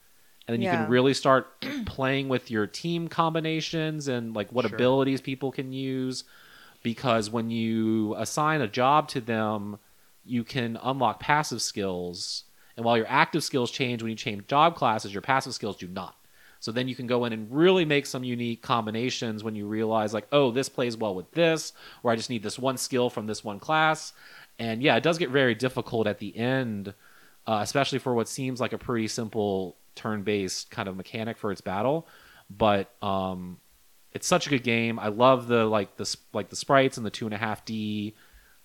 and 0.46 0.54
then 0.54 0.60
you 0.62 0.68
Yeah. 0.68 0.76
can 0.76 0.88
really 0.88 1.14
start 1.14 1.60
playing 1.86 2.28
with 2.28 2.50
your 2.50 2.66
team 2.66 3.06
combinations 3.08 4.08
and 4.08 4.34
like 4.34 4.50
what 4.50 4.66
Sure. 4.66 4.74
abilities 4.74 5.20
people 5.20 5.52
can 5.52 5.72
use. 5.72 6.24
Because 6.82 7.30
when 7.30 7.50
you 7.50 8.14
assign 8.16 8.60
a 8.60 8.68
job 8.68 9.08
to 9.08 9.20
them, 9.20 9.78
you 10.24 10.44
can 10.44 10.78
unlock 10.82 11.20
passive 11.20 11.60
skills. 11.60 12.44
And 12.76 12.84
while 12.84 12.96
your 12.96 13.08
active 13.08 13.42
skills 13.42 13.70
change 13.70 14.02
when 14.02 14.10
you 14.10 14.16
change 14.16 14.46
job 14.46 14.76
classes, 14.76 15.12
your 15.12 15.22
passive 15.22 15.54
skills 15.54 15.76
do 15.76 15.88
not. 15.88 16.14
So 16.60 16.72
then 16.72 16.88
you 16.88 16.94
can 16.94 17.06
go 17.06 17.24
in 17.24 17.32
and 17.32 17.50
really 17.50 17.84
make 17.84 18.04
some 18.06 18.24
unique 18.24 18.62
combinations 18.62 19.44
when 19.44 19.54
you 19.54 19.66
realize, 19.66 20.12
like, 20.12 20.26
oh, 20.32 20.50
this 20.50 20.68
plays 20.68 20.96
well 20.96 21.14
with 21.14 21.30
this, 21.32 21.72
or 22.02 22.10
I 22.10 22.16
just 22.16 22.30
need 22.30 22.42
this 22.42 22.58
one 22.58 22.76
skill 22.76 23.10
from 23.10 23.26
this 23.26 23.44
one 23.44 23.60
class. 23.60 24.12
And 24.58 24.82
yeah, 24.82 24.96
it 24.96 25.02
does 25.02 25.18
get 25.18 25.30
very 25.30 25.54
difficult 25.54 26.08
at 26.08 26.18
the 26.18 26.36
end, 26.36 26.94
uh, 27.46 27.60
especially 27.62 28.00
for 28.00 28.12
what 28.12 28.28
seems 28.28 28.60
like 28.60 28.72
a 28.72 28.78
pretty 28.78 29.06
simple 29.06 29.76
turn-based 29.94 30.70
kind 30.70 30.88
of 30.88 30.96
mechanic 30.96 31.38
for 31.38 31.52
its 31.52 31.60
battle. 31.60 32.08
But 32.50 32.92
um, 33.02 33.58
it's 34.12 34.26
such 34.26 34.46
a 34.46 34.50
good 34.50 34.62
game. 34.62 34.98
I 34.98 35.08
love 35.08 35.48
the 35.48 35.64
like 35.64 35.96
the 35.96 36.16
like 36.32 36.48
the 36.48 36.56
sprites 36.56 36.96
and 36.96 37.04
the 37.04 37.10
two 37.10 37.26
and 37.26 37.34
a 37.34 37.38
half 37.38 37.64
D 37.64 38.14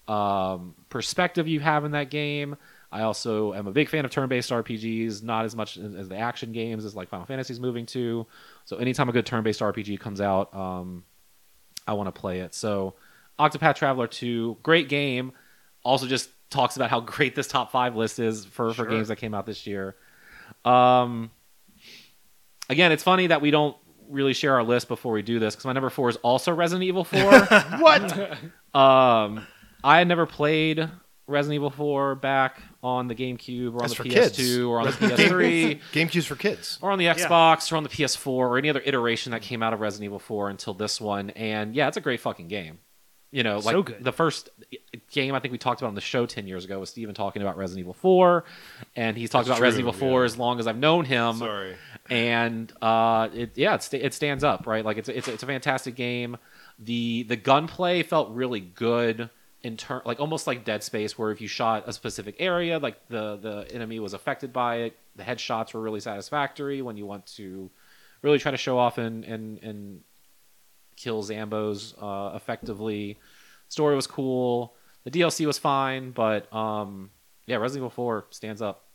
um, 0.07 0.75
perspective 0.89 1.47
you 1.47 1.59
have 1.59 1.85
in 1.85 1.91
that 1.91 2.09
game. 2.09 2.55
I 2.91 3.01
also 3.01 3.53
am 3.53 3.65
a 3.65 3.71
big 3.71 3.89
fan 3.89 4.05
of 4.05 4.11
turn-based 4.11 4.51
RPGs, 4.51 5.23
not 5.23 5.45
as 5.45 5.55
much 5.55 5.77
as 5.77 6.09
the 6.09 6.17
action 6.17 6.51
games 6.51 6.85
as 6.85 6.95
like 6.95 7.09
Final 7.09 7.25
Fantasy's 7.25 7.59
moving 7.59 7.87
to. 7.87 8.27
So 8.65 8.77
anytime 8.77 9.09
a 9.09 9.11
good 9.11 9.25
turn-based 9.25 9.61
RPG 9.61 9.99
comes 9.99 10.21
out, 10.21 10.53
um, 10.55 11.03
I 11.87 11.93
want 11.93 12.13
to 12.13 12.19
play 12.19 12.41
it. 12.41 12.53
So 12.53 12.93
Octopath 13.39 13.75
Traveler 13.75 14.05
2, 14.05 14.57
great 14.61 14.89
game. 14.89 15.31
Also 15.83 16.05
just 16.05 16.29
talks 16.51 16.75
about 16.75 16.91
how 16.91 16.99
great 17.01 17.33
this 17.33 17.47
top 17.47 17.71
five 17.71 17.95
list 17.95 18.19
is 18.19 18.45
for, 18.45 18.73
for 18.73 18.85
games 18.85 19.07
that 19.07 19.15
came 19.15 19.33
out 19.33 19.47
this 19.47 19.65
year. 19.65 19.95
Um, 20.63 21.31
again, 22.69 22.91
it's 22.91 23.03
funny 23.03 23.27
that 23.27 23.41
we 23.41 23.49
don't 23.49 23.75
really 24.13 24.33
share 24.33 24.53
our 24.55 24.63
list 24.63 24.87
before 24.87 25.11
we 25.11 25.21
do 25.21 25.39
this 25.39 25.55
because 25.55 25.65
my 25.65 25.73
number 25.73 25.89
four 25.89 26.09
is 26.09 26.15
also 26.17 26.53
Resident 26.53 26.83
Evil 26.83 27.03
4. 27.03 27.19
what? 27.79 28.37
Um, 28.73 29.45
I 29.83 29.99
had 29.99 30.07
never 30.07 30.25
played 30.25 30.89
Resident 31.27 31.55
Evil 31.57 31.69
4 31.69 32.15
back 32.15 32.59
on 32.81 33.07
the 33.07 33.13
GameCube 33.13 33.73
or 33.73 33.83
on 33.83 33.87
That's 33.87 33.97
the 33.97 34.03
PS2 34.03 34.09
kids. 34.09 34.57
or 34.59 34.79
on 34.79 34.85
the 34.87 34.91
PS3 34.93 35.79
GameCube's 35.91 36.25
for 36.25 36.35
kids. 36.35 36.79
or 36.81 36.91
on 36.91 36.97
the 36.97 37.05
Xbox 37.05 37.71
or 37.71 37.77
on 37.77 37.83
the 37.83 37.89
PS4 37.89 38.27
or 38.27 38.57
any 38.57 38.69
other 38.71 38.81
iteration 38.83 39.31
that 39.31 39.43
came 39.43 39.61
out 39.61 39.73
of 39.73 39.79
Resident 39.79 40.05
Evil 40.05 40.17
4 40.17 40.49
until 40.49 40.73
this 40.73 40.99
one. 40.99 41.29
And 41.31 41.75
yeah, 41.75 41.87
it's 41.87 41.97
a 41.97 42.01
great 42.01 42.19
fucking 42.19 42.47
game. 42.47 42.79
You 43.33 43.41
know, 43.41 43.57
like 43.57 43.73
So 43.73 43.95
the 43.99 44.11
first 44.11 44.49
game 45.09 45.33
I 45.33 45.39
think 45.39 45.51
we 45.51 45.57
talked 45.57 45.81
about 45.81 45.87
on 45.87 45.95
the 45.95 46.01
show 46.01 46.27
10 46.27 46.45
years 46.45 46.65
ago 46.65 46.79
was 46.79 46.91
Stephen 46.91 47.15
talking 47.15 47.41
about 47.41 47.57
Resident 47.57 47.79
Evil 47.79 47.95
4. 47.95 48.43
And 48.95 49.17
he's 49.17 49.31
talked 49.31 49.47
That's 49.47 49.57
about 49.57 49.63
Resident 49.63 49.89
Evil 49.89 49.99
4 49.99 50.19
yeah. 50.19 50.25
as 50.25 50.37
long 50.37 50.59
as 50.59 50.67
I've 50.67 50.77
known 50.77 51.03
him 51.03 51.37
Sorry. 51.37 51.75
and 52.11 52.71
uh, 52.79 53.29
it 53.33 53.53
yeah, 53.55 53.73
it, 53.73 53.91
it 53.91 54.13
stands 54.13 54.43
up, 54.43 54.67
right? 54.67 54.85
Like 54.85 54.97
it's 54.97 55.09
it's 55.09 55.27
it's 55.27 55.41
a 55.41 55.47
fantastic 55.47 55.95
game. 55.95 56.37
The 56.77 57.23
the 57.23 57.35
gunplay 57.35 58.03
felt 58.03 58.29
really 58.29 58.59
good 58.59 59.31
in 59.63 59.77
turn, 59.77 60.03
like 60.05 60.19
almost 60.19 60.45
like 60.45 60.63
Dead 60.63 60.83
Space, 60.83 61.17
where 61.17 61.31
if 61.31 61.41
you 61.41 61.47
shot 61.47 61.85
a 61.87 61.93
specific 61.93 62.35
area, 62.37 62.77
like 62.77 63.07
the 63.07 63.37
the 63.37 63.67
enemy 63.73 63.99
was 63.99 64.13
affected 64.13 64.53
by 64.53 64.75
it. 64.75 64.97
The 65.15 65.23
headshots 65.23 65.73
were 65.73 65.81
really 65.81 66.01
satisfactory 66.01 66.83
when 66.83 66.97
you 66.97 67.07
want 67.07 67.25
to 67.37 67.71
really 68.21 68.37
try 68.37 68.51
to 68.51 68.57
show 68.57 68.77
off 68.77 68.99
and 68.99 69.23
and 69.23 69.57
and 69.63 70.01
kill 70.95 71.23
Zambos 71.23 71.93
uh, 72.01 72.35
effectively. 72.35 73.19
Story 73.69 73.95
was 73.95 74.07
cool. 74.07 74.75
The 75.03 75.11
DLC 75.11 75.45
was 75.45 75.57
fine, 75.57 76.11
but 76.11 76.53
um, 76.53 77.09
yeah, 77.45 77.57
Resident 77.57 77.81
Evil 77.81 77.89
4 77.89 78.25
stands 78.29 78.61
up. 78.61 78.85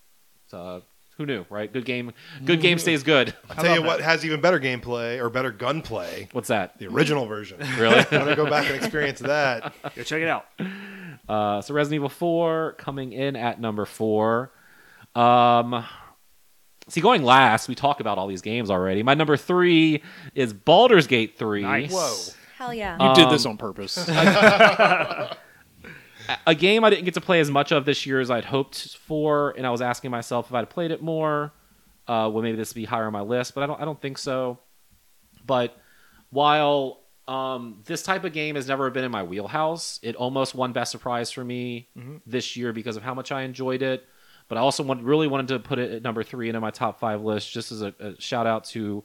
Uh, 0.52 0.80
who 1.18 1.26
knew, 1.26 1.44
right? 1.50 1.70
Good 1.70 1.84
game. 1.84 2.12
Good 2.44 2.60
game 2.60 2.78
stays 2.78 3.02
good. 3.02 3.34
I'll 3.50 3.62
tell 3.62 3.74
you 3.74 3.82
what 3.82 4.00
has 4.00 4.24
even 4.24 4.40
better 4.40 4.60
gameplay 4.60 5.20
or 5.20 5.28
better 5.28 5.50
gunplay. 5.50 6.28
What's 6.30 6.46
that? 6.48 6.78
The 6.78 6.86
original 6.86 7.26
version. 7.26 7.58
Really? 7.78 7.96
I 7.96 8.16
want 8.16 8.28
to 8.30 8.36
go 8.36 8.48
back 8.48 8.66
and 8.66 8.76
experience 8.76 9.18
that. 9.20 9.74
Go 9.96 10.02
check 10.04 10.22
it 10.22 10.28
out. 10.28 10.46
Uh, 11.28 11.60
so 11.60 11.74
Resident 11.74 11.96
Evil 11.96 12.08
4 12.08 12.76
coming 12.78 13.12
in 13.12 13.34
at 13.34 13.60
number 13.60 13.84
four. 13.84 14.52
Um, 15.14 15.84
see, 16.88 17.00
going 17.00 17.22
last, 17.22 17.68
we 17.68 17.74
talk 17.74 18.00
about 18.00 18.18
all 18.18 18.26
these 18.26 18.42
games 18.42 18.70
already. 18.70 19.02
My 19.02 19.14
number 19.14 19.36
three 19.36 20.02
is 20.34 20.52
Baldur's 20.52 21.06
Gate 21.06 21.38
3. 21.38 21.62
Nice. 21.62 21.92
Whoa. 21.92 22.16
Hell 22.56 22.74
yeah. 22.74 22.94
You 23.08 23.14
did 23.14 23.26
Um, 23.26 23.32
this 23.32 23.46
on 23.46 23.56
purpose. 23.56 23.96
a 26.46 26.54
game 26.54 26.84
I 26.84 26.90
didn't 26.90 27.04
get 27.04 27.14
to 27.14 27.20
play 27.20 27.40
as 27.40 27.50
much 27.50 27.72
of 27.72 27.84
this 27.84 28.04
year 28.06 28.20
as 28.20 28.30
I'd 28.30 28.44
hoped 28.44 28.96
for, 28.98 29.54
and 29.56 29.66
I 29.66 29.70
was 29.70 29.80
asking 29.80 30.10
myself 30.10 30.48
if 30.48 30.54
I'd 30.54 30.68
played 30.70 30.90
it 30.90 31.02
more, 31.02 31.52
uh, 32.06 32.28
well, 32.32 32.42
maybe 32.42 32.56
this 32.56 32.70
would 32.70 32.80
be 32.80 32.84
higher 32.84 33.06
on 33.06 33.12
my 33.12 33.20
list, 33.20 33.54
but 33.54 33.62
I 33.62 33.66
don't, 33.66 33.80
I 33.80 33.84
don't 33.84 34.00
think 34.00 34.18
so. 34.18 34.58
But 35.46 35.76
while 36.30 37.00
um, 37.26 37.82
this 37.86 38.02
type 38.02 38.24
of 38.24 38.32
game 38.32 38.56
has 38.56 38.66
never 38.68 38.90
been 38.90 39.04
in 39.04 39.10
my 39.10 39.22
wheelhouse, 39.22 40.00
it 40.02 40.16
almost 40.16 40.54
won 40.54 40.72
Best 40.72 40.90
Surprise 40.90 41.30
for 41.30 41.44
me 41.44 41.88
this 42.26 42.56
year 42.56 42.72
because 42.72 42.96
of 42.96 43.02
how 43.02 43.14
much 43.14 43.30
I 43.32 43.42
enjoyed 43.42 43.82
it. 43.82 44.06
But 44.48 44.58
I 44.58 44.60
also 44.62 44.82
want, 44.82 45.02
really 45.02 45.26
wanted 45.28 45.48
to 45.48 45.58
put 45.58 45.78
it 45.78 45.92
at 45.92 46.02
number 46.02 46.22
three 46.22 46.48
into 46.48 46.60
my 46.60 46.70
top 46.70 46.98
five 46.98 47.20
list, 47.22 47.52
just 47.52 47.70
as 47.70 47.82
a, 47.82 47.94
a 48.00 48.20
shout 48.20 48.46
out 48.46 48.64
to 48.66 49.04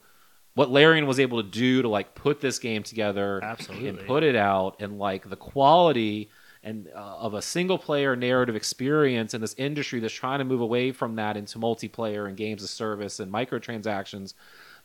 what 0.55 0.69
Larian 0.69 1.05
was 1.07 1.19
able 1.19 1.41
to 1.43 1.49
do 1.49 1.81
to 1.81 1.89
like 1.89 2.15
put 2.15 2.39
this 2.39 2.59
game 2.59 2.83
together 2.83 3.39
Absolutely. 3.43 3.89
and 3.89 3.99
put 4.07 4.23
it 4.23 4.35
out 4.35 4.77
and 4.79 4.99
like 4.99 5.29
the 5.29 5.35
quality 5.35 6.29
and 6.63 6.87
uh, 6.95 6.99
of 6.99 7.33
a 7.33 7.41
single 7.41 7.77
player 7.77 8.15
narrative 8.15 8.55
experience 8.55 9.33
in 9.33 9.41
this 9.41 9.53
industry 9.57 9.99
that's 9.99 10.13
trying 10.13 10.39
to 10.39 10.45
move 10.45 10.61
away 10.61 10.91
from 10.91 11.15
that 11.15 11.35
into 11.35 11.57
multiplayer 11.59 12.27
and 12.27 12.37
games 12.37 12.63
of 12.63 12.69
service 12.69 13.19
and 13.19 13.31
microtransactions 13.33 14.33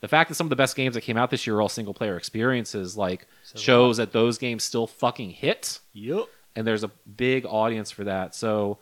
the 0.00 0.08
fact 0.08 0.28
that 0.28 0.36
some 0.36 0.46
of 0.46 0.50
the 0.50 0.56
best 0.56 0.74
games 0.76 0.94
that 0.94 1.00
came 1.02 1.16
out 1.16 1.30
this 1.30 1.46
year 1.46 1.56
are 1.56 1.62
all 1.62 1.68
single 1.68 1.94
player 1.94 2.16
experiences 2.16 2.96
like 2.96 3.26
shows 3.54 3.98
that 3.98 4.12
those 4.12 4.38
games 4.38 4.64
still 4.64 4.86
fucking 4.86 5.30
hit 5.30 5.80
Yep. 5.92 6.24
and 6.56 6.66
there's 6.66 6.82
a 6.84 6.90
big 7.16 7.44
audience 7.46 7.90
for 7.90 8.04
that 8.04 8.34
so 8.34 8.78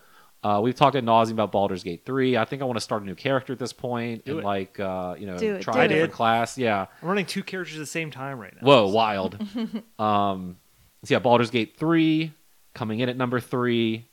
uh, 0.47 0.61
we've 0.61 0.77
talked 0.77 0.95
at 0.95 1.03
nauseum 1.05 1.33
about 1.33 1.51
Baldur's 1.51 1.83
Gate 1.83 2.03
3. 2.07 2.37
I 2.37 2.45
think 2.45 2.63
I 2.63 2.67
want 2.67 2.77
to 2.77 2.81
start 2.81 3.03
a 3.03 3.05
new 3.05 3.17
character 3.17 3.53
at 3.53 3.59
this 3.59 3.73
point 3.73 4.25
Do 4.25 4.33
and 4.33 4.41
it. 4.41 4.45
like 4.45 4.79
uh, 4.79 5.17
you 5.19 5.27
know 5.27 5.37
Do 5.37 5.57
it, 5.57 5.63
try 5.63 5.75
do 5.75 5.81
a 5.81 5.85
it. 5.85 5.89
different 5.89 6.13
class. 6.13 6.57
Yeah. 6.57 6.87
I'm 7.03 7.09
running 7.09 7.27
two 7.27 7.43
characters 7.43 7.77
at 7.77 7.81
the 7.81 7.87
same 7.87 8.11
time 8.13 8.39
right 8.39 8.55
now. 8.55 8.67
Whoa, 8.67 8.87
wild. 8.89 9.35
um, 9.99 10.57
so 11.05 11.15
yeah, 11.15 11.19
Baldur's 11.19 11.51
Gate 11.51 11.77
three 11.77 12.33
coming 12.75 13.01
in 13.01 13.09
at 13.09 13.17
number 13.17 13.41
three, 13.41 14.07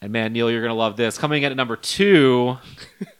and 0.00 0.12
man, 0.12 0.32
Neal, 0.32 0.50
you're 0.50 0.62
gonna 0.62 0.74
love 0.74 0.96
this. 0.96 1.16
Coming 1.16 1.44
in 1.44 1.52
at 1.52 1.56
number 1.56 1.76
two, 1.76 2.56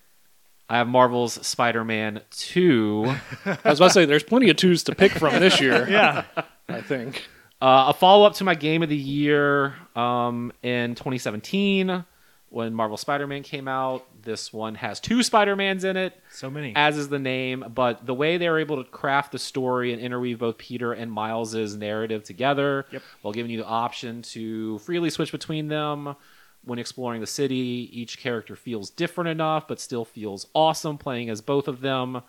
I 0.69 0.79
have 0.79 0.89
Marvel's 0.89 1.35
Spider-Man 1.47 2.23
two, 2.31 3.15
I 3.45 3.59
was 3.65 3.79
about 3.79 3.89
to 3.89 3.91
say, 3.91 4.05
there's 4.07 4.25
plenty 4.25 4.51
of 4.51 4.57
twos 4.57 4.83
to 4.85 4.95
pick 4.95 5.12
from 5.12 5.39
this 5.39 5.61
year. 5.61 5.87
Yeah. 5.91 6.25
I 6.69 6.81
think. 6.81 7.29
Uh, 7.60 7.86
a 7.89 7.94
follow-up 7.94 8.35
to 8.35 8.44
my 8.44 8.55
game 8.55 8.82
of 8.82 8.89
the 8.89 8.97
year 8.97 9.74
um, 9.97 10.52
in 10.62 10.94
2017 10.94 12.05
when 12.51 12.72
Marvel 12.74 12.97
Spider-Man 12.97 13.43
came 13.43 13.66
out. 13.68 14.05
This 14.22 14.52
one 14.52 14.74
has 14.76 15.01
two 15.01 15.22
Spider-Mans 15.22 15.85
in 15.85 15.97
it, 15.97 16.18
So 16.31 16.51
many. 16.51 16.72
as 16.76 16.97
is 16.97 17.09
the 17.09 17.18
name, 17.18 17.64
but 17.74 18.06
the 18.06 18.14
way 18.14 18.36
they're 18.36 18.59
able 18.59 18.82
to 18.82 18.89
craft 18.90 19.32
the 19.32 19.39
story 19.39 19.93
and 19.93 20.01
interweave 20.01 20.39
both 20.39 20.56
Peter 20.59 20.93
and 20.93 21.10
Miles's 21.10 21.74
narrative 21.76 22.22
together 22.24 22.86
Yep. 22.90 23.02
while 23.22 23.32
giving 23.32 23.51
you 23.51 23.59
the 23.59 23.66
option 23.66 24.22
to 24.22 24.78
freely 24.81 25.10
switch 25.10 25.32
between 25.32 25.68
them 25.68 26.14
when 26.64 26.78
exploring 26.78 27.20
the 27.20 27.26
city. 27.26 27.89
Each 27.93 28.18
character 28.18 28.56
feels 28.56 28.89
different 28.90 29.28
enough, 29.31 29.66
but 29.68 29.81
still 29.81 30.05
feels 30.05 30.47
awesome 30.55 30.97
playing 30.97 31.28
as 31.31 31.40
both 31.40 31.66
of 31.68 31.81
them. 31.81 32.22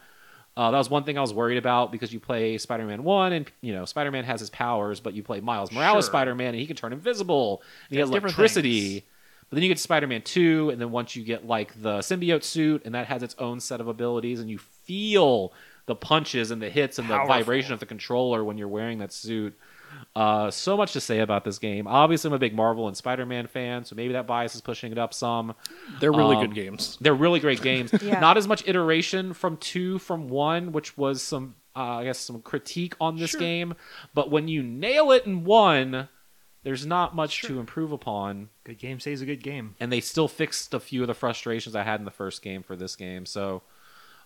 Uh, 0.57 0.71
that 0.71 0.77
was 0.77 0.89
one 0.89 1.03
thing 1.03 1.17
I 1.17 1.21
was 1.21 1.33
worried 1.33 1.57
about 1.57 1.91
because 1.91 2.13
you 2.13 2.19
play 2.19 2.57
Spider-Man 2.57 3.03
One, 3.03 3.33
and 3.33 3.51
you 3.61 3.73
know 3.73 3.85
Spider-Man 3.85 4.23
has 4.23 4.39
his 4.39 4.49
powers, 4.49 4.99
but 4.99 5.13
you 5.13 5.21
play 5.21 5.41
Miles 5.41 5.71
Morales 5.71 6.05
Sure. 6.05 6.11
Spider-Man, 6.11 6.49
and 6.49 6.55
he 6.57 6.65
can 6.65 6.75
turn 6.75 6.93
invisible, 6.93 7.61
and 7.89 7.95
he 7.95 7.99
has 7.99 8.09
electricity. 8.09 9.05
But 9.49 9.57
then 9.57 9.63
you 9.63 9.69
get 9.69 9.79
Spider-Man 9.79 10.21
Two, 10.21 10.69
and 10.69 10.79
then 10.79 10.91
once 10.91 11.15
you 11.15 11.23
get 11.23 11.45
like 11.45 11.81
the 11.81 11.99
symbiote 11.99 12.43
suit, 12.43 12.83
and 12.85 12.95
that 12.95 13.07
has 13.07 13.21
its 13.21 13.35
own 13.37 13.59
set 13.59 13.81
of 13.81 13.87
abilities, 13.87 14.39
and 14.39 14.49
you 14.49 14.57
feel 14.57 15.51
the 15.87 15.95
punches 15.95 16.51
and 16.51 16.61
the 16.61 16.69
hits 16.69 16.99
and 16.99 17.09
the 17.09 17.17
vibration 17.25 17.73
of 17.73 17.79
the 17.79 17.85
controller 17.85 18.43
when 18.43 18.57
you're 18.57 18.67
wearing 18.67 18.99
that 18.99 19.13
suit. 19.13 19.57
Uh, 20.15 20.49
so 20.49 20.77
much 20.77 20.93
to 20.93 21.01
say 21.01 21.19
about 21.19 21.43
this 21.43 21.59
game. 21.59 21.87
Obviously, 21.87 22.29
I'm 22.29 22.33
a 22.33 22.39
big 22.39 22.55
Marvel 22.55 22.87
and 22.87 22.95
Spider-Man 22.95 23.47
fan, 23.47 23.83
so 23.83 23.95
maybe 23.95 24.13
that 24.13 24.25
bias 24.27 24.55
is 24.55 24.61
pushing 24.61 24.91
it 24.91 24.97
up 24.97 25.13
some. 25.13 25.53
They're 25.99 26.11
really 26.13 26.35
Um, 26.37 26.43
good 26.45 26.55
games. 26.55 26.97
They're 27.01 27.13
really 27.13 27.39
great 27.39 27.61
games. 27.61 27.91
Yeah. 28.01 28.19
Not 28.19 28.37
as 28.37 28.47
much 28.47 28.67
iteration 28.67 29.33
from 29.33 29.57
two 29.57 29.97
from 29.99 30.29
one, 30.29 30.71
which 30.71 30.97
was 30.97 31.21
some, 31.21 31.55
uh, 31.75 31.79
I 31.97 32.03
guess, 32.05 32.19
some 32.19 32.41
critique 32.41 32.95
on 33.01 33.17
this 33.17 33.31
Sure. 33.31 33.39
game. 33.39 33.73
But 34.13 34.29
when 34.31 34.47
you 34.47 34.63
nail 34.63 35.11
it 35.11 35.25
in 35.25 35.43
one, 35.43 36.07
there's 36.63 36.85
not 36.85 37.15
much 37.15 37.31
Sure. 37.31 37.49
to 37.51 37.59
improve 37.59 37.91
upon. 37.91 38.49
Good 38.63 38.77
game 38.79 38.99
stays 38.99 39.21
a 39.21 39.25
good 39.25 39.43
game. 39.43 39.75
And 39.79 39.91
they 39.91 39.99
still 40.01 40.27
fixed 40.27 40.73
a 40.73 40.79
few 40.79 41.01
of 41.01 41.07
the 41.07 41.13
frustrations 41.13 41.75
I 41.75 41.83
had 41.83 41.99
in 41.99 42.05
the 42.05 42.11
first 42.11 42.41
game 42.41 42.63
for 42.63 42.75
this 42.75 42.95
game. 42.95 43.25
So, 43.25 43.61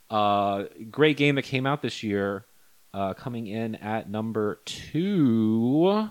uh, 0.10 0.64
great 0.90 1.18
game 1.18 1.36
that 1.36 1.44
came 1.44 1.66
out 1.66 1.82
this 1.82 2.02
year, 2.04 2.46
uh, 2.94 3.14
coming 3.14 3.48
in 3.48 3.76
at 3.76 4.10
number 4.10 4.62
two. 4.66 6.10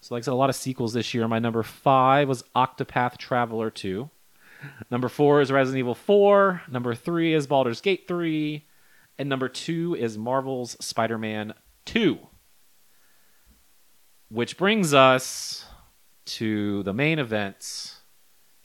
So, 0.00 0.14
like 0.14 0.22
I 0.22 0.24
said, 0.24 0.32
a 0.32 0.34
lot 0.34 0.50
of 0.50 0.56
sequels 0.56 0.94
this 0.94 1.12
year. 1.12 1.28
My 1.28 1.38
number 1.38 1.62
five 1.62 2.28
was 2.28 2.42
Octopath 2.56 3.18
Traveler 3.18 3.70
2. 3.70 4.08
Number 4.90 5.08
four 5.08 5.40
is 5.40 5.52
Resident 5.52 5.78
Evil 5.78 5.94
4. 5.94 6.62
Number 6.70 6.94
three 6.94 7.34
is 7.34 7.46
Baldur's 7.46 7.80
Gate 7.80 8.04
3. 8.08 8.66
And 9.18 9.28
number 9.28 9.48
two 9.48 9.94
is 9.94 10.16
Marvel's 10.16 10.76
Spider 10.84 11.18
Man 11.18 11.54
2. 11.84 12.18
Which 14.30 14.56
brings 14.56 14.94
us 14.94 15.66
to 16.26 16.82
the 16.84 16.94
main 16.94 17.18
events 17.18 18.00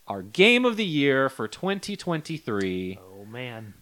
our 0.08 0.22
game 0.22 0.66
of 0.66 0.78
the 0.78 0.86
year 0.86 1.30
for 1.30 1.48
2023. 1.48 3.00
Oh 3.02 3.26
man. 3.26 3.74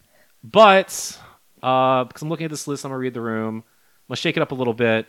But 0.44 1.20
uh, 1.64 2.04
because 2.04 2.22
I'm 2.22 2.30
looking 2.30 2.46
at 2.46 2.52
this 2.52 2.68
list, 2.68 2.86
I'm 2.86 2.90
gonna 2.92 3.00
read 3.00 3.14
the 3.14 3.22
room. 3.22 3.58
I'm 3.58 4.10
gonna 4.10 4.18
shake 4.18 4.38
it 4.38 4.42
up 4.42 4.52
a 4.52 4.56
little 4.56 4.74
bit. 4.74 5.08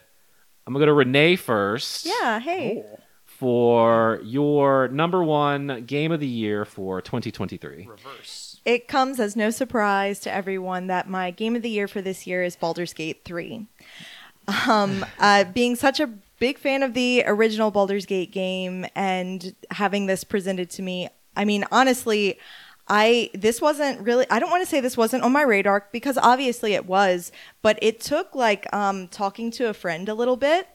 I'm 0.66 0.72
gonna 0.72 0.82
go 0.82 0.86
to 0.86 0.93
Renee 0.94 1.36
first. 1.36 2.06
Yeah, 2.06 2.39
hey. 2.40 2.85
For 3.26 4.20
your 4.22 4.89
number 4.89 5.22
one 5.22 5.85
game 5.86 6.12
of 6.12 6.20
the 6.20 6.26
year 6.26 6.64
for 6.64 7.02
2023. 7.02 7.89
Reverse. 7.90 8.60
It 8.64 8.86
comes 8.89 9.18
as 9.18 9.35
no 9.35 9.51
surprise 9.51 10.20
to 10.20 10.32
everyone 10.32 10.86
that 10.86 11.10
my 11.10 11.32
game 11.32 11.56
of 11.56 11.62
the 11.62 11.68
year 11.68 11.89
for 11.89 12.01
this 12.01 12.26
year 12.26 12.43
is 12.43 12.56
Baldur's 12.56 12.93
Gate 12.94 13.22
3. 13.24 13.66
Um, 14.68 15.05
uh, 15.18 15.44
being 15.44 15.74
such 15.74 16.01
a 16.01 16.06
big 16.39 16.59
fan 16.59 16.82
of 16.82 16.94
the 16.94 17.24
original 17.26 17.70
Baldur's 17.70 18.06
Gate 18.06 18.31
game 18.31 18.86
and 18.94 19.55
having 19.70 20.06
this 20.06 20.22
presented 20.22 20.70
to 20.70 20.82
me, 20.82 21.09
I 21.36 21.44
mean, 21.44 21.64
honestly, 21.72 22.39
I 22.86 23.31
this 23.32 23.61
wasn't 23.61 24.01
really 24.01 24.27
I 24.31 24.39
don't 24.39 24.51
want 24.51 24.62
to 24.62 24.69
say 24.69 24.81
this 24.81 24.97
wasn't 24.97 25.23
on 25.23 25.32
my 25.32 25.43
radar 25.43 25.89
because 25.93 26.19
obviously 26.19 26.74
it 26.74 26.86
was, 26.86 27.32
but 27.62 27.78
it 27.81 28.01
took 28.01 28.35
like 28.35 28.73
um 28.74 29.09
talking 29.09 29.51
to 29.52 29.69
a 29.69 29.74
friend 29.74 30.09
a 30.09 30.15
little 30.15 30.36
bit. 30.36 30.69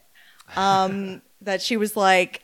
Um 0.55 1.21
that 1.41 1.61
she 1.61 1.77
was 1.77 1.95
like 1.95 2.43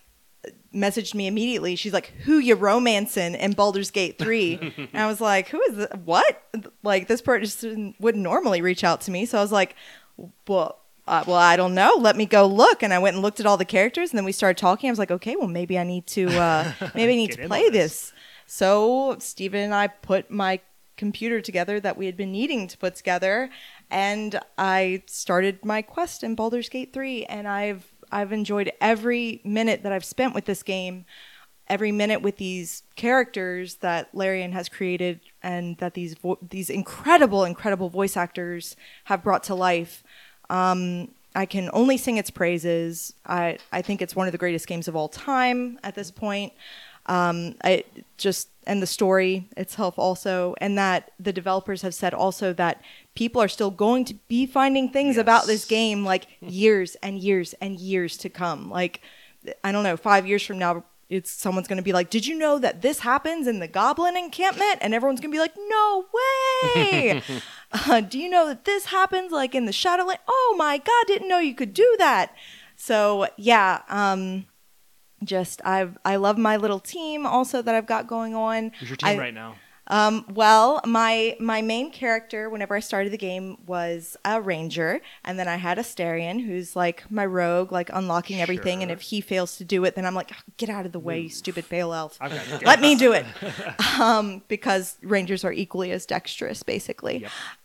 messaged 0.74 1.16
me 1.16 1.26
immediately. 1.28 1.76
She's 1.76 1.94
like, 1.94 2.08
"Who 2.26 2.38
you 2.38 2.56
romancing 2.56 3.34
in 3.36 3.54
Baldur's 3.54 3.92
Gate 3.92 4.20
3? 4.20 4.88
and 4.94 5.02
I 5.02 5.08
was 5.08 5.22
like, 5.22 5.48
"Who 5.50 5.62
is 5.64 5.78
this? 5.78 5.88
what?" 6.04 6.44
Like 6.84 7.08
this 7.08 7.22
person 7.22 7.96
wouldn't 8.00 8.24
normally 8.24 8.62
reach 8.62 8.84
out 8.84 9.02
to 9.02 9.12
me, 9.12 9.26
so 9.26 9.38
I 9.38 9.42
was 9.42 9.52
like, 9.52 9.76
"Well, 10.48 10.80
uh, 11.08 11.24
well, 11.26 11.38
I 11.38 11.56
don't 11.56 11.74
know. 11.74 11.96
Let 11.98 12.16
me 12.18 12.26
go 12.26 12.46
look." 12.46 12.84
And 12.84 12.94
I 12.94 13.00
went 13.00 13.16
and 13.16 13.24
looked 13.24 13.40
at 13.40 13.46
all 13.46 13.58
the 13.58 13.66
characters, 13.66 14.12
and 14.12 14.18
then 14.18 14.26
we 14.26 14.32
started 14.32 14.58
talking. 14.60 14.90
I 14.90 14.92
was 14.92 15.00
like, 15.00 15.12
"Okay, 15.12 15.36
well, 15.36 15.48
maybe 15.48 15.80
I 15.80 15.84
need 15.84 16.06
to, 16.08 16.28
uh, 16.38 16.72
maybe 16.96 17.14
I 17.14 17.16
need 17.16 17.32
to 17.32 17.48
play 17.48 17.70
this. 17.70 18.14
This." 18.46 18.54
So 18.54 19.18
Stephen 19.20 19.62
and 19.62 19.76
I 19.76 19.88
put 19.88 20.30
my 20.32 20.60
computer 20.98 21.42
together 21.42 21.80
that 21.80 21.98
we 21.98 22.06
had 22.06 22.16
been 22.16 22.32
needing 22.32 22.68
to 22.68 22.78
put 22.78 22.96
together, 22.96 23.50
and 23.92 24.40
I 24.58 25.04
started 25.08 25.64
my 25.66 25.82
quest 25.82 26.24
in 26.24 26.36
Baldur's 26.36 26.70
Gate 26.70 26.94
3, 26.94 27.26
and 27.26 27.48
I've 27.48 27.92
I've 28.12 28.32
enjoyed 28.32 28.72
every 28.80 29.42
minute 29.44 29.84
that 29.84 29.92
I've 29.92 30.06
spent 30.06 30.34
with 30.34 30.46
this 30.46 30.64
game, 30.64 31.06
every 31.68 31.92
minute 31.92 32.22
with 32.22 32.38
these 32.38 32.84
characters 32.96 33.76
that 33.76 34.14
Larian 34.14 34.52
has 34.54 34.70
created, 34.70 35.20
and 35.44 35.78
that 35.78 35.96
these 35.96 36.14
vo- 36.16 36.40
these 36.42 36.70
incredible, 36.70 37.44
incredible 37.44 37.90
voice 37.90 38.16
actors 38.16 38.76
have 39.06 39.24
brought 39.24 39.44
to 39.44 39.56
life. 39.56 40.04
Um, 40.50 41.10
I 41.34 41.46
can 41.46 41.70
only 41.74 41.98
sing 41.98 42.18
its 42.18 42.30
praises. 42.30 43.14
I 43.26 43.58
I 43.72 43.82
think 43.82 44.02
it's 44.02 44.16
one 44.16 44.28
of 44.28 44.32
the 44.32 44.38
greatest 44.38 44.68
games 44.68 44.88
of 44.88 44.96
all 44.96 45.10
time 45.10 45.80
at 45.84 45.96
this 45.96 46.12
point. 46.12 46.54
Um, 47.08 47.56
I 47.64 47.84
just 48.18 48.50
and 48.68 48.82
the 48.82 48.88
story 48.88 49.48
itself 49.56 49.98
also, 49.98 50.56
and 50.60 50.78
that 50.78 51.12
the 51.20 51.34
developers 51.34 51.82
have 51.84 51.94
said 51.94 52.14
also 52.14 52.54
that 52.54 52.82
people 53.14 53.42
are 53.42 53.48
still 53.48 53.72
going 53.72 54.06
to 54.06 54.16
be 54.28 54.46
finding 54.46 54.90
things 54.90 55.18
about 55.18 55.46
this 55.46 55.66
game 55.66 56.04
like 56.04 56.28
years 56.42 56.96
and 57.04 57.20
years 57.20 57.54
and 57.62 57.80
years 57.80 58.18
to 58.18 58.30
come. 58.30 58.70
Like 58.70 59.02
I 59.64 59.72
don't 59.72 59.84
know, 59.84 59.98
five 59.98 60.26
years 60.26 60.44
from 60.44 60.58
now, 60.58 60.84
it's 61.10 61.30
someone's 61.30 61.68
going 61.68 61.78
to 61.78 61.84
be 61.84 61.94
like, 61.94 62.10
"Did 62.10 62.26
you 62.26 62.36
know 62.36 62.58
that 62.60 62.82
this 62.82 63.00
happens 63.00 63.48
in 63.48 63.60
the 63.60 63.68
Goblin 63.68 64.18
encampment?" 64.18 64.80
And 64.82 64.94
everyone's 64.94 65.20
going 65.20 65.32
to 65.32 65.36
be 65.36 65.40
like, 65.40 65.56
"No 65.58 66.06
way!" 66.76 67.22
uh, 67.72 68.02
do 68.02 68.18
you 68.18 68.30
know 68.30 68.48
that 68.48 68.66
this 68.66 68.86
happens 68.86 69.32
like 69.32 69.54
in 69.54 69.66
the 69.66 69.72
Shadowland? 69.72 70.20
Oh 70.28 70.56
my 70.58 70.78
God, 70.78 71.06
didn't 71.08 71.30
know 71.30 71.40
you 71.40 71.56
could 71.56 71.74
do 71.74 71.96
that. 72.00 72.34
So 72.76 73.28
yeah, 73.38 73.82
um, 73.88 74.48
just 75.24 75.62
I 75.66 75.90
I 76.04 76.18
love 76.18 76.38
my 76.38 76.58
little 76.58 76.80
team 76.80 77.26
also 77.26 77.62
that 77.62 77.74
I've 77.76 77.88
got 77.88 78.08
going 78.08 78.36
on. 78.36 78.72
Who's 78.80 78.90
your 78.90 78.98
team 78.98 79.10
I- 79.10 79.18
right 79.18 79.34
now? 79.34 79.56
Um, 79.88 80.26
well, 80.34 80.82
my 80.86 81.38
my 81.40 81.62
main 81.62 81.92
character 81.92 82.50
whenever 82.50 82.76
I 82.76 82.80
started 82.80 83.14
the 83.14 83.18
game 83.20 83.58
was 83.68 84.18
a 84.26 84.42
ranger, 84.42 85.00
and 85.24 85.38
then 85.38 85.48
I 85.48 85.58
had 85.58 85.78
a 85.78 85.84
Astarion, 85.84 86.44
who's 86.44 86.76
like 86.76 87.10
my 87.12 87.26
rogue, 87.26 87.72
like 87.72 87.92
unlocking 87.94 88.42
everything. 88.42 88.82
And 88.82 88.92
if 88.92 89.02
he 89.02 89.22
fails 89.22 89.58
to 89.58 89.64
do 89.64 89.86
it, 89.86 89.94
then 89.94 90.06
I'm 90.06 90.16
like, 90.16 90.32
"Oh, 90.34 90.42
get 90.58 90.70
out 90.70 90.88
of 90.88 90.92
the 90.92 91.00
way, 91.00 91.20
you 91.20 91.30
stupid 91.30 91.70
pale 91.70 91.94
elf. 91.94 92.18
Let 92.64 92.82
me 92.82 92.96
do 92.96 93.14
it. 93.14 93.26
um, 94.00 94.42
because 94.48 94.98
rangers 95.04 95.46
are 95.46 95.54
equally 95.54 95.92
as 95.92 96.08
dexterous, 96.08 96.64
basically. 96.64 97.20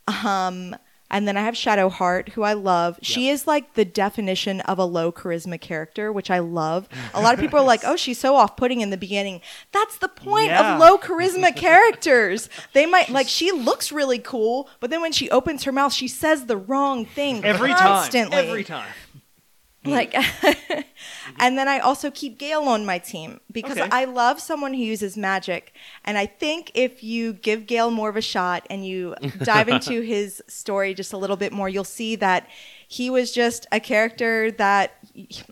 Yep. 0.08 0.24
Um, 0.26 0.76
and 1.10 1.26
then 1.26 1.36
I 1.36 1.42
have 1.42 1.54
Shadowheart, 1.54 2.30
who 2.30 2.42
I 2.42 2.52
love. 2.52 2.98
She 3.02 3.28
is 3.28 3.46
like 3.46 3.74
the 3.74 3.84
definition 3.84 4.60
of 4.62 4.78
a 4.78 4.84
low 4.84 5.10
charisma 5.12 5.60
character, 5.60 6.12
which 6.12 6.30
I 6.30 6.38
love. 6.38 6.88
A 7.14 7.20
lot 7.20 7.34
of 7.34 7.40
people 7.44 7.58
are 7.58 7.64
like, 7.64 7.82
"Oh, 7.84 7.96
she's 7.96 8.18
so 8.18 8.36
off-putting 8.36 8.80
in 8.80 8.90
the 8.90 8.96
beginning." 8.96 9.40
That's 9.72 9.98
the 9.98 10.08
point 10.08 10.46
Yeah. 10.48 10.74
of 10.74 10.80
low 10.80 10.98
charisma 10.98 11.54
characters. 11.54 12.48
They 12.72 12.86
might 12.86 13.08
like 13.10 13.28
she 13.28 13.50
looks 13.52 13.90
really 13.92 14.18
cool, 14.18 14.68
but 14.80 14.90
then 14.90 15.00
when 15.00 15.12
she 15.12 15.30
opens 15.30 15.64
her 15.64 15.72
mouth, 15.72 15.92
she 15.92 16.08
says 16.08 16.46
the 16.46 16.56
wrong 16.56 17.04
thing 17.04 17.44
Every 17.44 17.72
constantly. 17.72 18.36
time. 18.36 18.46
Every 18.48 18.64
time. 18.64 18.88
Like, 19.82 20.12
mm-hmm. 20.12 20.80
and 21.38 21.56
then 21.56 21.66
I 21.68 21.78
also 21.78 22.10
keep 22.10 22.38
Gale 22.38 22.62
on 22.62 22.84
my 22.84 22.98
team 22.98 23.40
because 23.50 23.78
Okay. 23.78 23.88
I 23.90 24.04
love 24.04 24.38
someone 24.40 24.74
who 24.74 24.82
uses 24.82 25.16
magic. 25.16 25.72
And 26.04 26.18
I 26.18 26.26
think 26.26 26.70
if 26.74 27.02
you 27.02 27.32
give 27.32 27.66
Gale 27.66 27.90
more 27.90 28.10
of 28.10 28.16
a 28.16 28.20
shot 28.20 28.66
and 28.68 28.86
you 28.86 29.14
dive 29.42 29.68
into 29.76 30.02
his 30.02 30.42
story 30.48 30.92
just 30.92 31.12
a 31.14 31.16
little 31.16 31.36
bit 31.36 31.52
more, 31.52 31.68
you'll 31.68 31.84
see 31.84 32.14
that 32.16 32.46
he 32.88 33.08
was 33.08 33.32
just 33.32 33.66
a 33.72 33.80
character 33.80 34.50
that, 34.52 34.96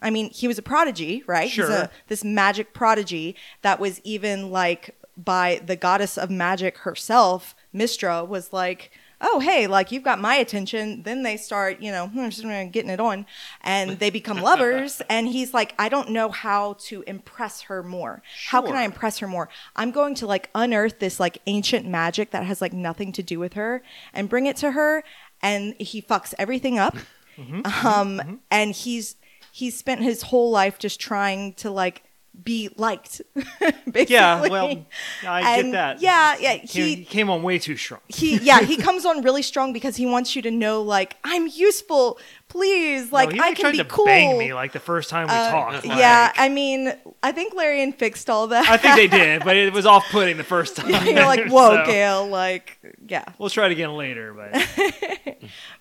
I 0.03 0.11
mean, 0.11 0.31
he 0.31 0.47
was 0.47 0.59
a 0.59 0.63
prodigy, 0.63 1.23
right? 1.27 1.45
He's 1.45 1.55
Sure. 1.55 1.71
a, 1.71 1.91
this 2.09 2.23
magic 2.23 2.75
prodigy 2.75 3.35
that 3.63 3.81
was 3.81 4.01
even 4.05 4.51
like 4.51 4.95
by 5.17 5.61
the 5.65 5.75
goddess 5.77 6.19
of 6.19 6.31
magic 6.31 6.79
herself, 6.79 7.55
Mystra, 7.75 8.27
was 8.27 8.53
like, 8.53 8.91
oh 9.21 9.41
hey 9.41 9.67
like 9.67 9.91
you've 9.91 10.03
got 10.03 10.21
my 10.21 10.37
attention. 10.37 11.03
Then 11.03 11.23
they 11.23 11.37
start 11.37 11.81
you 11.81 11.91
know 11.91 12.09
hmm, 12.09 12.29
getting 12.71 12.91
it 12.91 13.01
on. 13.01 13.27
And 13.63 13.99
they 13.99 14.11
become 14.11 14.41
lovers. 14.43 15.03
And 15.09 15.29
he's 15.29 15.55
like 15.55 15.75
i 15.79 15.89
don't 15.89 16.11
know 16.11 16.31
how 16.31 16.75
to 16.81 17.03
impress 17.07 17.63
her 17.63 17.83
more. 17.83 18.23
How 18.47 18.63
can 18.63 18.75
i 18.77 18.83
impress 18.83 19.19
her 19.19 19.29
more? 19.29 19.49
I'm 19.77 19.91
going 19.91 20.15
to 20.17 20.27
like 20.27 20.51
unearth 20.55 20.99
this 20.99 21.21
like 21.21 21.39
ancient 21.47 21.87
magic 21.87 22.31
that 22.31 22.45
has 22.45 22.61
like 22.61 22.73
nothing 22.73 23.13
to 23.13 23.23
do 23.23 23.39
with 23.39 23.55
her 23.55 23.83
and 24.13 24.29
bring 24.29 24.47
it 24.47 24.57
to 24.59 24.73
her. 24.73 25.03
And 25.43 25.75
he 25.79 26.03
fucks 26.03 26.35
everything 26.39 26.79
up. 26.79 26.97
Mm-hmm. 27.37 27.87
Um 27.87 28.19
mm-hmm. 28.19 28.35
and 28.51 28.73
he's 28.73 29.17
he's 29.53 29.77
spent 29.77 30.03
his 30.03 30.23
whole 30.23 30.51
life 30.51 30.79
just 30.79 31.01
trying 31.01 31.55
to 31.55 31.71
like 31.71 32.03
be 32.43 32.71
liked. 32.77 33.21
basically. 33.35 34.07
Yeah, 34.09 34.49
well, 34.49 34.87
I 35.27 35.57
And 35.59 35.67
get 35.67 35.73
that. 35.73 36.01
Yeah, 36.01 36.37
yeah. 36.39 36.55
He 36.55 36.95
he 36.97 37.05
came 37.05 37.31
on 37.31 37.43
way 37.43 37.59
too 37.59 37.77
strong. 37.77 38.01
he 38.09 38.37
yeah 38.39 38.61
he 38.61 38.77
comes 38.89 39.05
on 39.05 39.23
really 39.23 39.43
strong 39.43 39.73
because 39.73 39.97
he 39.97 40.07
wants 40.07 40.35
you 40.37 40.43
to 40.43 40.51
know 40.51 40.83
like 40.83 41.17
I'm 41.25 41.47
useful. 41.49 42.19
Please, 42.49 43.13
like 43.13 43.33
no, 43.35 43.43
I 43.45 43.53
can 43.53 43.73
be 43.73 43.79
to 43.79 43.85
cool. 43.85 44.07
bang 44.07 44.39
me 44.39 44.55
like 44.55 44.73
the 44.73 44.81
first 44.81 45.11
time 45.11 45.27
we 45.27 45.35
Uh, 45.35 45.51
talked. 45.51 45.85
like- 45.85 45.99
yeah, 45.99 46.33
I 46.37 46.49
mean, 46.49 46.95
I 47.23 47.31
think 47.33 47.53
Larian 47.55 47.93
fixed 47.93 48.31
all 48.31 48.47
that. 48.47 48.67
I 48.71 48.79
think 48.79 48.97
they 48.97 49.07
did, 49.19 49.45
but 49.45 49.55
it 49.57 49.71
was 49.75 49.85
off-putting 49.85 50.39
the 50.39 50.45
first 50.45 50.75
time. 50.77 50.89
You're 50.89 51.27
like, 51.27 51.49
whoa, 51.51 51.85
So, 51.85 51.87
Gale, 51.87 52.27
like, 52.27 52.79
yeah. 53.07 53.25
We'll 53.39 53.51
try 53.51 53.67
it 53.67 53.73
again 53.73 53.93
later, 53.93 54.33
but 54.33 55.39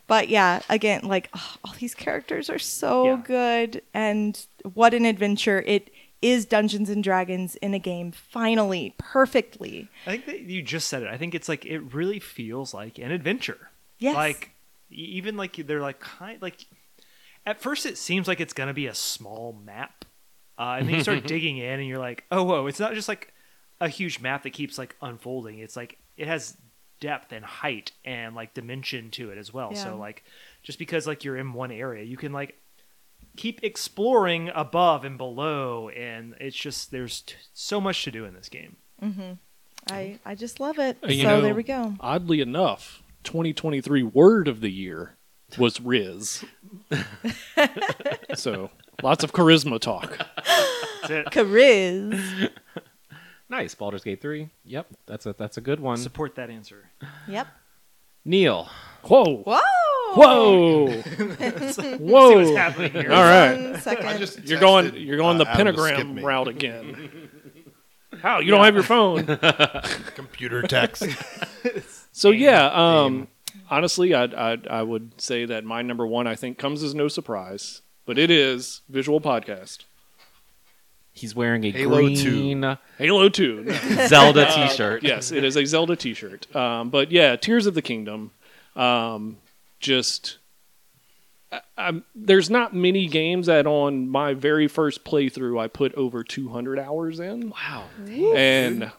But 0.07 0.29
yeah, 0.29 0.59
again, 0.69 1.01
like 1.03 1.29
oh, 1.35 1.55
all 1.65 1.73
these 1.79 1.95
characters 1.95 2.49
are 2.49 2.59
so 2.59 3.05
Yeah. 3.05 3.21
good, 3.25 3.81
and 3.93 4.45
what 4.73 4.93
an 4.93 5.05
adventure 5.05 5.63
it 5.65 5.89
is! 6.21 6.45
Dungeons 6.45 6.89
and 6.89 7.03
Dragons 7.03 7.55
in 7.57 7.73
a 7.73 7.79
game, 7.79 8.11
finally, 8.11 8.95
perfectly. 8.97 9.89
I 10.05 10.11
think 10.11 10.25
that 10.25 10.41
you 10.41 10.61
just 10.61 10.87
said 10.87 11.03
it. 11.03 11.09
I 11.09 11.17
think 11.17 11.35
it's 11.35 11.49
like 11.49 11.65
it 11.65 11.79
really 11.93 12.19
feels 12.19 12.73
like 12.73 12.97
an 12.97 13.11
adventure. 13.11 13.69
Yes. 13.99 14.15
Like 14.15 14.51
even 14.89 15.37
like 15.37 15.55
they're 15.55 15.81
like 15.81 15.99
kind 15.99 16.41
like 16.41 16.65
at 17.45 17.61
first 17.61 17.85
it 17.85 17.97
seems 17.97 18.27
like 18.27 18.39
it's 18.39 18.53
gonna 18.53 18.73
be 18.73 18.87
a 18.87 18.95
small 18.95 19.57
map, 19.65 20.05
uh, 20.57 20.77
and 20.79 20.87
then 20.87 20.95
you 20.95 21.01
start 21.01 21.23
digging 21.27 21.57
in, 21.57 21.79
and 21.79 21.87
you're 21.87 21.99
like, 21.99 22.25
oh 22.31 22.43
whoa, 22.43 22.67
it's 22.67 22.79
not 22.79 22.93
just 22.93 23.07
like 23.07 23.33
a 23.79 23.89
huge 23.89 24.19
map 24.19 24.43
that 24.43 24.51
keeps 24.51 24.77
like 24.77 24.95
unfolding. 25.01 25.59
It's 25.59 25.75
like 25.75 25.97
it 26.15 26.27
has 26.27 26.57
depth 26.99 27.31
and 27.31 27.45
height 27.45 27.91
and 28.05 28.35
like 28.35 28.53
dimension 28.53 29.11
to 29.11 29.29
it 29.29 29.37
as 29.37 29.53
well. 29.53 29.71
Yeah. 29.73 29.83
So 29.83 29.97
like 29.97 30.23
just 30.63 30.79
because 30.79 31.07
like 31.07 31.23
you're 31.23 31.37
in 31.37 31.53
one 31.53 31.71
area, 31.71 32.03
you 32.03 32.17
can 32.17 32.33
like 32.33 32.57
keep 33.35 33.63
exploring 33.63 34.49
above 34.53 35.03
and 35.05 35.17
below, 35.17 35.89
and 35.89 36.35
it's 36.39 36.55
just 36.55 36.91
there's 36.91 37.21
t- 37.21 37.35
so 37.53 37.79
much 37.79 38.03
to 38.03 38.11
do 38.11 38.25
in 38.25 38.33
this 38.33 38.49
game. 38.49 38.77
I 39.89 40.19
I 40.25 40.35
just 40.35 40.59
love 40.59 40.79
it. 40.79 40.97
Uh, 41.03 41.07
you 41.07 41.23
so 41.23 41.29
know, 41.29 41.41
there 41.41 41.55
we 41.55 41.63
go. 41.63 41.95
Oddly 41.99 42.41
enough, 42.41 43.01
2023 43.23 44.03
word 44.03 44.47
of 44.47 44.61
the 44.61 44.69
year 44.71 45.15
was 45.57 45.79
Riz. 45.79 46.43
so 48.35 48.69
lots 49.01 49.23
of 49.23 49.31
charisma 49.31 49.79
talk. 49.79 50.17
That's 51.01 51.09
it. 51.09 51.31
Cariz. 51.31 52.49
Nice. 53.49 53.75
Baldur's 53.75 54.03
Gate 54.03 54.21
3. 54.21 54.49
Yep. 54.65 54.87
That's 55.05 55.25
a 55.25 55.31
that's 55.31 55.55
a 55.55 55.61
good 55.61 55.79
one. 55.79 55.95
Support 55.95 56.35
that 56.35 56.49
answer. 56.49 56.89
yep. 57.29 57.47
Neal. 58.25 58.67
Whoa. 59.03 59.37
Whoa. 59.45 59.61
Whoa. 60.17 61.01
See 61.71 61.95
Whoa. 61.95 62.35
what's 62.37 62.57
happening 62.57 62.91
here. 62.91 63.11
All 63.11 63.23
right. 63.23 63.71
One 63.71 63.79
second. 63.81 64.19
Just 64.19 64.43
You're 64.45 64.59
going 64.59 64.91
texted, 64.91 65.05
you're 65.05 65.17
going 65.17 65.39
uh, 65.39 65.43
the 65.43 65.49
Adam 65.49 65.67
to 65.67 65.73
skip 65.81 65.95
pentagram 65.95 66.15
me. 66.15 66.23
route 66.23 66.47
again. 66.47 67.29
How? 68.21 68.39
You 68.39 68.51
don't 68.51 68.63
have 68.65 68.73
your 68.73 68.83
phone. 68.83 69.25
Computer 70.15 70.63
text. 70.63 71.05
So 72.11 72.31
yeah, 72.31 72.65
um, 72.73 73.27
honestly, 73.69 74.15
I 74.15 74.23
I 74.23 74.57
I 74.69 74.81
would 74.81 75.21
say 75.21 75.45
that 75.45 75.63
my 75.63 75.81
number 75.83 76.07
one 76.07 76.25
I 76.25 76.33
think 76.35 76.57
comes 76.57 76.81
as 76.81 76.95
no 76.95 77.07
surprise, 77.09 77.81
but 78.05 78.17
it 78.17 78.31
is 78.31 78.81
visual 78.89 79.21
podcast. 79.21 79.83
He's 81.11 81.35
wearing 81.35 81.63
a 81.65 81.71
Halo 81.71 81.97
green 81.97 82.77
Halo 82.97 83.29
Two. 83.29 83.69
Zelda 84.07 84.51
T-shirt. 84.51 85.03
yes, 85.03 85.31
it 85.31 85.43
is 85.43 85.55
a 85.55 85.65
Zelda 85.65 85.95
T-shirt. 85.95 86.55
Um, 86.55 86.89
but 86.89 87.11
yeah, 87.11 87.35
Tears 87.35 87.65
of 87.67 87.73
the 87.75 87.81
Kingdom. 87.83 88.31
Um, 88.75 89.37
just 89.79 90.37
I, 91.51 91.61
I'm, 91.77 92.05
there's 92.13 92.49
not 92.49 92.73
many 92.75 93.07
games 93.07 93.47
that 93.47 93.65
on 93.67 94.09
my 94.09 94.33
very 94.33 94.67
first 94.67 95.03
playthrough 95.03 95.59
I 95.59 95.67
put 95.67 95.93
over 95.95 96.23
200 96.23 96.79
hours 96.79 97.19
in. 97.19 97.49
Wow. 97.49 97.85
and 98.07 98.91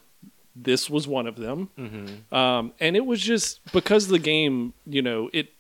this 0.56 0.90
was 0.90 1.06
one 1.06 1.26
of 1.26 1.36
them. 1.36 1.70
Mm-hmm. 1.78 2.34
Um, 2.34 2.72
and 2.80 2.96
it 2.96 3.05
was 3.05 3.20
just 3.20 3.60
because 3.72 4.09
the 4.09 4.18
game, 4.18 4.74
you 4.86 5.02
know, 5.02 5.30
it. 5.32 5.52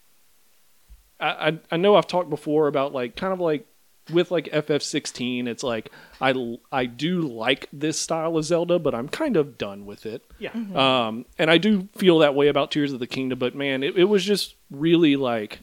I, 1.20 1.48
I 1.48 1.58
I 1.72 1.76
know 1.76 1.96
I've 1.96 2.06
talked 2.06 2.30
before 2.30 2.68
about 2.68 2.92
like 2.92 3.16
kind 3.16 3.32
of 3.32 3.40
like 3.40 3.66
with 4.10 4.30
like 4.30 4.46
FF16, 4.46 5.46
it's 5.46 5.62
like 5.62 5.90
I 6.20 6.58
I 6.72 6.86
do 6.86 7.20
like 7.22 7.68
this 7.72 8.00
style 8.00 8.36
of 8.36 8.44
Zelda, 8.44 8.78
but 8.78 8.94
I'm 8.94 9.08
kind 9.08 9.36
of 9.36 9.58
done 9.58 9.86
with 9.86 10.06
it. 10.06 10.24
Yeah. 10.38 10.52
Um, 10.52 11.26
and 11.38 11.50
I 11.50 11.58
do 11.58 11.88
feel 11.96 12.18
that 12.20 12.34
way 12.34 12.48
about 12.48 12.70
Tears 12.70 12.92
of 12.92 13.00
the 13.00 13.06
Kingdom, 13.06 13.38
but 13.38 13.54
man, 13.54 13.82
it, 13.82 13.96
it 13.96 14.04
was 14.04 14.24
just 14.24 14.54
really 14.70 15.16
like. 15.16 15.60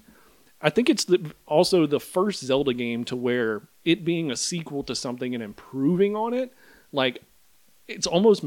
I 0.61 0.69
think 0.69 0.89
it's 0.89 1.05
the, 1.05 1.33
also 1.45 1.85
the 1.85 1.99
first 1.99 2.43
Zelda 2.43 2.73
game 2.73 3.03
to 3.05 3.15
where 3.15 3.63
it 3.83 4.03
being 4.03 4.31
a 4.31 4.35
sequel 4.35 4.83
to 4.83 4.95
something 4.95 5.35
and 5.35 5.43
improving 5.43 6.15
on 6.15 6.33
it, 6.33 6.53
like 6.91 7.21
it's 7.87 8.07
almost 8.07 8.43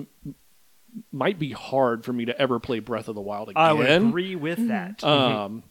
might 1.13 1.39
be 1.39 1.53
hard 1.53 2.05
for 2.05 2.13
me 2.13 2.25
to 2.25 2.41
ever 2.41 2.59
play 2.59 2.81
Breath 2.81 3.09
of 3.09 3.15
the 3.15 3.21
Wild 3.21 3.51
again. 3.51 3.63
I 3.63 3.73
would 3.73 3.89
agree 3.89 4.35
with 4.37 4.69
that. 4.69 5.05
Um, 5.05 5.63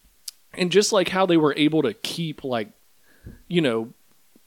and 0.54 0.72
just 0.72 0.94
like 0.94 1.10
how 1.10 1.26
they 1.26 1.38
were 1.38 1.54
able 1.58 1.84
to 1.84 1.94
keep 1.94 2.44
like, 2.44 2.70
you 3.48 3.62
know, 3.62 3.94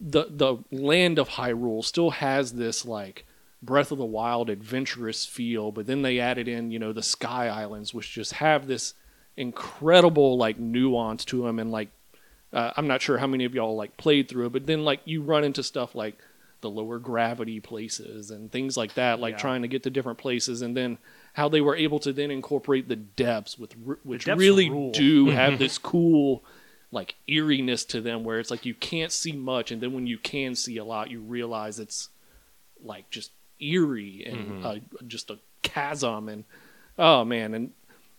the 0.00 0.26
the 0.30 0.56
land 0.70 1.18
of 1.18 1.30
Hyrule 1.30 1.84
still 1.84 2.10
has 2.10 2.52
this 2.52 2.84
like 2.84 3.26
Breath 3.62 3.92
of 3.92 3.98
the 3.98 4.04
Wild 4.06 4.48
adventurous 4.48 5.26
feel, 5.26 5.70
but 5.70 5.86
then 5.86 6.02
they 6.02 6.18
added 6.18 6.48
in 6.48 6.70
you 6.70 6.78
know 6.78 6.92
the 6.92 7.02
Sky 7.02 7.48
Islands, 7.48 7.92
which 7.92 8.12
just 8.12 8.34
have 8.34 8.66
this 8.66 8.94
incredible 9.36 10.36
like 10.36 10.58
nuance 10.58 11.24
to 11.26 11.42
them, 11.42 11.58
and 11.58 11.70
like 11.70 11.88
uh, 12.52 12.72
I'm 12.76 12.86
not 12.86 13.02
sure 13.02 13.18
how 13.18 13.26
many 13.26 13.44
of 13.44 13.54
y'all 13.54 13.76
like 13.76 13.96
played 13.96 14.28
through 14.28 14.46
it, 14.46 14.52
but 14.52 14.66
then 14.66 14.84
like 14.84 15.00
you 15.04 15.22
run 15.22 15.44
into 15.44 15.62
stuff 15.62 15.94
like 15.94 16.18
the 16.62 16.70
lower 16.70 16.98
gravity 16.98 17.58
places 17.58 18.30
and 18.30 18.52
things 18.52 18.76
like 18.76 18.94
that, 18.94 19.18
like 19.18 19.32
Yeah. 19.34 19.38
trying 19.38 19.62
to 19.62 19.68
get 19.68 19.82
to 19.84 19.90
different 19.90 20.18
places, 20.18 20.60
and 20.62 20.76
then 20.76 20.98
how 21.34 21.48
they 21.48 21.60
were 21.60 21.76
able 21.76 21.98
to 22.00 22.12
then 22.12 22.30
incorporate 22.30 22.88
the 22.88 22.96
depths 22.96 23.58
with 23.58 23.72
which 24.04 24.24
depths 24.24 24.38
really 24.38 24.68
rule. 24.68 24.90
do 24.90 25.26
have 25.30 25.58
this 25.58 25.78
cool 25.78 26.44
like 26.92 27.14
eeriness 27.28 27.84
to 27.84 28.00
them 28.00 28.24
where 28.24 28.40
it's 28.40 28.50
like 28.50 28.66
you 28.66 28.74
can't 28.74 29.12
see 29.12 29.32
much 29.32 29.70
and 29.70 29.80
then 29.80 29.92
when 29.92 30.06
you 30.06 30.18
can 30.18 30.54
see 30.54 30.76
a 30.76 30.84
lot 30.84 31.10
you 31.10 31.20
realize 31.20 31.78
it's 31.78 32.08
like 32.82 33.08
just 33.10 33.30
eerie 33.60 34.24
and 34.26 34.64
uh, 34.64 34.76
just 35.06 35.30
a 35.30 35.38
chasm 35.62 36.28
and 36.28 36.44
oh 36.98 37.24
man 37.24 37.54
and 37.54 37.70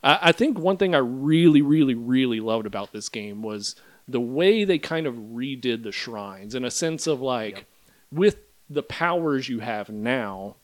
I, 0.04 0.20
I 0.22 0.32
think 0.32 0.58
one 0.58 0.78
thing 0.78 0.96
i 0.96 1.00
really 1.00 1.62
really 1.62 1.96
really 1.96 2.40
loved 2.40 2.66
about 2.66 2.94
this 2.94 3.10
game 3.10 3.42
was 3.42 3.76
the 4.08 4.22
way 4.22 4.64
they 4.64 4.78
kind 4.80 5.08
of 5.08 5.16
redid 5.16 5.84
the 5.84 5.92
shrines 5.92 6.56
in 6.56 6.64
a 6.64 6.72
sense 6.72 7.08
of 7.08 7.22
like 7.22 7.66
with 8.12 8.38
the 8.70 8.84
powers 8.84 9.50
you 9.50 9.60
have 9.60 9.90
now 9.90 10.56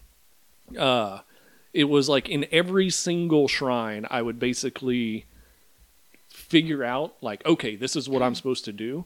uh 0.78 1.20
it 1.74 1.86
was 1.86 2.08
like 2.08 2.30
in 2.30 2.46
every 2.52 2.90
single 2.90 3.48
shrine 3.48 4.06
i 4.10 4.22
would 4.22 4.40
basically 4.40 5.26
figure 6.48 6.84
out 6.84 7.16
like 7.22 7.46
okay 7.46 7.76
this 7.76 7.96
is 7.96 8.08
what 8.08 8.22
i'm 8.22 8.36
supposed 8.36 8.66
to 8.66 8.72
do. 8.74 9.06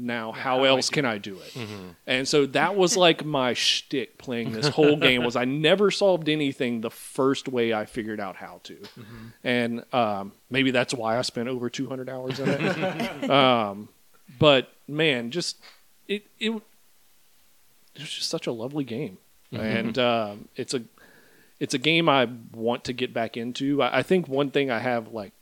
Now 0.00 0.30
how 0.30 0.40
how 0.40 0.58
do 0.58 0.64
I 0.64 0.68
else 0.68 0.90
can 0.90 1.04
i 1.04 1.18
do 1.18 1.36
it? 1.38 1.56
And 2.06 2.28
so 2.28 2.46
that 2.46 2.76
was 2.76 2.96
like 3.06 3.24
my 3.24 3.52
shtick 3.54 4.16
playing 4.18 4.52
this 4.52 4.68
whole 4.68 4.96
game 4.96 5.24
was 5.24 5.34
i 5.34 5.44
never 5.44 5.90
solved 5.90 6.28
anything 6.28 6.80
the 6.82 6.90
first 6.90 7.48
way 7.48 7.74
i 7.74 7.84
figured 7.84 8.20
out 8.20 8.36
how 8.36 8.60
to. 8.64 8.76
And 9.42 9.84
um, 9.92 10.32
maybe 10.50 10.70
that's 10.70 10.94
why 10.94 11.18
i 11.18 11.22
spent 11.22 11.48
over 11.48 11.68
200 11.68 12.08
hours 12.08 12.38
in 12.38 12.48
it. 12.48 13.30
Um, 13.30 13.88
but 14.38 14.72
man 14.86 15.30
just 15.32 15.56
it, 16.06 16.26
it 16.38 16.50
it 16.50 18.02
was 18.02 18.10
just 18.10 18.28
such 18.30 18.46
a 18.46 18.52
lovely 18.52 18.84
game. 18.84 19.18
And 19.50 19.98
um, 19.98 20.48
it's 20.54 20.74
a 20.74 20.82
it's 21.58 21.74
a 21.74 21.78
game 21.78 22.08
I 22.08 22.28
want 22.52 22.84
to 22.84 22.92
get 22.92 23.12
back 23.12 23.36
into. 23.36 23.82
I, 23.82 23.98
I 23.98 24.02
think 24.04 24.28
one 24.28 24.50
thing 24.52 24.70
I 24.70 24.78
have 24.78 25.12
like 25.12 25.32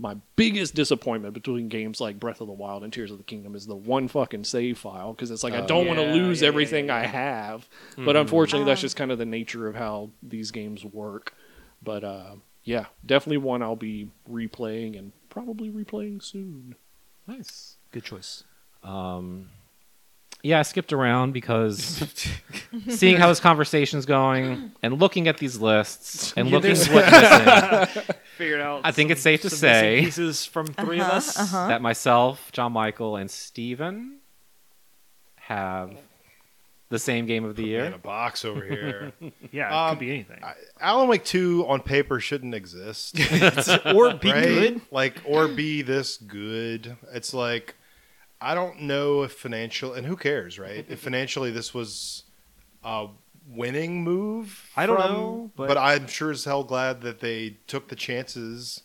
my 0.00 0.16
biggest 0.34 0.74
disappointment 0.74 1.34
between 1.34 1.68
games 1.68 2.00
like 2.00 2.18
Breath 2.18 2.40
of 2.40 2.46
the 2.46 2.54
Wild 2.54 2.82
and 2.84 2.90
Tears 2.92 3.10
of 3.10 3.18
the 3.18 3.24
Kingdom 3.24 3.54
is 3.54 3.66
the 3.66 3.76
one 3.76 4.08
fucking 4.08 4.44
save 4.44 4.78
file 4.78 5.12
because 5.12 5.30
it's 5.30 5.44
like 5.44 5.52
I 5.52 5.58
Oh, 5.60 5.66
don't 5.66 5.86
want 5.86 5.98
to 5.98 6.12
lose 6.14 6.40
yeah, 6.40 6.46
yeah, 6.46 6.48
everything 6.48 6.86
yeah, 6.86 6.96
I 6.96 7.00
yeah. 7.02 7.06
have. 7.08 7.68
But 7.98 8.16
unfortunately, 8.16 8.64
that's 8.64 8.80
Ah. 8.80 8.88
just 8.88 8.96
kind 8.96 9.10
of 9.12 9.18
the 9.18 9.26
nature 9.26 9.68
of 9.68 9.74
how 9.74 10.10
these 10.22 10.50
games 10.52 10.84
work. 10.86 11.34
But 11.82 12.02
uh, 12.02 12.36
yeah, 12.64 12.86
definitely 13.04 13.38
one 13.38 13.62
I'll 13.62 13.76
be 13.76 14.08
replaying 14.30 14.98
and 14.98 15.12
probably 15.28 15.70
replaying 15.70 16.22
soon. 16.22 16.76
Nice. 17.26 17.76
Good 17.92 18.04
choice. 18.04 18.44
Um, 18.82 19.50
yeah, 20.42 20.58
I 20.58 20.62
skipped 20.62 20.92
around 20.92 21.32
because 21.32 22.02
seeing 22.88 23.16
how 23.16 23.28
this 23.28 23.40
conversation's 23.40 24.06
going 24.06 24.72
and 24.82 24.98
looking 25.00 25.28
at 25.28 25.38
these 25.38 25.58
lists 25.58 26.32
and 26.36 26.48
Yeah, 26.48 26.56
looking 26.56 26.70
at 26.72 26.88
what's 26.92 27.94
missing, 27.96 28.14
Figured 28.38 28.60
out. 28.60 28.80
I 28.84 28.92
think 28.92 29.10
it's 29.10 29.20
safe 29.20 29.42
to 29.42 29.50
some 29.50 29.68
missing 29.68 29.82
say 29.82 30.00
pieces 30.04 30.46
from 30.46 30.66
3 30.68 31.00
of 31.00 31.06
us. 31.08 31.38
uh-huh. 31.38 31.68
that 31.68 31.82
myself, 31.82 32.50
John 32.52 32.72
Michael, 32.72 33.16
and 33.16 33.30
Stephen 33.30 34.18
have 35.36 35.92
the 36.88 36.98
same 36.98 37.26
game 37.26 37.44
of 37.44 37.54
the 37.56 37.62
in 37.64 37.68
year. 37.68 37.84
In 37.84 37.92
a 37.92 37.98
box 37.98 38.44
over 38.44 38.64
here. 38.64 39.12
Yeah, 39.52 39.68
it 39.68 39.72
Um, 39.72 39.90
could 39.90 40.00
be 40.00 40.10
anything. 40.10 40.38
I- 40.42 40.54
Alan 40.80 41.08
Wake 41.08 41.24
2 41.24 41.66
on 41.68 41.80
paper 41.82 42.18
shouldn't 42.20 42.54
exist. 42.54 43.18
or 43.86 44.14
be 44.14 44.30
right? 44.32 44.44
good. 44.44 44.80
Like, 44.90 45.20
or 45.24 45.48
be 45.48 45.82
this 45.82 46.16
good. 46.16 46.96
It's 47.12 47.34
like, 47.34 47.74
I 48.40 48.54
don't 48.54 48.82
know 48.82 49.22
if 49.22 49.32
financial, 49.32 49.92
and 49.94 50.06
who 50.06 50.16
cares, 50.16 50.58
right? 50.58 50.84
if 50.88 51.00
financially 51.00 51.50
this 51.50 51.74
was 51.74 52.24
a 52.82 53.08
winning 53.48 54.02
move. 54.02 54.70
I 54.76 54.86
don't 54.86 55.00
from- 55.00 55.12
know, 55.12 55.50
but, 55.56 55.68
but- 55.68 55.78
I'm 55.78 56.06
sure 56.06 56.30
as 56.30 56.44
hell 56.44 56.64
glad 56.64 57.02
that 57.02 57.20
they 57.20 57.56
took 57.66 57.88
the 57.88 57.96
chances 57.96 58.82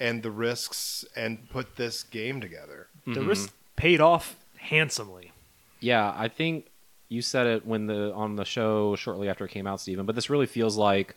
and 0.00 0.22
the 0.22 0.30
risks 0.30 1.04
and 1.16 1.48
put 1.50 1.76
this 1.76 2.02
game 2.02 2.40
together. 2.40 2.88
The 3.06 3.22
risk 3.22 3.52
paid 3.76 4.00
off 4.00 4.36
handsomely. 4.58 5.32
Yeah, 5.80 6.14
I 6.16 6.28
think 6.28 6.66
you 7.08 7.20
said 7.22 7.46
it 7.46 7.66
when 7.66 7.86
the 7.86 8.12
on 8.14 8.36
the 8.36 8.44
show 8.44 8.94
shortly 8.96 9.28
after 9.28 9.44
it 9.44 9.50
came 9.50 9.66
out, 9.66 9.80
Stephen. 9.80 10.06
But 10.06 10.14
this 10.14 10.30
really 10.30 10.46
feels 10.46 10.76
like 10.76 11.16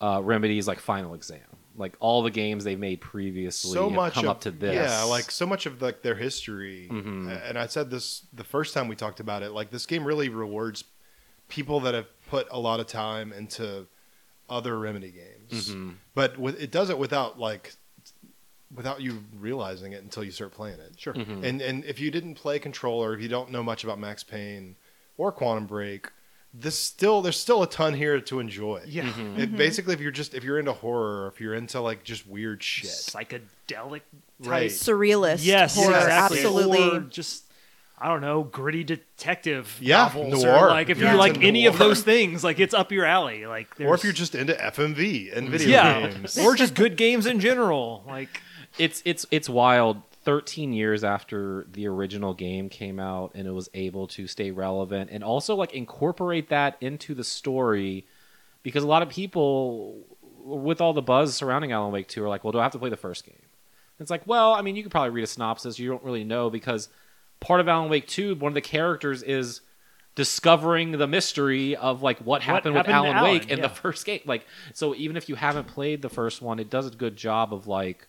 uh, 0.00 0.20
Remedy's 0.22 0.66
like 0.68 0.80
final 0.80 1.14
exam. 1.14 1.38
Like 1.76 1.96
all 1.98 2.22
the 2.22 2.30
games 2.30 2.62
they've 2.62 2.78
made 2.78 3.00
previously 3.00 3.72
so 3.72 3.84
have 3.84 3.92
much 3.96 4.14
come 4.14 4.26
of, 4.26 4.30
up 4.30 4.40
to 4.42 4.52
this. 4.52 4.74
Yeah, 4.74 5.02
like 5.04 5.30
so 5.30 5.44
much 5.44 5.66
of 5.66 5.82
like 5.82 6.02
their 6.02 6.14
history. 6.14 6.88
Mhm. 6.90 7.48
And 7.48 7.58
I 7.58 7.66
said 7.66 7.90
this 7.90 8.26
the 8.32 8.44
first 8.44 8.74
time 8.74 8.86
we 8.86 8.94
talked 8.94 9.18
about 9.18 9.42
it. 9.42 9.50
Like 9.50 9.70
this 9.70 9.84
game 9.84 10.04
really 10.04 10.28
rewards 10.28 10.84
people 11.48 11.80
that 11.80 11.92
have 11.94 12.06
put 12.28 12.46
a 12.52 12.58
lot 12.60 12.78
of 12.78 12.86
time 12.86 13.32
into 13.32 13.86
other 14.48 14.78
Remedy 14.78 15.10
games, 15.10 15.70
Mhm. 15.74 15.94
but 16.14 16.38
with, 16.38 16.60
it 16.62 16.70
does 16.70 16.90
it 16.90 16.98
without 16.98 17.38
like 17.40 17.74
without 18.74 19.00
you 19.00 19.24
realizing 19.38 19.92
it 19.92 20.02
until 20.02 20.24
you 20.24 20.30
start 20.30 20.52
playing 20.52 20.78
it. 20.80 20.98
Sure. 20.98 21.14
Mhm. 21.14 21.42
And 21.44 21.60
and 21.60 21.84
if 21.84 21.98
you 22.00 22.10
didn't 22.10 22.34
play 22.34 22.58
Controller, 22.58 23.14
if 23.14 23.20
you 23.20 23.28
don't 23.28 23.50
know 23.50 23.62
much 23.62 23.84
about 23.84 23.98
Max 23.98 24.22
Payne 24.22 24.76
or 25.16 25.32
Quantum 25.32 25.66
Break, 25.66 26.08
this 26.56 26.78
still 26.78 27.20
there's 27.20 27.38
still 27.38 27.62
a 27.62 27.68
ton 27.68 27.94
here 27.94 28.20
to 28.20 28.38
enjoy. 28.40 28.82
Yeah. 28.86 29.04
Mhm. 29.04 29.38
It, 29.38 29.56
basically, 29.56 29.94
if 29.94 30.00
you're 30.00 30.12
just 30.12 30.34
if 30.34 30.44
you're 30.44 30.58
into 30.58 30.72
horror, 30.72 31.28
if 31.34 31.40
you're 31.40 31.54
into 31.54 31.80
like 31.80 32.04
just 32.04 32.26
weird 32.26 32.62
shit, 32.62 32.90
Psychedelic 32.90 34.00
type. 34.00 34.02
Right. 34.40 34.70
Surrealist 34.70 35.40
Yes, 35.44 35.74
horror, 35.76 35.96
exactly. 35.96 36.38
absolutely. 36.38 36.88
Or 36.96 37.00
just 37.00 37.44
I 37.98 38.08
don't 38.08 38.20
know, 38.20 38.42
gritty 38.42 38.84
detective 38.84 39.78
Yeah, 39.80 39.98
novels, 40.04 40.44
noir. 40.44 40.66
or 40.66 40.68
like 40.70 40.90
if 40.90 40.98
Yeah. 40.98 41.12
you 41.12 41.18
like 41.18 41.34
Into 41.36 41.46
any 41.46 41.66
of 41.66 41.78
those 41.78 42.02
things, 42.02 42.42
like 42.44 42.58
it's 42.60 42.74
up 42.74 42.92
your 42.92 43.04
alley. 43.04 43.46
Like, 43.46 43.68
or 43.80 43.94
if 43.94 44.04
you're 44.04 44.12
just 44.12 44.34
into 44.34 44.52
FMV 44.54 45.30
and 45.36 45.48
video 45.48 45.68
yeah, 45.70 46.08
games. 46.08 46.36
or 46.38 46.54
just 46.54 46.74
good 46.74 46.96
games 46.96 47.24
in 47.26 47.40
general. 47.40 48.04
Like, 48.06 48.40
it's 48.78 49.00
it's 49.04 49.24
it's 49.30 49.48
wild. 49.48 50.02
Thirteen 50.24 50.72
years 50.72 51.04
after 51.04 51.66
the 51.70 51.86
original 51.86 52.34
game 52.34 52.68
came 52.68 52.98
out, 52.98 53.32
and 53.34 53.46
it 53.46 53.52
was 53.52 53.68
able 53.74 54.06
to 54.08 54.26
stay 54.26 54.50
relevant, 54.50 55.10
and 55.12 55.22
also 55.22 55.54
like 55.54 55.74
incorporate 55.74 56.48
that 56.48 56.76
into 56.80 57.14
the 57.14 57.24
story, 57.24 58.06
because 58.62 58.82
a 58.82 58.86
lot 58.86 59.02
of 59.02 59.10
people, 59.10 59.98
with 60.42 60.80
all 60.80 60.94
the 60.94 61.02
buzz 61.02 61.34
surrounding 61.34 61.72
Alan 61.72 61.92
Wake 61.92 62.08
Two, 62.08 62.24
are 62.24 62.28
like, 62.28 62.42
"Well, 62.42 62.52
do 62.52 62.58
I 62.58 62.62
have 62.62 62.72
to 62.72 62.78
play 62.78 62.90
the 62.90 62.96
first 62.96 63.26
game?" 63.26 63.36
It's 64.00 64.10
like, 64.10 64.26
well, 64.26 64.54
I 64.54 64.62
mean, 64.62 64.76
you 64.76 64.82
could 64.82 64.90
probably 64.90 65.10
read 65.10 65.24
a 65.24 65.26
synopsis. 65.26 65.78
You 65.78 65.88
don't 65.88 66.02
really 66.02 66.24
know 66.24 66.50
because 66.50 66.88
part 67.40 67.60
of 67.60 67.68
Alan 67.68 67.90
Wake 67.90 68.06
Two, 68.06 68.34
one 68.34 68.50
of 68.50 68.54
the 68.54 68.60
characters 68.60 69.22
is 69.22 69.60
discovering 70.14 70.92
the 70.92 71.06
mystery 71.06 71.76
of 71.76 72.02
like 72.02 72.18
what 72.20 72.42
happened, 72.42 72.74
with 72.74 72.86
happened 72.86 73.04
to 73.04 73.08
Alan, 73.10 73.16
Alan, 73.16 73.30
Wake 73.32 73.50
in 73.50 73.58
yeah. 73.58 73.66
the 73.66 73.74
first 73.74 74.06
game. 74.06 74.20
Like, 74.24 74.46
so 74.72 74.94
even 74.94 75.16
if 75.16 75.28
you 75.28 75.34
haven't 75.34 75.66
played 75.66 76.02
the 76.02 76.08
first 76.08 76.40
one, 76.40 76.58
it 76.58 76.70
does 76.70 76.86
a 76.86 76.90
good 76.90 77.16
job 77.16 77.52
of 77.52 77.66
like 77.66 78.08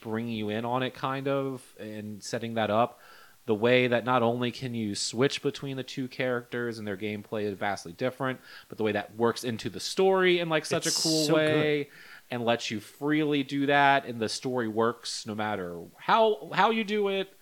bringing 0.00 0.34
you 0.34 0.48
in 0.50 0.64
on 0.64 0.82
it, 0.82 0.94
kind 0.94 1.28
of, 1.28 1.62
and 1.78 2.22
setting 2.22 2.54
that 2.54 2.70
up. 2.70 3.00
The 3.46 3.54
way 3.54 3.86
that 3.86 4.04
not 4.04 4.22
only 4.22 4.50
can 4.50 4.74
you 4.74 4.96
switch 4.96 5.40
between 5.40 5.76
the 5.76 5.84
two 5.84 6.08
characters 6.08 6.78
and 6.78 6.86
their 6.86 6.96
gameplay 6.96 7.44
is 7.44 7.54
vastly 7.56 7.92
different, 7.92 8.40
but 8.68 8.76
the 8.76 8.84
way 8.84 8.92
that 8.92 9.14
works 9.16 9.44
into 9.44 9.70
the 9.70 9.78
story 9.78 10.40
in 10.40 10.48
like 10.48 10.64
such 10.64 10.86
It's 10.86 10.98
a 10.98 11.02
cool 11.02 11.24
so 11.26 11.34
way 11.34 11.88
and 12.30 12.44
lets 12.44 12.70
you 12.70 12.80
freely 12.80 13.44
do 13.44 13.66
that, 13.66 14.04
and 14.04 14.18
the 14.20 14.28
story 14.28 14.66
works 14.66 15.26
no 15.26 15.34
matter 15.34 15.80
how 15.96 16.50
how 16.52 16.70
you 16.70 16.82
do 16.82 17.08
it. 17.08 17.32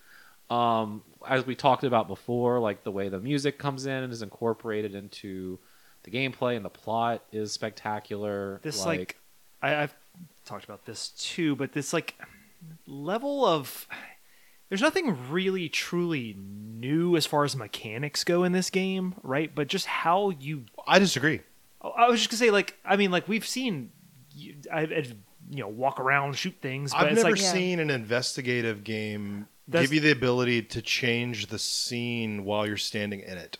Um, 0.50 1.02
as 1.26 1.46
we 1.46 1.54
talked 1.54 1.84
about 1.84 2.06
before, 2.06 2.60
like 2.60 2.84
the 2.84 2.90
way 2.90 3.08
the 3.08 3.18
music 3.18 3.58
comes 3.58 3.86
in 3.86 4.02
and 4.02 4.12
is 4.12 4.20
incorporated 4.20 4.94
into 4.94 5.58
the 6.02 6.10
gameplay 6.10 6.54
and 6.56 6.64
the 6.64 6.70
plot 6.70 7.24
is 7.32 7.50
spectacular. 7.52 8.60
this 8.62 8.84
like, 8.84 9.18
I, 9.62 9.84
I've 9.84 9.94
talked 10.44 10.64
about 10.64 10.84
this 10.84 11.08
too, 11.08 11.56
but 11.56 11.72
this 11.72 11.92
like 11.94 12.14
level 12.86 13.44
of 13.44 13.86
there's 14.68 14.80
nothing 14.80 15.30
really 15.30 15.68
truly 15.68 16.36
new 16.38 17.16
as 17.16 17.26
far 17.26 17.44
as 17.44 17.54
mechanics 17.54 18.24
go 18.24 18.44
in 18.44 18.52
this 18.52 18.70
game, 18.70 19.14
right? 19.22 19.54
But 19.54 19.68
just 19.68 19.86
how 19.86 20.30
you 20.30 20.64
I 20.86 20.98
disagree. 20.98 21.40
Oh, 21.80 21.90
I 21.90 22.08
was 22.08 22.20
just 22.20 22.30
gonna 22.30 22.38
say, 22.38 22.50
like, 22.50 22.76
I 22.84 22.96
mean, 22.96 23.10
like 23.10 23.28
we've 23.28 23.46
seen, 23.46 23.90
you, 24.34 24.56
I, 24.72 24.80
I, 24.80 25.04
you 25.50 25.58
know, 25.60 25.68
walk 25.68 26.00
around, 26.00 26.34
shoot 26.36 26.54
things, 26.62 26.92
but 26.92 27.02
I've 27.02 27.12
it's 27.12 27.16
never 27.22 27.30
like, 27.36 27.42
Yeah. 27.42 27.52
seen 27.52 27.78
an 27.78 27.90
investigative 27.90 28.82
game 28.84 29.46
That's- 29.68 29.88
give 29.88 29.94
you 29.94 30.00
the 30.00 30.10
ability 30.12 30.62
to 30.62 30.82
change 30.82 31.48
the 31.48 31.58
scene 31.58 32.44
while 32.44 32.66
you're 32.66 32.76
standing 32.78 33.20
in 33.20 33.36
it 33.38 33.58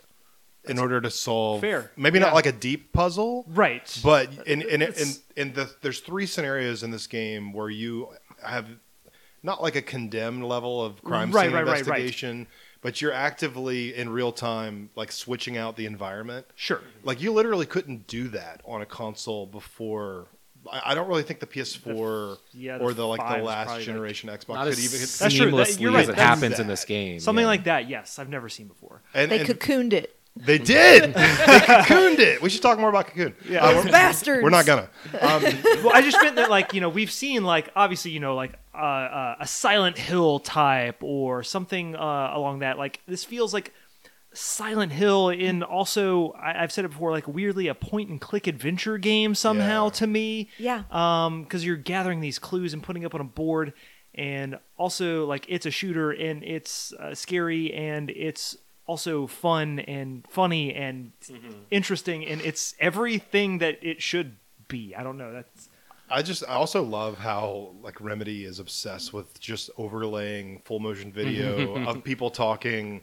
in 0.66 0.78
order 0.78 0.98
to 1.02 1.10
solve 1.10 1.60
Fair. 1.60 1.90
maybe 1.94 2.18
Yeah. 2.18 2.24
not 2.24 2.34
like 2.34 2.46
a 2.46 2.52
deep 2.52 2.92
puzzle 2.94 3.44
right, 3.48 4.00
but 4.02 4.32
in 4.46 4.62
in 4.62 4.68
in, 4.70 4.82
It's- 4.82 5.20
in 5.36 5.52
the 5.52 5.70
there's 5.82 6.00
three 6.00 6.24
scenarios 6.24 6.82
in 6.82 6.90
this 6.90 7.06
game 7.06 7.52
where 7.52 7.68
you 7.68 8.08
have 8.42 8.66
not 9.44 9.62
like 9.62 9.76
a 9.76 9.82
condemned 9.82 10.44
level 10.44 10.82
of 10.84 11.00
crime 11.04 11.30
Right, 11.30 11.44
scene 11.46 11.54
right, 11.54 11.64
right, 11.64 11.70
right. 11.70 11.78
investigation 11.80 12.46
but 12.80 13.00
you're 13.00 13.12
actively 13.12 13.94
in 13.94 14.10
real 14.10 14.32
time 14.32 14.90
like 14.96 15.10
switching 15.12 15.56
out 15.56 15.76
the 15.76 15.86
environment 15.86 16.46
sure, 16.54 16.80
like 17.04 17.20
you 17.22 17.32
literally 17.32 17.66
couldn't 17.66 18.06
do 18.06 18.28
that 18.28 18.60
on 18.66 18.82
a 18.82 18.86
console 18.86 19.46
before. 19.46 20.26
I, 20.70 20.92
I 20.92 20.94
don't 20.94 21.08
really 21.08 21.22
think 21.22 21.40
the 21.40 21.46
PS4 21.46 22.38
yeah, 22.52 22.78
the 22.78 22.84
or 22.84 22.92
the 22.94 23.06
like 23.06 23.20
the 23.20 23.42
last 23.42 23.66
probably, 23.66 23.74
like- 23.80 23.84
generation 23.86 24.28
Xbox 24.28 24.48
not 24.54 24.64
could 24.64 24.72
as 24.74 24.84
even. 24.84 25.00
That's 25.00 25.34
true. 25.34 25.50
That- 25.50 25.68
seamlessly 25.68 25.80
you're 25.80 25.92
right. 25.92 26.00
as 26.02 26.08
it 26.08 26.16
That's 26.16 26.40
happens 26.40 26.60
in 26.60 26.66
this 26.66 26.84
game. 26.84 27.20
something 27.20 27.42
yeah. 27.42 27.46
like 27.48 27.64
that. 27.64 27.88
Yes, 27.88 28.18
I've 28.18 28.28
never 28.28 28.48
seen 28.48 28.68
before. 28.68 29.02
and, 29.14 29.30
They 29.30 29.40
and 29.40 29.48
cocooned 29.48 29.92
it. 29.92 30.16
they 30.36 30.58
did. 30.58 31.14
they 31.14 31.20
cocooned 31.20 32.18
it. 32.18 32.42
We 32.42 32.50
should 32.50 32.62
talk 32.62 32.78
more 32.78 32.88
about 32.90 33.06
Cocoon. 33.08 33.34
Yeah. 33.48 33.64
Uh, 33.64 33.74
we're, 33.76 33.90
bastards. 33.90 34.42
we're 34.42 34.50
not 34.50 34.66
gonna. 34.66 34.88
Um, 35.20 35.42
well, 35.84 35.92
I 35.94 36.02
just 36.02 36.20
meant 36.22 36.36
that, 36.36 36.50
like, 36.50 36.74
you 36.74 36.80
know, 36.80 36.88
we've 36.88 37.10
seen, 37.12 37.44
like, 37.44 37.70
obviously, 37.76 38.10
you 38.10 38.20
know, 38.20 38.34
like 38.34 38.58
uh, 38.74 38.78
uh, 38.78 39.36
a 39.40 39.46
Silent 39.46 39.96
Hill 39.98 40.40
type 40.40 41.02
or 41.02 41.42
something 41.42 41.94
uh, 41.96 42.32
along 42.34 42.60
that. 42.60 42.78
Like, 42.78 43.00
this 43.06 43.24
feels 43.24 43.54
like 43.54 43.72
Silent 44.32 44.90
Hill 44.92 45.28
in 45.28 45.62
also, 45.62 46.32
I- 46.32 46.62
I've 46.62 46.72
said 46.72 46.84
it 46.84 46.88
before, 46.88 47.12
like, 47.12 47.28
weirdly 47.28 47.68
a 47.68 47.74
point 47.74 48.10
and 48.10 48.20
click 48.20 48.46
adventure 48.48 48.98
game 48.98 49.34
somehow 49.36 49.84
Yeah. 49.86 49.90
to 49.90 50.06
me. 50.08 50.48
Yeah. 50.58 50.82
Um, 50.90 51.44
because 51.44 51.64
you're 51.64 51.76
gathering 51.76 52.20
these 52.20 52.38
clues 52.40 52.72
and 52.74 52.82
putting 52.82 53.04
up 53.04 53.14
on 53.14 53.20
a 53.20 53.24
board, 53.24 53.72
and 54.14 54.58
also, 54.76 55.24
like, 55.26 55.46
it's 55.48 55.66
a 55.66 55.70
shooter 55.70 56.10
and 56.10 56.42
it's 56.42 56.92
uh, 56.94 57.14
scary 57.14 57.72
and 57.72 58.10
it's 58.10 58.56
also 58.86 59.26
fun 59.26 59.78
and 59.80 60.26
funny 60.28 60.74
and 60.74 61.12
interesting 61.70 62.24
and 62.26 62.40
it's 62.42 62.74
everything 62.78 63.58
that 63.58 63.78
it 63.82 64.02
should 64.02 64.36
be. 64.68 64.94
I 64.94 65.02
don't 65.02 65.16
know. 65.16 65.32
That's 65.32 65.68
I 66.10 66.22
just 66.22 66.44
I 66.48 66.54
also 66.54 66.82
love 66.82 67.18
how 67.18 67.72
like 67.82 68.00
Remedy 68.00 68.44
is 68.44 68.58
obsessed 68.58 69.12
with 69.12 69.40
just 69.40 69.70
overlaying 69.78 70.60
full 70.64 70.80
motion 70.80 71.12
video 71.12 71.86
of 71.86 72.04
people 72.04 72.30
talking 72.30 73.02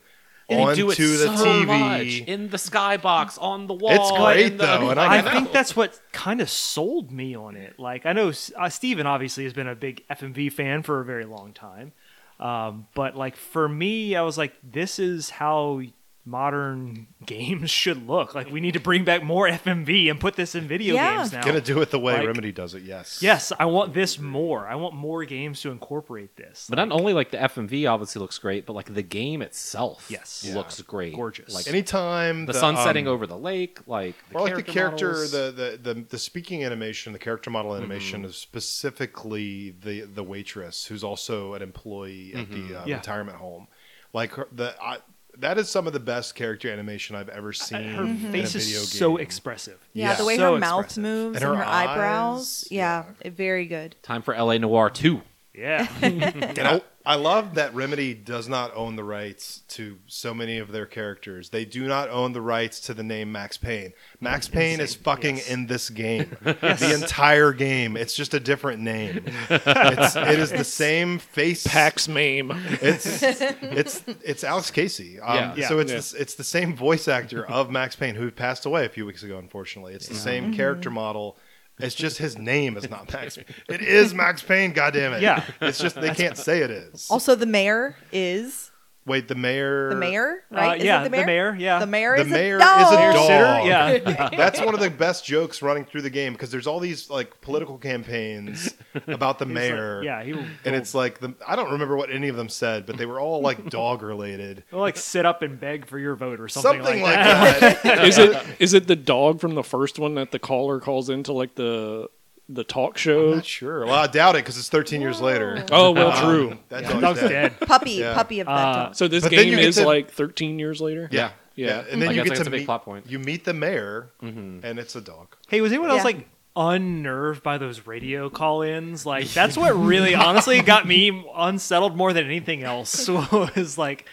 And 0.49 0.61
onto 0.61 0.75
do 0.75 0.91
it 0.91 0.97
the 0.97 1.37
so 1.37 1.45
TV. 1.45 1.65
much 1.65 2.27
in 2.27 2.49
the 2.49 2.57
skybox 2.57 3.41
on 3.41 3.67
the 3.67 3.73
wall. 3.73 3.91
It's 3.93 4.11
great, 4.11 4.51
in 4.51 4.57
the- 4.57 4.65
though, 4.65 4.89
and 4.91 4.99
I, 4.99 5.17
I 5.17 5.21
think 5.21 5.51
that's 5.51 5.75
what 5.75 5.99
kind 6.11 6.41
of 6.41 6.49
sold 6.49 7.11
me 7.11 7.35
on 7.35 7.55
it. 7.55 7.79
Like 7.79 8.05
I 8.05 8.13
know 8.13 8.31
uh, 8.57 8.69
Stephen 8.69 9.07
obviously 9.07 9.45
has 9.45 9.53
been 9.53 9.67
a 9.67 9.75
big 9.75 10.03
FMV 10.09 10.51
fan 10.53 10.83
for 10.83 10.99
a 10.99 11.05
very 11.05 11.25
long 11.25 11.53
time, 11.53 11.93
um, 12.39 12.87
but 12.93 13.15
like 13.15 13.35
for 13.35 13.67
me, 13.67 14.15
I 14.15 14.21
was 14.21 14.37
like, 14.37 14.53
this 14.63 14.99
is 14.99 15.29
how 15.31 15.81
modern 16.25 17.07
games 17.25 17.69
should 17.81 18.07
look. 18.07 18.35
Like 18.35 18.49
we 18.51 18.59
need 18.59 18.73
to 18.73 18.79
bring 18.79 19.03
back 19.03 19.23
more 19.23 19.47
FMV 19.49 20.09
and 20.09 20.19
put 20.19 20.35
this 20.35 20.55
in 20.55 20.67
video 20.67 20.95
Yeah. 20.95 21.17
games 21.17 21.33
now. 21.33 21.43
Gonna 21.43 21.61
do 21.61 21.81
it 21.81 21.91
the 21.91 21.99
way 21.99 22.13
Like- 22.17 22.27
Remedy 22.27 22.51
does 22.51 22.73
it. 22.75 22.83
Yes. 22.83 23.19
Yes, 23.21 23.51
I 23.59 23.65
want 23.65 23.93
this 23.93 24.19
more. 24.19 24.67
I 24.67 24.75
want 24.75 24.93
more 24.95 25.23
games 25.25 25.61
to 25.61 25.71
incorporate 25.71 26.35
this. 26.35 26.67
But 26.69 26.75
not 26.77 26.91
only 26.91 27.13
like 27.13 27.31
the 27.31 27.37
FMV 27.37 27.89
obviously 27.89 28.19
looks 28.19 28.37
great, 28.37 28.65
but 28.65 28.73
like 28.73 28.93
the 28.93 29.01
game 29.01 29.41
itself 29.41 30.07
Yes. 30.09 30.43
Yeah. 30.47 30.55
looks 30.55 30.81
great. 30.81 31.15
Gorgeous. 31.15 31.53
Like 31.53 31.67
Anytime 31.67 32.45
the, 32.45 32.53
sun 32.53 32.75
setting 32.77 33.07
um, 33.07 33.13
over 33.13 33.25
the 33.27 33.37
lake, 33.37 33.79
like 33.87 34.15
the 34.29 34.35
or 34.37 34.41
like 34.41 34.55
the 34.55 34.63
character, 34.63 35.13
the, 35.27 35.77
the 35.81 35.93
the 35.93 36.01
the 36.01 36.19
speaking 36.19 36.63
animation, 36.63 37.13
the 37.13 37.19
character 37.19 37.49
model 37.49 37.71
Mm-hmm. 37.71 37.83
animation 37.83 38.25
is 38.25 38.35
specifically 38.35 39.71
the 39.81 40.01
the 40.01 40.23
waitress 40.23 40.85
who's 40.85 41.03
also 41.03 41.53
an 41.53 41.61
employee 41.61 42.33
at 42.35 42.41
Mm-hmm. 42.49 42.67
the 42.73 42.79
uh, 42.81 42.85
Yeah. 42.85 42.95
retirement 42.97 43.37
home. 43.37 43.67
Like 44.13 44.33
her, 44.33 44.47
the 44.51 44.75
I, 44.81 44.97
that 45.39 45.57
is 45.57 45.69
some 45.69 45.87
of 45.87 45.93
the 45.93 45.99
best 45.99 46.35
character 46.35 46.71
animation 46.71 47.15
I've 47.15 47.29
ever 47.29 47.53
seen. 47.53 47.83
her 47.95 48.03
in 48.03 48.17
face 48.31 48.53
a 48.55 48.57
is 48.59 48.65
video 48.67 48.81
so 48.81 49.17
expressive. 49.17 49.79
Yeah, 49.93 50.09
Yeah. 50.11 50.15
the 50.15 50.25
way 50.25 50.37
So 50.37 50.53
her 50.53 50.59
mouth 50.59 50.79
expressive. 50.85 51.03
moves 51.03 51.35
And 51.37 51.45
and, 51.45 51.57
her 51.57 51.63
her, 51.63 51.69
eyebrows. 51.69 52.63
eyes, 52.65 52.71
Yeah, 52.71 53.05
very 53.25 53.65
good. 53.65 53.95
time 54.03 54.21
for 54.21 54.33
LA 54.35 54.57
Noire 54.57 54.89
2. 54.89 55.21
Yeah. 55.53 55.87
You 56.01 56.63
know, 56.63 56.81
I 57.05 57.15
love 57.15 57.55
that 57.55 57.73
Remedy 57.73 58.13
does 58.13 58.47
not 58.47 58.71
own 58.75 58.95
the 58.95 59.03
rights 59.03 59.63
to 59.69 59.97
so 60.07 60.33
many 60.33 60.57
of 60.57 60.71
their 60.71 60.85
characters. 60.85 61.49
They 61.49 61.65
do 61.65 61.87
not 61.87 62.09
own 62.09 62.33
the 62.33 62.41
rights 62.41 62.79
to 62.81 62.93
the 62.93 63.03
name 63.03 63.31
Max 63.31 63.57
Payne. 63.57 63.93
Max 64.19 64.47
Payne 64.47 64.79
is 64.79 64.93
fucking 64.95 65.37
yes. 65.37 65.49
in 65.49 65.67
this 65.67 65.89
game. 65.89 66.35
The 66.61 66.93
entire 66.93 67.53
game. 67.53 67.97
It's 67.97 68.15
just 68.15 68.33
a 68.33 68.39
different 68.39 68.81
name. 68.81 69.23
It's, 69.49 70.15
it 70.15 70.39
is 70.39 70.51
the 70.51 70.63
same 70.63 71.19
face. 71.19 71.65
Pax 71.65 72.07
Mame. 72.07 72.51
It's 72.81 73.21
it's 73.23 74.03
it's 74.23 74.43
Alex 74.43 74.71
Casey. 74.71 75.19
Um, 75.19 75.35
Yeah. 75.35 75.55
Yeah. 75.55 75.67
So 75.67 75.79
it's 75.79 75.91
Yeah. 75.91 75.97
this, 75.97 76.13
it's 76.13 76.35
the 76.35 76.43
same 76.43 76.75
voice 76.75 77.07
actor 77.07 77.45
of 77.47 77.71
Max 77.71 77.95
Payne 77.95 78.15
who 78.15 78.31
passed 78.31 78.65
away 78.65 78.85
a 78.85 78.89
few 78.89 79.05
weeks 79.05 79.23
ago. 79.23 79.37
Unfortunately, 79.37 79.93
it's 79.93 80.07
the 80.07 80.15
same 80.15 80.53
character 80.53 80.89
model. 80.89 81.37
It's 81.83 81.95
just 81.95 82.17
his 82.17 82.37
name 82.37 82.77
is 82.77 82.89
not 82.89 83.11
Max. 83.11 83.37
Payne. 83.37 83.45
It 83.69 83.81
is 83.81 84.13
Max 84.13 84.41
Payne. 84.41 84.73
God 84.73 84.93
damn 84.93 85.13
it. 85.13 85.21
Yeah. 85.21 85.43
It's 85.61 85.79
just 85.79 85.95
they 85.95 86.13
can't 86.13 86.37
say 86.37 86.61
it 86.61 86.71
is. 86.71 87.07
Also, 87.09 87.35
the 87.35 87.45
mayor 87.45 87.95
is 88.11 88.70
Wait, 89.03 89.27
the 89.27 89.33
mayor. 89.35 89.89
the 89.89 89.95
mayor, 89.95 90.43
Uh, 90.51 90.55
right? 90.55 90.77
Is 90.79 90.83
yeah, 90.85 90.99
the 91.03 91.09
the 91.09 91.17
mayor. 91.17 91.25
mayor, 91.25 91.55
yeah. 91.59 91.79
The 91.79 91.87
mayor 91.87 92.15
The 92.17 92.21
is 92.21 92.27
mayor 92.27 92.57
a 92.57 92.59
dog. 92.59 92.81
is 92.81 92.91
a 92.91 92.95
Mayor 92.99 93.13
dog. 93.13 93.25
sitter, 93.25 93.67
yeah. 94.11 94.29
That's 94.37 94.59
one 94.61 94.75
of 94.75 94.79
the 94.79 94.91
best 94.91 95.25
jokes 95.25 95.63
running 95.63 95.85
through 95.85 96.03
the 96.03 96.11
game 96.11 96.33
because 96.33 96.51
there's 96.51 96.67
all 96.67 96.79
these 96.79 97.09
like 97.09 97.41
political 97.41 97.79
campaigns 97.79 98.75
about 99.07 99.39
the 99.39 99.45
He's 99.45 99.55
like- 99.55 99.63
mayor. 99.71 100.03
yeah, 100.03 100.23
he 100.23 100.33
will 100.33 100.45
and 100.65 100.75
it's 100.75 100.93
like 100.93 101.19
the 101.19 101.33
I 101.47 101.55
don't 101.55 101.71
remember 101.71 101.95
what 101.97 102.11
any 102.11 102.27
of 102.27 102.35
them 102.35 102.47
said, 102.49 102.85
but 102.85 102.97
they 102.97 103.07
were 103.07 103.19
all 103.19 103.41
like 103.41 103.69
dog 103.71 104.03
related. 104.03 104.63
he'll, 104.69 104.79
like 104.79 104.97
sit 104.97 105.25
up 105.25 105.41
and 105.41 105.59
beg 105.59 105.87
for 105.87 105.97
your 105.97 106.15
vote 106.15 106.39
or 106.39 106.47
something, 106.47 106.83
Something 106.83 107.01
like, 107.01 107.15
like 107.17 107.59
that. 107.59 107.83
that. 107.83 108.05
is 108.07 108.17
it 108.19 108.37
is 108.59 108.73
it 108.75 108.85
the 108.87 108.95
dog 108.95 109.39
from 109.41 109.55
the 109.55 109.63
first 109.63 109.97
one 109.97 110.13
that 110.15 110.29
the 110.31 110.39
caller 110.39 110.79
calls 110.79 111.09
into 111.09 111.33
like 111.33 111.55
the 111.55 112.07
the 112.53 112.63
talk 112.63 112.93
I'm 112.95 112.97
show? 112.97 113.35
not 113.35 113.45
sure. 113.45 113.85
Well, 113.85 113.93
I 113.95 114.07
doubt 114.07 114.35
it 114.35 114.39
because 114.39 114.57
it's 114.57 114.69
13 114.69 115.01
years 115.01 115.21
later. 115.21 115.65
Oh 115.71 115.91
well, 115.91 116.11
Um, 116.11 116.23
true. 116.23 116.57
That 116.69 116.83
Yeah, 116.83 116.89
dog's, 116.89 117.01
dog's 117.01 117.19
dead. 117.21 117.29
dead. 117.29 117.59
puppy, 117.67 117.91
Yeah. 117.91 118.13
puppy 118.13 118.39
of 118.41 118.47
that 118.47 118.53
Uh, 118.53 118.73
dog. 118.85 118.95
So 118.95 119.07
this 119.07 119.23
But 119.23 119.31
then 119.31 119.43
game 119.45 119.55
get 119.55 119.65
is 119.65 119.75
to- 119.77 119.85
like 119.85 120.11
13 120.11 120.59
years 120.59 120.81
later. 120.81 121.07
Yeah. 121.11 121.31
Yeah. 121.55 121.83
And 121.89 122.01
then 122.01 122.07
Like, 122.09 122.15
you 122.15 122.21
it's 122.21 122.29
get 122.29 122.29
like- 122.29 122.35
to 122.37 122.41
it's 122.41 122.47
a 122.47 122.51
big 122.51 122.59
meet, 122.61 122.65
plot 122.65 122.83
point. 122.85 123.05
You 123.09 123.19
meet 123.19 123.45
the 123.45 123.53
mayor, 123.53 124.09
Mhm. 124.23 124.63
and 124.63 124.79
it's 124.79 124.95
a 124.95 125.01
dog. 125.01 125.35
Hey, 125.49 125.61
was 125.61 125.71
anyone 125.71 125.89
else 125.89 125.99
Yeah. 125.99 126.03
like 126.05 126.27
unnerved 126.55 127.43
by 127.43 127.57
those 127.57 127.85
radio 127.87 128.29
call-ins? 128.29 129.05
Like 129.05 129.27
that's 129.29 129.57
what 129.57 129.71
really 129.73 130.15
honestly 130.27 130.61
got 130.61 130.87
me 130.87 131.25
unsettled 131.35 131.95
more 131.95 132.13
than 132.13 132.25
anything 132.25 132.63
else 132.63 133.07
was 133.31 133.77
like 133.77 134.05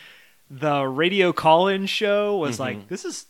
the 0.50 0.86
radio 0.86 1.32
call-in 1.32 1.86
show 1.86 2.36
was 2.38 2.58
like 2.58 2.88
this 2.88 3.04
is 3.04 3.26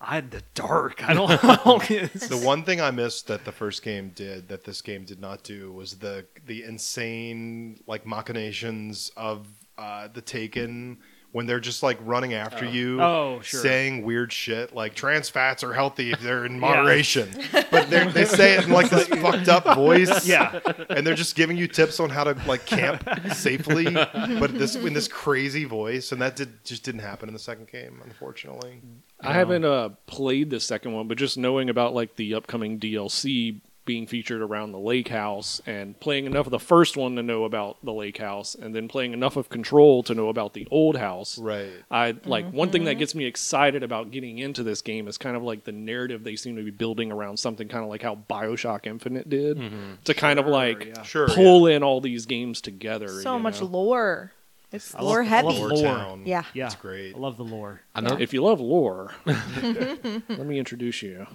I 0.00 0.14
had 0.16 0.30
the 0.30 0.42
dark. 0.54 1.08
I 1.08 1.12
don't 1.14 1.42
know. 1.66 1.80
It's- 1.90 2.28
The 2.28 2.36
one 2.38 2.62
thing 2.64 2.80
I 2.80 2.90
missed 2.90 3.26
that 3.26 3.44
the 3.44 3.52
first 3.52 3.82
game 3.82 4.10
did 4.14 4.48
that 4.48 4.64
this 4.64 4.80
game 4.82 5.04
did 5.04 5.20
not 5.20 5.42
do 5.42 5.72
was 5.72 5.98
the 5.98 6.26
the 6.46 6.62
insane 6.64 7.80
like 7.86 8.06
machinations 8.06 9.10
of 9.16 9.46
uh, 9.76 10.08
the 10.12 10.20
Taken 10.20 10.98
when 11.32 11.44
they're 11.46 11.60
just 11.60 11.82
like 11.82 11.98
running 12.02 12.32
after 12.32 12.64
you, 12.64 13.00
Oh, 13.02 13.40
sure. 13.42 13.60
saying 13.60 14.02
weird 14.02 14.32
shit 14.32 14.74
like 14.74 14.94
trans 14.94 15.28
fats 15.28 15.62
are 15.62 15.74
healthy 15.74 16.10
if 16.10 16.20
they're 16.20 16.46
in 16.46 16.58
moderation, 16.68 17.28
but 17.70 17.90
they're, 17.90 18.10
say 18.26 18.54
it 18.56 18.64
in 18.64 18.70
like 18.70 18.88
this 18.88 19.06
fucked 19.22 19.48
up 19.48 19.64
voice, 19.74 20.26
Yeah. 20.26 20.58
and 20.88 21.06
they're 21.06 21.14
just 21.14 21.36
giving 21.36 21.56
you 21.58 21.68
tips 21.68 22.00
on 22.00 22.08
how 22.10 22.24
to 22.24 22.32
like 22.46 22.64
camp 22.66 23.06
safely, 23.34 23.84
but 23.92 24.58
this 24.58 24.74
in 24.74 24.94
this 24.94 25.08
crazy 25.08 25.64
voice, 25.64 26.12
and 26.12 26.22
that 26.22 26.34
did 26.36 26.64
just 26.64 26.82
didn't 26.82 27.02
happen 27.02 27.28
in 27.28 27.32
the 27.34 27.38
second 27.38 27.68
game, 27.68 28.00
unfortunately. 28.04 28.80
I 29.20 29.32
haven't 29.32 29.64
uh, 29.64 29.90
played 30.06 30.50
the 30.50 30.60
second 30.60 30.92
one, 30.94 31.08
but 31.08 31.18
just 31.18 31.36
knowing 31.36 31.68
about 31.68 31.92
like 31.94 32.16
the 32.16 32.34
upcoming 32.34 32.78
DLC 32.78 33.60
being 33.88 34.06
featured 34.06 34.42
around 34.42 34.70
the 34.70 34.78
lake 34.78 35.08
house 35.08 35.62
and 35.64 35.98
playing 35.98 36.26
enough 36.26 36.44
of 36.44 36.50
the 36.50 36.58
first 36.58 36.94
one 36.94 37.16
to 37.16 37.22
know 37.22 37.44
about 37.44 37.78
the 37.82 37.90
lake 37.90 38.18
house 38.18 38.54
and 38.54 38.74
then 38.74 38.86
playing 38.86 39.14
enough 39.14 39.34
of 39.34 39.48
control 39.48 40.02
to 40.02 40.14
know 40.14 40.28
about 40.28 40.52
the 40.52 40.68
old 40.70 40.94
house 40.94 41.38
Right. 41.38 41.70
i 41.90 42.14
like 42.26 42.44
mm-hmm. 42.44 42.54
one 42.54 42.70
thing 42.70 42.84
that 42.84 42.92
mm-hmm. 42.92 42.98
gets 42.98 43.14
me 43.14 43.24
excited 43.24 43.82
about 43.82 44.10
getting 44.10 44.36
into 44.36 44.62
this 44.62 44.82
game 44.82 45.08
is 45.08 45.16
kind 45.16 45.38
of 45.38 45.42
like 45.42 45.64
the 45.64 45.72
narrative 45.72 46.22
they 46.22 46.36
seem 46.36 46.56
to 46.56 46.62
be 46.62 46.70
building 46.70 47.10
around 47.10 47.38
something 47.38 47.66
kind 47.66 47.82
of 47.82 47.88
like 47.88 48.02
how 48.02 48.18
bioshock 48.28 48.86
infinite 48.86 49.30
did 49.30 49.56
mm-hmm. 49.56 49.94
to 50.04 50.12
kind 50.12 50.38
of 50.38 50.46
like 50.46 50.84
yeah. 50.84 51.02
Sure, 51.02 51.26
pull 51.26 51.66
in 51.66 51.82
all 51.82 52.02
these 52.02 52.26
games 52.26 52.60
together 52.60 53.08
so 53.08 53.36
you 53.36 53.42
much 53.42 53.62
know? 53.62 53.68
lore. 53.68 54.32
It's 54.70 54.94
I 54.94 54.98
love- 54.98 55.06
lore 55.06 55.22
I 55.22 55.24
heavy. 55.24 55.46
love 55.48 55.58
Lore 55.58 55.70
lore. 55.70 55.82
Town. 55.82 56.22
Yeah. 56.26 56.42
Yeah. 56.52 56.66
It's 56.66 56.74
great. 56.74 57.14
I 57.14 57.18
love 57.18 57.38
the 57.38 57.44
lore. 57.44 57.80
Another, 57.94 58.20
if 58.20 58.34
you 58.34 58.42
love 58.42 58.60
lore 58.60 59.14
let 59.24 60.46
me 60.46 60.58
introduce 60.58 61.00
you 61.00 61.26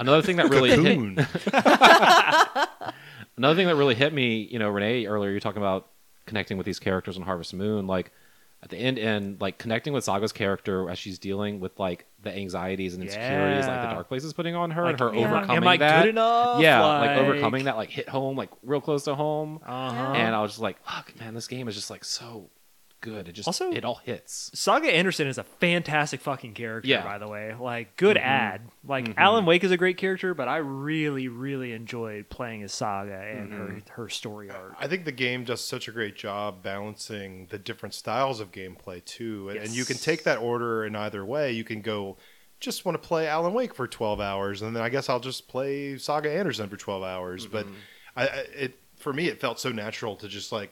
another 0.00 0.22
thing 0.22 0.36
that 0.36 0.48
really 0.50 0.70
hit, 0.70 0.98
another 3.36 3.54
thing 3.54 3.66
that 3.66 3.76
really 3.76 3.94
hit 3.94 4.12
me, 4.12 4.48
you 4.50 4.58
know, 4.58 4.68
Renee 4.70 5.06
earlier, 5.06 5.30
you're 5.30 5.40
talking 5.40 5.62
about 5.62 5.88
connecting 6.26 6.56
with 6.56 6.66
these 6.66 6.78
characters 6.78 7.16
in 7.16 7.22
Harvest 7.22 7.54
Moon, 7.54 7.86
like 7.86 8.12
at 8.62 8.68
the 8.68 8.76
end 8.76 8.98
and 8.98 9.40
like 9.40 9.56
connecting 9.56 9.92
with 9.94 10.04
Saga's 10.04 10.32
character 10.32 10.90
as 10.90 10.98
she's 10.98 11.18
dealing 11.18 11.60
with 11.60 11.78
like 11.78 12.04
the 12.22 12.30
anxieties 12.36 12.92
and 12.92 13.02
insecurities 13.02 13.66
like 13.66 13.80
the 13.80 13.88
dark 13.94 14.06
place 14.08 14.22
is 14.22 14.34
putting 14.34 14.54
on 14.54 14.70
her 14.72 14.82
Like, 14.84 14.92
and 14.92 15.00
her 15.00 15.08
am 15.08 15.14
I- 15.16 15.24
overcoming 15.38 15.56
am 15.56 15.68
I 15.68 15.76
that. 15.78 16.02
good 16.02 16.08
enough? 16.10 16.60
Yeah, 16.60 16.84
like, 16.84 17.08
Like- 17.10 17.18
overcoming 17.18 17.64
that 17.64 17.76
like 17.76 17.88
hit 17.88 18.08
home, 18.08 18.36
like 18.36 18.50
real 18.62 18.82
close 18.82 19.04
to 19.04 19.14
home. 19.14 19.60
Uh-huh. 19.66 20.12
And 20.14 20.34
I 20.34 20.42
was 20.42 20.50
just 20.52 20.60
like, 20.60 20.76
fuck, 20.84 21.18
man, 21.18 21.32
this 21.34 21.48
game 21.48 21.68
is 21.68 21.74
just 21.74 21.88
like 21.90 22.04
so 22.04 22.50
good. 23.00 23.28
It 23.28 23.32
just 23.32 23.48
Also- 23.48 23.70
it 23.72 23.84
all 23.84 23.96
hits. 23.96 24.50
Saga 24.54 24.92
Anderson 24.92 25.26
is 25.26 25.38
a 25.38 25.44
fantastic 25.44 26.20
fucking 26.20 26.54
character, 26.54 26.88
Yeah. 26.88 27.02
by 27.02 27.18
the 27.18 27.28
way. 27.28 27.54
Like, 27.54 27.96
good 27.96 28.16
mm-hmm. 28.16 28.26
ad. 28.26 28.70
Like, 28.84 29.06
mm-hmm. 29.06 29.18
Alan 29.18 29.46
Wake 29.46 29.64
is 29.64 29.70
a 29.70 29.76
great 29.76 29.96
character, 29.96 30.34
but 30.34 30.48
I 30.48 30.58
really, 30.58 31.28
really 31.28 31.72
enjoyed 31.72 32.28
playing 32.28 32.62
as 32.62 32.72
Saga 32.72 33.18
and 33.18 33.52
her 33.52 33.64
mm-hmm. 33.66 33.90
her 33.92 34.08
story 34.08 34.50
arc. 34.50 34.76
I 34.78 34.86
think 34.86 35.04
the 35.04 35.12
game 35.12 35.44
does 35.44 35.64
such 35.64 35.88
a 35.88 35.92
great 35.92 36.16
job 36.16 36.62
balancing 36.62 37.46
the 37.50 37.58
different 37.58 37.94
styles 37.94 38.40
of 38.40 38.52
gameplay 38.52 39.04
too, 39.04 39.48
and, 39.50 39.58
and 39.58 39.70
you 39.70 39.84
can 39.84 39.96
take 39.96 40.24
that 40.24 40.38
order 40.38 40.84
in 40.84 40.96
either 40.96 41.24
way. 41.24 41.52
You 41.52 41.64
can 41.64 41.80
go, 41.80 42.16
just 42.60 42.84
want 42.84 43.00
to 43.00 43.06
play 43.06 43.26
Alan 43.26 43.54
Wake 43.54 43.74
for 43.74 43.86
twelve 43.86 44.20
hours, 44.20 44.62
and 44.62 44.74
then 44.74 44.82
I 44.82 44.88
guess 44.88 45.08
I'll 45.08 45.20
just 45.20 45.48
play 45.48 45.96
Saga 45.98 46.30
Anderson 46.30 46.68
for 46.68 46.76
twelve 46.76 47.02
hours. 47.02 47.46
But 47.46 47.66
I, 48.16 48.26
I, 48.26 48.36
it 48.56 48.78
for 48.96 49.12
me, 49.12 49.28
it 49.28 49.40
felt 49.40 49.58
so 49.58 49.70
natural 49.70 50.16
to 50.16 50.28
just 50.28 50.52
like 50.52 50.70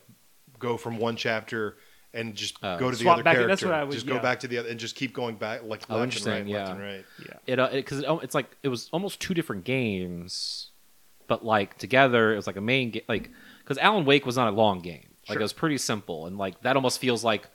go 0.59 0.77
from 0.77 0.99
one 0.99 1.17
chapter 1.17 1.77
and 2.15 2.35
just 2.35 2.63
Uh, 2.65 2.77
go 2.79 2.91
to 2.91 2.97
the 2.97 3.09
other 3.09 3.23
back- 3.23 3.35
character. 3.35 3.49
that's 3.49 3.63
what 3.65 3.75
I 3.75 3.85
would- 3.85 3.93
just 3.93 4.07
yeah. 4.07 4.15
go 4.15 4.21
back 4.21 4.41
to 4.41 4.49
the 4.49 4.59
other 4.59 4.69
and 4.69 4.81
just 4.81 4.97
keep 4.97 5.13
going 5.13 5.37
back 5.37 5.63
like 5.65 5.83
Oh, 5.89 5.95
left 5.95 6.03
and 6.03 6.03
interesting, 6.05 6.33
right, 6.55 6.61
left 6.61 6.71
and 6.73 6.81
right. 6.81 7.05
Yeah. 7.47 7.55
It 7.67 7.73
because 7.73 7.99
it, 8.01 8.05
it, 8.09 8.21
it's 8.23 8.35
like 8.35 8.57
it 8.63 8.69
was 8.69 8.89
almost 8.93 9.21
two 9.21 9.35
different 9.35 9.65
games, 9.65 10.71
but 11.27 11.45
like 11.45 11.77
together 11.79 12.33
it 12.33 12.37
was 12.37 12.47
like 12.47 12.57
a 12.57 12.61
main 12.63 12.91
game. 12.91 13.03
Like 13.09 13.31
because 13.63 13.79
Alan 13.79 14.05
Wake 14.05 14.25
was 14.27 14.37
not 14.37 14.49
a 14.49 14.57
long 14.57 14.81
game. 14.81 15.05
Like 15.29 15.35
Sure. 15.37 15.41
it 15.41 15.45
was 15.45 15.53
pretty 15.53 15.77
simple, 15.79 16.27
and 16.27 16.39
like 16.39 16.61
that 16.63 16.77
almost 16.77 16.99
feels 17.01 17.23
like 17.23 17.49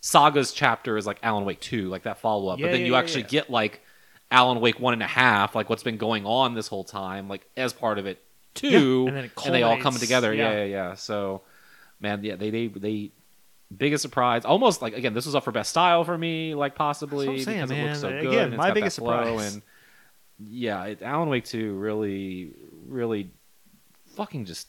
Saga's 0.00 0.52
chapter 0.52 0.96
is 0.96 1.06
like 1.06 1.18
Alan 1.22 1.44
Wake 1.44 1.60
two, 1.60 1.88
like 1.88 2.04
that 2.04 2.18
follow 2.18 2.48
up. 2.48 2.58
Yeah, 2.58 2.66
but 2.66 2.72
then 2.72 2.80
yeah, 2.80 2.86
you 2.86 2.92
yeah, 2.92 2.98
actually 2.98 3.22
yeah. 3.22 3.28
get 3.28 3.50
like 3.50 3.82
Alan 4.30 4.60
Wake 4.60 4.80
one 4.80 4.94
and 4.94 5.02
a 5.02 5.06
half, 5.06 5.54
like 5.54 5.68
what's 5.68 5.82
been 5.82 5.98
going 5.98 6.24
on 6.24 6.54
this 6.54 6.68
whole 6.68 6.84
time, 6.84 7.28
like 7.28 7.46
as 7.56 7.72
part 7.74 7.98
of 7.98 8.06
it 8.06 8.22
too, 8.54 9.04
and 9.08 9.16
then 9.16 9.24
it 9.24 9.32
they 9.44 9.62
all 9.62 9.78
come 9.78 9.94
together. 9.94 10.32
Yeah. 10.32 10.50
yeah. 10.52 10.56
yeah, 10.58 10.64
yeah. 10.64 10.94
So, 10.94 11.42
man, 12.00 12.24
yeah, 12.24 12.36
they 12.36 12.48
they 12.50 12.68
they. 12.68 13.12
Biggest 13.76 14.00
surprise, 14.02 14.44
almost 14.46 14.80
like 14.80 14.94
again, 14.94 15.12
this 15.12 15.26
was 15.26 15.34
up 15.34 15.44
for 15.44 15.52
best 15.52 15.70
style 15.70 16.02
for 16.04 16.16
me, 16.16 16.54
like 16.54 16.74
possibly 16.74 17.26
That's 17.26 17.46
what 17.46 17.54
I'm 17.56 17.68
saying, 17.68 17.68
because 17.68 17.78
it 17.78 17.84
looks 17.84 18.00
so 18.00 18.10
man. 18.10 18.22
good. 18.22 18.28
Again, 18.32 18.44
and 18.44 18.54
it's 18.54 18.58
my 18.58 18.68
got 18.68 18.68
that 18.68 18.74
biggest 18.74 18.98
flow 18.98 19.24
surprise. 19.24 19.54
And 19.54 19.62
yeah, 20.48 20.84
it, 20.84 21.02
Alan 21.02 21.28
Wake 21.28 21.44
2 21.44 21.74
really, 21.74 22.54
really 22.86 23.30
fucking 24.16 24.46
just 24.46 24.68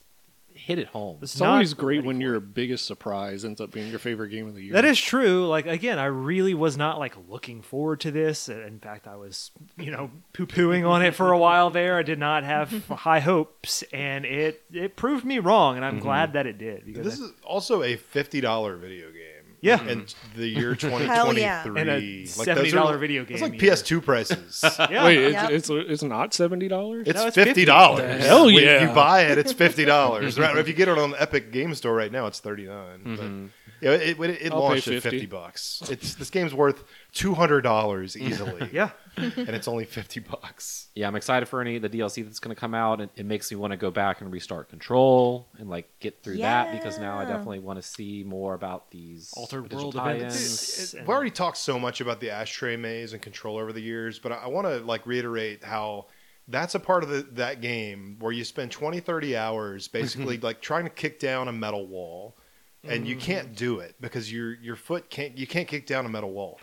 hit 0.59 0.77
it 0.77 0.87
home. 0.87 1.17
It's 1.21 1.39
Not 1.39 1.49
always 1.49 1.73
great 1.73 2.03
when 2.03 2.19
your 2.19 2.39
biggest 2.39 2.85
surprise 2.85 3.45
ends 3.45 3.61
up 3.61 3.71
being 3.71 3.89
your 3.89 3.99
favorite 3.99 4.29
game 4.29 4.47
of 4.47 4.55
the 4.55 4.63
year. 4.63 4.73
That 4.73 4.85
is 4.85 4.99
true. 4.99 5.47
Like 5.47 5.65
again, 5.65 5.97
I 5.97 6.05
really 6.05 6.53
was 6.53 6.77
not 6.77 6.99
like 6.99 7.15
looking 7.27 7.61
forward 7.61 8.01
to 8.01 8.11
this. 8.11 8.49
In 8.49 8.79
fact, 8.79 9.07
I 9.07 9.15
was, 9.15 9.51
you 9.77 9.91
know, 9.91 10.11
poo 10.33 10.45
pooing 10.45 10.87
on 10.87 11.01
it 11.03 11.15
for 11.15 11.31
a 11.31 11.37
while 11.37 11.69
there. 11.69 11.97
I 11.97 12.03
did 12.03 12.19
not 12.19 12.43
have 12.43 12.87
high 12.87 13.19
hopes, 13.19 13.83
and 13.93 14.25
it 14.25 14.63
it 14.71 14.95
proved 14.95 15.25
me 15.25 15.39
wrong, 15.39 15.75
and 15.75 15.85
I'm 15.85 15.95
mm-hmm. 15.95 16.03
glad 16.03 16.33
that 16.33 16.45
it 16.45 16.57
did. 16.57 16.85
Because 16.85 17.05
This 17.05 17.21
I- 17.21 17.25
is 17.25 17.31
also 17.43 17.81
a 17.83 17.95
fifty 17.95 18.41
dollar 18.41 18.75
video 18.75 19.07
game. 19.11 19.28
Yeah. 19.61 19.81
in 19.87 20.01
mm-hmm. 20.01 20.39
the 20.39 20.47
year 20.47 20.75
twenty 20.75 21.05
Hell 21.05 21.25
twenty 21.25 21.41
yeah. 21.41 21.63
three, 21.63 21.79
And 21.81 21.89
a 21.89 22.23
$70 22.23 22.99
video 22.99 23.25
It's 23.27 23.41
like 23.41 23.61
year. 23.61 23.73
PS2 23.73 24.03
prices. 24.03 24.63
yeah. 24.79 25.03
Wait, 25.05 25.17
it's, 25.17 25.33
Yep. 25.33 25.51
it's 25.51 25.69
it's 25.69 26.03
not 26.03 26.33
seventy 26.33 26.67
dollars. 26.67 27.07
It's 27.07 27.19
No, 27.19 27.27
it's 27.27 27.35
fifty 27.35 27.63
$50. 27.63 27.65
dollars. 27.65 28.25
Hell 28.25 28.45
When 28.45 28.55
yeah. 28.63 28.87
you 28.87 28.95
buy 28.95 29.23
it, 29.25 29.37
it's 29.37 29.53
fifty 29.53 29.85
dollars. 29.85 30.39
right? 30.39 30.55
If 30.59 30.67
you 30.67 30.73
get 30.73 30.87
it 30.89 30.97
on 30.97 31.11
the 31.11 31.21
Epic 31.21 31.51
Game 31.51 31.73
Store 31.75 31.93
right 31.93 32.11
now, 32.11 32.27
it's 32.27 32.39
thirty 32.39 32.65
mm-hmm. 32.65 33.47
Yeah, 33.81 33.91
it, 33.91 34.19
it, 34.19 34.29
it 34.29 34.51
I'll 34.51 34.59
pay 34.59 34.67
launched 34.67 34.87
at 34.89 34.95
50. 34.95 35.09
fifty 35.09 35.25
bucks. 35.25 35.81
It's 35.89 36.15
this 36.15 36.29
game's 36.29 36.53
worth 36.53 36.83
two 37.13 37.33
hundred 37.33 37.61
dollars 37.61 38.15
easily. 38.17 38.69
yeah. 38.71 38.91
and 39.17 39.49
it's 39.49 39.67
only 39.67 39.85
fifty 39.85 40.19
bucks. 40.19 40.87
yeah, 40.95 41.07
I'm 41.07 41.15
excited 41.15 41.47
for 41.47 41.59
any 41.61 41.75
of 41.75 41.81
the 41.81 41.89
DLC 41.89 42.23
that's 42.23 42.39
going 42.39 42.55
to 42.55 42.59
come 42.59 42.73
out. 42.73 43.01
It, 43.01 43.09
it 43.15 43.25
makes 43.25 43.51
me 43.51 43.57
want 43.57 43.71
to 43.71 43.77
go 43.77 43.91
back 43.91 44.21
and 44.21 44.31
restart 44.31 44.69
Control 44.69 45.47
and 45.57 45.69
like 45.69 45.89
get 45.99 46.23
through 46.23 46.37
that 46.37 46.71
because 46.71 46.99
now 46.99 47.17
I 47.17 47.23
Yeah. 47.23 47.29
definitely 47.29 47.59
want 47.59 47.81
to 47.81 47.87
see 47.87 48.23
more 48.23 48.53
about 48.53 48.91
these 48.91 49.33
Altered 49.35 49.63
potential 49.63 49.91
world 49.91 49.95
tie-ins. 49.95 50.35
events. 50.35 50.93
We've 50.93 51.09
already 51.09 51.31
talked 51.31 51.57
so 51.57 51.79
much 51.79 52.01
about 52.01 52.19
the 52.19 52.29
ashtray 52.29 52.77
maze 52.77 53.13
and 53.13 53.21
control 53.21 53.57
over 53.57 53.73
the 53.73 53.81
years, 53.81 54.19
but 54.19 54.31
I, 54.31 54.35
I 54.35 54.47
want 54.47 54.67
to 54.67 54.77
like 54.79 55.05
reiterate 55.05 55.63
how 55.63 56.05
that's 56.47 56.75
a 56.75 56.79
part 56.79 57.03
of 57.03 57.09
the, 57.09 57.21
that 57.33 57.61
game 57.61 58.15
where 58.19 58.31
you 58.31 58.43
spend 58.43 58.71
20, 58.71 58.99
30 58.99 59.35
hours 59.37 59.87
basically 59.89 60.37
like 60.37 60.61
trying 60.61 60.83
to 60.85 60.89
kick 60.89 61.19
down 61.19 61.47
a 61.47 61.53
metal 61.53 61.85
wall 61.87 62.35
and 62.83 63.05
you 63.05 63.15
mm-hmm. 63.15 63.25
can't 63.25 63.55
do 63.55 63.79
it 63.79 63.95
because 63.99 64.31
your 64.31 64.53
your 64.55 64.75
foot 64.75 65.09
can't 65.09 65.37
you 65.37 65.45
can't 65.45 65.67
kick 65.67 65.85
down 65.85 66.05
a 66.05 66.09
metal 66.09 66.31
wall. 66.31 66.59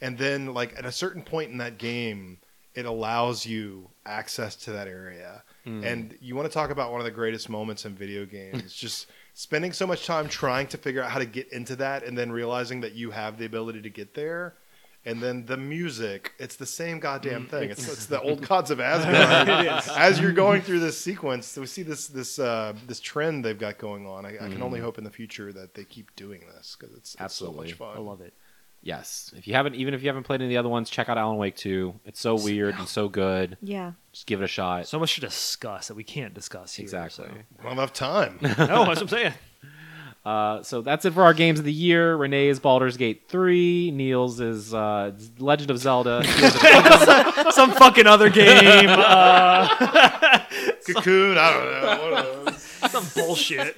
And 0.00 0.16
then 0.16 0.54
like 0.54 0.76
at 0.78 0.84
a 0.84 0.92
certain 0.92 1.22
point 1.22 1.50
in 1.50 1.58
that 1.58 1.78
game, 1.78 2.38
it 2.74 2.86
allows 2.86 3.44
you 3.44 3.90
access 4.06 4.56
to 4.56 4.72
that 4.72 4.88
area. 4.88 5.42
And 5.66 6.16
you 6.20 6.34
want 6.34 6.48
to 6.48 6.52
talk 6.52 6.70
about 6.70 6.90
one 6.90 7.00
of 7.00 7.04
the 7.04 7.12
greatest 7.12 7.48
moments 7.48 7.84
in 7.84 7.94
video 7.94 8.26
games, 8.26 8.72
just 8.74 9.06
spending 9.34 9.72
so 9.72 9.86
much 9.86 10.04
time 10.04 10.28
trying 10.28 10.66
to 10.68 10.78
figure 10.78 11.00
out 11.02 11.10
how 11.10 11.20
to 11.20 11.26
get 11.26 11.52
into 11.52 11.76
that 11.76 12.02
and 12.02 12.18
then 12.18 12.32
realizing 12.32 12.80
that 12.80 12.94
you 12.94 13.12
have 13.12 13.38
the 13.38 13.44
ability 13.44 13.80
to 13.82 13.90
get 13.90 14.14
there. 14.14 14.54
And 15.04 15.22
then 15.22 15.46
the 15.46 15.56
music, 15.56 16.32
it's 16.38 16.56
the 16.56 16.66
same 16.66 16.98
goddamn 16.98 17.46
thing. 17.46 17.70
It's, 17.70 17.88
it's 17.88 18.06
the 18.06 18.20
old 18.20 18.46
gods 18.48 18.70
of 18.70 18.80
Asgard. 18.80 19.48
As 19.96 20.20
you're 20.20 20.32
going 20.32 20.60
through 20.60 20.80
this 20.80 20.98
sequence, 21.00 21.56
we 21.56 21.66
see 21.66 21.82
this 21.82 22.08
this 22.08 22.38
uh, 22.38 22.74
this 22.86 23.00
trend 23.00 23.44
they've 23.44 23.58
got 23.58 23.78
going 23.78 24.06
on. 24.06 24.26
I, 24.26 24.34
I 24.34 24.48
can 24.48 24.62
only 24.62 24.80
hope 24.80 24.98
in 24.98 25.04
the 25.04 25.10
future 25.10 25.52
that 25.52 25.74
they 25.74 25.84
keep 25.84 26.14
doing 26.16 26.42
this 26.54 26.76
because 26.78 26.94
it's, 26.96 27.14
it's 27.14 27.22
Absolutely. 27.22 27.68
so 27.68 27.70
much 27.70 27.72
fun. 27.78 27.96
I 27.96 28.00
love 28.00 28.20
it. 28.20 28.34
Yes. 28.82 29.32
If 29.36 29.46
you 29.46 29.54
haven't, 29.54 29.74
even 29.74 29.92
if 29.94 30.02
you 30.02 30.08
haven't 30.08 30.22
played 30.24 30.40
any 30.40 30.46
of 30.46 30.50
the 30.50 30.56
other 30.56 30.68
ones, 30.70 30.88
check 30.88 31.08
out 31.08 31.18
Alan 31.18 31.36
Wake 31.36 31.56
2. 31.56 32.00
It's 32.06 32.18
so 32.20 32.34
weird 32.34 32.74
and 32.76 32.88
so 32.88 33.08
good. 33.08 33.58
Yeah. 33.60 33.92
Just 34.12 34.26
give 34.26 34.40
it 34.40 34.44
a 34.44 34.48
shot. 34.48 34.86
So 34.88 34.98
much 34.98 35.14
to 35.16 35.20
discuss 35.20 35.88
that 35.88 35.94
we 35.94 36.04
can't 36.04 36.32
discuss 36.32 36.74
here. 36.74 36.84
exactly. 36.84 37.28
Not 37.62 37.72
enough 37.72 37.92
time. 37.92 38.38
So. 38.40 38.48
No, 38.66 38.84
that's 38.86 38.88
what 38.88 39.02
I'm 39.02 39.08
saying. 39.08 39.32
Uh, 40.24 40.62
so 40.62 40.82
that's 40.82 41.04
it 41.06 41.12
for 41.14 41.22
our 41.22 41.32
games 41.32 41.58
of 41.58 41.64
the 41.64 41.72
year. 41.72 42.14
Renee's 42.14 42.58
Baldur's 42.60 42.96
Gate 42.96 43.22
3. 43.28 43.90
Neal's 43.90 44.38
is 44.40 44.72
uh, 44.74 45.12
Legend 45.38 45.70
of 45.70 45.78
Zelda. 45.78 46.22
Some 47.52 47.72
fucking 47.72 48.06
other 48.06 48.28
game. 48.28 48.88
Uh, 48.88 49.68
Cocoon. 50.86 51.38
I 51.38 51.52
don't 51.52 51.64
know. 51.64 52.02
One 52.02 52.12
of 52.12 52.44
those. 52.46 52.62
some 52.90 53.04
bullshit. 53.14 53.76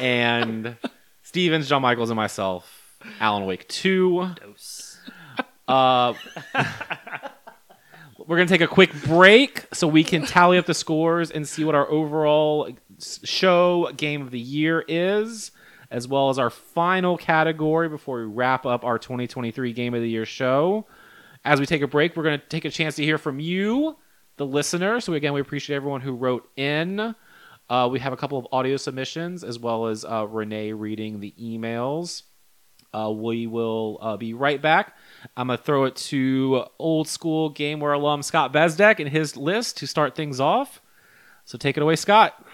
and 0.00 0.76
Stephens, 1.22 1.68
John 1.68 1.82
Michaels, 1.82 2.10
and 2.10 2.16
myself, 2.16 2.79
Alan 3.20 3.46
Wake 3.46 3.66
2. 3.68 4.34
Uh, 5.68 6.14
we're 8.26 8.36
going 8.36 8.48
to 8.48 8.52
take 8.52 8.60
a 8.60 8.66
quick 8.66 8.92
break 9.04 9.66
so 9.72 9.86
we 9.88 10.04
can 10.04 10.26
tally 10.26 10.58
up 10.58 10.66
the 10.66 10.74
scores 10.74 11.30
and 11.30 11.46
see 11.48 11.64
what 11.64 11.74
our 11.74 11.88
overall 11.90 12.68
show 12.98 13.90
game 13.96 14.22
of 14.22 14.30
the 14.30 14.38
year 14.38 14.84
is, 14.88 15.52
as 15.90 16.06
well 16.06 16.28
as 16.28 16.38
our 16.38 16.50
final 16.50 17.16
category 17.16 17.88
before 17.88 18.18
we 18.18 18.24
wrap 18.24 18.66
up 18.66 18.84
our 18.84 18.98
2023 18.98 19.72
game 19.72 19.94
of 19.94 20.02
the 20.02 20.08
year 20.08 20.24
show. 20.24 20.86
As 21.44 21.58
we 21.58 21.66
take 21.66 21.82
a 21.82 21.88
break, 21.88 22.16
we're 22.16 22.22
going 22.22 22.38
to 22.38 22.46
take 22.46 22.64
a 22.64 22.70
chance 22.70 22.96
to 22.96 23.04
hear 23.04 23.16
from 23.16 23.40
you, 23.40 23.96
the 24.36 24.46
listener. 24.46 25.00
So, 25.00 25.14
again, 25.14 25.32
we 25.32 25.40
appreciate 25.40 25.76
everyone 25.76 26.02
who 26.02 26.12
wrote 26.12 26.48
in. 26.56 27.14
Uh, 27.70 27.88
we 27.90 28.00
have 28.00 28.12
a 28.12 28.16
couple 28.16 28.36
of 28.36 28.46
audio 28.52 28.76
submissions 28.76 29.44
as 29.44 29.58
well 29.58 29.86
as 29.86 30.04
uh, 30.04 30.26
Renee 30.28 30.72
reading 30.72 31.20
the 31.20 31.32
emails. 31.40 32.24
Uh, 32.92 33.10
we 33.10 33.46
will 33.46 33.98
uh, 34.00 34.16
be 34.16 34.34
right 34.34 34.60
back. 34.60 34.96
I'm 35.36 35.46
going 35.46 35.58
to 35.58 35.64
throw 35.64 35.84
it 35.84 35.96
to 35.96 36.64
old 36.78 37.08
school 37.08 37.52
GameWare 37.52 37.94
alum 37.94 38.22
Scott 38.22 38.52
Bezdek 38.52 38.98
and 38.98 39.08
his 39.08 39.36
list 39.36 39.78
to 39.78 39.86
start 39.86 40.16
things 40.16 40.40
off. 40.40 40.80
So 41.44 41.58
take 41.58 41.76
it 41.76 41.82
away, 41.82 41.96
Scott. 41.96 42.44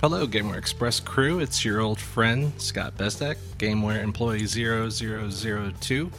Hello, 0.00 0.26
GameWare 0.26 0.58
Express 0.58 1.00
crew. 1.00 1.40
It's 1.40 1.64
your 1.64 1.80
old 1.80 1.98
friend, 1.98 2.52
Scott 2.60 2.96
Bezdek, 2.96 3.36
GameWare 3.58 4.02
Employee 4.02 4.46
0002. 4.46 6.10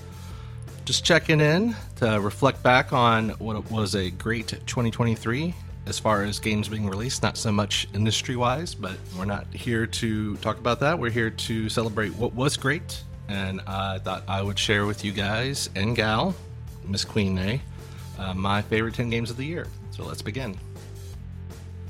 Just 0.85 1.03
checking 1.03 1.41
in 1.41 1.75
to 1.97 2.19
reflect 2.19 2.63
back 2.63 2.93
on 2.93 3.29
what 3.39 3.69
was 3.69 3.95
a 3.95 4.09
great 4.09 4.47
2023 4.65 5.53
as 5.87 5.97
far 5.97 6.23
as 6.23 6.37
games 6.37 6.67
being 6.67 6.85
released, 6.85 7.23
not 7.23 7.37
so 7.37 7.49
much 7.49 7.87
industry 7.93 8.35
wise, 8.35 8.75
but 8.75 8.97
we're 9.17 9.25
not 9.25 9.47
here 9.53 9.87
to 9.87 10.35
talk 10.37 10.59
about 10.59 10.81
that. 10.81 10.99
We're 10.99 11.11
here 11.11 11.29
to 11.29 11.69
celebrate 11.69 12.13
what 12.15 12.33
was 12.33 12.57
great. 12.57 13.01
And 13.29 13.61
I 13.61 13.99
thought 13.99 14.23
I 14.27 14.41
would 14.41 14.59
share 14.59 14.85
with 14.85 15.05
you 15.05 15.13
guys 15.13 15.69
and 15.75 15.95
gal, 15.95 16.35
Miss 16.85 17.05
Queen 17.05 17.33
Nay, 17.35 17.61
uh, 18.19 18.33
my 18.33 18.61
favorite 18.61 18.95
10 18.95 19.09
games 19.09 19.31
of 19.31 19.37
the 19.37 19.45
year. 19.45 19.67
So 19.91 20.03
let's 20.03 20.21
begin. 20.21 20.57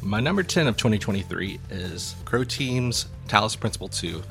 My 0.02 0.20
number 0.20 0.44
10 0.44 0.68
of 0.68 0.78
2023 0.78 1.60
is 1.72 2.16
Croteam's 2.24 3.08
Talos 3.28 3.60
Principle 3.60 3.88
2. 3.88 4.22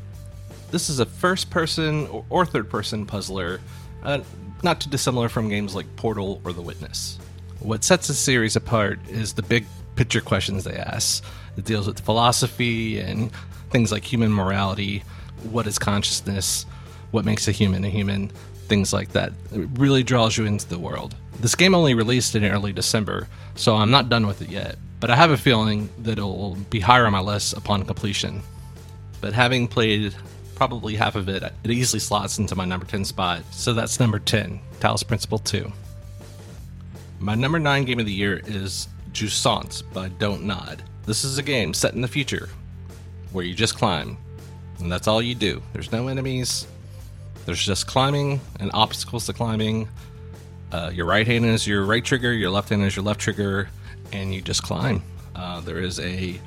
This 0.71 0.89
is 0.89 1.01
a 1.01 1.07
first 1.07 1.51
person 1.51 2.09
or 2.29 2.47
third 2.47 2.71
person 2.71 3.05
puzzler, 3.05 3.61
uh, 4.05 4.21
not 4.63 4.81
too 4.81 4.91
dissimilar 4.91 5.29
from 5.29 5.49
games 5.49 5.75
like 5.75 5.87
Portal 5.97 6.41
or 6.45 6.53
The 6.53 6.63
Witness. 6.63 7.19
What 7.61 7.85
sets 7.85 8.09
the 8.09 8.15
series 8.15 8.57
apart 8.57 8.99
is 9.09 9.33
the 9.35 9.43
big 9.43 9.67
picture 9.97 10.21
questions 10.21 10.65
they 10.65 10.77
ask. 10.77 11.25
It 11.57 11.65
deals 11.65 11.87
with 11.87 12.01
philosophy 12.01 13.01
and 13.01 13.31
things 13.71 13.91
like 13.91 14.05
human 14.05 14.33
morality, 14.33 15.03
what 15.51 15.67
is 15.67 15.79
consciousness, 15.79 16.67
what 17.11 17.25
makes 17.25 17.49
a 17.49 17.53
human 17.53 17.85
a 17.85 17.89
human, 17.89 18.29
things 18.69 18.93
like 18.93 19.13
that. 19.13 19.33
It 19.53 19.69
really 19.75 20.03
draws 20.03 20.37
you 20.37 20.45
into 20.45 20.69
the 20.69 20.79
world. 20.79 21.15
This 21.41 21.55
game 21.55 21.75
only 21.75 21.95
released 21.95 22.35
in 22.35 22.45
early 22.45 22.73
December, 22.73 23.29
so 23.55 23.75
I'm 23.75 23.91
not 23.91 24.09
done 24.09 24.27
with 24.27 24.43
it 24.43 24.49
yet, 24.49 24.77
but 25.01 25.11
I 25.11 25.17
have 25.17 25.31
a 25.31 25.37
feeling 25.37 25.89
that 25.99 26.13
it'll 26.13 26.57
be 26.71 26.81
higher 26.81 27.07
on 27.07 27.13
my 27.13 27.21
list 27.21 27.57
upon 27.57 27.85
completion. 27.85 28.43
But 29.21 29.33
having 29.33 29.69
played 29.69 30.15
probably 30.55 30.95
half 30.97 31.17
of 31.17 31.29
it, 31.29 31.43
it 31.43 31.71
easily 31.71 32.01
slots 32.01 32.39
into 32.39 32.57
my 32.57 32.65
number 32.65 32.87
10 32.87 33.05
spot, 33.05 33.43
so 33.51 33.73
that's 33.73 34.01
number 34.01 34.19
10, 34.19 34.61
Talos 34.81 35.07
Principle 35.07 35.39
2. 35.39 35.71
My 37.19 37.35
number 37.35 37.59
9 37.59 37.85
game 37.87 37.99
of 37.99 38.05
the 38.05 38.13
year 38.13 38.43
is 38.45 38.89
Jusant 39.13 39.83
by 39.95 40.09
Don't 40.09 40.45
Nod. 40.45 40.83
This 41.07 41.25
is 41.25 41.39
a 41.39 41.43
game 41.43 41.73
set 41.73 41.95
in 41.95 42.03
the 42.03 42.09
future 42.09 42.51
where 43.33 43.45
you 43.45 43.55
just 43.55 43.75
climb, 43.77 44.19
and 44.81 44.93
that's 44.93 45.09
all 45.09 45.23
you 45.23 45.35
do. 45.35 45.63
There's 45.73 45.91
no 45.91 46.09
enemies, 46.09 46.67
there's 47.47 47.65
just 47.65 47.87
climbing 47.87 48.41
and 48.61 48.71
obstacles 48.75 49.25
to 49.27 49.33
climbing. 49.33 49.89
Uh, 50.71 50.91
your 50.93 51.07
right 51.07 51.27
hand 51.27 51.47
is 51.47 51.67
your 51.67 51.87
right 51.87 52.05
trigger, 52.05 52.35
your 52.35 52.51
left 52.51 52.69
hand 52.69 52.83
is 52.83 52.95
your 52.95 53.05
left 53.05 53.21
trigger, 53.21 53.71
and 54.13 54.35
you 54.35 54.43
just 54.43 54.63
climb. 54.63 55.03
Uh, 55.35 55.61
there 55.63 55.79
is 55.79 55.99
a 56.01 56.39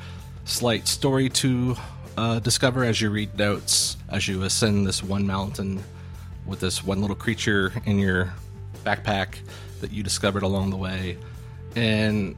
slight 0.45 0.87
story 0.87 1.29
to 1.29 1.75
uh, 2.15 2.39
discover 2.39 2.83
as 2.83 3.01
you 3.01 3.09
read 3.09 3.35
notes, 3.39 3.97
as 4.09 4.27
you 4.27 4.43
ascend 4.43 4.85
this 4.85 5.01
one 5.01 5.25
mountain 5.25 5.81
with 6.45 6.59
this 6.59 6.83
one 6.83 7.01
little 7.01 7.15
creature 7.15 7.73
in 7.85 7.97
your 7.97 8.31
backpack 8.85 9.39
that 9.81 9.91
you 9.91 10.03
discovered 10.03 10.43
along 10.43 10.69
the 10.69 10.77
way. 10.77 11.17
And 11.75 12.35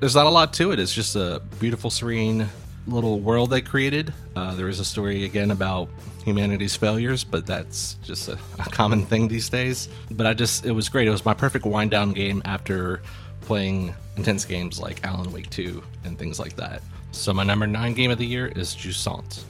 there's 0.00 0.14
not 0.14 0.26
a 0.26 0.30
lot 0.30 0.52
to 0.54 0.72
it. 0.72 0.78
It's 0.78 0.94
just 0.94 1.16
a 1.16 1.42
beautiful, 1.60 1.90
serene 1.90 2.48
little 2.86 3.20
world 3.20 3.50
they 3.50 3.60
created. 3.60 4.12
Uh, 4.34 4.54
there 4.54 4.68
is 4.68 4.80
a 4.80 4.84
story 4.84 5.24
again 5.24 5.50
about 5.50 5.88
humanity's 6.24 6.74
failures, 6.76 7.24
but 7.24 7.46
that's 7.46 7.94
just 8.02 8.28
a, 8.28 8.38
a 8.58 8.70
common 8.70 9.06
thing 9.06 9.28
these 9.28 9.48
days. 9.48 9.88
But 10.10 10.26
I 10.26 10.34
just, 10.34 10.64
it 10.64 10.72
was 10.72 10.88
great. 10.88 11.06
It 11.06 11.10
was 11.10 11.24
my 11.24 11.34
perfect 11.34 11.64
wind 11.64 11.90
down 11.90 12.12
game 12.12 12.42
after 12.44 13.02
playing 13.42 13.94
intense 14.16 14.44
games 14.44 14.80
like 14.80 15.04
Alan 15.04 15.30
Wake 15.32 15.50
2 15.50 15.82
and 16.04 16.18
things 16.18 16.38
like 16.38 16.56
that. 16.56 16.82
So 17.12 17.32
my 17.32 17.44
number 17.44 17.66
nine 17.66 17.94
game 17.94 18.10
of 18.10 18.18
the 18.18 18.26
year 18.26 18.46
is 18.46 18.74
Jusant. 18.74 19.44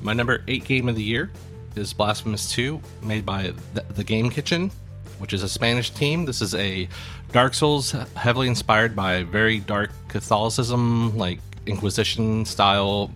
My 0.00 0.12
number 0.12 0.42
eight 0.46 0.64
game 0.64 0.88
of 0.88 0.94
the 0.94 1.02
year 1.02 1.30
is 1.74 1.92
Blasphemous 1.92 2.50
2, 2.52 2.80
made 3.02 3.26
by 3.26 3.52
the, 3.74 3.82
the 3.94 4.04
Game 4.04 4.30
Kitchen, 4.30 4.70
which 5.18 5.32
is 5.32 5.42
a 5.42 5.48
Spanish 5.48 5.90
team. 5.90 6.24
This 6.24 6.40
is 6.42 6.54
a 6.54 6.88
Dark 7.32 7.54
Souls 7.54 7.92
heavily 8.16 8.48
inspired 8.48 8.94
by 8.94 9.22
very 9.24 9.60
dark 9.60 9.90
Catholicism, 10.08 11.16
like 11.16 11.40
Inquisition 11.66 12.44
style 12.44 13.10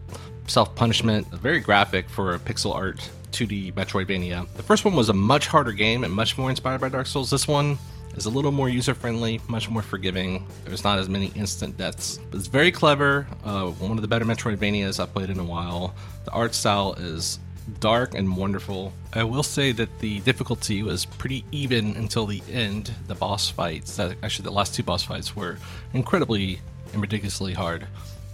self 0.47 0.75
punishment, 0.75 1.27
very 1.29 1.61
graphic 1.61 2.09
for 2.09 2.35
a 2.35 2.39
pixel 2.39 2.75
art 2.75 3.09
2D 3.33 3.73
Metroidvania. 3.75 4.47
The 4.55 4.63
first 4.63 4.85
one 4.85 4.95
was 4.97 5.09
a 5.09 5.15
much 5.15 5.47
harder 5.47 5.73
game 5.73 6.05
and 6.05 6.13
much 6.13 6.37
more 6.37 6.51
inspired 6.51 6.81
by 6.81 6.89
Dark 6.89 7.07
Souls. 7.07 7.31
This 7.31 7.47
one 7.47 7.79
is 8.17 8.27
a 8.27 8.31
little 8.31 8.51
more 8.51 8.69
user 8.69 8.95
friendly, 8.95 9.41
much 9.49 9.71
more 9.71 9.83
forgiving. 9.83 10.47
There's 10.65 10.85
not 10.85 10.99
as 10.99 11.09
many 11.09 11.29
instant 11.37 11.77
deaths. 11.77 12.19
It's 12.33 12.49
very 12.49 12.73
clever. 12.73 13.27
Uh, 13.45 13.69
one 13.71 13.93
of 13.93 14.03
the 14.03 14.09
better 14.09 14.25
Metroidvanias 14.25 14.99
I've 15.01 15.13
played 15.13 15.31
in 15.31 15.39
a 15.39 15.45
while. 15.45 15.95
The 16.25 16.33
art 16.33 16.55
style 16.55 16.95
is 16.95 17.39
dark 17.79 18.15
and 18.15 18.37
wonderful. 18.37 18.93
I 19.13 19.25
will 19.25 19.43
say 19.43 19.73
that 19.73 19.99
the 20.01 20.21
difficulty 20.21 20.83
was 20.83 21.05
pretty 21.05 21.45
even 21.53 21.97
until 21.97 22.27
the 22.27 22.43
end. 22.51 22.93
The 23.07 23.15
boss 23.15 23.49
fights, 23.49 23.99
actually 23.99 24.45
the 24.45 24.53
last 24.53 24.75
two 24.75 24.83
boss 24.83 25.05
fights, 25.05 25.37
were 25.37 25.59
incredibly 25.95 26.61
and 26.93 27.01
ridiculously 27.01 27.53
hard. 27.53 27.87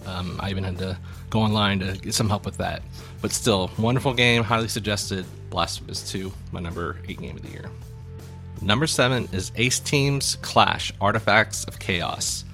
Um, 0.06 0.38
I 0.40 0.50
even 0.50 0.64
had 0.64 0.78
to 0.78 0.96
go 1.30 1.40
online 1.40 1.80
to 1.80 1.92
get 1.98 2.14
some 2.14 2.28
help 2.28 2.44
with 2.44 2.56
that. 2.58 2.82
But 3.20 3.32
still, 3.32 3.70
wonderful 3.78 4.14
game, 4.14 4.42
highly 4.42 4.68
suggested. 4.68 5.26
Blasphemous 5.50 6.10
2, 6.10 6.32
my 6.52 6.60
number 6.60 6.98
8 7.08 7.20
game 7.20 7.36
of 7.36 7.42
the 7.42 7.50
year. 7.50 7.70
Number 8.62 8.86
7 8.86 9.28
is 9.32 9.52
Ace 9.56 9.80
Team's 9.80 10.36
Clash 10.42 10.92
Artifacts 11.00 11.64
of 11.64 11.78
Chaos. 11.78 12.44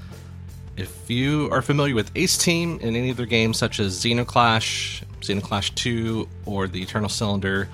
If 0.77 1.11
you 1.11 1.49
are 1.53 1.63
familiar 1.63 1.95
with 1.95 2.11
Ace 2.17 2.39
Team 2.39 2.79
in 2.81 2.97
any 2.97 3.11
of 3.11 3.17
their 3.17 3.27
games, 3.27 3.59
such 3.59 3.79
as 3.79 3.93
Zeno 3.93 4.25
Clash, 4.25 5.05
Zeno 5.25 5.41
Clash 5.41 5.71
2, 5.75 6.29
or 6.47 6.69
the 6.69 6.83
Eternal 6.83 7.09
Cylinder, 7.09 7.69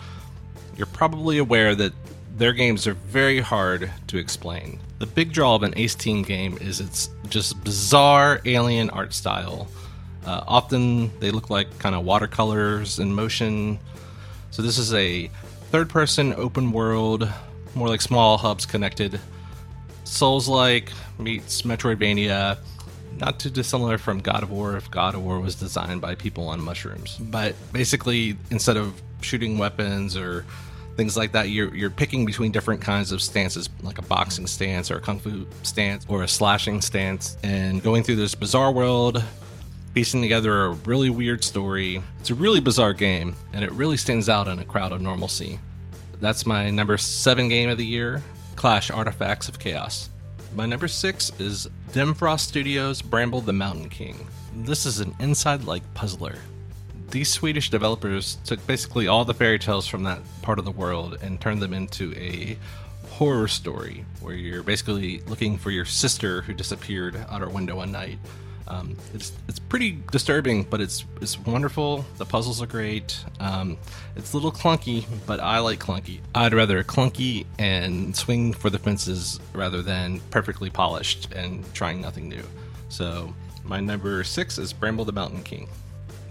you're 0.77 0.87
probably 0.87 1.39
aware 1.39 1.75
that 1.75 1.93
their 2.37 2.53
games 2.53 2.87
are 2.87 2.95
very 2.95 3.41
hard 3.41 3.91
to 4.07 4.17
explain. 4.19 4.79
The 5.01 5.07
big 5.07 5.33
draw 5.33 5.57
of 5.57 5.65
an 5.65 5.75
Ace 5.77 5.95
Team 5.95 6.23
game 6.23 6.57
is 6.61 6.81
its 6.81 7.11
just 7.29 7.63
bizarre 7.65 8.41
alien 8.45 8.91
art 8.91 9.13
style. 9.13 9.69
Uh, 10.25 10.45
often 10.47 11.11
they 11.21 11.31
look 11.31 11.51
like 11.51 11.79
kind 11.79 11.95
of 11.95 12.05
watercolors 12.05 12.99
in 12.99 13.15
motion. 13.15 13.79
So 14.51 14.63
this 14.63 14.79
is 14.79 14.95
a 14.95 15.29
third-person 15.71 16.35
open 16.35 16.73
world, 16.73 17.29
more 17.75 17.89
like 17.89 18.01
small 18.01 18.39
hubs 18.39 18.67
connected. 18.67 19.21
Souls-like 20.05 20.93
meets 21.19 21.63
Metroidvania. 21.63 22.59
Not 23.21 23.41
too 23.41 23.51
dissimilar 23.51 23.99
from 23.99 24.21
God 24.21 24.43
of 24.43 24.51
War 24.51 24.77
if 24.77 24.91
God 24.91 25.15
of 25.15 25.25
War 25.25 25.41
was 25.41 25.55
designed 25.55 26.01
by 26.01 26.15
people 26.15 26.49
on 26.49 26.61
mushrooms. 26.61 27.17
But 27.19 27.55
basically, 27.73 28.37
instead 28.51 28.77
of 28.77 29.01
shooting 29.21 29.59
weapons 29.59 30.17
or 30.17 30.45
things 30.97 31.17
like 31.17 31.33
that, 31.33 31.49
you're, 31.49 31.75
you're 31.75 31.91
picking 31.91 32.25
between 32.25 32.53
different 32.53 32.81
kinds 32.81 33.11
of 33.11 33.21
stances, 33.21 33.69
like 33.83 33.99
a 33.99 34.03
boxing 34.03 34.47
stance 34.47 34.91
or 34.91 34.99
a 34.99 35.01
kung 35.01 35.19
fu 35.19 35.47
stance 35.63 36.05
or 36.09 36.23
a 36.23 36.29
slashing 36.29 36.81
stance, 36.81 37.37
and 37.43 37.83
going 37.83 38.03
through 38.03 38.17
this 38.17 38.35
bizarre 38.35 38.73
world, 38.73 39.23
piecing 39.95 40.23
together 40.23 40.67
a 40.67 40.71
really 40.71 41.11
weird 41.11 41.43
story. 41.43 42.03
It's 42.21 42.31
a 42.31 42.35
really 42.35 42.61
bizarre 42.61 42.93
game, 42.93 43.35
and 43.53 43.65
it 43.65 43.73
really 43.73 43.97
stands 43.97 44.29
out 44.29 44.47
in 44.47 44.59
a 44.61 44.65
crowd 44.65 44.93
of 44.93 45.01
normalcy. 45.01 45.59
That's 46.21 46.47
my 46.47 46.71
number 46.71 46.99
seven 46.99 47.49
game 47.49 47.69
of 47.69 47.79
the 47.79 47.87
year 47.87 48.23
Clash 48.57 48.91
Artifacts 48.91 49.49
of 49.49 49.59
Chaos. 49.59 50.11
My 50.55 50.67
number 50.67 50.89
six 50.89 51.31
is 51.39 51.69
Dimfrost 51.93 52.41
Studios' 52.41 53.03
Bramble 53.03 53.43
the 53.43 53.53
Mountain 53.53 53.91
King. 53.91 54.27
This 54.55 54.87
is 54.87 54.99
an 54.99 55.15
inside 55.21 55.65
like 55.65 55.83
puzzler. 55.95 56.37
These 57.11 57.31
Swedish 57.31 57.71
developers 57.71 58.39
took 58.45 58.67
basically 58.67 59.09
all 59.09 59.25
the 59.25 59.35
fairy 59.35 59.59
tales 59.59 59.87
from 59.87 60.05
that 60.05 60.21
part 60.43 60.59
of 60.59 60.65
the 60.65 60.71
world 60.71 61.19
and 61.23 61.41
turned 61.41 61.61
them 61.61 61.75
into 61.75 62.15
a 62.17 62.59
horror 63.11 63.49
story 63.49 64.05
where 64.21 64.35
you're 64.35 64.63
basically 64.63 65.21
looking 65.27 65.59
for 65.59 65.71
your 65.71 65.85
sister 65.85 66.43
who 66.43 66.55
disappeared 66.55 67.17
out 67.29 67.43
her 67.43 67.49
window 67.49 67.77
one 67.77 67.93
night. 67.93 68.19
Um, 68.69 68.97
it's 69.15 69.33
it's 69.49 69.59
pretty 69.59 69.99
disturbing, 70.13 70.65
but 70.65 70.81
it's 70.81 71.05
it's 71.21 71.39
wonderful. 71.39 72.05
The 72.19 72.27
puzzles 72.27 72.63
are 72.63 72.67
great. 72.67 73.19
Um, 73.41 73.79
it's 74.15 74.33
a 74.33 74.37
little 74.37 74.53
clunky, 74.53 75.07
but 75.27 75.41
I 75.41 75.59
like 75.59 75.81
clunky. 75.81 76.21
I'd 76.35 76.55
rather 76.55 76.85
clunky 76.85 77.47
and 77.59 78.15
swing 78.15 78.53
for 78.53 78.71
the 78.71 78.79
fences 78.79 79.41
rather 79.55 79.83
than 79.83 80.21
perfectly 80.31 80.71
polished 80.71 81.33
and 81.33 81.65
trying 81.75 82.01
nothing 82.01 82.29
new. 82.29 82.43
So 82.91 83.35
my 83.65 83.81
number 83.81 84.23
six 84.23 84.59
is 84.59 84.73
Bramble 84.73 85.05
the 85.05 85.13
Mountain 85.13 85.43
King. 85.43 85.69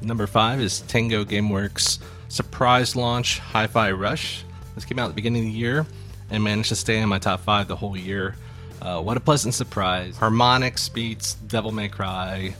Number 0.02 0.28
five 0.28 0.62
is 0.62 0.82
Tango 0.82 1.26
GameWorks 1.26 2.00
surprise 2.30 2.96
launch 2.96 3.40
Hi-Fi 3.40 3.92
Rush. 3.92 4.44
This 4.76 4.86
came 4.86 5.00
out 5.00 5.06
at 5.06 5.10
the 5.10 5.16
beginning 5.16 5.48
of 5.48 5.54
the 5.54 5.58
year 5.58 5.86
and 6.30 6.44
managed 6.44 6.70
to 6.70 6.76
stay 6.76 7.00
in 7.00 7.10
my 7.10 7.20
top 7.20 7.42
five 7.42 7.68
the 7.68 7.76
whole 7.76 7.98
year. 7.98 8.36
Uh, 8.82 9.02
what 9.02 9.18
a 9.18 9.20
pleasant 9.20 9.54
surprise! 9.54 10.18
Harmonix 10.18 10.91
beats 10.94 11.34
Devil 11.36 11.72
May 11.72 11.90
Cry 11.90 12.56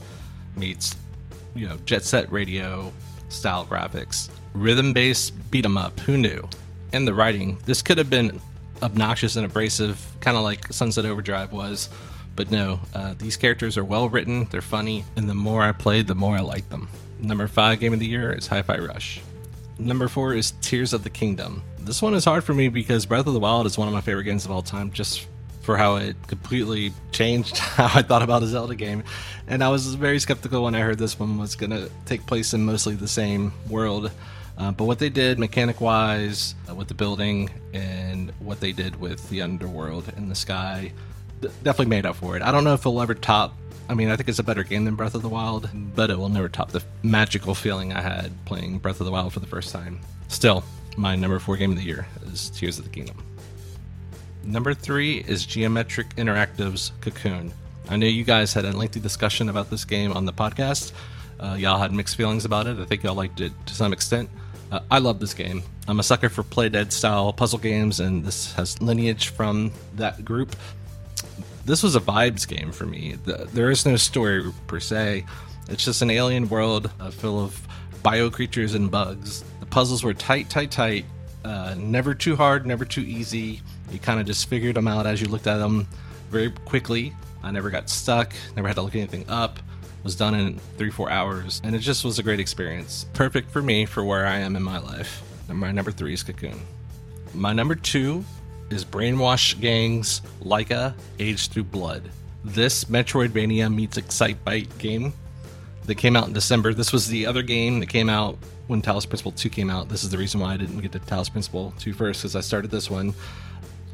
meets 0.56 0.95
you 1.56 1.68
know 1.68 1.77
Jet 1.85 2.03
Set 2.03 2.31
Radio 2.31 2.91
style 3.30 3.65
graphics, 3.65 4.30
rhythm 4.53 4.94
based 4.94 5.34
beat 5.52 5.65
'em 5.65 5.77
up. 5.77 5.99
Who 6.02 6.18
knew? 6.18 6.48
And 6.94 7.07
the 7.07 7.14
writing. 7.14 7.57
This 7.65 7.81
could 7.81 7.98
have 7.98 8.10
been 8.10 8.39
obnoxious 8.81 9.35
and 9.35 9.45
abrasive, 9.45 9.99
kind 10.19 10.38
of 10.38 10.44
like 10.44 10.72
Sunset 10.72 11.06
Overdrive 11.06 11.52
was. 11.52 11.89
But 12.35 12.52
no, 12.52 12.80
uh, 12.94 13.15
these 13.18 13.35
characters 13.35 13.77
are 13.77 13.84
well 13.84 14.10
written, 14.10 14.48
they're 14.52 14.61
funny, 14.61 15.03
and 15.15 15.27
the 15.27 15.34
more 15.34 15.64
I 15.64 15.72
played, 15.72 16.06
the 16.06 16.14
more 16.15 16.38
I 16.38 16.41
liked 16.41 16.69
them. 16.69 16.88
Number 17.19 17.48
five 17.48 17.80
game 17.80 17.94
of 17.94 17.99
the 17.99 18.06
year 18.06 18.31
is 18.31 18.45
Hi 18.48 18.61
Fi 18.61 18.77
Rush. 18.77 19.22
Number 19.80 20.07
four 20.07 20.34
is 20.34 20.52
Tears 20.61 20.94
of 20.94 21.03
the 21.03 21.10
Kingdom. 21.10 21.64
This 21.80 22.02
one 22.02 22.14
is 22.14 22.26
hard 22.26 22.44
for 22.44 22.53
me 22.53 22.68
because 22.69 23.06
Breath 23.07 23.26
of 23.27 23.34
the 23.34 23.39
Wild 23.39 23.65
is 23.65 23.77
one 23.77 23.88
of 23.88 23.94
my 23.94 24.02
favorite 24.02 24.26
games 24.26 24.45
of 24.45 24.52
all 24.52 24.61
time, 24.61 24.91
just 24.91 25.27
for 25.68 25.76
how 25.76 25.98
it 25.98 26.15
completely 26.27 26.94
changed 27.11 27.57
how 27.76 27.91
I 27.94 28.02
thought 28.02 28.22
about 28.22 28.41
a 28.41 28.48
Zelda 28.48 28.73
game. 28.73 29.03
And 29.49 29.61
I 29.61 29.68
was 29.68 29.95
very 29.95 30.18
skeptical 30.18 30.64
when 30.64 30.73
I 30.73 30.80
heard 30.80 30.98
this 30.98 31.19
one 31.19 31.38
was 31.38 31.57
going 31.57 31.72
to 31.72 31.91
take 32.06 32.26
place 32.26 32.53
in 32.53 32.64
mostly 32.64 32.95
the 32.95 33.10
same 33.10 33.52
world. 33.69 34.10
Uh, 34.57 34.72
but 34.72 34.85
what 34.85 34.98
they 34.98 35.10
did 35.10 35.39
mechanic 35.39 35.81
wise 35.81 36.56
uh, 36.69 36.73
with 36.73 36.88
the 36.88 36.94
building 36.94 37.49
and 37.73 38.31
what 38.39 38.61
they 38.61 38.72
did 38.72 38.98
with 39.02 39.27
the 39.27 39.41
underworld 39.41 40.10
and 40.15 40.31
the 40.31 40.35
sky 40.35 40.94
d- 41.41 41.49
definitely 41.64 41.88
made 41.88 42.06
up 42.06 42.15
for 42.15 42.38
it. 42.38 42.41
I 42.41 42.53
don't 42.53 42.64
know 42.64 42.73
if 42.73 42.80
it'll 42.80 43.02
ever 43.02 43.14
top. 43.14 43.53
I 43.89 43.94
mean, 43.94 44.10
I 44.10 44.15
think 44.15 44.30
it's 44.30 44.39
a 44.39 44.44
better 44.44 44.64
game 44.64 44.85
than 44.85 44.95
Breath 44.95 45.15
of 45.15 45.22
the 45.22 45.27
Wild, 45.27 45.69
but 45.94 46.10
it 46.10 46.18
will 46.18 46.30
never 46.30 46.48
top 46.48 46.72
the 46.72 46.81
magical 47.03 47.53
feeling 47.53 47.91
I 47.91 47.99
had 47.99 48.31
playing 48.45 48.80
Breath 48.80 49.02
of 49.02 49.06
the 49.06 49.11
Wild 49.11 49.34
for 49.34 49.41
the 49.41 49.48
first 49.48 49.73
time. 49.73 49.99
Still, 50.30 50.64
my 50.95 51.18
number 51.18 51.39
four 51.39 51.57
game 51.57 51.72
of 51.72 51.77
the 51.77 51.84
year 51.84 52.07
is 52.31 52.52
Tears 52.52 52.80
of 52.80 52.85
the 52.85 52.89
Kingdom. 52.89 53.27
Number 54.48 54.74
three 54.74 55.18
is 55.28 55.45
Geometric 55.45 56.15
Interactive's 56.15 56.94
Cocoon. 57.02 57.52
I 57.90 57.98
know 57.98 58.06
you 58.06 58.24
guys 58.24 58.53
had 58.53 58.64
a 58.64 58.72
lengthy 58.72 59.02
discussion 59.02 59.49
about 59.49 59.69
this 59.69 59.84
game 59.84 60.14
on 60.14 60.24
the 60.24 60.32
podcast. 60.32 60.94
Uh, 61.38 61.57
y'all 61.60 61.78
had 61.78 61.91
mixed 61.91 62.15
feelings 62.15 62.45
about 62.45 62.65
it. 62.65 62.80
I 62.80 62.86
think 62.86 63.03
y'all 63.03 63.14
liked 63.14 63.41
it 63.41 63.52
to 63.65 63.76
some 63.76 63.91
extent. 63.91 64.30
Uh, 64.72 64.80
I 64.90 64.99
love 64.99 65.19
this 65.19 65.34
game. 65.34 65.64
I'm 65.90 65.99
a 65.99 66.03
sucker 66.03 66.30
for 66.30 66.44
Playdead 66.44 66.94
style 66.94 67.34
puzzle 67.34 67.60
games, 67.60 67.99
and 67.99 68.24
this 68.24 68.53
has 68.53 68.82
lineage 68.82 69.28
from 69.28 69.74
that 69.95 70.24
group. 70.24 70.56
This 71.65 71.84
was 71.84 71.98
a 71.98 71.99
vibes 71.99 72.48
game 72.48 72.72
for 72.72 72.86
me. 72.86 73.18
The, 73.26 73.49
there 73.52 73.69
is 73.69 73.86
no 73.86 73.98
story 73.98 74.49
per 74.68 74.80
se. 74.80 75.26
It's 75.68 75.84
just 75.84 76.02
an 76.02 76.10
alien 76.10 76.48
world 76.48 76.90
uh, 77.02 77.11
full 77.11 77.44
of 77.44 77.68
bio 78.02 78.30
creatures 78.30 78.76
and 78.76 78.90
bugs. 78.90 79.44
The 79.60 79.65
puzzles 79.65 80.06
were 80.06 80.14
tight, 80.14 80.49
tight, 80.49 80.72
tight. 80.72 81.03
Uh, 81.44 81.76
never 81.78 82.14
too 82.14 82.38
hard, 82.38 82.65
never 82.65 82.86
too 82.86 83.02
easy. 83.02 83.61
You 83.91 83.99
kind 83.99 84.19
of 84.19 84.26
just 84.26 84.47
figured 84.49 84.76
them 84.76 84.88
out 84.88 85.05
as 85.05 85.22
you 85.22 85.27
looked 85.27 85.47
at 85.47 85.57
them 85.57 85.88
very 86.30 86.51
quickly. 86.65 87.14
I 87.43 87.51
never 87.51 87.69
got 87.69 87.89
stuck, 87.89 88.34
never 88.55 88.68
had 88.68 88.76
to 88.76 88.81
look 88.81 88.95
anything 88.95 89.26
up. 89.30 89.59
Was 90.03 90.15
done 90.15 90.35
in 90.35 90.59
three, 90.77 90.91
four 90.91 91.09
hours, 91.09 91.59
and 91.65 91.76
it 91.76 91.80
just 91.80 92.05
was 92.05 92.18
a 92.18 92.23
great 92.23 92.39
experience. 92.39 93.07
Perfect 93.14 93.51
for 93.51 93.61
me 93.61 93.85
for 93.85 94.05
where 94.05 94.26
I 94.26 94.38
am 94.38 94.55
in 94.55 94.64
my 94.64 94.77
life. 94.77 95.22
And 95.49 95.57
my 95.57 95.72
number 95.72 95.91
three 95.91 96.14
is 96.14 96.23
Cocoon. 96.23 96.59
My 97.34 97.51
number 97.51 97.76
two 97.76 98.23
is 98.69 98.85
Brainwash 98.85 99.59
Gang's 99.59 100.22
Laika 100.43 100.93
Age 101.19 101.49
Through 101.49 101.65
Blood. 101.65 102.09
This 102.43 102.85
Metroidvania 102.85 103.73
meets 103.73 103.97
Excitebike 103.97 104.77
game 104.77 105.14
that 105.85 105.95
came 105.95 106.15
out 106.15 106.27
in 106.27 106.34
December. 106.34 106.73
This 106.73 106.93
was 106.93 107.07
the 107.07 107.26
other 107.26 107.41
game 107.41 107.80
that 107.80 107.88
came 107.88 108.09
out 108.09 108.38
when 108.68 108.81
Talos 108.81 109.07
Principle 109.07 109.31
2 109.31 109.49
came 109.49 109.69
out. 109.69 109.89
This 109.89 110.03
is 110.03 110.09
the 110.09 110.18
reason 110.18 110.39
why 110.39 110.53
I 110.53 110.57
didn't 110.57 110.80
get 110.80 110.91
to 110.93 110.99
Talos 110.99 111.31
Principle 111.31 111.73
2 111.80 111.93
first, 111.93 112.22
because 112.22 112.35
I 112.35 112.41
started 112.41 112.72
this 112.72 112.89
one. 112.89 113.14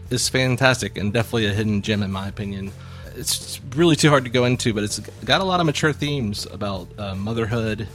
It's 0.10 0.30
fantastic 0.30 0.98
and 0.98 1.12
definitely 1.12 1.48
a 1.48 1.54
hidden 1.54 1.82
gem, 1.82 2.04
in 2.04 2.12
my 2.12 2.28
opinion. 2.28 2.72
It's 3.16 3.62
really 3.76 3.96
too 3.96 4.10
hard 4.10 4.24
to 4.26 4.30
go 4.30 4.46
into, 4.46 4.74
but 4.74 4.84
it's 4.84 5.00
got 5.00 5.42
a 5.42 5.44
lot 5.44 5.60
of 5.60 5.66
mature 5.66 5.94
themes 5.94 6.46
about 6.52 6.88
uh, 6.98 7.16
motherhood 7.16 7.88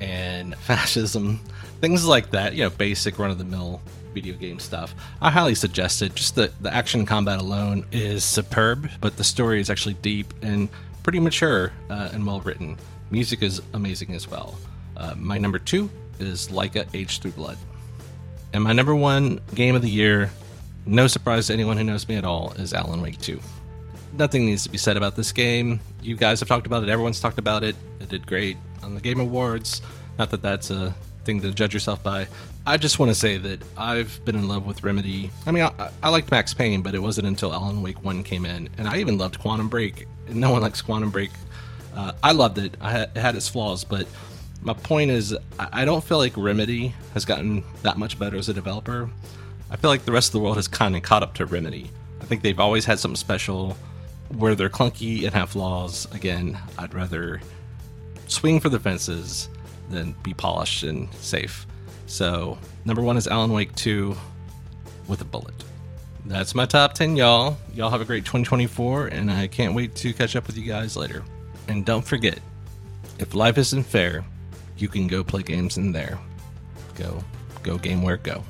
and 0.00 0.54
fascism, 0.58 1.40
things 1.80 2.06
like 2.06 2.30
that. 2.30 2.54
You 2.54 2.64
know, 2.64 2.70
basic 2.70 3.18
run 3.18 3.30
of 3.30 3.38
the 3.38 3.44
mill 3.44 3.80
video 4.12 4.34
game 4.34 4.58
stuff. 4.58 4.94
I 5.20 5.30
highly 5.30 5.54
suggest 5.54 6.00
it. 6.00 6.14
Just 6.14 6.36
the, 6.36 6.50
the 6.60 6.72
action 6.72 7.04
combat 7.04 7.38
alone 7.38 7.84
is 7.92 8.24
superb, 8.24 8.88
but 9.00 9.16
the 9.18 9.24
story 9.24 9.60
is 9.60 9.68
actually 9.68 9.94
deep 9.94 10.32
and 10.42 10.68
pretty 11.02 11.20
mature 11.20 11.72
uh, 11.90 12.08
and 12.12 12.26
well 12.26 12.40
written. 12.40 12.78
Music 13.10 13.42
is 13.42 13.60
amazing 13.74 14.14
as 14.14 14.26
well. 14.28 14.56
Uh, 14.96 15.14
my 15.16 15.38
number 15.38 15.58
two 15.58 15.90
is 16.18 16.48
Laika 16.48 16.86
Age 16.94 17.20
Through 17.20 17.32
Blood. 17.32 17.58
And 18.52 18.64
my 18.64 18.72
number 18.72 18.94
one 18.94 19.40
game 19.54 19.74
of 19.74 19.82
the 19.82 19.90
year, 19.90 20.30
no 20.86 21.06
surprise 21.06 21.48
to 21.48 21.52
anyone 21.52 21.76
who 21.76 21.84
knows 21.84 22.08
me 22.08 22.16
at 22.16 22.24
all, 22.24 22.52
is 22.52 22.72
Alan 22.72 23.02
Wake 23.02 23.20
2. 23.20 23.40
Nothing 24.14 24.46
needs 24.46 24.62
to 24.62 24.70
be 24.70 24.78
said 24.78 24.96
about 24.96 25.16
this 25.16 25.32
game. 25.32 25.80
You 26.00 26.16
guys 26.16 26.40
have 26.40 26.48
talked 26.48 26.66
about 26.66 26.82
it, 26.82 26.88
everyone's 26.88 27.20
talked 27.20 27.38
about 27.38 27.64
it. 27.64 27.76
It 28.00 28.08
did 28.08 28.26
great 28.26 28.56
on 28.82 28.94
the 28.94 29.00
Game 29.00 29.20
Awards. 29.20 29.82
Not 30.18 30.30
that 30.30 30.42
that's 30.42 30.70
a 30.70 30.94
thing 31.24 31.40
to 31.42 31.52
judge 31.52 31.74
yourself 31.74 32.02
by. 32.02 32.28
I 32.66 32.76
just 32.76 32.98
want 32.98 33.10
to 33.10 33.14
say 33.14 33.36
that 33.36 33.60
I've 33.76 34.24
been 34.24 34.36
in 34.36 34.48
love 34.48 34.66
with 34.66 34.82
Remedy. 34.82 35.30
I 35.44 35.50
mean, 35.50 35.64
I, 35.64 35.90
I 36.02 36.08
liked 36.08 36.30
Max 36.30 36.54
Payne, 36.54 36.82
but 36.82 36.94
it 36.94 37.00
wasn't 37.00 37.26
until 37.26 37.52
Alan 37.52 37.82
Wake 37.82 38.02
1 38.02 38.22
came 38.22 38.46
in. 38.46 38.68
And 38.78 38.88
I 38.88 38.98
even 38.98 39.18
loved 39.18 39.38
Quantum 39.38 39.68
Break. 39.68 40.06
No 40.28 40.50
one 40.50 40.62
likes 40.62 40.80
Quantum 40.80 41.10
Break. 41.10 41.30
Uh, 41.94 42.12
I 42.22 42.32
loved 42.32 42.58
it. 42.58 42.76
I 42.80 43.00
it 43.00 43.16
had 43.16 43.36
its 43.36 43.48
flaws, 43.48 43.84
but 43.84 44.06
my 44.62 44.72
point 44.72 45.10
is, 45.10 45.36
I 45.58 45.84
don't 45.84 46.02
feel 46.02 46.18
like 46.18 46.36
Remedy 46.36 46.94
has 47.14 47.24
gotten 47.24 47.62
that 47.82 47.98
much 47.98 48.18
better 48.18 48.36
as 48.36 48.48
a 48.48 48.54
developer. 48.54 49.08
I 49.70 49.76
feel 49.76 49.90
like 49.90 50.04
the 50.04 50.12
rest 50.12 50.28
of 50.28 50.32
the 50.32 50.38
world 50.40 50.56
has 50.56 50.68
kind 50.68 50.96
of 50.96 51.02
caught 51.02 51.22
up 51.22 51.34
to 51.34 51.46
Remedy. 51.46 51.90
I 52.20 52.24
think 52.24 52.42
they've 52.42 52.60
always 52.60 52.84
had 52.84 52.98
something 52.98 53.16
special 53.16 53.76
where 54.36 54.54
they're 54.54 54.68
clunky 54.68 55.24
and 55.24 55.34
have 55.34 55.50
flaws. 55.50 56.06
Again, 56.12 56.58
I'd 56.78 56.94
rather 56.94 57.40
swing 58.26 58.60
for 58.60 58.68
the 58.68 58.80
fences 58.80 59.48
than 59.90 60.14
be 60.22 60.34
polished 60.34 60.82
and 60.82 61.12
safe. 61.14 61.66
So, 62.06 62.58
number 62.84 63.02
one 63.02 63.16
is 63.16 63.26
Alan 63.26 63.52
Wake 63.52 63.74
2 63.74 64.16
with 65.08 65.20
a 65.20 65.24
bullet. 65.24 65.54
That's 66.24 66.54
my 66.54 66.66
top 66.66 66.94
10, 66.94 67.16
y'all. 67.16 67.56
Y'all 67.72 67.90
have 67.90 68.00
a 68.00 68.04
great 68.04 68.24
2024, 68.24 69.08
and 69.08 69.30
I 69.30 69.46
can't 69.46 69.74
wait 69.74 69.94
to 69.96 70.12
catch 70.12 70.34
up 70.34 70.46
with 70.46 70.56
you 70.56 70.64
guys 70.64 70.96
later. 70.96 71.22
And 71.68 71.84
don't 71.84 72.04
forget, 72.04 72.40
if 73.18 73.34
life 73.34 73.58
isn't 73.58 73.84
fair, 73.84 74.24
you 74.76 74.88
can 74.88 75.06
go 75.06 75.22
play 75.22 75.42
games 75.42 75.76
in 75.78 75.92
there. 75.92 76.18
Go, 76.96 77.22
go 77.62 77.78
GameWare, 77.78 78.22
go. 78.22 78.42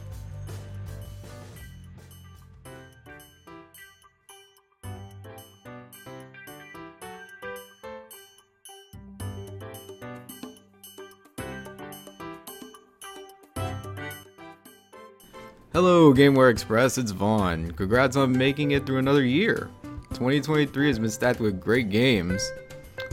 Hello, 15.77 16.15
GameWare 16.15 16.51
Express. 16.51 16.97
It's 16.97 17.11
Vaughn. 17.11 17.70
Congrats 17.73 18.16
on 18.16 18.32
making 18.32 18.70
it 18.70 18.86
through 18.86 18.97
another 18.97 19.23
year. 19.23 19.69
2023 20.15 20.86
has 20.86 20.98
been 20.98 21.11
stacked 21.11 21.39
with 21.39 21.61
great 21.61 21.90
games. 21.90 22.51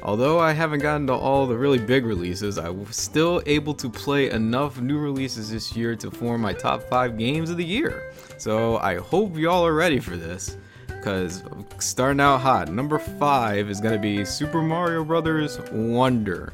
Although 0.02 0.40
I 0.40 0.54
haven't 0.54 0.80
gotten 0.80 1.06
to 1.08 1.14
all 1.14 1.46
the 1.46 1.58
really 1.58 1.78
big 1.78 2.06
releases, 2.06 2.58
I 2.58 2.70
was 2.70 2.96
still 2.96 3.44
able 3.48 3.74
to 3.74 3.90
play 3.90 4.30
enough 4.30 4.80
new 4.80 4.98
releases 4.98 5.52
this 5.52 5.76
year 5.76 5.94
to 5.98 6.10
form 6.10 6.40
my 6.40 6.54
top 6.54 6.84
5 6.84 7.18
games 7.18 7.50
of 7.50 7.58
the 7.58 7.66
year. 7.66 8.14
So 8.38 8.78
I 8.78 8.96
hope 8.96 9.38
y'all 9.38 9.66
are 9.66 9.76
ready 9.76 10.00
for 10.00 10.16
this. 10.16 10.56
Because 10.88 11.44
starting 11.80 12.22
out 12.22 12.38
hot, 12.38 12.70
number 12.70 12.98
5 12.98 13.70
is 13.70 13.82
going 13.82 13.94
to 13.94 14.00
be 14.00 14.24
Super 14.24 14.62
Mario 14.62 15.04
Bros. 15.04 15.60
Wonder. 15.70 16.54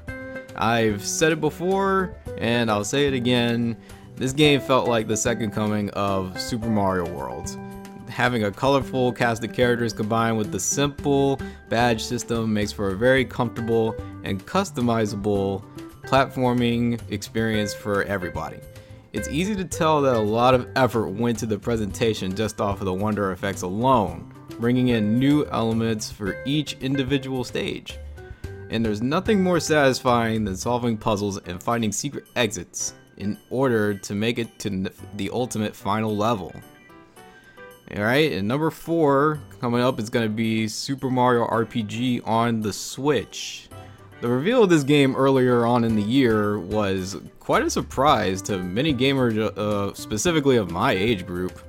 I've 0.56 1.06
said 1.06 1.34
it 1.34 1.40
before, 1.40 2.16
and 2.40 2.72
I'll 2.72 2.84
say 2.84 3.08
it 3.08 3.14
again. 3.14 3.78
This 4.20 4.34
game 4.34 4.60
felt 4.60 4.90
like 4.90 5.08
the 5.08 5.16
second 5.16 5.52
coming 5.52 5.90
of 5.92 6.40
Super 6.40 6.68
Mario 6.68 7.10
World 7.10 7.58
having 8.10 8.44
a 8.44 8.52
colorful 8.52 9.14
cast 9.14 9.44
of 9.46 9.54
characters 9.54 9.94
combined 9.94 10.38
with 10.38 10.52
the 10.52 10.60
simple 10.60 11.40
badge 11.70 12.04
system 12.04 12.54
makes 12.54 12.72
for 12.72 12.90
a 12.90 12.98
very 12.98 13.24
comfortable 13.24 13.96
and 14.26 14.46
customizable 14.46 15.64
platforming 16.02 17.00
experience 17.12 17.74
for 17.74 18.04
everybody. 18.04 18.58
It's 19.14 19.30
easy 19.30 19.56
to 19.56 19.64
tell 19.64 20.02
that 20.02 20.16
a 20.16 20.20
lot 20.20 20.54
of 20.54 20.68
effort 20.76 21.10
went 21.10 21.40
to 21.40 21.46
the 21.46 21.58
presentation 21.58 22.36
just 22.36 22.60
off 22.60 22.82
of 22.82 22.86
the 22.86 22.94
wonder 22.94 23.32
effects 23.32 23.62
alone, 23.62 24.34
bringing 24.60 24.90
in 24.90 25.18
new 25.18 25.46
elements 25.46 26.12
for 26.12 26.44
each 26.46 26.74
individual 26.82 27.46
stage. 27.46 27.98
And 28.70 28.86
there's 28.86 29.02
nothing 29.02 29.42
more 29.42 29.62
satisfying 29.62 30.44
than 30.44 30.58
solving 30.58 30.98
puzzles 30.98 31.38
and 31.38 31.64
finding 31.64 31.94
secret 31.94 32.26
exits 32.36 32.96
in 33.20 33.38
order 33.50 33.94
to 33.94 34.16
make 34.16 34.40
it 34.40 34.58
to 34.60 34.90
the 35.16 35.30
ultimate 35.32 35.76
final 35.76 36.16
level. 36.16 36.54
Alright, 37.96 38.34
and 38.34 38.48
number 38.48 38.70
four 38.70 39.40
coming 39.60 39.82
up 39.82 40.00
is 40.00 40.10
going 40.10 40.26
to 40.26 40.34
be 40.34 40.68
Super 40.68 41.10
Mario 41.10 41.46
RPG 41.48 42.28
on 42.28 42.62
the 42.62 42.72
Switch. 42.72 43.68
The 44.22 44.28
reveal 44.28 44.64
of 44.64 44.70
this 44.70 44.84
game 44.84 45.16
earlier 45.16 45.66
on 45.66 45.84
in 45.84 45.96
the 45.96 46.02
year 46.02 46.60
was 46.60 47.18
quite 47.40 47.64
a 47.64 47.70
surprise 47.70 48.42
to 48.44 48.60
many 48.60 48.94
gamers, 48.94 49.38
uh, 49.38 49.94
specifically 49.94 50.58
of 50.58 50.72
my 50.72 50.92
age 50.92 51.26
group. 51.26 51.60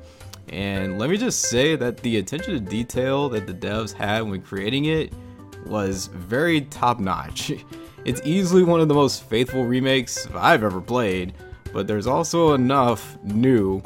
And 0.48 0.98
let 0.98 1.10
me 1.10 1.16
just 1.16 1.42
say 1.42 1.76
that 1.76 1.98
the 1.98 2.18
attention 2.18 2.54
to 2.54 2.60
detail 2.60 3.28
that 3.30 3.46
the 3.46 3.54
devs 3.54 3.92
had 3.92 4.22
when 4.22 4.42
creating 4.42 4.86
it 4.86 5.12
was 5.64 6.08
very 6.08 6.62
top 6.62 6.98
notch. 6.98 7.52
It's 8.04 8.22
easily 8.24 8.62
one 8.62 8.80
of 8.80 8.88
the 8.88 8.94
most 8.94 9.24
faithful 9.24 9.64
remakes 9.64 10.26
I've 10.34 10.64
ever 10.64 10.80
played, 10.80 11.34
but 11.72 11.86
there's 11.86 12.06
also 12.06 12.54
enough 12.54 13.18
new 13.22 13.82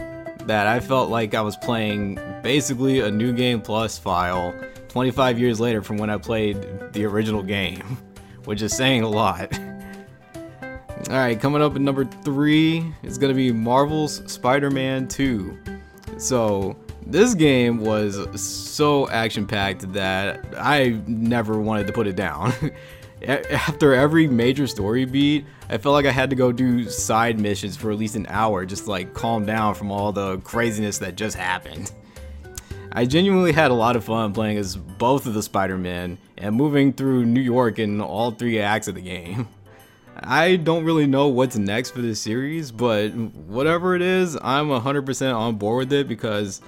that 0.47 0.69
I 0.69 0.78
felt 0.78 1.11
like 1.11 1.35
I 1.35 1.41
was 1.41 1.57
playing 1.57 2.20
basically 2.43 3.01
a 3.01 3.11
new 3.11 3.32
game 3.32 3.61
plus 3.61 3.99
file 3.99 4.55
25 4.89 5.41
years 5.41 5.59
later 5.59 5.82
from 5.82 5.97
when 5.97 6.11
I 6.11 6.19
played 6.19 6.93
the 6.93 7.05
original 7.07 7.43
game, 7.43 7.99
which 8.45 8.62
is 8.62 8.77
saying 8.77 9.03
a 9.03 9.09
lot. 9.09 9.53
Alright, 11.09 11.41
coming 11.41 11.61
up 11.61 11.74
at 11.74 11.81
number 11.81 12.05
three 12.05 12.86
is 13.03 13.19
going 13.19 13.32
to 13.32 13.36
be 13.36 13.51
Marvel's 13.51 14.23
Spider 14.31 14.70
Man 14.70 15.09
2. 15.09 15.59
So, 16.19 16.77
this 17.07 17.35
game 17.35 17.81
was 17.81 18.41
so 18.41 19.09
action 19.11 19.47
packed 19.47 19.93
that 19.93 20.43
I 20.57 21.01
never 21.07 21.59
wanted 21.59 21.86
to 21.89 21.93
put 21.93 22.07
it 22.07 22.16
down. 22.16 22.53
after 23.28 23.94
every 23.94 24.26
major 24.26 24.66
story 24.66 25.05
beat, 25.05 25.44
I 25.68 25.78
felt 25.78 25.92
like 25.92 26.06
I 26.06 26.10
had 26.10 26.30
to 26.30 26.36
go 26.36 26.52
do 26.52 26.88
side 26.88 27.38
missions 27.38 27.76
for 27.76 27.90
at 27.90 27.98
least 27.98 28.16
an 28.16 28.26
hour 28.28 28.64
just 28.64 28.84
to 28.84 28.90
like 28.90 29.14
calm 29.14 29.46
down 29.46 29.74
from 29.74 29.90
all 29.90 30.12
the 30.12 30.38
craziness 30.38 30.98
that 30.98 31.16
just 31.16 31.36
happened. 31.36 31.92
I 32.92 33.06
genuinely 33.06 33.52
had 33.52 33.72
a 33.72 33.74
lot 33.74 33.96
of 33.96 34.05
fun 34.05 34.32
playing 34.32 34.56
as 34.56 34.76
both 34.76 35.26
of 35.26 35.34
the 35.34 35.42
Spider-Men 35.42 36.16
and 36.38 36.55
moving 36.55 36.92
through 36.92 37.26
New 37.26 37.40
York 37.40 37.80
in 37.80 38.01
all 38.01 38.30
three 38.30 38.60
acts 38.60 38.86
of 38.86 38.94
the 38.94 39.01
game. 39.01 39.48
I 40.16 40.56
don't 40.56 40.84
really 40.84 41.09
know 41.09 41.26
what's 41.26 41.56
next 41.56 41.90
for 41.90 42.01
this 42.01 42.20
series, 42.20 42.70
but 42.70 43.09
whatever 43.14 43.96
it 43.96 44.02
is, 44.02 44.38
I'm 44.40 44.68
100% 44.68 45.34
on 45.34 45.56
board 45.56 45.88
with 45.88 45.92
it 45.92 46.09
because 46.09 46.60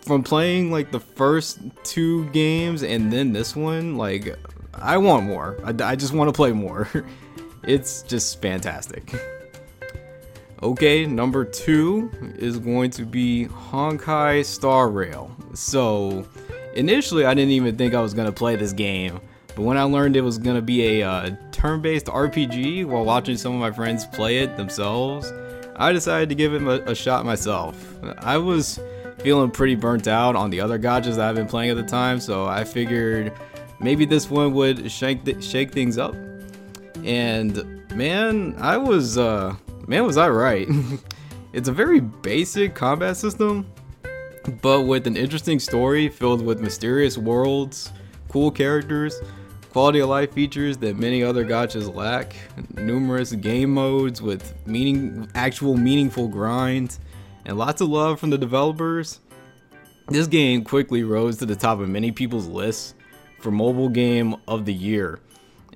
from 0.00 0.22
playing 0.22 0.70
like 0.70 0.90
the 0.90 1.00
first 1.00 1.58
two 1.84 2.24
games 2.30 2.82
and 2.82 3.12
then 3.12 3.32
this 3.32 3.54
one, 3.54 3.98
like 3.98 4.38
I 4.80 4.98
want 4.98 5.24
more. 5.24 5.56
I, 5.64 5.74
I 5.92 5.96
just 5.96 6.12
want 6.12 6.28
to 6.28 6.32
play 6.32 6.52
more. 6.52 6.88
it's 7.64 8.02
just 8.02 8.40
fantastic. 8.40 9.14
Okay, 10.62 11.04
number 11.06 11.44
two 11.44 12.10
is 12.38 12.58
going 12.58 12.90
to 12.92 13.04
be 13.04 13.46
Honkai 13.46 14.44
Star 14.44 14.88
Rail. 14.88 15.30
So, 15.54 16.26
initially, 16.74 17.26
I 17.26 17.34
didn't 17.34 17.52
even 17.52 17.76
think 17.76 17.94
I 17.94 18.00
was 18.00 18.14
going 18.14 18.26
to 18.26 18.32
play 18.32 18.56
this 18.56 18.72
game, 18.72 19.20
but 19.54 19.62
when 19.62 19.76
I 19.76 19.82
learned 19.82 20.16
it 20.16 20.22
was 20.22 20.38
going 20.38 20.56
to 20.56 20.62
be 20.62 21.00
a 21.00 21.08
uh, 21.08 21.30
turn 21.52 21.82
based 21.82 22.06
RPG 22.06 22.86
while 22.86 23.04
watching 23.04 23.36
some 23.36 23.52
of 23.52 23.60
my 23.60 23.70
friends 23.70 24.06
play 24.06 24.38
it 24.38 24.56
themselves, 24.56 25.30
I 25.76 25.92
decided 25.92 26.30
to 26.30 26.34
give 26.34 26.54
it 26.54 26.62
a, 26.62 26.90
a 26.90 26.94
shot 26.94 27.26
myself. 27.26 27.94
I 28.18 28.38
was 28.38 28.80
feeling 29.18 29.50
pretty 29.50 29.74
burnt 29.74 30.08
out 30.08 30.36
on 30.36 30.48
the 30.50 30.60
other 30.60 30.78
gachas 30.78 31.16
that 31.16 31.28
I've 31.28 31.34
been 31.34 31.48
playing 31.48 31.70
at 31.70 31.76
the 31.76 31.82
time, 31.82 32.18
so 32.18 32.46
I 32.46 32.64
figured 32.64 33.32
maybe 33.80 34.04
this 34.04 34.30
one 34.30 34.52
would 34.54 34.90
shake 34.90 35.24
th- 35.24 35.42
shake 35.42 35.72
things 35.72 35.98
up. 35.98 36.14
And 37.04 37.82
man, 37.94 38.54
I 38.58 38.76
was 38.76 39.18
uh 39.18 39.54
man 39.86 40.04
was 40.04 40.16
I 40.16 40.28
right. 40.28 40.68
it's 41.52 41.68
a 41.68 41.72
very 41.72 42.00
basic 42.00 42.74
combat 42.74 43.16
system, 43.16 43.66
but 44.62 44.82
with 44.82 45.06
an 45.06 45.16
interesting 45.16 45.58
story 45.58 46.08
filled 46.08 46.42
with 46.42 46.60
mysterious 46.60 47.18
worlds, 47.18 47.92
cool 48.28 48.50
characters, 48.50 49.20
quality 49.70 50.00
of 50.00 50.08
life 50.08 50.32
features 50.32 50.78
that 50.78 50.96
many 50.96 51.22
other 51.22 51.44
gachas 51.44 51.94
lack, 51.94 52.34
numerous 52.74 53.32
game 53.32 53.74
modes 53.74 54.22
with 54.22 54.54
meaning 54.66 55.28
actual 55.34 55.76
meaningful 55.76 56.28
grind, 56.28 56.98
and 57.44 57.58
lots 57.58 57.80
of 57.80 57.88
love 57.88 58.18
from 58.18 58.30
the 58.30 58.38
developers. 58.38 59.20
This 60.08 60.28
game 60.28 60.62
quickly 60.62 61.02
rose 61.02 61.36
to 61.38 61.46
the 61.46 61.56
top 61.56 61.80
of 61.80 61.88
many 61.88 62.12
people's 62.12 62.46
lists 62.46 62.94
for 63.40 63.50
mobile 63.50 63.88
game 63.88 64.36
of 64.48 64.64
the 64.64 64.74
year. 64.74 65.20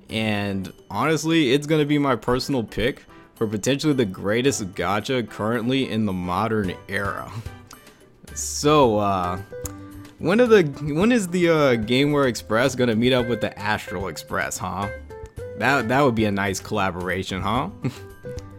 And 0.09 0.73
honestly, 0.91 1.53
it's 1.53 1.67
going 1.67 1.81
to 1.81 1.87
be 1.87 1.99
my 1.99 2.17
personal 2.17 2.65
pick 2.65 3.05
for 3.35 3.47
potentially 3.47 3.93
the 3.93 4.05
greatest 4.05 4.75
gacha 4.75 5.29
currently 5.29 5.91
in 5.91 6.05
the 6.05 6.13
modern 6.13 6.75
era. 6.89 7.31
So, 8.35 8.99
uh, 8.99 9.41
when 10.19 10.39
are 10.41 10.47
the 10.47 10.63
when 10.95 11.11
is 11.11 11.29
the 11.29 11.49
uh, 11.49 11.55
GameWare 11.77 12.29
Express 12.29 12.75
gonna 12.75 12.95
meet 12.95 13.15
up 13.15 13.27
with 13.27 13.41
the 13.41 13.59
Astral 13.59 14.09
Express, 14.09 14.59
huh? 14.59 14.89
That 15.57 15.89
that 15.89 16.03
would 16.03 16.15
be 16.15 16.27
a 16.27 16.31
nice 16.31 16.61
collaboration, 16.61 17.41
huh? 17.41 17.71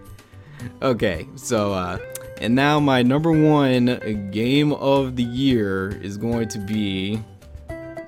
okay, 0.81 1.27
so 1.35 1.73
uh, 1.73 1.99
and 2.39 2.55
now 2.55 2.79
my 2.79 3.03
number 3.03 3.31
one 3.31 4.29
game 4.31 4.73
of 4.73 5.15
the 5.15 5.23
year 5.23 5.89
is 6.01 6.17
going 6.17 6.47
to 6.49 6.57
be 6.57 7.21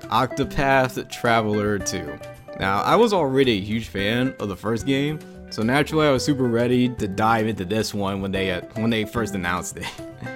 Octopath 0.06 1.10
Traveler 1.10 1.78
2. 1.78 2.18
Now, 2.60 2.82
I 2.82 2.96
was 2.96 3.12
already 3.12 3.58
a 3.58 3.60
huge 3.60 3.88
fan 3.88 4.34
of 4.38 4.48
the 4.48 4.56
first 4.56 4.86
game, 4.86 5.18
so 5.50 5.62
naturally 5.62 6.06
I 6.06 6.10
was 6.10 6.24
super 6.24 6.44
ready 6.44 6.88
to 6.88 7.08
dive 7.08 7.46
into 7.46 7.64
this 7.64 7.92
one 7.92 8.20
when 8.20 8.32
they 8.32 8.52
uh, 8.52 8.60
when 8.74 8.90
they 8.90 9.04
first 9.04 9.34
announced 9.34 9.76
it. 9.76 9.86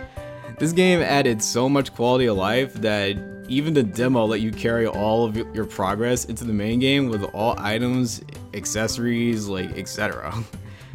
this 0.59 0.73
game 0.73 1.01
added 1.01 1.43
so 1.43 1.69
much 1.69 1.95
quality 1.95 2.27
of 2.27 2.37
life 2.37 2.75
that 2.75 3.17
even 3.49 3.73
the 3.73 3.83
demo 3.83 4.25
let 4.25 4.41
you 4.41 4.51
carry 4.51 4.87
all 4.87 5.25
of 5.25 5.37
your 5.37 5.65
progress 5.65 6.25
into 6.27 6.45
the 6.45 6.53
main 6.53 6.79
game 6.81 7.09
with 7.09 7.23
all 7.35 7.55
items, 7.59 8.23
accessories, 8.55 9.49
like 9.49 9.71
etc. 9.79 10.35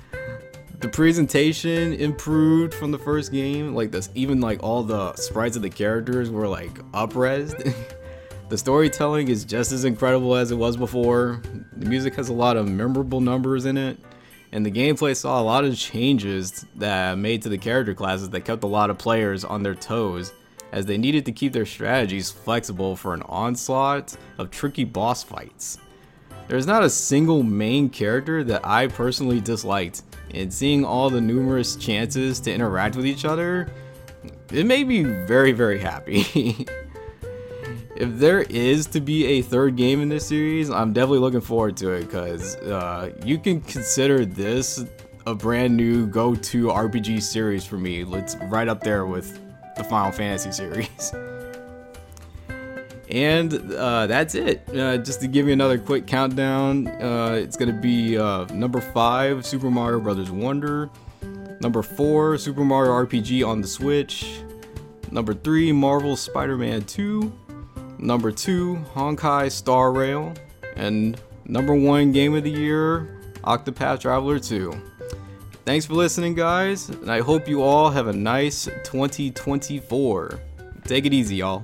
the 0.80 0.90
presentation 0.90 1.94
improved 1.94 2.74
from 2.74 2.92
the 2.92 3.00
first 3.00 3.32
game, 3.32 3.74
like 3.74 3.92
this 3.92 4.10
even 4.14 4.42
like 4.42 4.62
all 4.62 4.84
the 4.84 5.16
sprites 5.16 5.56
of 5.56 5.62
the 5.62 5.70
characters 5.70 6.30
were 6.30 6.48
like 6.48 6.74
upresed. 6.92 7.74
The 8.54 8.60
storytelling 8.60 9.30
is 9.30 9.46
just 9.46 9.72
as 9.72 9.84
incredible 9.84 10.36
as 10.36 10.52
it 10.52 10.56
was 10.56 10.78
before. 10.78 11.42
The 11.76 11.90
music 11.90 12.14
has 12.14 12.30
a 12.30 12.34
lot 12.34 12.56
of 12.56 12.70
memorable 12.70 13.20
numbers 13.20 13.66
in 13.66 13.78
it, 13.78 13.98
and 14.52 14.64
the 14.64 14.70
gameplay 14.70 15.16
saw 15.16 15.42
a 15.42 15.44
lot 15.44 15.66
of 15.66 15.76
changes 15.76 16.64
that 16.76 17.18
made 17.18 17.42
to 17.42 17.50
the 17.50 17.58
character 17.58 17.96
classes 17.96 18.30
that 18.30 18.42
kept 18.42 18.64
a 18.64 18.68
lot 18.68 18.92
of 18.92 19.00
players 19.00 19.44
on 19.44 19.64
their 19.64 19.74
toes, 19.74 20.34
as 20.72 20.86
they 20.86 21.00
needed 21.00 21.26
to 21.26 21.32
keep 21.32 21.52
their 21.52 21.66
strategies 21.66 22.30
flexible 22.30 22.96
for 22.96 23.16
an 23.16 23.24
onslaught 23.24 24.16
of 24.38 24.52
tricky 24.52 24.84
boss 24.84 25.24
fights. 25.24 25.80
There's 26.48 26.68
not 26.68 26.84
a 26.84 26.92
single 26.92 27.42
main 27.42 27.90
character 27.90 28.44
that 28.44 28.64
I 28.64 28.86
personally 28.86 29.42
disliked, 29.42 30.04
and 30.32 30.54
seeing 30.54 30.86
all 30.86 31.10
the 31.10 31.22
numerous 31.22 31.76
chances 31.76 32.40
to 32.42 32.54
interact 32.54 32.96
with 32.96 33.08
each 33.08 33.26
other, 33.26 33.72
it 34.52 34.68
made 34.68 34.88
me 34.88 35.02
very, 35.02 35.54
very 35.54 35.80
happy. 35.80 36.68
if 37.96 38.18
there 38.18 38.42
is 38.42 38.88
to 38.88 39.02
be 39.02 39.26
a 39.26 39.42
third 39.42 39.76
game 39.76 40.02
in 40.02 40.10
this 40.10 40.28
series, 40.28 40.70
I'm 40.70 40.94
definitely 40.94 41.20
looking 41.20 41.42
forward 41.42 41.78
to 41.78 41.92
it 41.92 42.02
because 42.02 42.56
uh, 42.58 43.12
you 43.24 43.38
can 43.38 43.62
consider 43.62 44.26
this 44.26 44.84
a 45.26 45.36
brand 45.36 45.78
new 45.78 46.06
go-to 46.08 46.68
RPG 46.68 47.22
series 47.22 47.66
for 47.66 47.78
me. 47.78 48.04
It's 48.04 48.36
right 48.44 48.68
up 48.68 48.82
there 48.82 49.06
with 49.06 49.40
the 49.78 49.84
Final 49.84 50.12
Fantasy 50.12 50.52
series. 50.52 51.14
And 53.10 53.72
uh, 53.74 54.08
that's 54.08 54.34
it. 54.34 54.68
Uh, 54.76 54.98
just 54.98 55.22
to 55.22 55.28
give 55.28 55.46
you 55.46 55.54
another 55.54 55.78
quick 55.78 56.08
countdown, 56.08 56.88
uh, 56.88 57.38
it's 57.40 57.56
gonna 57.56 57.72
be 57.72 58.18
uh, 58.18 58.46
number 58.46 58.82
five, 58.82 59.46
Super 59.46 59.70
Mario 59.70 60.00
Brothers 60.00 60.32
Wonder. 60.32 60.90
Number 61.62 61.84
four, 61.84 62.40
Super 62.40 62.66
Mario 62.66 62.92
RPG 63.06 63.48
on 63.48 63.62
the 63.62 63.68
Switch. 63.68 64.40
Number 65.12 65.36
three, 65.36 65.72
Marvel 65.72 66.16
Spider-Man 66.16 66.86
2. 66.86 67.32
Number 68.04 68.34
two, 68.34 68.84
Honkai 68.94 69.50
Star 69.50 69.94
Rail. 69.94 70.34
And 70.76 71.18
number 71.46 71.74
one 71.74 72.12
game 72.12 72.36
of 72.36 72.44
the 72.44 72.52
year, 72.52 73.18
Octopath 73.46 74.02
Traveler 74.02 74.40
2. 74.40 74.74
Thanks 75.64 75.86
for 75.86 75.94
listening, 75.94 76.36
guys, 76.36 76.90
and 76.90 77.10
I 77.10 77.22
hope 77.22 77.48
you 77.48 77.64
all 77.64 77.90
have 77.90 78.08
a 78.08 78.14
nice 78.14 78.66
2024. 78.84 80.38
Take 80.84 81.06
it 81.06 81.14
easy, 81.14 81.38
y'all. 81.38 81.64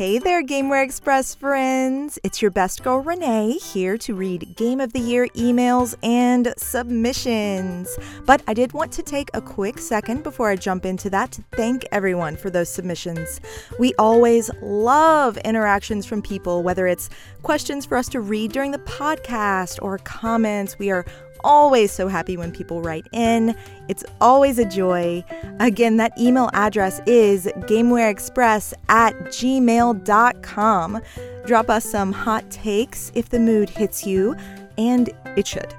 Hey 0.00 0.18
there, 0.18 0.42
GameWare 0.42 0.82
Express 0.82 1.34
friends! 1.34 2.18
It's 2.24 2.40
your 2.40 2.50
best 2.50 2.82
girl 2.82 3.00
Renee 3.00 3.58
here 3.58 3.98
to 3.98 4.14
read 4.14 4.56
Game 4.56 4.80
of 4.80 4.94
the 4.94 4.98
Year 4.98 5.28
emails 5.36 5.94
and 6.02 6.54
submissions. 6.56 7.98
But 8.24 8.42
I 8.48 8.54
did 8.54 8.72
want 8.72 8.92
to 8.92 9.02
take 9.02 9.28
a 9.34 9.42
quick 9.42 9.78
second 9.78 10.22
before 10.22 10.48
I 10.48 10.56
jump 10.56 10.86
into 10.86 11.10
that 11.10 11.32
to 11.32 11.44
thank 11.52 11.84
everyone 11.92 12.38
for 12.38 12.48
those 12.48 12.70
submissions. 12.70 13.42
We 13.78 13.92
always 13.98 14.50
love 14.62 15.36
interactions 15.36 16.06
from 16.06 16.22
people, 16.22 16.62
whether 16.62 16.86
it's 16.86 17.10
questions 17.42 17.84
for 17.84 17.98
us 17.98 18.08
to 18.08 18.22
read 18.22 18.52
during 18.52 18.70
the 18.70 18.78
podcast 18.78 19.80
or 19.82 19.98
comments. 19.98 20.78
We 20.78 20.90
are 20.90 21.04
always 21.44 21.92
so 21.92 22.08
happy 22.08 22.36
when 22.36 22.52
people 22.52 22.82
write 22.82 23.06
in. 23.12 23.54
It's 23.88 24.04
always 24.20 24.58
a 24.58 24.64
joy. 24.64 25.24
Again, 25.58 25.96
that 25.98 26.18
email 26.18 26.50
address 26.52 27.00
is 27.06 27.46
gamewareexpress 27.60 28.74
at 28.88 29.14
gmail.com. 29.26 31.02
Drop 31.46 31.70
us 31.70 31.84
some 31.84 32.12
hot 32.12 32.50
takes 32.50 33.10
if 33.14 33.28
the 33.28 33.38
mood 33.38 33.68
hits 33.68 34.06
you, 34.06 34.36
and 34.78 35.10
it 35.36 35.46
should. 35.46 35.74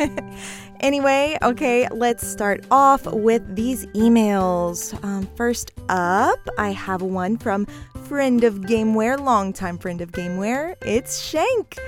anyway, 0.80 1.38
okay, 1.42 1.88
let's 1.90 2.26
start 2.26 2.64
off 2.70 3.06
with 3.06 3.54
these 3.54 3.86
emails. 3.88 5.02
Um, 5.04 5.28
first 5.36 5.72
up, 5.88 6.38
I 6.58 6.70
have 6.70 7.02
one 7.02 7.36
from 7.36 7.66
friend 8.04 8.42
of 8.44 8.54
Gameware, 8.62 9.18
longtime 9.18 9.78
friend 9.78 10.00
of 10.00 10.12
Gameware. 10.12 10.74
It's 10.82 11.22
Shank. 11.22 11.78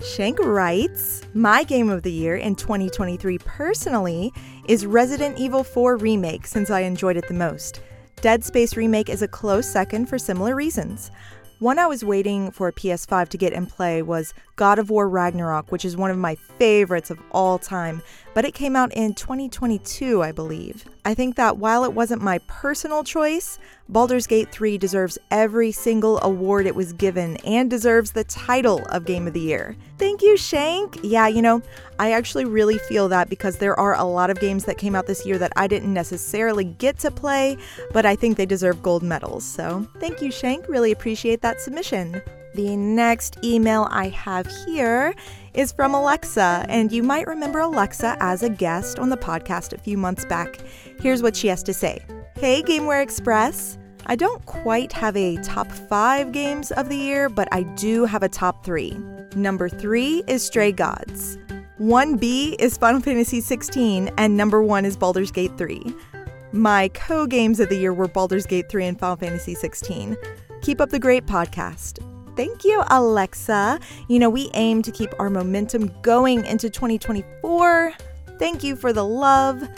Shank 0.00 0.38
writes, 0.38 1.22
My 1.34 1.64
game 1.64 1.90
of 1.90 2.04
the 2.04 2.12
year 2.12 2.36
in 2.36 2.54
2023 2.54 3.36
personally 3.38 4.32
is 4.68 4.86
Resident 4.86 5.36
Evil 5.40 5.64
4 5.64 5.96
Remake 5.96 6.46
since 6.46 6.70
I 6.70 6.80
enjoyed 6.80 7.16
it 7.16 7.26
the 7.26 7.34
most. 7.34 7.82
Dead 8.20 8.44
Space 8.44 8.76
Remake 8.76 9.08
is 9.08 9.22
a 9.22 9.28
close 9.28 9.68
second 9.68 10.06
for 10.06 10.16
similar 10.16 10.54
reasons. 10.54 11.10
One 11.58 11.80
I 11.80 11.86
was 11.86 12.04
waiting 12.04 12.52
for 12.52 12.68
a 12.68 12.72
PS5 12.72 13.28
to 13.30 13.38
get 13.38 13.52
and 13.52 13.68
play 13.68 14.00
was 14.02 14.34
God 14.58 14.80
of 14.80 14.90
War 14.90 15.08
Ragnarok, 15.08 15.70
which 15.70 15.84
is 15.84 15.96
one 15.96 16.10
of 16.10 16.18
my 16.18 16.34
favorites 16.34 17.10
of 17.10 17.22
all 17.30 17.60
time, 17.60 18.02
but 18.34 18.44
it 18.44 18.54
came 18.54 18.74
out 18.74 18.92
in 18.92 19.14
2022, 19.14 20.20
I 20.20 20.32
believe. 20.32 20.84
I 21.04 21.14
think 21.14 21.36
that 21.36 21.58
while 21.58 21.84
it 21.84 21.92
wasn't 21.92 22.22
my 22.22 22.38
personal 22.48 23.04
choice, 23.04 23.60
Baldur's 23.88 24.26
Gate 24.26 24.50
3 24.50 24.76
deserves 24.76 25.16
every 25.30 25.70
single 25.70 26.20
award 26.22 26.66
it 26.66 26.74
was 26.74 26.92
given 26.92 27.36
and 27.38 27.70
deserves 27.70 28.10
the 28.10 28.24
title 28.24 28.84
of 28.86 29.04
Game 29.04 29.28
of 29.28 29.32
the 29.32 29.40
Year. 29.40 29.76
Thank 29.96 30.22
you, 30.22 30.36
Shank. 30.36 30.98
Yeah, 31.04 31.28
you 31.28 31.40
know, 31.40 31.62
I 32.00 32.10
actually 32.10 32.44
really 32.44 32.78
feel 32.78 33.08
that 33.10 33.30
because 33.30 33.58
there 33.58 33.78
are 33.78 33.94
a 33.94 34.04
lot 34.04 34.28
of 34.28 34.40
games 34.40 34.64
that 34.64 34.76
came 34.76 34.96
out 34.96 35.06
this 35.06 35.24
year 35.24 35.38
that 35.38 35.52
I 35.54 35.68
didn't 35.68 35.94
necessarily 35.94 36.64
get 36.64 36.98
to 36.98 37.12
play, 37.12 37.56
but 37.92 38.04
I 38.04 38.16
think 38.16 38.36
they 38.36 38.46
deserve 38.46 38.82
gold 38.82 39.04
medals. 39.04 39.44
So 39.44 39.86
thank 40.00 40.20
you, 40.20 40.32
Shank. 40.32 40.68
Really 40.68 40.90
appreciate 40.90 41.42
that 41.42 41.60
submission. 41.60 42.20
The 42.58 42.74
next 42.74 43.38
email 43.44 43.86
I 43.88 44.08
have 44.08 44.48
here 44.66 45.14
is 45.54 45.70
from 45.70 45.94
Alexa, 45.94 46.66
and 46.68 46.90
you 46.90 47.04
might 47.04 47.28
remember 47.28 47.60
Alexa 47.60 48.16
as 48.18 48.42
a 48.42 48.50
guest 48.50 48.98
on 48.98 49.10
the 49.10 49.16
podcast 49.16 49.72
a 49.72 49.78
few 49.78 49.96
months 49.96 50.24
back. 50.24 50.58
Here's 51.00 51.22
what 51.22 51.36
she 51.36 51.46
has 51.46 51.62
to 51.62 51.72
say 51.72 52.04
Hey, 52.34 52.64
Gameware 52.64 53.00
Express. 53.00 53.78
I 54.06 54.16
don't 54.16 54.44
quite 54.46 54.90
have 54.90 55.16
a 55.16 55.36
top 55.36 55.70
five 55.70 56.32
games 56.32 56.72
of 56.72 56.88
the 56.88 56.96
year, 56.96 57.28
but 57.28 57.46
I 57.52 57.62
do 57.62 58.06
have 58.06 58.24
a 58.24 58.28
top 58.28 58.64
three. 58.64 58.98
Number 59.36 59.68
three 59.68 60.24
is 60.26 60.44
Stray 60.44 60.72
Gods. 60.72 61.38
1B 61.78 62.56
is 62.58 62.76
Final 62.76 63.00
Fantasy 63.00 63.40
16, 63.40 64.10
and 64.18 64.36
number 64.36 64.64
one 64.64 64.84
is 64.84 64.96
Baldur's 64.96 65.30
Gate 65.30 65.56
3. 65.56 65.80
My 66.50 66.88
co 66.88 67.24
games 67.24 67.60
of 67.60 67.68
the 67.68 67.76
year 67.76 67.94
were 67.94 68.08
Baldur's 68.08 68.46
Gate 68.46 68.68
3 68.68 68.84
and 68.84 68.98
Final 68.98 69.14
Fantasy 69.14 69.54
16. 69.54 70.16
Keep 70.60 70.80
up 70.80 70.90
the 70.90 70.98
great 70.98 71.24
podcast. 71.24 72.07
Thank 72.38 72.62
you, 72.62 72.84
Alexa. 72.88 73.80
You 74.06 74.20
know, 74.20 74.30
we 74.30 74.48
aim 74.54 74.80
to 74.82 74.92
keep 74.92 75.12
our 75.18 75.28
momentum 75.28 75.90
going 76.02 76.46
into 76.46 76.70
2024. 76.70 77.92
Thank 78.38 78.62
you 78.62 78.76
for 78.76 78.92
the 78.92 79.04
love. 79.04 79.68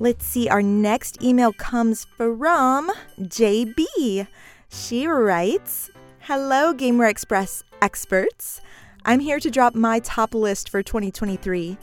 Let's 0.00 0.26
see, 0.26 0.48
our 0.48 0.62
next 0.62 1.22
email 1.22 1.52
comes 1.52 2.04
from 2.16 2.90
JB. 3.20 4.26
She 4.68 5.06
writes 5.06 5.92
Hello, 6.22 6.72
Gamer 6.72 7.06
Express 7.06 7.62
experts. 7.80 8.60
I'm 9.04 9.20
here 9.20 9.38
to 9.38 9.48
drop 9.48 9.76
my 9.76 10.00
top 10.00 10.34
list 10.34 10.70
for 10.70 10.82
2023. 10.82 11.78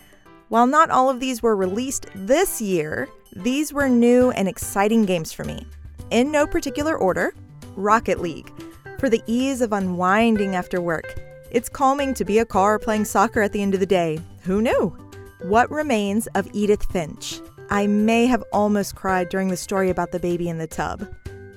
While 0.49 0.67
not 0.67 0.89
all 0.89 1.09
of 1.09 1.21
these 1.21 1.41
were 1.41 1.55
released 1.55 2.07
this 2.13 2.61
year, 2.61 3.07
these 3.37 3.71
were 3.71 3.87
new 3.87 4.31
and 4.31 4.49
exciting 4.49 5.05
games 5.05 5.31
for 5.31 5.45
me. 5.45 5.65
In 6.11 6.29
no 6.29 6.45
particular 6.45 6.97
order 6.97 7.33
Rocket 7.77 8.19
League 8.19 8.51
for 8.99 9.09
the 9.09 9.23
ease 9.25 9.61
of 9.61 9.71
unwinding 9.71 10.55
after 10.55 10.81
work. 10.81 11.15
It's 11.51 11.69
calming 11.69 12.13
to 12.15 12.25
be 12.25 12.39
a 12.39 12.45
car 12.45 12.77
playing 12.77 13.05
soccer 13.05 13.41
at 13.41 13.53
the 13.53 13.61
end 13.61 13.73
of 13.73 13.79
the 13.79 13.85
day. 13.85 14.19
Who 14.43 14.61
knew? 14.61 14.95
What 15.41 15.71
Remains 15.71 16.27
of 16.35 16.47
Edith 16.53 16.85
Finch. 16.91 17.39
I 17.69 17.87
may 17.87 18.25
have 18.25 18.43
almost 18.51 18.95
cried 18.95 19.29
during 19.29 19.47
the 19.47 19.57
story 19.57 19.89
about 19.89 20.11
the 20.11 20.19
baby 20.19 20.49
in 20.49 20.57
the 20.57 20.67
tub. 20.67 21.07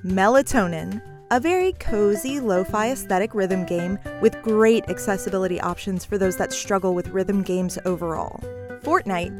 Melatonin, 0.04 1.02
a 1.30 1.40
very 1.40 1.72
cozy 1.74 2.38
lo 2.38 2.64
fi 2.64 2.90
aesthetic 2.90 3.34
rhythm 3.34 3.64
game 3.64 3.98
with 4.20 4.40
great 4.42 4.88
accessibility 4.88 5.60
options 5.60 6.04
for 6.04 6.18
those 6.18 6.36
that 6.36 6.52
struggle 6.52 6.94
with 6.94 7.08
rhythm 7.08 7.42
games 7.42 7.78
overall. 7.84 8.40
Fortnite, 8.82 9.32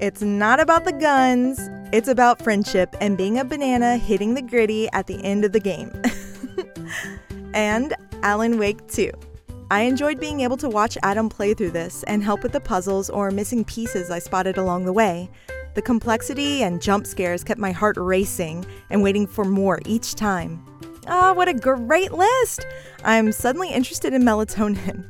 it's 0.00 0.22
not 0.22 0.60
about 0.60 0.84
the 0.84 0.92
guns, 0.92 1.58
it's 1.92 2.08
about 2.08 2.42
friendship 2.42 2.94
and 3.00 3.16
being 3.16 3.38
a 3.38 3.44
banana 3.44 3.96
hitting 3.96 4.34
the 4.34 4.42
gritty 4.42 4.88
at 4.92 5.06
the 5.06 5.22
end 5.24 5.44
of 5.44 5.52
the 5.52 5.60
game. 5.60 5.90
and 7.54 7.94
Alan 8.22 8.58
Wake 8.58 8.86
2. 8.88 9.10
I 9.70 9.82
enjoyed 9.82 10.18
being 10.18 10.40
able 10.40 10.56
to 10.58 10.68
watch 10.68 10.96
Adam 11.02 11.28
play 11.28 11.52
through 11.52 11.72
this 11.72 12.02
and 12.04 12.22
help 12.22 12.42
with 12.42 12.52
the 12.52 12.60
puzzles 12.60 13.10
or 13.10 13.30
missing 13.30 13.64
pieces 13.64 14.10
I 14.10 14.18
spotted 14.18 14.56
along 14.56 14.84
the 14.86 14.92
way. 14.92 15.30
The 15.74 15.82
complexity 15.82 16.62
and 16.62 16.80
jump 16.80 17.06
scares 17.06 17.44
kept 17.44 17.60
my 17.60 17.70
heart 17.70 17.96
racing 17.98 18.64
and 18.90 19.02
waiting 19.02 19.26
for 19.26 19.44
more 19.44 19.80
each 19.84 20.14
time. 20.14 20.64
Ah, 21.06 21.32
what 21.32 21.48
a 21.48 21.54
great 21.54 22.12
list! 22.12 22.66
I'm 23.04 23.30
suddenly 23.30 23.70
interested 23.70 24.12
in 24.12 24.22
melatonin. 24.22 25.06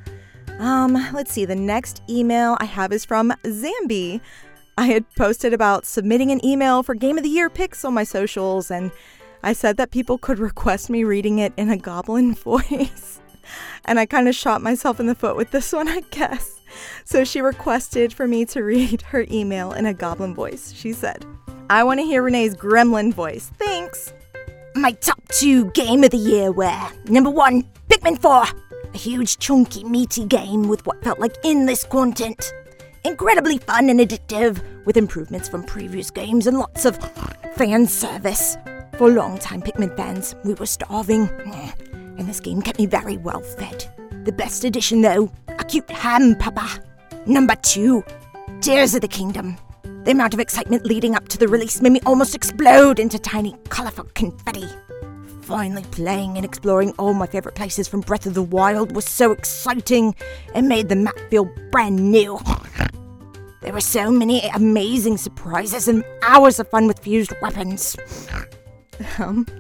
Um, 0.58 0.94
let's 1.14 1.32
see, 1.32 1.44
the 1.44 1.54
next 1.54 2.02
email 2.10 2.56
I 2.60 2.64
have 2.64 2.92
is 2.92 3.04
from 3.04 3.32
Zambi. 3.44 4.20
I 4.76 4.86
had 4.86 5.04
posted 5.14 5.52
about 5.52 5.86
submitting 5.86 6.30
an 6.30 6.44
email 6.44 6.82
for 6.82 6.94
Game 6.94 7.16
of 7.16 7.24
the 7.24 7.30
Year 7.30 7.48
picks 7.48 7.84
on 7.84 7.94
my 7.94 8.04
socials, 8.04 8.70
and 8.70 8.90
I 9.48 9.54
said 9.54 9.78
that 9.78 9.90
people 9.90 10.18
could 10.18 10.38
request 10.38 10.90
me 10.90 11.04
reading 11.04 11.38
it 11.38 11.54
in 11.56 11.70
a 11.70 11.78
goblin 11.78 12.34
voice. 12.50 13.18
and 13.86 13.98
I 13.98 14.04
kind 14.04 14.28
of 14.28 14.34
shot 14.34 14.60
myself 14.60 15.00
in 15.00 15.06
the 15.06 15.14
foot 15.14 15.36
with 15.36 15.52
this 15.52 15.72
one, 15.72 15.88
I 15.88 16.00
guess. 16.10 16.60
So 17.06 17.24
she 17.24 17.40
requested 17.40 18.12
for 18.12 18.28
me 18.28 18.44
to 18.44 18.60
read 18.62 19.00
her 19.00 19.24
email 19.30 19.72
in 19.72 19.86
a 19.86 19.94
goblin 19.94 20.34
voice. 20.34 20.74
She 20.76 20.92
said, 20.92 21.24
I 21.70 21.82
want 21.82 21.98
to 21.98 22.04
hear 22.04 22.22
Renee's 22.22 22.54
gremlin 22.54 23.10
voice. 23.14 23.50
Thanks. 23.58 24.12
My 24.74 24.92
top 24.92 25.26
two 25.28 25.70
game 25.70 26.04
of 26.04 26.10
the 26.10 26.18
year 26.18 26.52
were 26.52 26.90
number 27.06 27.30
one, 27.30 27.62
Pikmin 27.88 28.20
4, 28.20 28.44
a 28.92 28.98
huge, 28.98 29.38
chunky, 29.38 29.82
meaty 29.82 30.26
game 30.26 30.68
with 30.68 30.84
what 30.84 31.02
felt 31.02 31.20
like 31.20 31.34
endless 31.42 31.84
content. 31.84 32.52
Incredibly 33.02 33.56
fun 33.56 33.88
and 33.88 33.98
addictive, 33.98 34.62
with 34.84 34.98
improvements 34.98 35.48
from 35.48 35.64
previous 35.64 36.10
games 36.10 36.46
and 36.46 36.58
lots 36.58 36.84
of 36.84 36.98
fan 37.56 37.86
service. 37.86 38.58
For 38.98 39.08
long-time 39.08 39.62
Pikmin 39.62 39.96
fans, 39.96 40.34
we 40.44 40.54
were 40.54 40.66
starving, 40.66 41.28
and 42.18 42.28
this 42.28 42.40
game 42.40 42.60
kept 42.60 42.80
me 42.80 42.86
very 42.86 43.16
well 43.16 43.40
fed. 43.40 43.86
The 44.24 44.32
best 44.32 44.64
addition, 44.64 45.02
though, 45.02 45.30
a 45.46 45.62
cute 45.62 45.88
ham 45.88 46.34
papa. 46.34 46.82
Number 47.24 47.54
two, 47.54 48.02
Tears 48.60 48.96
of 48.96 49.02
the 49.02 49.06
Kingdom. 49.06 49.56
The 50.02 50.10
amount 50.10 50.34
of 50.34 50.40
excitement 50.40 50.84
leading 50.84 51.14
up 51.14 51.28
to 51.28 51.38
the 51.38 51.46
release 51.46 51.80
made 51.80 51.92
me 51.92 52.00
almost 52.06 52.34
explode 52.34 52.98
into 52.98 53.20
tiny, 53.20 53.54
colorful 53.68 54.08
confetti. 54.14 54.66
Finally 55.42 55.84
playing 55.92 56.34
and 56.34 56.44
exploring 56.44 56.92
all 56.98 57.14
my 57.14 57.26
favorite 57.28 57.54
places 57.54 57.86
from 57.86 58.00
Breath 58.00 58.26
of 58.26 58.34
the 58.34 58.42
Wild 58.42 58.96
was 58.96 59.04
so 59.04 59.30
exciting 59.30 60.12
and 60.56 60.68
made 60.68 60.88
the 60.88 60.96
map 60.96 61.16
feel 61.30 61.44
brand 61.70 62.10
new. 62.10 62.36
There 63.62 63.72
were 63.72 63.80
so 63.80 64.10
many 64.10 64.40
amazing 64.48 65.18
surprises 65.18 65.86
and 65.86 66.02
hours 66.22 66.58
of 66.58 66.68
fun 66.68 66.88
with 66.88 66.98
fused 66.98 67.32
weapons. 67.40 67.96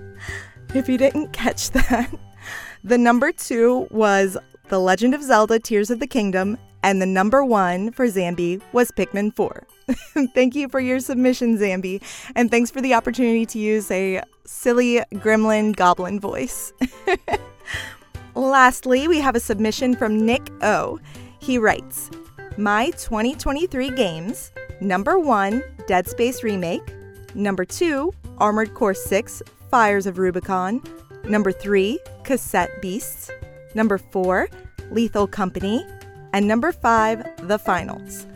If 0.74 0.86
you 0.86 0.98
didn't 0.98 1.32
catch 1.32 1.70
that, 1.70 2.10
the 2.84 2.98
number 2.98 3.32
two 3.32 3.86
was 3.90 4.36
The 4.68 4.78
Legend 4.78 5.14
of 5.14 5.22
Zelda 5.22 5.58
Tears 5.58 5.90
of 5.90 5.98
the 5.98 6.06
Kingdom, 6.06 6.58
and 6.82 7.00
the 7.00 7.06
number 7.06 7.42
one 7.42 7.90
for 7.90 8.06
Zambi 8.06 8.60
was 8.72 8.90
Pikmin 8.90 9.34
4. 9.34 9.66
Thank 10.34 10.54
you 10.54 10.68
for 10.68 10.78
your 10.78 11.00
submission, 11.00 11.56
Zambi, 11.56 12.02
and 12.36 12.50
thanks 12.50 12.70
for 12.70 12.82
the 12.82 12.92
opportunity 12.92 13.46
to 13.46 13.58
use 13.58 13.90
a 13.90 14.20
silly 14.44 15.00
gremlin 15.14 15.74
goblin 15.74 16.20
voice. 16.20 16.74
Lastly, 18.34 19.08
we 19.08 19.20
have 19.20 19.34
a 19.34 19.40
submission 19.40 19.96
from 19.96 20.24
Nick 20.24 20.50
O. 20.60 21.00
He 21.40 21.56
writes 21.56 22.10
My 22.58 22.90
2023 22.90 23.90
games 23.90 24.52
number 24.82 25.18
one, 25.18 25.62
Dead 25.86 26.06
Space 26.06 26.42
Remake, 26.42 26.94
number 27.34 27.64
two, 27.64 28.12
Armored 28.38 28.74
Core 28.74 28.94
6 28.94 29.42
Fires 29.70 30.06
of 30.06 30.18
Rubicon, 30.18 30.82
number 31.24 31.52
three, 31.52 31.98
Cassette 32.24 32.80
Beasts, 32.80 33.30
number 33.74 33.98
four, 33.98 34.48
Lethal 34.90 35.26
Company, 35.26 35.84
and 36.32 36.46
number 36.46 36.72
five, 36.72 37.24
The 37.46 37.58
Finals. 37.58 38.26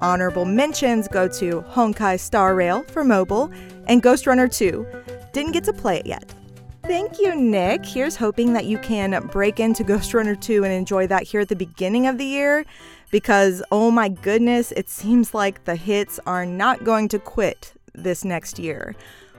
Honorable 0.00 0.44
mentions 0.44 1.06
go 1.06 1.28
to 1.28 1.62
Honkai 1.62 2.18
Star 2.18 2.54
Rail 2.54 2.82
for 2.84 3.04
mobile 3.04 3.52
and 3.86 4.02
Ghostrunner 4.02 4.52
2. 4.52 4.86
Didn't 5.32 5.52
get 5.52 5.64
to 5.64 5.72
play 5.72 5.98
it 5.98 6.06
yet. 6.06 6.34
Thank 6.82 7.20
you, 7.20 7.36
Nick. 7.36 7.86
Here's 7.86 8.16
hoping 8.16 8.52
that 8.54 8.64
you 8.64 8.78
can 8.78 9.28
break 9.28 9.60
into 9.60 9.84
Ghostrunner 9.84 10.40
2 10.40 10.64
and 10.64 10.72
enjoy 10.72 11.06
that 11.06 11.22
here 11.22 11.40
at 11.40 11.48
the 11.48 11.54
beginning 11.54 12.08
of 12.08 12.18
the 12.18 12.24
year 12.24 12.64
because, 13.12 13.62
oh 13.70 13.92
my 13.92 14.08
goodness, 14.08 14.72
it 14.72 14.88
seems 14.88 15.32
like 15.32 15.64
the 15.64 15.76
hits 15.76 16.18
are 16.26 16.44
not 16.44 16.82
going 16.82 17.06
to 17.08 17.20
quit 17.20 17.74
this 17.94 18.24
next 18.24 18.58
year. 18.58 18.96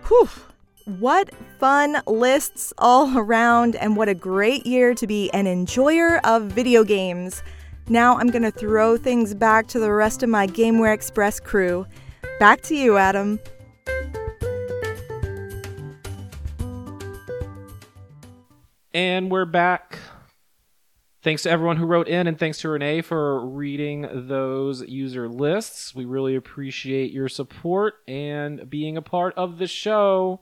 Whew. 0.08 0.30
What 1.00 1.30
fun 1.60 2.02
lists 2.06 2.74
all 2.78 3.18
around, 3.18 3.78
and 3.78 3.96
what 3.96 4.10
a 4.10 4.14
great 4.14 4.66
year 4.66 4.94
to 4.96 5.08
be 5.08 5.32
an 5.32 5.48
enjoyer 5.48 6.20
of 6.26 6.44
video 6.44 6.84
games. 6.84 7.42
Now 7.88 8.18
I'm 8.18 8.28
going 8.28 8.44
to 8.44 8.52
throw 8.52 8.98
things 8.98 9.34
back 9.34 9.68
to 9.68 9.80
the 9.80 9.92
rest 9.92 10.24
of 10.24 10.30
my 10.30 10.46
GameWare 10.46 10.94
Express 10.94 11.40
crew. 11.40 11.86
Back 12.40 12.62
to 12.64 12.76
you, 12.76 12.98
Adam. 12.98 13.40
And 18.94 19.32
we're 19.32 19.46
back. 19.46 20.00
Thanks 21.24 21.44
to 21.44 21.50
everyone 21.50 21.78
who 21.78 21.86
wrote 21.86 22.10
in, 22.10 22.28
and 22.28 22.38
thanks 22.38 22.58
to 22.60 22.70
Renee 22.70 23.00
for 23.02 23.48
reading 23.48 24.28
those 24.28 24.82
user 24.82 25.30
lists. 25.30 25.96
We 25.96 26.04
really 26.04 26.36
appreciate 26.36 27.14
your 27.14 27.30
support 27.30 27.94
and 28.10 28.70
being 28.70 28.98
a 28.98 29.02
part 29.02 29.34
of 29.38 29.58
the 29.58 29.68
show. 29.68 30.42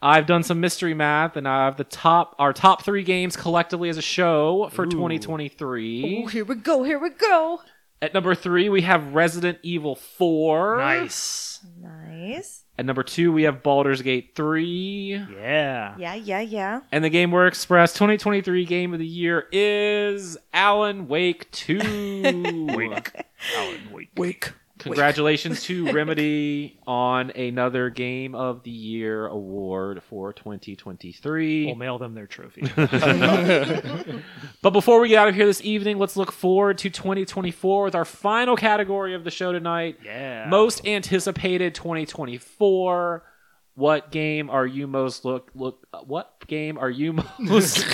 I've 0.00 0.24
done 0.24 0.42
some 0.42 0.60
mystery 0.60 0.94
math, 0.94 1.36
and 1.36 1.46
I 1.46 1.66
have 1.66 1.76
the 1.76 1.84
top 1.84 2.34
our 2.38 2.54
top 2.54 2.82
three 2.82 3.02
games 3.02 3.36
collectively 3.36 3.90
as 3.90 3.98
a 3.98 4.02
show 4.02 4.70
for 4.72 4.86
2023. 4.86 6.22
Oh, 6.24 6.28
here 6.28 6.46
we 6.46 6.54
go, 6.54 6.82
here 6.82 6.98
we 6.98 7.10
go. 7.10 7.60
At 8.00 8.14
number 8.14 8.34
three, 8.34 8.70
we 8.70 8.82
have 8.82 9.12
Resident 9.12 9.58
Evil 9.62 9.96
4. 9.96 10.78
Nice. 10.78 11.60
Nice. 11.78 12.62
At 12.78 12.86
number 12.86 13.02
two, 13.02 13.32
we 13.32 13.42
have 13.42 13.64
Baldur's 13.64 14.02
Gate 14.02 14.36
3. 14.36 15.26
Yeah. 15.34 15.96
Yeah, 15.98 16.14
yeah, 16.14 16.40
yeah. 16.40 16.80
And 16.92 17.02
the 17.02 17.10
Game 17.10 17.32
Ware 17.32 17.48
Express 17.48 17.92
2023 17.94 18.64
Game 18.66 18.92
of 18.92 19.00
the 19.00 19.06
Year 19.06 19.48
is 19.50 20.38
Alan 20.52 21.08
Wake 21.08 21.50
2. 21.50 21.78
Wake. 22.76 23.12
Alan 23.56 23.92
Wake. 23.92 24.10
Wake. 24.16 24.52
Congratulations 24.78 25.62
to 25.64 25.92
Remedy 25.92 26.78
on 26.86 27.30
another 27.30 27.90
Game 27.90 28.34
of 28.34 28.62
the 28.62 28.70
Year 28.70 29.26
award 29.26 30.02
for 30.04 30.32
2023. 30.32 31.66
We'll 31.66 31.74
mail 31.74 31.98
them 31.98 32.14
their 32.14 32.26
trophy. 32.26 32.62
But 34.60 34.70
before 34.70 35.00
we 35.00 35.08
get 35.08 35.18
out 35.18 35.28
of 35.28 35.36
here 35.36 35.46
this 35.46 35.62
evening, 35.62 35.98
let's 35.98 36.16
look 36.16 36.32
forward 36.32 36.78
to 36.78 36.90
2024 36.90 37.84
with 37.84 37.94
our 37.94 38.04
final 38.04 38.56
category 38.56 39.14
of 39.14 39.22
the 39.22 39.30
show 39.30 39.52
tonight. 39.52 39.98
Yeah. 40.04 40.48
Most 40.48 40.84
anticipated 40.86 41.74
2024. 41.76 43.22
What 43.74 44.10
game 44.10 44.50
are 44.50 44.66
you 44.66 44.88
most 44.88 45.24
look 45.24 45.52
look 45.54 45.86
what 46.04 46.44
game 46.48 46.76
are 46.78 46.90
you 46.90 47.22
most 47.38 47.86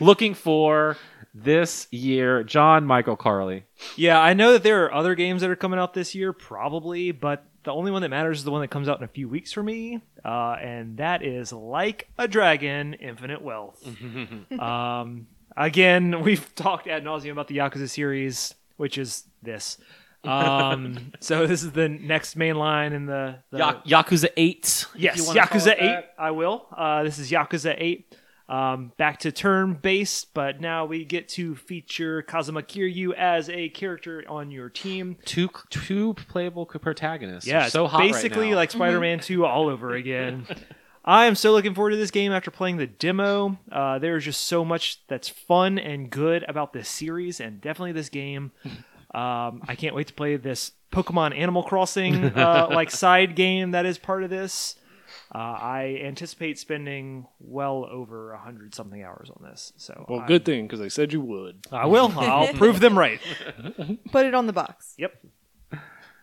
looking 0.00 0.32
for 0.32 0.96
this 1.34 1.88
year? 1.90 2.42
John 2.44 2.84
Michael 2.86 3.16
Carley. 3.16 3.64
Yeah, 3.96 4.20
I 4.20 4.34
know 4.34 4.52
that 4.52 4.62
there 4.62 4.84
are 4.84 4.92
other 4.94 5.14
games 5.14 5.40
that 5.42 5.50
are 5.50 5.56
coming 5.56 5.78
out 5.78 5.94
this 5.94 6.14
year, 6.14 6.32
probably, 6.32 7.12
but 7.12 7.44
the 7.64 7.72
only 7.72 7.90
one 7.90 8.02
that 8.02 8.08
matters 8.08 8.38
is 8.38 8.44
the 8.44 8.50
one 8.50 8.60
that 8.60 8.68
comes 8.68 8.88
out 8.88 8.98
in 8.98 9.04
a 9.04 9.08
few 9.08 9.28
weeks 9.28 9.52
for 9.52 9.62
me, 9.62 10.00
uh, 10.24 10.56
and 10.60 10.96
that 10.98 11.22
is 11.22 11.52
Like 11.52 12.08
a 12.18 12.26
Dragon: 12.28 12.94
Infinite 12.94 13.40
Wealth. 13.42 13.82
um, 14.58 15.26
again, 15.56 16.22
we've 16.22 16.54
talked 16.54 16.86
ad 16.88 17.04
nauseum 17.04 17.32
about 17.32 17.48
the 17.48 17.58
Yakuza 17.58 17.88
series, 17.88 18.54
which 18.76 18.98
is 18.98 19.24
this. 19.42 19.78
Um, 20.24 21.12
so 21.20 21.46
this 21.46 21.62
is 21.62 21.72
the 21.72 21.88
next 21.88 22.36
main 22.36 22.56
line 22.56 22.92
in 22.92 23.06
the, 23.06 23.36
the 23.50 23.58
Ya- 23.58 23.80
Yakuza 24.02 24.28
8. 24.36 24.86
Yes, 24.96 25.16
you 25.18 25.24
wanna 25.26 25.46
call 25.46 25.58
Yakuza 25.60 25.72
8. 25.74 25.78
that. 25.80 26.14
I 26.18 26.30
will. 26.30 26.66
Uh, 26.76 27.02
this 27.04 27.18
is 27.18 27.30
Yakuza 27.30 27.74
8. 27.76 28.16
Um, 28.52 28.92
back 28.98 29.20
to 29.20 29.32
turn 29.32 29.72
based, 29.72 30.34
but 30.34 30.60
now 30.60 30.84
we 30.84 31.06
get 31.06 31.26
to 31.30 31.56
feature 31.56 32.20
Kazuma 32.20 32.62
Kiryu 32.62 33.14
as 33.14 33.48
a 33.48 33.70
character 33.70 34.22
on 34.28 34.50
your 34.50 34.68
team. 34.68 35.16
Two 35.24 35.48
two 35.70 36.12
playable 36.12 36.66
protagonists. 36.66 37.48
Yeah, 37.48 37.68
so 37.68 37.86
it's 37.86 37.92
hot 37.92 38.00
right 38.00 38.12
basically 38.12 38.50
now. 38.50 38.56
like 38.56 38.70
Spider 38.70 39.00
Man 39.00 39.20
2 39.20 39.46
all 39.46 39.70
over 39.70 39.94
again. 39.94 40.46
I 41.04 41.24
am 41.24 41.34
so 41.34 41.52
looking 41.52 41.74
forward 41.74 41.92
to 41.92 41.96
this 41.96 42.10
game 42.10 42.30
after 42.30 42.50
playing 42.50 42.76
the 42.76 42.86
demo. 42.86 43.58
Uh, 43.70 43.98
there's 43.98 44.24
just 44.24 44.42
so 44.42 44.66
much 44.66 45.00
that's 45.08 45.30
fun 45.30 45.78
and 45.78 46.10
good 46.10 46.44
about 46.46 46.74
this 46.74 46.90
series, 46.90 47.40
and 47.40 47.58
definitely 47.58 47.92
this 47.92 48.10
game. 48.10 48.52
Um, 49.14 49.60
I 49.68 49.74
can't 49.76 49.94
wait 49.94 50.06
to 50.06 50.14
play 50.14 50.36
this 50.36 50.72
Pokemon 50.90 51.36
Animal 51.36 51.62
Crossing 51.62 52.24
uh, 52.24 52.68
like 52.70 52.90
side 52.90 53.36
game 53.36 53.72
that 53.72 53.84
is 53.84 53.98
part 53.98 54.24
of 54.24 54.30
this. 54.30 54.76
Uh, 55.34 55.38
I 55.38 56.00
anticipate 56.04 56.58
spending 56.58 57.26
well 57.40 57.86
over 57.90 58.32
a 58.32 58.38
hundred 58.38 58.74
something 58.74 59.02
hours 59.02 59.30
on 59.34 59.42
this. 59.48 59.72
So 59.78 60.04
Well, 60.08 60.18
I'm- 60.20 60.28
good 60.28 60.44
thing 60.44 60.66
because 60.66 60.78
they 60.80 60.90
said 60.90 61.12
you 61.12 61.22
would. 61.22 61.66
I 61.72 61.86
will. 61.86 62.12
I'll 62.18 62.52
prove 62.54 62.80
them 62.80 62.98
right. 62.98 63.20
Put 64.12 64.26
it 64.26 64.34
on 64.34 64.46
the 64.46 64.52
box. 64.52 64.94
Yep. 64.98 65.12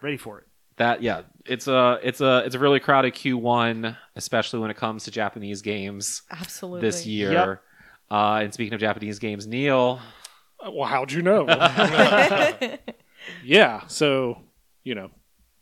Ready 0.02 0.18
for 0.18 0.40
it. 0.40 0.46
that 0.78 1.02
yeah 1.02 1.24
it's 1.46 1.68
a 1.68 2.00
it's 2.04 2.22
a 2.22 2.44
it's 2.46 2.56
a 2.56 2.60
really 2.60 2.80
crowded 2.80 3.14
q1 3.14 3.98
especially 4.16 4.60
when 4.60 4.72
it 4.72 4.78
comes 4.78 5.04
to 5.04 5.12
japanese 5.12 5.62
games 5.62 6.22
Absolutely. 6.32 6.80
this 6.80 7.06
year 7.06 7.32
Yep. 7.34 7.62
uh 8.10 8.40
and 8.44 8.54
speaking 8.54 8.74
of 8.74 8.80
japanese 8.80 9.20
games 9.20 9.46
Neal 9.46 10.00
Uh, 10.66 10.72
Well, 10.72 10.88
how'd 10.88 11.12
you 11.12 11.22
know? 11.22 11.46
yeah, 13.44 13.86
so 13.88 14.42
you 14.84 14.96
know, 14.96 15.12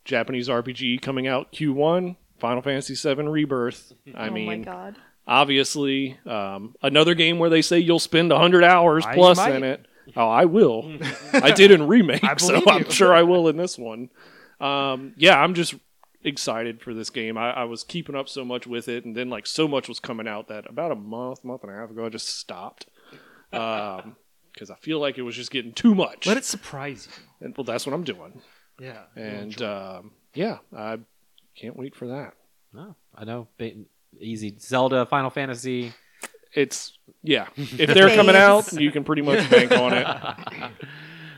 Japanese 0.05 0.47
RPG 0.49 1.01
coming 1.01 1.27
out 1.27 1.51
Q1, 1.51 2.15
Final 2.39 2.61
Fantasy 2.61 2.95
VII 2.95 3.23
Rebirth. 3.23 3.93
I 4.15 4.27
oh 4.27 4.31
mean, 4.31 4.45
my 4.45 4.57
god. 4.57 4.95
obviously, 5.27 6.17
um, 6.25 6.75
another 6.81 7.15
game 7.15 7.39
where 7.39 7.49
they 7.49 7.61
say 7.61 7.79
you'll 7.79 7.99
spend 7.99 8.31
hundred 8.31 8.63
hours 8.63 9.05
I 9.05 9.13
plus 9.13 9.37
might. 9.37 9.55
in 9.55 9.63
it. 9.63 9.85
Oh, 10.15 10.29
I 10.29 10.45
will. 10.45 10.97
I 11.33 11.51
did 11.51 11.71
in 11.71 11.87
remake, 11.87 12.23
so 12.39 12.61
believe 12.61 12.67
I'm 12.67 12.89
sure 12.89 13.13
I 13.13 13.23
will 13.23 13.47
in 13.47 13.57
this 13.57 13.77
one. 13.77 14.09
Um, 14.61 15.13
yeah, 15.17 15.39
I'm 15.39 15.53
just 15.53 15.75
excited 16.23 16.81
for 16.81 16.93
this 16.93 17.09
game. 17.09 17.37
I, 17.37 17.51
I 17.51 17.63
was 17.65 17.83
keeping 17.83 18.15
up 18.15 18.29
so 18.29 18.45
much 18.45 18.67
with 18.67 18.87
it, 18.87 19.05
and 19.05 19.15
then 19.15 19.29
like 19.29 19.45
so 19.45 19.67
much 19.67 19.87
was 19.87 19.99
coming 19.99 20.27
out 20.27 20.47
that 20.47 20.69
about 20.69 20.91
a 20.91 20.95
month, 20.95 21.43
month 21.43 21.63
and 21.63 21.71
a 21.71 21.75
half 21.75 21.89
ago, 21.89 22.05
I 22.05 22.09
just 22.09 22.37
stopped 22.37 22.87
because 23.51 24.71
I 24.71 24.75
feel 24.79 24.99
like 24.99 25.17
it 25.17 25.23
was 25.23 25.35
just 25.35 25.51
getting 25.51 25.73
too 25.73 25.93
much. 25.93 26.25
Let 26.25 26.37
it 26.37 26.45
surprise 26.45 27.07
you. 27.11 27.45
And, 27.45 27.57
well, 27.57 27.65
that's 27.65 27.85
what 27.85 27.93
I'm 27.93 28.03
doing. 28.03 28.41
Yeah. 28.79 29.03
And 29.15 29.61
um, 29.61 30.11
yeah, 30.33 30.59
I 30.75 30.99
can't 31.59 31.75
wait 31.75 31.95
for 31.95 32.07
that. 32.07 32.33
no 32.73 32.95
i 33.15 33.23
know. 33.23 33.47
Easy. 34.19 34.55
Zelda 34.59 35.05
final 35.05 35.29
fantasy. 35.29 35.93
It's 36.53 36.97
yeah. 37.23 37.47
If 37.55 37.93
they're 37.93 38.15
coming 38.15 38.35
out, 38.35 38.71
you 38.73 38.91
can 38.91 39.03
pretty 39.03 39.21
much 39.21 39.49
bank 39.49 39.71
on 39.71 39.93
it. 39.93 40.05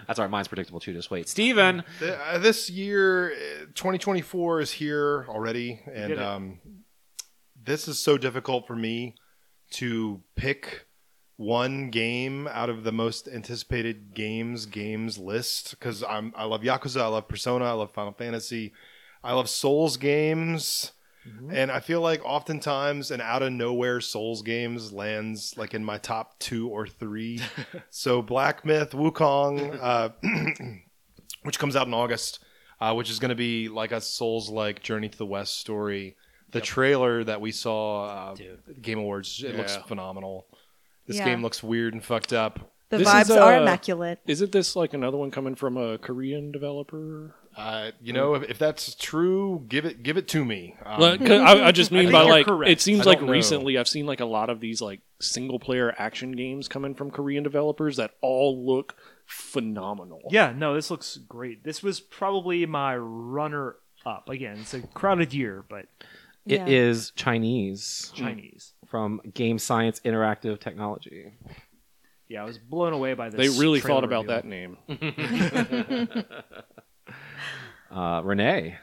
that's 0.07 0.19
all 0.19 0.25
right. 0.25 0.31
Mine's 0.31 0.47
predictable 0.47 0.79
too. 0.79 0.93
Just 0.93 1.11
wait. 1.11 1.27
Stephen. 1.27 1.83
Th- 1.99 2.17
uh, 2.31 2.37
this 2.37 2.69
year, 2.69 3.31
uh, 3.31 3.65
2024 3.75 4.61
is 4.61 4.71
here 4.71 5.25
already, 5.29 5.81
and 5.91 6.19
um, 6.19 6.59
this 7.63 7.87
is 7.87 7.99
so 7.99 8.17
difficult 8.17 8.67
for 8.67 8.75
me 8.75 9.15
to 9.71 10.21
pick 10.35 10.85
one 11.37 11.89
game 11.89 12.47
out 12.47 12.69
of 12.69 12.83
the 12.83 12.91
most 12.91 13.27
anticipated 13.27 14.13
games 14.13 14.65
games 14.65 15.17
list 15.17 15.71
because 15.71 16.03
I'm 16.03 16.33
I 16.35 16.45
love 16.45 16.61
Yakuza, 16.61 17.01
I 17.01 17.07
love 17.07 17.27
Persona, 17.27 17.65
I 17.65 17.71
love 17.71 17.91
Final 17.91 18.13
Fantasy, 18.13 18.73
I 19.23 19.33
love 19.33 19.49
Souls 19.49 19.97
games. 19.97 20.91
And 21.53 21.69
I 21.69 21.79
feel 21.79 22.01
like 22.01 22.25
oftentimes 22.25 23.11
an 23.11 23.21
out 23.21 23.43
of 23.43 23.51
nowhere 23.51 24.01
Souls 24.01 24.41
games 24.41 24.91
lands 24.91 25.53
like 25.57 25.75
in 25.75 25.85
my 25.85 25.99
top 25.99 26.39
two 26.39 26.69
or 26.69 26.87
three. 26.87 27.39
so 27.91 28.23
Black 28.23 28.65
Myth, 28.65 28.91
Wukong, 28.93 29.77
uh, 29.79 30.09
which 31.43 31.59
comes 31.59 31.75
out 31.75 31.85
in 31.85 31.93
August, 31.93 32.39
uh, 32.81 32.93
which 32.95 33.11
is 33.11 33.19
going 33.19 33.29
to 33.29 33.35
be 33.35 33.69
like 33.69 33.91
a 33.91 34.01
Souls 34.01 34.49
like 34.49 34.81
Journey 34.81 35.07
to 35.09 35.17
the 35.17 35.25
West 35.25 35.59
story. 35.59 36.15
The 36.51 36.61
trailer 36.61 37.23
that 37.23 37.39
we 37.41 37.51
saw 37.51 38.31
uh, 38.31 38.35
Game 38.81 38.97
Awards, 38.97 39.43
it 39.45 39.55
looks 39.55 39.75
phenomenal. 39.87 40.47
This 41.05 41.17
Yeah. 41.17 41.25
game 41.25 41.43
looks 41.43 41.61
weird 41.61 41.93
and 41.93 42.03
fucked 42.03 42.33
up. 42.33 42.73
The 42.89 42.97
This 42.97 43.07
vibes 43.07 43.21
is, 43.21 43.31
are 43.31 43.53
uh, 43.53 43.61
immaculate. 43.61 44.19
Isn't 44.25 44.51
this 44.51 44.75
like 44.75 44.95
another 44.95 45.17
one 45.17 45.29
coming 45.29 45.53
from 45.53 45.77
a 45.77 45.99
Korean 45.99 46.51
developer? 46.51 47.35
Uh, 47.59 47.91
you 48.01 48.13
know, 48.13 48.35
if, 48.35 48.43
if 48.49 48.57
that's 48.57 48.95
true, 48.95 49.65
give 49.67 49.83
it 49.83 50.01
give 50.01 50.15
it 50.15 50.29
to 50.29 50.45
me. 50.45 50.75
Um, 50.85 51.01
Like, 51.01 51.19
'cause 51.19 51.41
I, 51.41 51.67
I 51.67 51.71
just 51.71 51.91
mean 51.91 52.03
think 52.03 52.13
by 52.13 52.21
like 52.21 52.45
correct. 52.45 52.71
it 52.71 52.79
seems 52.79 53.05
like 53.05 53.21
know. 53.21 53.27
recently 53.27 53.77
I've 53.77 53.87
seen 53.87 54.05
like 54.05 54.21
a 54.21 54.25
lot 54.25 54.49
of 54.49 54.61
these 54.61 54.81
like 54.81 55.01
single 55.19 55.59
player 55.59 55.93
action 55.97 56.31
games 56.31 56.69
coming 56.69 56.95
from 56.95 57.11
Korean 57.11 57.43
developers 57.43 57.97
that 57.97 58.11
all 58.21 58.65
look 58.65 58.95
phenomenal. 59.25 60.21
Yeah, 60.31 60.53
no, 60.55 60.73
this 60.73 60.89
looks 60.89 61.17
great. 61.17 61.63
This 61.65 61.83
was 61.83 61.99
probably 61.99 62.65
my 62.65 62.95
runner 62.95 63.75
up. 64.05 64.29
Again, 64.29 64.59
it's 64.61 64.73
a 64.73 64.81
crowded 64.81 65.33
year, 65.33 65.65
but 65.67 65.87
It 66.45 66.61
Yeah. 66.61 66.65
is 66.67 67.11
Chinese 67.17 68.11
Chinese. 68.15 68.71
from 68.87 69.19
Game 69.33 69.59
Science 69.59 69.99
Interactive 70.05 70.59
Technology. 70.61 71.33
Yeah, 72.29 72.43
I 72.43 72.45
was 72.45 72.57
blown 72.57 72.93
away 72.93 73.15
by 73.15 73.29
this. 73.29 73.37
They 73.53 73.59
really 73.59 73.81
thought 73.81 74.03
about 74.05 74.25
reveal. 74.27 74.35
that 74.35 74.45
name. 74.45 74.77
Uh, 77.91 78.21
Renee. 78.23 78.77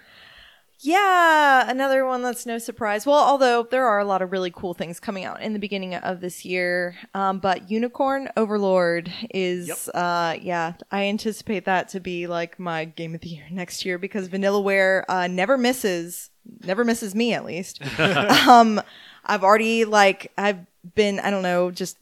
Yeah, 0.80 1.70
another 1.70 2.04
one 2.04 2.22
that's 2.22 2.44
no 2.44 2.58
surprise. 2.58 3.06
Well, 3.06 3.18
although 3.18 3.62
there 3.62 3.86
are 3.86 3.98
a 3.98 4.04
lot 4.04 4.20
of 4.20 4.30
really 4.30 4.50
cool 4.50 4.74
things 4.74 5.00
coming 5.00 5.24
out 5.24 5.40
in 5.40 5.54
the 5.54 5.58
beginning 5.58 5.94
of 5.94 6.20
this 6.20 6.44
year, 6.44 6.96
um, 7.14 7.38
but 7.38 7.70
Unicorn 7.70 8.28
Overlord 8.36 9.10
is, 9.32 9.88
uh, 9.88 10.36
yeah, 10.40 10.74
I 10.90 11.04
anticipate 11.04 11.64
that 11.64 11.88
to 11.90 12.00
be 12.00 12.26
like 12.26 12.58
my 12.58 12.84
game 12.84 13.14
of 13.14 13.22
the 13.22 13.30
year 13.30 13.46
next 13.50 13.86
year 13.86 13.96
because 13.96 14.28
Vanillaware 14.28 15.04
uh, 15.08 15.28
never 15.28 15.56
misses, 15.56 16.30
never 16.62 16.84
misses 16.84 17.14
me 17.14 17.32
at 17.32 17.46
least. 17.46 17.80
um, 18.46 18.80
I've 19.24 19.44
already 19.44 19.86
like 19.86 20.30
I've 20.36 20.66
been 20.94 21.18
I 21.20 21.30
don't 21.30 21.42
know 21.42 21.70
just 21.70 21.96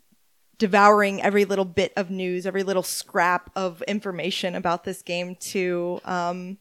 devouring 0.58 1.22
every 1.22 1.44
little 1.44 1.64
bit 1.64 1.92
of 1.96 2.10
news, 2.10 2.44
every 2.44 2.64
little 2.64 2.82
scrap 2.82 3.50
of 3.56 3.82
information 3.82 4.54
about 4.54 4.84
this 4.84 5.00
game 5.02 5.36
too. 5.36 6.00
Um, 6.04 6.58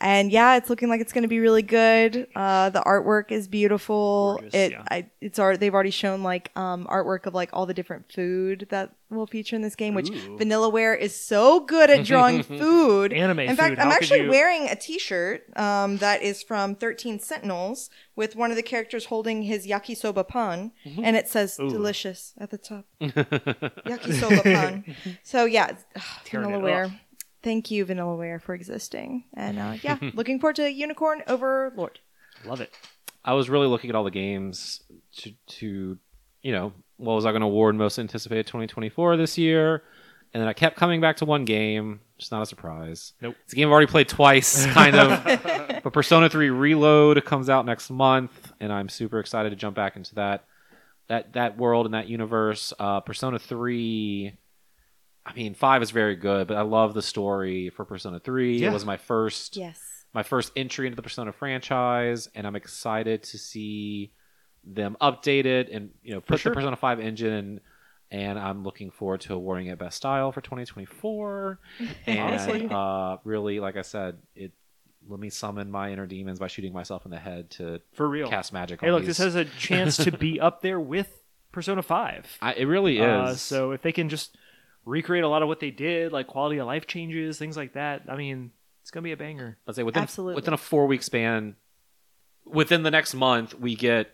and 0.00 0.30
yeah, 0.30 0.56
it's 0.56 0.68
looking 0.68 0.88
like 0.88 1.00
it's 1.00 1.12
going 1.12 1.22
to 1.22 1.28
be 1.28 1.40
really 1.40 1.62
good. 1.62 2.26
Uh, 2.36 2.70
the 2.70 2.80
artwork 2.82 3.30
is 3.32 3.48
beautiful. 3.48 4.36
Gorgeous, 4.40 4.54
it, 4.54 4.70
yeah. 4.72 4.82
I, 4.90 5.10
it's 5.20 5.38
art. 5.38 5.58
They've 5.60 5.72
already 5.72 5.90
shown 5.90 6.22
like 6.22 6.50
um, 6.56 6.86
artwork 6.86 7.26
of 7.26 7.34
like 7.34 7.50
all 7.52 7.66
the 7.66 7.74
different 7.74 8.12
food 8.12 8.66
that 8.70 8.92
will 9.08 9.26
feature 9.26 9.56
in 9.56 9.62
this 9.62 9.74
game. 9.74 9.94
Which 9.94 10.10
Ooh. 10.10 10.36
Vanillaware 10.38 10.98
is 10.98 11.14
so 11.16 11.60
good 11.60 11.88
at 11.90 12.04
drawing 12.04 12.42
food. 12.60 13.12
Anime 13.12 13.38
In 13.40 13.56
fact, 13.56 13.70
food, 13.70 13.78
I'm 13.78 13.88
how 13.90 13.96
actually 13.96 14.22
you- 14.22 14.30
wearing 14.30 14.68
a 14.68 14.76
T-shirt 14.76 15.56
um, 15.58 15.96
that 15.98 16.22
is 16.22 16.42
from 16.42 16.74
13 16.74 17.18
Sentinels 17.18 17.88
with 18.14 18.36
one 18.36 18.50
of 18.50 18.56
the 18.56 18.62
characters 18.62 19.06
holding 19.06 19.42
his 19.42 19.66
yakisoba 19.66 20.26
pan, 20.26 20.72
and 20.84 21.16
it 21.16 21.28
says 21.28 21.56
"delicious" 21.56 22.32
at 22.38 22.50
the 22.50 22.58
top. 22.58 22.84
yakisoba 23.00 24.42
pan. 24.42 24.84
So 25.22 25.44
yeah, 25.44 25.76
ugh, 25.94 26.02
Vanillaware. 26.26 26.98
Up. 27.46 27.50
Thank 27.50 27.70
you, 27.70 27.86
Vanillaware, 27.86 28.40
for 28.42 28.54
existing. 28.54 29.24
And 29.34 29.58
uh, 29.58 29.74
yeah, 29.82 29.98
looking 30.14 30.40
forward 30.40 30.56
to 30.56 30.70
Unicorn 30.70 31.22
Overlord. 31.26 32.00
Love 32.44 32.60
it. 32.60 32.72
I 33.24 33.34
was 33.34 33.48
really 33.48 33.66
looking 33.66 33.90
at 33.90 33.96
all 33.96 34.04
the 34.04 34.10
games 34.10 34.82
to, 35.18 35.32
to 35.46 35.98
you 36.42 36.52
know, 36.52 36.72
what 36.96 37.14
was 37.14 37.26
I 37.26 37.32
going 37.32 37.40
to 37.40 37.46
award 37.46 37.74
most 37.74 37.98
anticipated 37.98 38.46
2024 38.46 39.16
this 39.16 39.36
year? 39.36 39.82
And 40.32 40.40
then 40.40 40.48
I 40.48 40.52
kept 40.52 40.76
coming 40.76 41.00
back 41.00 41.16
to 41.16 41.24
one 41.24 41.44
game. 41.44 42.00
Just 42.18 42.32
not 42.32 42.42
a 42.42 42.46
surprise. 42.46 43.12
Nope. 43.20 43.36
It's 43.44 43.52
a 43.52 43.56
game 43.56 43.68
I've 43.68 43.72
already 43.72 43.90
played 43.90 44.08
twice, 44.08 44.66
kind 44.72 44.96
of. 44.96 45.24
but 45.82 45.92
Persona 45.92 46.28
3 46.28 46.50
Reload 46.50 47.24
comes 47.24 47.48
out 47.50 47.66
next 47.66 47.90
month, 47.90 48.52
and 48.60 48.72
I'm 48.72 48.88
super 48.88 49.18
excited 49.18 49.50
to 49.50 49.56
jump 49.56 49.76
back 49.76 49.96
into 49.96 50.14
that 50.16 50.44
that 51.08 51.34
that 51.34 51.56
world 51.56 51.86
and 51.86 51.94
that 51.94 52.08
universe. 52.08 52.72
Uh, 52.78 53.00
Persona 53.00 53.38
3. 53.38 54.36
I 55.26 55.32
mean, 55.34 55.54
five 55.54 55.82
is 55.82 55.90
very 55.90 56.14
good, 56.16 56.46
but 56.46 56.56
I 56.56 56.62
love 56.62 56.94
the 56.94 57.02
story 57.02 57.70
for 57.70 57.84
Persona 57.84 58.20
3. 58.20 58.58
Yeah. 58.58 58.70
It 58.70 58.72
was 58.72 58.84
my 58.84 58.96
first 58.96 59.56
Yes. 59.56 59.80
my 60.14 60.22
first 60.22 60.52
entry 60.56 60.86
into 60.86 60.94
the 60.96 61.02
Persona 61.02 61.32
franchise, 61.32 62.28
and 62.34 62.46
I'm 62.46 62.54
excited 62.56 63.24
to 63.24 63.38
see 63.38 64.12
them 64.64 64.96
updated 65.00 65.74
and 65.74 65.90
you 66.02 66.14
know 66.14 66.20
put 66.20 66.40
sure. 66.40 66.50
the 66.50 66.54
Persona 66.54 66.76
Five 66.76 67.00
engine. 67.00 67.60
And 68.08 68.38
I'm 68.38 68.62
looking 68.62 68.92
forward 68.92 69.22
to 69.22 69.34
awarding 69.34 69.66
it 69.66 69.80
best 69.80 69.96
style 69.96 70.30
for 70.30 70.40
2024. 70.40 71.58
And 72.06 72.18
Honestly. 72.20 72.68
uh, 72.70 73.16
really, 73.24 73.58
like 73.58 73.76
I 73.76 73.82
said, 73.82 74.18
it 74.36 74.52
let 75.08 75.18
me 75.18 75.28
summon 75.28 75.70
my 75.72 75.90
inner 75.92 76.06
demons 76.06 76.38
by 76.38 76.46
shooting 76.46 76.72
myself 76.72 77.04
in 77.04 77.10
the 77.10 77.18
head 77.18 77.50
to 77.50 77.80
For 77.94 78.08
real. 78.08 78.28
cast 78.28 78.52
magic. 78.52 78.80
Hey, 78.80 78.88
on 78.88 78.94
look, 78.94 79.02
these. 79.02 79.16
this 79.16 79.18
has 79.18 79.34
a 79.34 79.44
chance 79.44 79.96
to 79.98 80.12
be 80.12 80.38
up 80.48 80.62
there 80.62 80.78
with 80.80 81.20
Persona 81.52 81.82
5. 81.82 82.38
I, 82.42 82.54
it 82.54 82.64
really 82.66 82.98
is. 82.98 83.04
Uh, 83.04 83.34
so 83.34 83.70
if 83.72 83.82
they 83.82 83.92
can 83.92 84.08
just 84.08 84.36
recreate 84.86 85.24
a 85.24 85.28
lot 85.28 85.42
of 85.42 85.48
what 85.48 85.60
they 85.60 85.70
did, 85.70 86.12
like 86.12 86.28
quality 86.28 86.58
of 86.58 86.66
life 86.66 86.86
changes, 86.86 87.38
things 87.38 87.56
like 87.56 87.74
that, 87.74 88.02
I 88.08 88.16
mean, 88.16 88.52
it's 88.80 88.90
going 88.90 89.02
to 89.02 89.08
be 89.08 89.12
a 89.12 89.16
banger. 89.16 89.58
let's 89.66 89.76
say 89.76 89.82
within 89.82 90.04
Absolutely. 90.04 90.36
within 90.36 90.54
a 90.54 90.56
four 90.56 90.86
week 90.86 91.02
span, 91.02 91.56
within 92.46 92.84
the 92.84 92.90
next 92.90 93.12
month, 93.12 93.58
we 93.58 93.74
get 93.74 94.10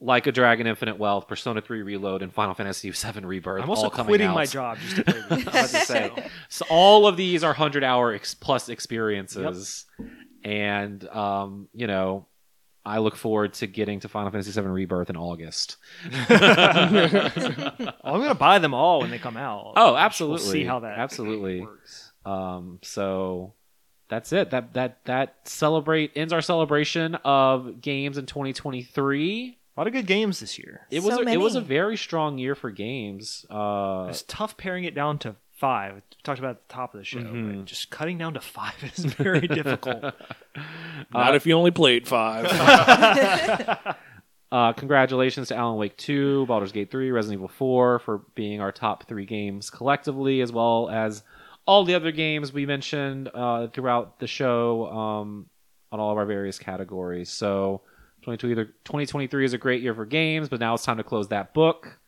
like 0.00 0.26
a 0.26 0.32
Dragon 0.32 0.66
Infinite 0.66 0.98
Wealth, 0.98 1.28
Persona 1.28 1.60
3 1.60 1.82
Reload, 1.82 2.22
and 2.22 2.32
Final 2.32 2.54
Fantasy 2.54 2.90
VII 2.90 3.20
Rebirth. 3.20 3.62
I'm 3.62 3.68
also 3.68 3.84
all 3.84 3.90
coming 3.90 4.08
quitting 4.08 4.28
out. 4.28 4.34
my 4.34 4.46
job 4.46 4.78
just 4.78 4.96
to 4.96 5.04
play 5.04 5.42
this. 5.42 5.48
I 5.54 5.62
was 5.62 5.72
to 5.72 5.80
say. 5.80 6.30
So 6.48 6.64
all 6.70 7.06
of 7.06 7.18
these 7.18 7.44
are 7.44 7.52
hundred 7.52 7.84
hour 7.84 8.14
ex- 8.14 8.34
plus 8.34 8.70
experiences, 8.70 9.84
and 10.42 11.06
um, 11.08 11.68
you 11.74 11.86
know, 11.86 12.26
I 12.84 12.98
look 12.98 13.16
forward 13.16 13.52
to 13.54 13.66
getting 13.66 14.00
to 14.00 14.08
Final 14.08 14.30
Fantasy 14.30 14.58
VII 14.58 14.66
Rebirth 14.66 15.10
in 15.10 15.16
August. 15.16 15.76
I'm 16.12 16.20
going 18.20 18.28
to 18.28 18.34
buy 18.34 18.58
them 18.58 18.74
all 18.74 19.00
when 19.00 19.10
they 19.10 19.18
come 19.18 19.36
out. 19.36 19.74
Oh, 19.76 19.88
We'll 19.92 19.98
absolutely. 19.98 20.46
see 20.50 20.64
how 20.64 20.80
that 20.80 20.98
Absolutely. 20.98 21.60
works. 21.60 22.12
Um, 22.24 22.78
so 22.82 23.54
that's 24.08 24.32
it. 24.32 24.50
That 24.50 24.74
that 24.74 25.04
that 25.04 25.36
celebrate 25.44 26.12
ends 26.16 26.32
our 26.32 26.42
celebration 26.42 27.14
of 27.16 27.80
games 27.80 28.18
in 28.18 28.26
2023. 28.26 29.56
A 29.76 29.80
lot 29.80 29.86
of 29.86 29.92
good 29.92 30.06
games 30.06 30.40
this 30.40 30.58
year. 30.58 30.86
It 30.90 31.02
was 31.02 31.14
So 31.14 31.22
a, 31.22 31.28
it 31.30 31.40
was 31.40 31.54
a 31.54 31.60
very 31.60 31.96
strong 31.96 32.38
year 32.38 32.54
for 32.54 32.70
games. 32.70 33.46
Uh, 33.48 34.06
It's 34.10 34.24
tough 34.26 34.56
paring 34.56 34.84
it 34.84 34.94
down 34.94 35.18
to 35.20 35.36
five. 35.60 35.94
We 35.94 36.00
talked 36.24 36.38
about 36.40 36.50
at 36.56 36.68
the 36.68 36.72
top 36.74 36.94
of 36.94 36.98
the 36.98 37.04
show, 37.04 37.18
Mhm. 37.20 37.56
but 37.58 37.64
just 37.66 37.90
cutting 37.90 38.18
down 38.18 38.34
to 38.34 38.40
five 38.40 38.74
is 38.96 39.04
very 39.04 39.46
difficult. 39.46 40.02
Not 41.14 41.34
if 41.36 41.46
you 41.46 41.54
only 41.54 41.70
played 41.70 42.08
five. 42.08 42.46
Uh, 44.52 44.72
congratulations 44.72 45.46
to 45.46 45.54
Alan 45.54 45.78
Wake 45.78 45.96
2, 45.96 46.44
Baldur's 46.46 46.72
Gate 46.72 46.90
3, 46.90 47.12
Resident 47.12 47.38
Evil 47.38 47.46
4 47.46 48.00
for 48.00 48.22
being 48.34 48.60
our 48.60 48.72
top 48.72 49.06
three 49.06 49.24
games 49.24 49.70
collectively, 49.70 50.40
as 50.40 50.50
well 50.50 50.88
as 50.90 51.22
all 51.66 51.84
the 51.84 51.94
other 51.94 52.10
games 52.10 52.52
we 52.52 52.66
mentioned 52.66 53.30
uh, 53.32 53.68
throughout 53.68 54.18
the 54.18 54.26
show 54.26 54.86
um, 54.90 55.46
on 55.92 56.00
all 56.00 56.10
of 56.10 56.18
our 56.18 56.26
various 56.26 56.58
categories. 56.58 57.30
So 57.30 57.82
2023 58.22 58.64
2023 58.84 59.44
is 59.44 59.52
a 59.52 59.58
great 59.58 59.82
year 59.82 59.94
for 59.94 60.04
games, 60.04 60.48
but 60.48 60.58
now 60.58 60.74
it's 60.74 60.84
time 60.84 60.96
to 60.96 61.04
close 61.04 61.28
that 61.28 61.54
book 61.54 62.00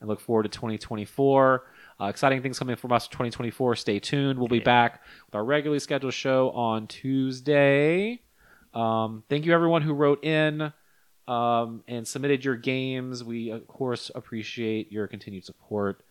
and 0.00 0.08
look 0.08 0.18
forward 0.18 0.42
to 0.42 0.48
2024. 0.48 1.64
Uh, 2.00 2.06
exciting 2.06 2.42
things 2.42 2.58
coming 2.58 2.76
from 2.76 2.92
us 2.92 3.06
for 3.06 3.12
2024. 3.12 3.76
Stay 3.76 3.98
tuned. 3.98 4.38
We'll 4.38 4.48
be 4.48 4.60
back 4.60 5.02
with 5.26 5.34
our 5.34 5.44
regularly 5.44 5.80
scheduled 5.80 6.14
show 6.14 6.50
on 6.50 6.86
Tuesday. 6.86 8.20
Um, 8.72 9.24
thank 9.28 9.44
you, 9.46 9.52
everyone 9.52 9.82
who 9.82 9.92
wrote 9.92 10.24
in 10.24 10.72
um, 11.26 11.82
and 11.88 12.06
submitted 12.06 12.44
your 12.44 12.56
games. 12.56 13.24
We, 13.24 13.50
of 13.50 13.66
course, 13.66 14.10
appreciate 14.14 14.92
your 14.92 15.08
continued 15.08 15.44
support. 15.44 16.04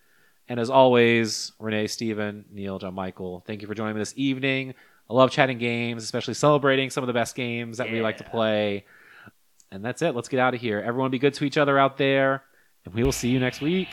And 0.48 0.60
as 0.60 0.70
always, 0.70 1.52
Renee, 1.58 1.86
Stephen, 1.86 2.44
Neal, 2.50 2.78
John 2.78 2.94
Michael, 2.94 3.42
thank 3.46 3.62
you 3.62 3.68
for 3.68 3.74
joining 3.74 3.94
me 3.94 4.00
this 4.00 4.14
evening. 4.16 4.74
I 5.10 5.14
love 5.14 5.30
chatting 5.30 5.58
games, 5.58 6.04
especially 6.04 6.34
celebrating 6.34 6.90
some 6.90 7.02
of 7.02 7.06
the 7.06 7.14
best 7.14 7.34
games 7.34 7.78
that 7.78 7.90
we 7.90 8.02
like 8.02 8.18
to 8.18 8.24
play. 8.24 8.84
And 9.70 9.84
that's 9.84 10.02
it. 10.02 10.14
Let's 10.14 10.28
get 10.28 10.40
out 10.40 10.54
of 10.54 10.60
here. 10.60 10.80
Everyone 10.80 11.10
be 11.10 11.18
good 11.18 11.34
to 11.34 11.44
each 11.44 11.58
other 11.58 11.78
out 11.78 11.96
there, 11.96 12.42
and 12.84 12.94
we 12.94 13.02
will 13.02 13.12
see 13.12 13.28
you 13.28 13.38
next 13.38 13.60
week. 13.60 13.88